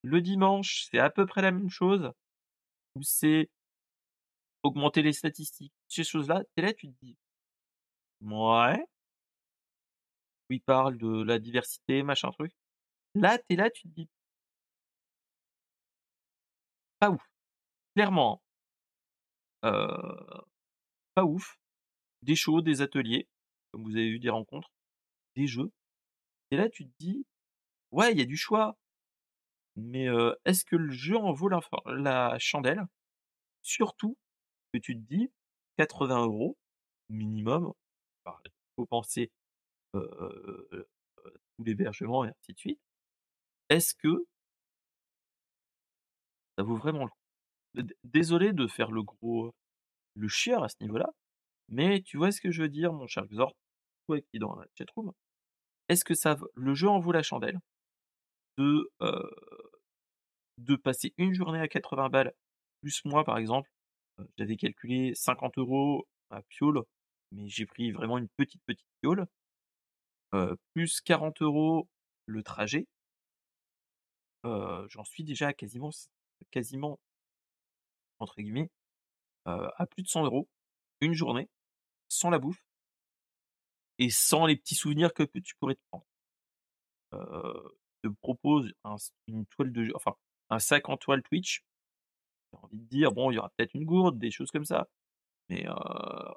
le 0.04 0.20
dimanche, 0.20 0.86
c'est 0.90 0.98
à 0.98 1.10
peu 1.10 1.26
près 1.26 1.42
la 1.42 1.50
même 1.50 1.70
chose, 1.70 2.12
où 2.96 3.02
c'est 3.02 3.48
augmenter 4.64 5.02
les 5.02 5.12
statistiques, 5.12 5.72
ces 5.86 6.02
choses-là, 6.02 6.42
tu 6.56 6.62
es 6.62 6.66
là, 6.66 6.72
tu 6.72 6.88
te 6.88 6.94
dis: 7.02 7.16
«Mouais». 8.20 8.84
où 10.50 10.54
il 10.54 10.60
parle 10.62 10.96
de 10.96 11.22
la 11.22 11.38
diversité, 11.38 12.02
machin 12.02 12.30
truc. 12.30 12.52
Là, 13.14 13.38
tu 13.38 13.44
es 13.50 13.56
là, 13.56 13.70
tu 13.70 13.88
te 13.88 13.94
dis 13.94 14.08
pas 17.00 17.10
ouf, 17.10 17.22
clairement, 17.96 18.42
hein. 19.64 19.70
Heu, 19.70 20.44
pas 21.14 21.24
ouf. 21.24 21.58
Des 22.24 22.34
shows, 22.36 22.60
des 22.62 22.82
ateliers, 22.82 23.28
comme 23.72 23.84
vous 23.84 23.96
avez 23.96 24.10
vu, 24.10 24.18
des 24.18 24.30
rencontres, 24.30 24.70
des 25.36 25.46
jeux 25.48 25.72
et 26.52 26.56
là 26.58 26.68
tu 26.70 26.86
te 26.86 26.92
dis: 27.00 27.26
«Ouais, 27.92 28.12
il 28.12 28.18
y 28.18 28.22
a 28.22 28.26
du 28.26 28.36
choix, 28.38 28.76
mais 29.76 30.06
est-ce 30.44 30.64
que 30.64 30.76
le 30.76 30.90
jeu 30.92 31.16
en 31.16 31.32
vaut 31.32 31.48
la 31.86 32.36
chandelle?» 32.38 32.84
surtout 33.62 34.16
que 34.72 34.78
tu 34.78 34.94
te 34.96 35.02
dis: 35.14 35.30
«80 35.78 36.26
€ 36.26 36.56
minimum», 37.10 37.72
enfin, 38.26 38.38
faut 38.76 38.86
penser, 38.86 39.32
heu, 39.96 40.88
tout 41.58 41.64
l'hébergement 41.64 42.24
et 42.24 42.28
ainsi 42.30 42.54
de 42.54 42.58
suite. 42.58 42.80
Est-ce 43.70 43.94
que 43.94 44.26
ça 46.58 46.64
vaut 46.64 46.76
vraiment 46.76 47.04
le 47.04 47.10
coup? 47.10 47.88
Désolé 48.04 48.52
de 48.52 48.66
faire 48.66 48.90
le 48.92 49.02
gros, 49.02 49.54
le 50.16 50.28
chieur 50.28 50.64
à 50.64 50.68
ce 50.70 50.76
niveau-là, 50.82 51.10
mais 51.68 52.02
tu 52.02 52.16
vois 52.18 52.32
ce 52.32 52.40
que 52.40 52.50
je 52.50 52.62
veux 52.62 52.68
dire, 52.68 52.92
mon 52.92 53.06
cher 53.06 53.26
Xor, 53.26 53.54
toi 54.08 54.20
qui 54.20 54.38
dans 54.38 54.56
la 54.56 54.66
chatroom? 54.78 55.12
Est-ce 55.88 56.04
que 56.04 56.14
ça 56.14 56.36
le 56.54 56.74
jeu 56.74 56.88
en 56.88 57.00
vaut 57.00 57.12
la 57.12 57.22
chandelle? 57.24 57.60
De, 58.58 58.88
de 60.58 60.74
passer 60.76 61.14
une 61.16 61.32
journée 61.32 61.60
à 61.60 61.68
80 61.68 62.08
balles, 62.08 62.32
plus 62.80 63.04
moi 63.04 63.24
par 63.24 63.38
exemple, 63.38 63.70
j'avais 64.38 64.56
calculé 64.56 65.14
50 65.14 66.02
€ 66.02 66.04
à 66.30 66.42
Piole, 66.42 66.82
mais 67.32 67.48
j'ai 67.48 67.66
pris 67.66 67.92
vraiment 67.92 68.18
une 68.18 68.28
petite, 68.36 68.62
petite 68.66 68.86
Piole 69.02 69.26
plus 70.74 71.00
40 71.00 71.40
€ 71.40 71.88
le 72.26 72.42
trajet 72.42 72.86
j'en 74.88 75.04
suis 75.04 75.24
déjà 75.24 75.52
quasiment 75.52 75.90
quasiment 76.50 76.98
entre 78.18 78.34
guillemets, 78.40 78.70
à 79.46 79.86
plus 79.90 80.02
de 80.02 80.08
100 80.08 80.24
€, 80.26 80.48
une 81.00 81.14
journée, 81.14 81.48
sans 82.14 82.30
la 82.30 82.38
bouffe 82.38 82.62
et 83.98 84.08
sans 84.10 84.46
les 84.46 84.56
petits 84.56 84.76
souvenirs 84.76 85.12
que 85.12 85.24
tu 85.24 85.54
pourrais 85.56 85.74
te 85.74 85.80
prendre. 85.90 86.06
Heu, 87.12 87.76
te 88.02 88.08
propose 88.08 88.72
un 88.84 88.96
une 89.28 89.46
toile 89.46 89.72
de 89.72 89.90
enfin, 89.94 90.14
un 90.50 90.58
sac 90.58 90.88
en 90.88 90.96
toile 90.96 91.22
Twitch. 91.22 91.64
J'ai 92.52 92.58
envie 92.62 92.80
de 92.80 92.86
dire, 92.88 93.12
bon, 93.12 93.30
il 93.30 93.36
y 93.36 93.38
aura 93.38 93.50
peut-être 93.56 93.74
une 93.74 93.84
gourde, 93.86 94.18
des 94.18 94.30
choses 94.30 94.50
comme 94.50 94.64
ça, 94.66 94.88
mais 95.50 95.66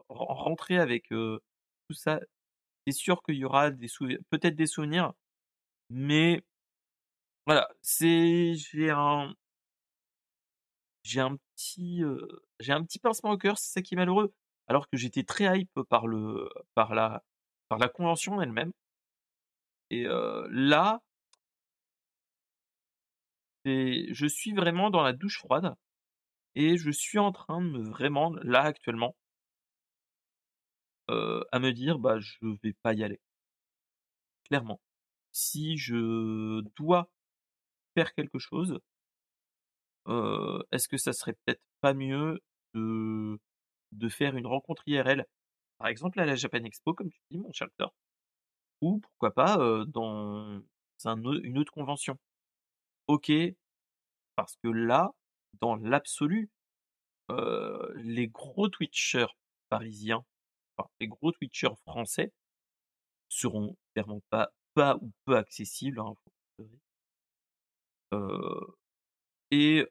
rentrer 0.10 0.78
avec, 0.80 1.10
tout 1.10 1.94
ça, 1.94 2.20
c'est 2.88 2.94
sûr 2.94 3.24
qu'il 3.24 3.36
y 3.38 3.46
aura 3.46 3.72
des 3.72 3.88
souvi 3.88 4.18
peut-être 4.30 4.56
des 4.56 4.68
souvenirs, 4.68 5.14
mais 5.90 6.44
voilà, 7.46 7.68
c'est 7.82 8.54
j'ai 8.56 8.90
un 8.92 9.34
j'ai 11.04 11.22
un 11.22 11.38
petit, 11.56 12.04
j'ai 12.60 12.74
un 12.74 12.84
petit 12.84 13.00
pincement 13.00 13.32
au 13.32 13.38
cœur, 13.38 13.58
c'est 13.58 13.72
ça 13.72 13.82
qui 13.82 13.96
est 13.96 13.98
malheureux. 13.98 14.34
Alors 14.70 14.90
que 14.90 14.98
j'étais 14.98 15.24
très 15.24 15.60
hype 15.60 15.80
par 15.90 16.08
le 16.08 16.50
par 16.76 16.94
la 16.94 17.22
convention 17.94 18.42
elle-même 18.42 18.72
et 19.92 20.06
là 20.52 21.02
je 23.66 24.28
suis 24.28 24.54
vraiment 24.54 24.90
dans 24.90 25.02
la 25.02 25.14
douche 25.14 25.40
froide 25.40 25.76
et 26.56 26.78
je 26.78 26.92
suis 26.92 27.20
en 27.20 27.32
train 27.32 27.62
de 27.62 27.68
me 27.70 27.84
vraiment, 27.90 28.34
là, 28.44 28.62
actuellement 28.64 29.16
à 31.10 31.60
me 31.60 31.72
dire: 31.72 32.00
«Bah, 32.00 32.20
je 32.20 32.36
vais 32.64 32.74
pas 32.84 32.94
y 32.94 33.04
aller». 33.04 33.20
Clairement. 34.46 34.80
Si 35.32 35.78
je 35.78 36.62
dois 36.78 37.10
faire 37.96 38.14
quelque 38.16 38.40
chose 38.40 38.80
est-ce 40.72 40.88
que 40.88 40.98
ça 40.98 41.14
serait 41.14 41.34
peut-être 41.46 41.62
pas 41.82 41.94
mieux 41.94 42.40
de 42.74 43.38
de 43.92 44.10
faire 44.10 44.36
une 44.36 44.48
rencontre 44.48 44.84
IRL? 44.88 45.26
Par 45.80 45.88
exemple 45.88 46.20
à 46.20 46.26
la 46.26 46.36
Japan 46.36 46.64
Expo 46.64 46.94
comme 46.94 47.10
tu 47.10 47.20
dis 47.32 47.38
mon 47.38 47.52
cher 47.54 47.68
Hector 47.68 47.94
ou 48.82 49.00
pourquoi 49.00 49.34
pas, 49.34 49.58
dans 49.88 50.62
une 51.06 51.58
autre 51.58 51.74
convention? 51.74 52.18
OK, 53.08 53.32
parce 54.36 54.58
que 54.64 54.70
là, 54.70 55.12
dans 55.62 55.76
l'absolu, 55.76 56.50
les 57.30 58.28
gros 58.28 58.70
twitchers 58.70 59.28
parisiens, 59.70 60.24
enfin 60.78 60.90
les 61.00 61.08
gros 61.08 61.32
twitchers 61.32 61.76
français 61.86 62.32
seront 63.30 63.78
clairement 63.94 64.22
pas 64.30 64.52
pas 64.74 64.98
ou 65.02 65.12
peu 65.26 65.38
accessibles, 65.38 66.00
hein, 66.00 66.14
et 69.52 69.86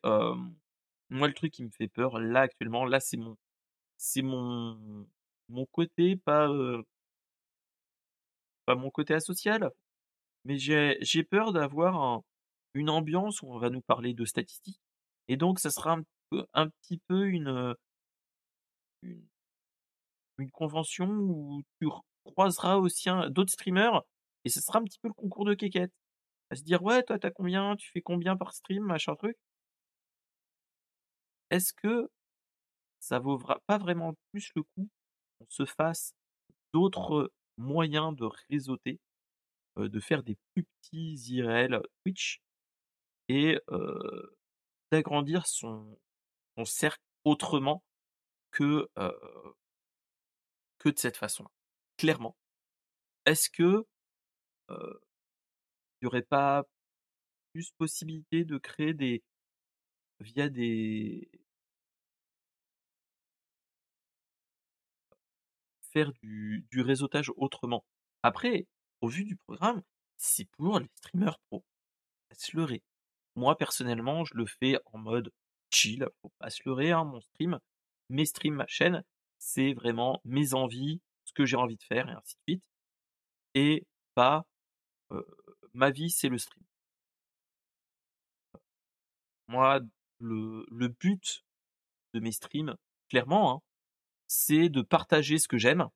moi 1.11 1.29
le 1.29 1.35
truc 1.35 1.53
qui 1.53 1.65
me 1.65 1.71
fait 1.71 1.89
peur 1.89 2.19
là 2.21 2.43
actuellement, 2.43 2.85
là 2.85 3.01
c'est 3.01 3.17
mon 3.17 3.37
c'est 3.99 4.23
mon 4.23 5.07
mon 5.49 5.67
côté 5.67 6.17
pas, 6.17 6.49
pas 8.65 8.75
mon 8.75 8.91
côté 8.91 9.15
asocial, 9.15 9.71
mais 10.45 10.59
j'ai 10.59 10.99
j'ai 11.03 11.25
peur 11.25 11.53
d'avoir 11.55 11.97
un 12.03 12.23
une 12.75 12.91
ambiance 12.91 13.43
où 13.43 13.53
on 13.53 13.59
va 13.59 13.71
nous 13.71 13.83
parler 13.83 14.15
de 14.15 14.25
statistiques 14.27 14.81
et 15.29 15.37
donc 15.39 15.61
ça 15.61 15.71
sera 15.71 15.99
un 16.55 16.69
petit 16.71 17.01
peu 17.09 17.27
une, 17.29 17.75
une 20.39 20.51
convention 20.51 21.09
où 21.09 21.63
tu 21.81 21.89
croiseras 22.25 22.77
aussi 22.77 23.09
d'autres 23.31 23.53
streamers 23.53 24.03
et 24.45 24.49
ce 24.49 24.61
sera 24.61 24.79
un 24.79 24.85
petit 24.85 24.99
peu 24.99 25.09
le 25.09 25.15
concours 25.15 25.45
de 25.45 25.55
quéquette. 25.55 25.93
À 26.51 26.57
se 26.57 26.63
dire: 26.65 26.83
«Ouais, 26.83 27.03
toi 27.05 27.19
tu 27.19 27.27
as 27.27 27.31
combien? 27.33 27.77
Tu 27.77 27.91
fais 27.93 28.03
combien 28.03 28.37
par 28.37 28.53
stream?» 28.55 28.85
machin 28.85 29.15
truc? 29.17 29.37
Est-ce 31.51 31.73
que 31.73 32.09
ça 33.07 33.21
vaut 33.21 33.39
pas 33.67 33.79
vraiment 33.79 34.15
plus 34.33 34.51
le 34.57 34.65
coup 34.65 34.89
qu'on 35.39 35.47
se 35.49 35.65
fasse 35.65 36.13
d'autres 36.75 37.31
moyens 37.57 38.17
de 38.17 38.25
réseauter, 38.51 38.99
de 39.77 40.01
faire 40.01 40.25
des 40.25 40.37
plus 40.53 40.65
petits 40.65 41.15
IRL 41.31 41.81
Twitch 42.03 42.41
et 43.29 43.59
d'agrandir 44.91 45.47
son 45.47 45.97
cercle 46.65 47.03
autrement 47.25 47.85
que, 48.51 48.89
que 50.79 50.89
de 50.89 50.99
cette 50.99 51.17
façon-là, 51.17 51.51
clairement. 51.97 52.37
Est-ce 53.25 53.51
que, 53.51 53.87
il 54.69 54.77
y 56.03 56.07
aurait 56.07 56.23
pas 56.23 56.65
plus 57.53 57.71
possibilité 57.79 58.45
de 58.45 58.59
créer 58.59 58.95
des 58.95 59.23
via 60.19 60.49
des 60.49 61.31
faire 65.97 66.13
du 66.23 66.81
réseautage 66.83 67.31
autrement? 67.39 67.83
Après, 68.23 68.67
au 69.01 69.09
vu 69.09 69.25
du 69.25 69.37
programme, 69.37 69.83
c'est 70.19 70.45
pour 70.57 70.79
les 70.79 70.91
streamers 70.97 71.39
faut 71.49 71.65
pas 72.29 72.35
se 72.35 72.55
leurrer. 72.55 72.83
Moi 73.35 73.57
personnellement, 73.57 74.25
je 74.27 74.35
le 74.35 74.45
fais 74.45 74.79
en 74.93 74.99
mode 74.99 75.31
chill, 75.71 76.07
faut 76.21 76.33
pas 76.39 76.51
se 76.51 76.61
leurrer, 76.67 76.93
hein, 76.93 77.05
mon 77.05 77.21
stream, 77.23 77.59
mes 78.11 78.27
streams, 78.27 78.57
ma 78.57 78.67
chaîne, 78.67 79.03
c'est 79.39 79.73
vraiment 79.73 80.21
mes 80.25 80.53
envies, 80.53 81.01
ce 81.25 81.33
que 81.33 81.47
j'ai 81.47 81.57
envie 81.57 81.77
de 81.77 81.83
faire 81.83 82.09
et 82.11 82.13
ainsi 82.13 82.37
de 82.37 82.53
suite 82.53 82.65
et 83.55 83.87
pas, 84.15 84.45
ma 85.73 85.91
vie 85.91 86.11
c'est 86.11 86.29
le 86.29 86.37
stream. 86.37 86.65
Moi, 89.49 89.81
le 90.19 90.67
le 90.71 90.89
but 90.89 91.43
de 92.13 92.21
mes 92.21 92.33
streams, 92.33 92.77
clairement, 93.09 93.57
hein, 93.57 93.61
c'est 94.29 94.69
de 94.69 94.83
partager 94.83 95.39
ce 95.39 95.49
que 95.49 95.59
j'aime, 95.59 95.89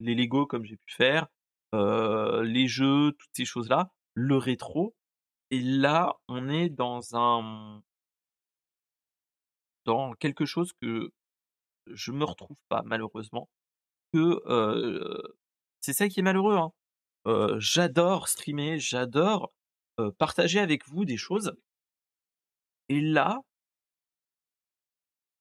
les 0.00 0.14
Lego 0.16 0.46
comme 0.46 0.64
j'ai 0.64 0.76
pu 0.78 0.94
faire, 0.94 1.28
heu, 1.74 2.42
les 2.42 2.68
jeux, 2.68 3.12
toutes 3.18 3.30
ces 3.34 3.44
choses-là, 3.46 3.90
le 4.14 4.36
rétro 4.38 4.94
et 5.52 5.60
là, 5.60 6.16
on 6.28 6.48
est 6.50 6.70
dans 6.70 7.16
un 7.16 7.82
dans 9.86 10.12
quelque 10.14 10.44
chose 10.46 10.72
que 10.80 11.10
je 11.86 12.12
me 12.12 12.24
retrouve 12.24 12.58
pas 12.68 12.82
malheureusement, 12.86 13.48
que, 14.12 14.42
heu 14.48 15.22
c'est 15.80 15.94
ça 15.94 16.08
qui 16.08 16.20
est 16.20 16.24
malheureux, 16.24 16.56
hein. 16.56 16.72
Heu, 17.28 17.56
j'adore 17.60 18.28
streamer, 18.28 18.78
j'adore, 18.80 19.52
partager 20.18 20.60
avec 20.60 20.88
vous 20.88 21.04
des 21.06 21.16
choses 21.18 21.54
et 22.88 23.00
là 23.00 23.40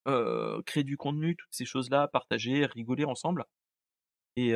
heu, 0.08 0.62
créer 0.66 0.84
du 0.84 0.98
contenu, 0.98 1.36
toutes 1.36 1.54
ces 1.54 1.66
choses-là, 1.66 2.08
partager, 2.08 2.66
rigoler 2.66 3.06
ensemble 3.06 3.46
et 4.38 4.54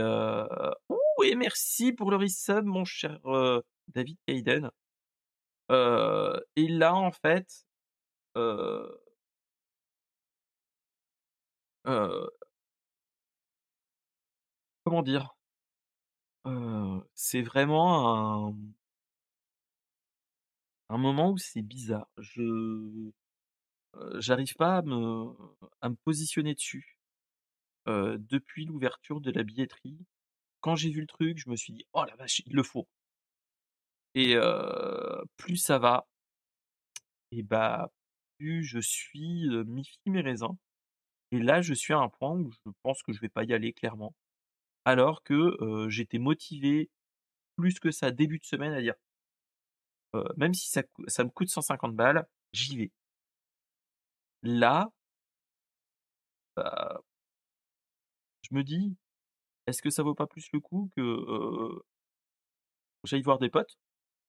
et 1.23 1.35
merci 1.35 1.93
pour 1.93 2.11
le 2.11 2.17
resub 2.17 2.63
mon 2.65 2.85
cher, 2.85 3.19
heu, 3.25 3.61
David 3.87 4.17
Hayden. 4.27 4.71
Et 6.55 6.67
là, 6.67 6.95
en 6.95 7.11
fait, 7.11 7.65
comment 14.83 15.01
dire? 15.03 15.35
C'est 17.15 17.41
vraiment 17.41 18.49
un 18.49 18.55
un 20.89 20.97
moment 20.99 21.31
où 21.31 21.37
c'est 21.39 21.63
bizarre. 21.63 22.07
Je, 22.19 23.11
j'arrive 24.19 24.55
pas 24.55 24.77
à 24.77 24.81
me 25.89 25.95
positionner 26.03 26.53
dessus. 26.55 26.97
Depuis 27.87 28.65
l'ouverture 28.65 29.21
de 29.21 29.31
la 29.31 29.43
billetterie, 29.43 29.99
quand 30.61 30.75
j'ai 30.75 30.91
vu 30.91 31.01
le 31.01 31.07
truc, 31.07 31.37
je 31.39 31.49
me 31.49 31.57
suis 31.57 31.73
dit: 31.73 31.85
«Oh 31.93 32.05
la 32.05 32.15
vache, 32.17 32.41
il 32.47 32.55
le 32.55 32.63
faut!» 32.63 32.87
et 34.15 34.35
plus 35.37 35.57
ça 35.57 35.79
va 35.79 36.05
et 37.31 37.43
bah, 37.43 37.91
plus 38.37 38.63
je 38.63 38.79
suis, 38.79 39.47
heu, 39.49 39.63
mi-figue 39.63 40.01
mi-raisin 40.07 40.57
et 41.31 41.39
là, 41.39 41.61
je 41.61 41.73
suis 41.73 41.93
à 41.93 41.99
un 41.99 42.09
point 42.09 42.31
où 42.33 42.51
je 42.51 42.71
pense 42.83 43.03
que 43.03 43.13
je 43.13 43.21
vais 43.21 43.29
pas 43.29 43.43
y 43.45 43.53
aller 43.53 43.73
clairement. 43.73 44.15
Alors 44.85 45.23
que, 45.23 45.57
j'étais 45.89 46.19
motivé 46.19 46.89
plus 47.57 47.79
que 47.79 47.91
ça 47.91 48.11
début 48.11 48.39
de 48.39 48.45
semaine 48.45 48.73
à 48.73 48.81
dire: 48.81 48.95
«Heu, 50.13 50.23
même 50.37 50.53
si 50.53 50.69
ça 50.69 50.83
me 51.23 51.29
coûte 51.29 51.49
150 51.49 51.95
balles, 51.95 52.25
j'y 52.53 52.77
vais». 52.77 52.91
Là 54.43 54.91
bah 56.57 57.01
je 58.49 58.55
me 58.55 58.63
dis: 58.63 58.95
«Est-ce 59.67 59.81
que 59.81 59.89
ça 59.91 60.03
vaut 60.03 60.15
pas 60.15 60.27
plus 60.27 60.47
le 60.53 60.59
coup 60.61 60.89
que, 60.97 61.01
j'aille 63.03 63.21
voir 63.21 63.37
des 63.39 63.49
potes, 63.49 63.77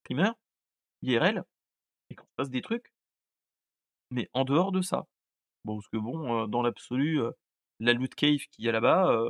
streamers, 0.04 0.34
IRL 1.02 1.44
et 2.10 2.16
qu'on 2.16 2.26
se 2.26 2.34
fasse 2.36 2.50
des 2.50 2.62
trucs?» 2.62 2.90
Mais 4.10 4.28
en 4.32 4.44
dehors 4.44 4.72
de 4.72 4.82
ça, 4.82 5.06
bon 5.64 5.76
parce 5.78 5.88
que 5.88 5.96
bon, 5.98 6.46
dans 6.48 6.62
l'absolu, 6.62 7.20
la 7.80 7.92
loot 7.94 8.14
cave 8.14 8.38
qu'il 8.52 8.64
y 8.64 8.70
a 8.70 8.72
là-bas, 8.72 9.24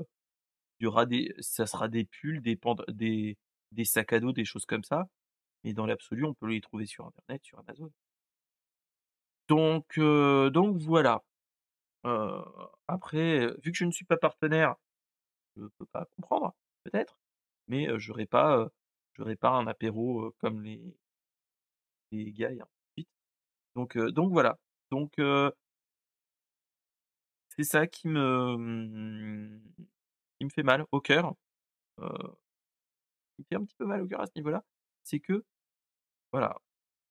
y 0.81 0.87
aura 0.87 1.07
des 1.07 1.35
ça 1.41 1.67
sera 1.67 1.89
des 1.89 2.05
pulls, 2.07 2.43
des 2.43 2.59
des 2.91 3.39
des 3.73 3.85
sacs 3.87 4.13
à 4.15 4.21
dos, 4.21 4.33
des 4.33 4.45
choses 4.47 4.67
comme 4.67 4.85
ça, 4.85 5.07
mais 5.65 5.75
dans 5.75 5.87
l'absolu, 5.87 6.25
on 6.27 6.35
peut 6.35 6.49
les 6.49 6.61
trouver 6.63 6.87
sur 6.87 7.07
internet, 7.07 7.43
sur 7.45 7.59
Amazon. 7.61 7.91
Donc 9.49 9.99
donc 9.99 10.77
voilà. 10.79 11.23
Après, 12.89 13.49
vu 13.65 13.73
que 13.73 13.79
je 13.79 13.85
ne 13.85 13.93
suis 13.93 14.05
pas 14.05 14.17
partenaire, 14.17 14.77
je 15.57 15.65
peux 15.79 15.87
pas 15.87 16.07
comprendre, 16.17 16.55
peut-être, 16.85 17.19
mais 17.69 17.89
heu, 17.89 17.99
j'aurais 17.99 18.27
pas, 18.27 18.69
un 19.45 19.67
apéro, 19.69 20.35
comme 20.41 20.63
les 20.63 20.97
les 22.13 22.33
gars. 22.33 22.51
Donc 23.77 23.97
donc 23.99 24.33
voilà. 24.33 24.59
Donc 24.91 25.15
c'est 27.57 27.65
ça 27.65 27.87
qui 27.87 28.09
me, 28.09 28.57
mmh, 28.57 29.61
qui 30.39 30.45
me 30.45 30.51
fait 30.51 30.63
mal 30.63 30.87
au 30.93 31.01
cœur, 31.01 31.35
heu, 32.01 32.09
qui 33.37 33.45
fait 33.45 33.57
un 33.57 33.65
petit 33.65 33.77
peu 33.77 33.87
mal 33.87 34.03
au 34.03 34.07
cœur 34.07 34.21
à 34.21 34.27
ce 34.27 34.33
niveau-là, 34.37 34.65
c'est 35.03 35.21
que, 35.21 35.45
voilà, 36.33 36.57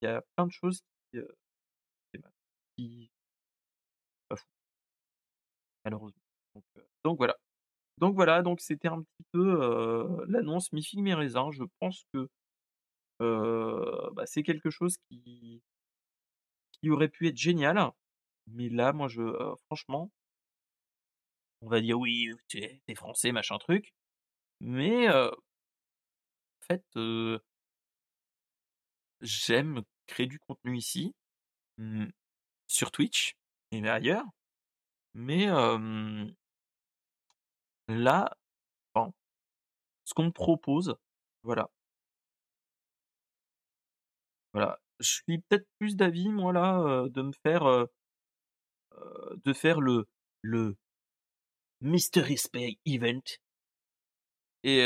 il 0.02 0.08
y 0.08 0.10
a 0.10 0.22
plein 0.36 0.48
de 0.48 0.52
choses 0.52 0.82
qui, 1.12 1.20
qui. 2.78 3.10
Malheureusement. 5.86 6.22
Donc 6.56 6.64
heu, 6.78 6.86
donc 7.04 7.18
voilà. 7.18 7.36
Donc 8.00 8.16
voilà, 8.16 8.42
donc 8.44 8.62
c'était 8.62 8.88
un 8.90 9.02
petit 9.04 9.26
peu, 9.34 10.26
l'annonce 10.28 10.72
mi-figue 10.74 11.02
mi-raisin. 11.02 11.52
Je 11.52 11.64
pense 11.80 12.06
que, 12.14 12.30
bah, 14.14 14.26
c'est 14.26 14.44
quelque 14.44 14.70
chose 14.70 14.98
qui 15.10 15.62
qui 16.74 16.90
aurait 16.90 17.08
pu 17.10 17.28
être 17.28 17.38
génial, 17.38 17.92
mais 18.48 18.70
là, 18.70 18.94
moi, 18.94 19.08
je, 19.08 19.22
franchement 19.68 20.12
on 21.62 21.70
va 21.70 21.82
dire: 21.82 21.98
«Oui, 22.00 22.28
heu, 22.32 22.38
tu 22.48 22.58
es 22.60 22.82
tu 22.86 22.92
es 22.92 22.96
français, 22.96 23.32
machin 23.32 23.58
truc», 23.58 23.94
mais 24.62 25.08
en 25.10 25.32
fait, 26.68 26.84
j'aime 29.22 29.82
créer 30.08 30.28
du 30.28 30.40
contenu 30.40 30.78
ici, 30.78 31.14
mmh, 31.78 32.06
sur 32.72 32.92
Twitch 32.92 33.36
et 33.72 33.88
ailleurs, 33.88 34.26
mais 35.14 35.48
là, 37.88 38.36
ce 40.06 40.14
qu'on 40.14 40.26
me 40.26 40.32
propose, 40.32 40.96
voilà. 41.44 41.70
Voilà, 44.54 44.80
je 45.00 45.10
suis 45.10 45.40
peut-être 45.40 45.68
plus 45.80 45.96
d'avis 45.98 46.30
moi 46.30 46.54
là, 46.54 47.08
de 47.10 47.22
me 47.22 47.32
faire, 47.44 47.88
de 49.44 49.54
faire 49.54 49.82
le 49.82 50.08
le 50.42 50.76
mystery 51.82 52.38
spay 52.38 52.80
event 52.86 53.22
et 54.64 54.80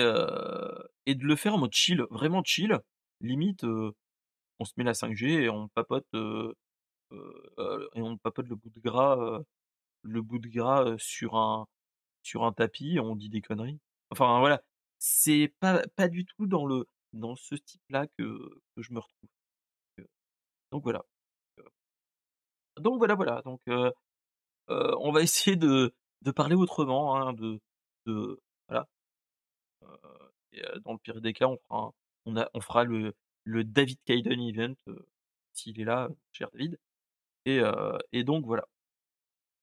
et 1.06 1.16
de 1.16 1.24
le 1.26 1.36
faire 1.36 1.56
en 1.56 1.57
mode 1.60 1.74
chill, 1.74 2.03
vraiment 2.10 2.44
chill. 2.44 2.78
Limite, 3.22 3.64
on 3.64 4.66
se 4.66 4.74
met 4.78 4.84
la 4.84 4.94
5G 4.94 5.44
et 5.44 5.49
on 5.49 5.68
papote, 5.70 6.07
heu 7.11 7.44
heu 7.60 7.90
et 7.95 8.02
on 8.02 8.18
papote 8.18 8.48
le 8.48 8.56
bout 8.56 8.69
de 8.69 8.80
gras, 8.80 9.18
heu, 9.18 9.44
le 10.03 10.22
bout 10.23 10.40
de 10.40 10.49
gras, 10.49 10.95
sur 10.99 11.36
un 11.38 11.68
sur 12.23 12.45
un 12.45 12.53
tapis 12.53 12.99
on 13.02 13.15
dit 13.18 13.30
des 13.30 13.41
conneries. 13.41 13.80
Enfin 14.11 14.40
voilà, 14.40 14.64
c'est 14.99 15.53
pas 15.60 15.84
pas 15.95 16.10
du 16.10 16.26
tout 16.26 16.48
dans 16.48 16.65
le 16.68 16.88
dans 17.14 17.36
ce 17.36 17.56
type-là 17.56 18.07
que 18.18 18.23
que 18.76 18.82
je 18.84 18.94
me 18.94 18.99
retrouve. 18.99 19.30
Donc 20.72 20.84
voilà. 20.84 21.03
Donc 22.77 22.98
voilà, 22.98 23.15
voilà, 23.15 23.41
donc 23.44 23.61
on 24.68 25.11
va 25.11 25.22
essayer 25.23 25.56
de 25.57 25.94
parler 26.36 26.56
autrement, 26.56 27.15
hein, 27.18 27.34
de 27.34 27.60
de 28.06 28.40
voilà. 28.68 28.88
Heu, 30.53 30.80
dans 30.84 30.94
le 30.94 30.99
pire 30.99 31.22
des 31.22 31.34
cas, 31.34 31.48
on 31.48 31.57
fera 31.68 31.91
on 32.26 32.38
a 32.38 32.49
on 32.53 32.61
fera 32.61 32.84
le 32.84 33.14
le 33.44 33.64
David 33.64 33.99
Kayden 34.06 34.40
event, 34.41 34.76
s'il 35.53 35.80
est 35.82 35.86
là, 35.86 36.10
cher 36.34 36.49
David 36.53 36.77
et 37.46 38.24
donc 38.24 38.46
voilà. 38.46 38.68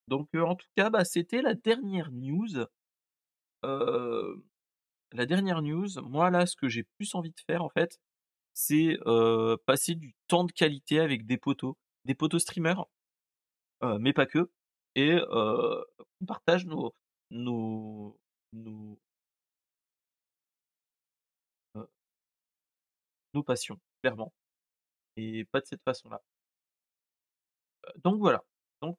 Donc 0.09 0.29
en 0.35 0.57
tout 0.57 0.69
cas, 0.77 0.91
bah, 0.91 1.05
c'était 1.05 1.43
la 1.43 1.55
dernière 1.55 2.11
news. 2.13 2.67
La 3.63 5.27
dernière 5.27 5.63
news, 5.63 5.89
moi 6.03 6.31
là, 6.31 6.47
ce 6.47 6.57
que 6.57 6.69
j'ai 6.69 6.85
plus 6.97 7.15
envie 7.15 7.31
de 7.31 7.41
faire 7.47 7.63
en 7.63 7.69
fait, 7.69 7.99
c'est, 8.55 8.99
passer 9.67 9.95
du 9.95 10.15
temps 10.29 10.45
de 10.45 10.53
qualité 10.53 11.01
avec 11.01 11.27
des 11.27 11.39
potos, 11.39 11.77
des 12.05 12.15
potos 12.15 12.43
streamers, 12.43 12.87
mais 14.01 14.13
pas 14.13 14.27
que 14.27 14.51
et 14.95 15.19
on 15.31 16.27
partage 16.27 16.67
nos 16.67 16.95
nos 17.31 18.19
nos 23.35 23.43
passions, 23.43 23.79
clairement 24.03 24.33
et 25.17 25.45
pas 25.47 25.61
de 25.61 25.67
cette 25.67 25.83
façon-là. 25.85 26.23
Donc 28.05 28.19
voilà, 28.19 28.43
donc 28.81 28.99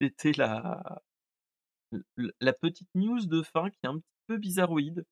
c'était 0.00 0.32
la 0.32 1.02
la 2.40 2.52
petite 2.52 2.88
news 2.94 3.26
de 3.26 3.42
fin 3.42 3.70
qui 3.70 3.78
est 3.84 3.88
un 3.88 3.98
petit 3.98 4.22
peu 4.26 4.36
bizarroïde, 4.38 5.04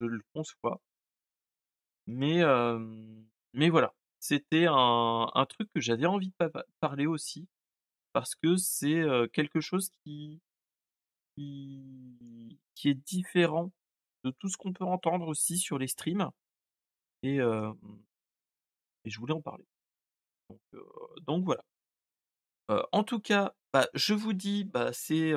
je 0.00 0.06
le 0.06 0.22
conçois. 0.34 0.80
Mais 2.06 2.42
voilà, 3.70 3.94
c'était 4.20 4.66
un 4.68 5.46
truc 5.48 5.70
que 5.74 5.80
j'avais 5.80 6.06
envie 6.06 6.28
de 6.28 6.34
pa 6.38 6.48
pa 6.48 6.64
parler 6.80 7.06
aussi 7.06 7.48
parce 8.12 8.34
que 8.34 8.56
c'est, 8.56 9.04
quelque 9.32 9.60
chose 9.60 9.90
qui 10.04 10.40
qui 11.36 12.88
est 12.88 12.94
différent 12.94 13.72
de 14.24 14.30
tout 14.32 14.48
ce 14.48 14.56
qu'on 14.56 14.72
peut 14.72 14.84
entendre 14.84 15.28
aussi 15.28 15.58
sur 15.58 15.78
les 15.78 15.88
streams 15.88 16.30
et 17.22 17.38
je 19.04 19.18
voulais 19.18 19.34
en 19.34 19.42
parler. 19.42 19.64
Donc 21.26 21.44
voilà. 21.44 21.62
En 22.92 23.02
tout 23.04 23.20
cas, 23.20 23.54
bah, 23.72 23.88
je 23.94 24.14
vous 24.14 24.32
dis, 24.32 24.64
bah, 24.64 24.92
c'est, 24.92 25.32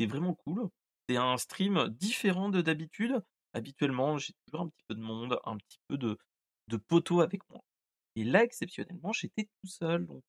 vraiment 0.00 0.34
cool. 0.34 0.68
C'est 1.08 1.16
un 1.16 1.36
stream 1.38 1.88
différent 1.88 2.48
de 2.50 2.60
d'habitude. 2.60 3.22
Habituellement, 3.54 4.18
j'ai 4.18 4.34
toujours 4.46 4.66
un 4.66 4.68
petit 4.68 4.84
peu 4.88 4.94
de 4.94 5.00
monde, 5.00 5.38
un 5.44 5.56
petit 5.56 5.78
peu 5.88 5.96
de 5.98 6.18
de 6.68 6.76
potos 6.76 7.22
avec 7.22 7.40
moi 7.48 7.60
et 8.16 8.24
là, 8.24 8.42
exceptionnellement, 8.44 9.12
j'étais 9.12 9.44
tout 9.44 9.68
seul 9.68 10.06
donc 10.06 10.24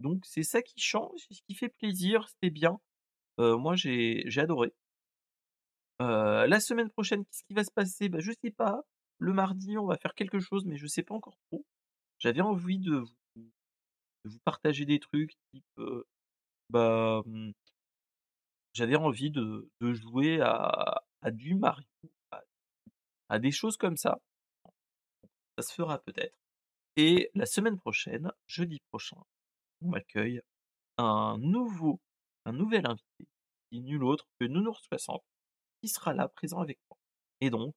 donc 0.00 0.24
c'est 0.26 0.42
ça 0.42 0.62
qui 0.62 0.80
change, 0.80 1.20
c'est 1.28 1.34
ce 1.34 1.42
qui 1.48 1.54
fait 1.54 1.68
plaisir, 1.70 2.28
c'était 2.28 2.50
bien. 2.50 2.80
Moi, 3.38 3.76
j'ai 3.76 4.24
j'ai 4.26 4.42
adoré. 4.42 4.72
La 6.00 6.60
semaine 6.60 6.90
prochaine, 6.90 7.24
qu'est-ce 7.26 7.42
qui 7.44 7.54
va 7.54 7.64
se 7.64 7.70
passer? 7.70 8.08
Bah, 8.08 8.20
je 8.20 8.32
sais 8.42 8.50
pas. 8.50 8.82
Le 9.18 9.32
mardi, 9.32 9.78
on 9.78 9.86
va 9.86 9.96
faire 9.96 10.14
quelque 10.14 10.40
chose, 10.40 10.64
mais 10.66 10.76
je 10.76 10.86
sais 10.86 11.02
pas 11.02 11.14
encore 11.14 11.36
trop. 11.48 11.64
J'avais 12.18 12.40
envie 12.40 12.78
de 12.78 13.04
vous 14.24 14.38
partager 14.44 14.84
des 14.84 14.98
trucs 14.98 15.32
type, 15.52 15.80
bah, 16.70 17.22
mmh 17.26 17.52
j'avais 18.74 18.96
envie 18.96 19.30
de 19.30 19.70
jouer 19.80 20.40
à 20.42 21.02
du 21.30 21.54
Mario, 21.54 21.86
à 23.30 23.38
des 23.38 23.50
choses 23.50 23.78
comme 23.78 23.96
ça. 23.96 24.18
Ça 25.56 25.62
se 25.62 25.72
fera 25.72 25.98
peut-être 25.98 26.36
et 26.96 27.30
la 27.34 27.46
semaine 27.46 27.78
prochaine, 27.78 28.32
jeudi 28.46 28.80
prochain, 28.90 29.18
on 29.82 29.92
accueille 29.92 30.40
un 30.98 31.38
nouveau 31.38 32.00
un 32.46 32.52
nouvel 32.52 32.86
invité, 32.86 33.28
qui 33.70 33.80
nul 33.80 34.04
autre 34.04 34.26
que 34.38 34.46
Nounours 34.46 34.80
60, 34.88 35.22
qui 35.80 35.88
sera 35.88 36.14
là, 36.14 36.28
présent 36.28 36.60
avec 36.60 36.78
moi. 36.88 36.96
Et 37.40 37.50
donc, 37.50 37.74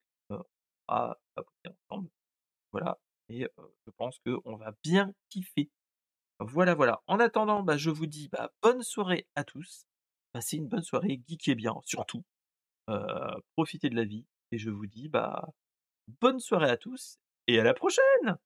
voilà, 2.71 2.99
et 3.29 3.47
je 3.85 3.91
pense 3.97 4.19
qu'on 4.19 4.55
va 4.55 4.73
bien 4.83 5.13
kiffer. 5.29 5.69
Voilà, 6.39 6.73
voilà. 6.73 7.01
En 7.07 7.19
attendant, 7.19 7.63
bah, 7.63 7.77
je 7.77 7.89
vous 7.89 8.05
dis 8.05 8.29
bah, 8.29 8.51
bonne 8.61 8.81
soirée 8.81 9.27
à 9.35 9.43
tous. 9.43 9.85
Passez 10.31 10.57
une 10.57 10.67
bonne 10.67 10.83
soirée, 10.83 11.21
geekez 11.27 11.55
bien, 11.55 11.75
surtout. 11.83 12.23
Profitez 13.55 13.89
de 13.89 13.95
la 13.95 14.05
vie. 14.05 14.25
Et 14.51 14.57
je 14.57 14.69
vous 14.69 14.87
dis 14.87 15.09
bah, 15.09 15.47
bonne 16.21 16.39
soirée 16.39 16.69
à 16.69 16.77
tous 16.77 17.19
et 17.47 17.59
à 17.59 17.63
la 17.63 17.73
prochaine 17.73 18.37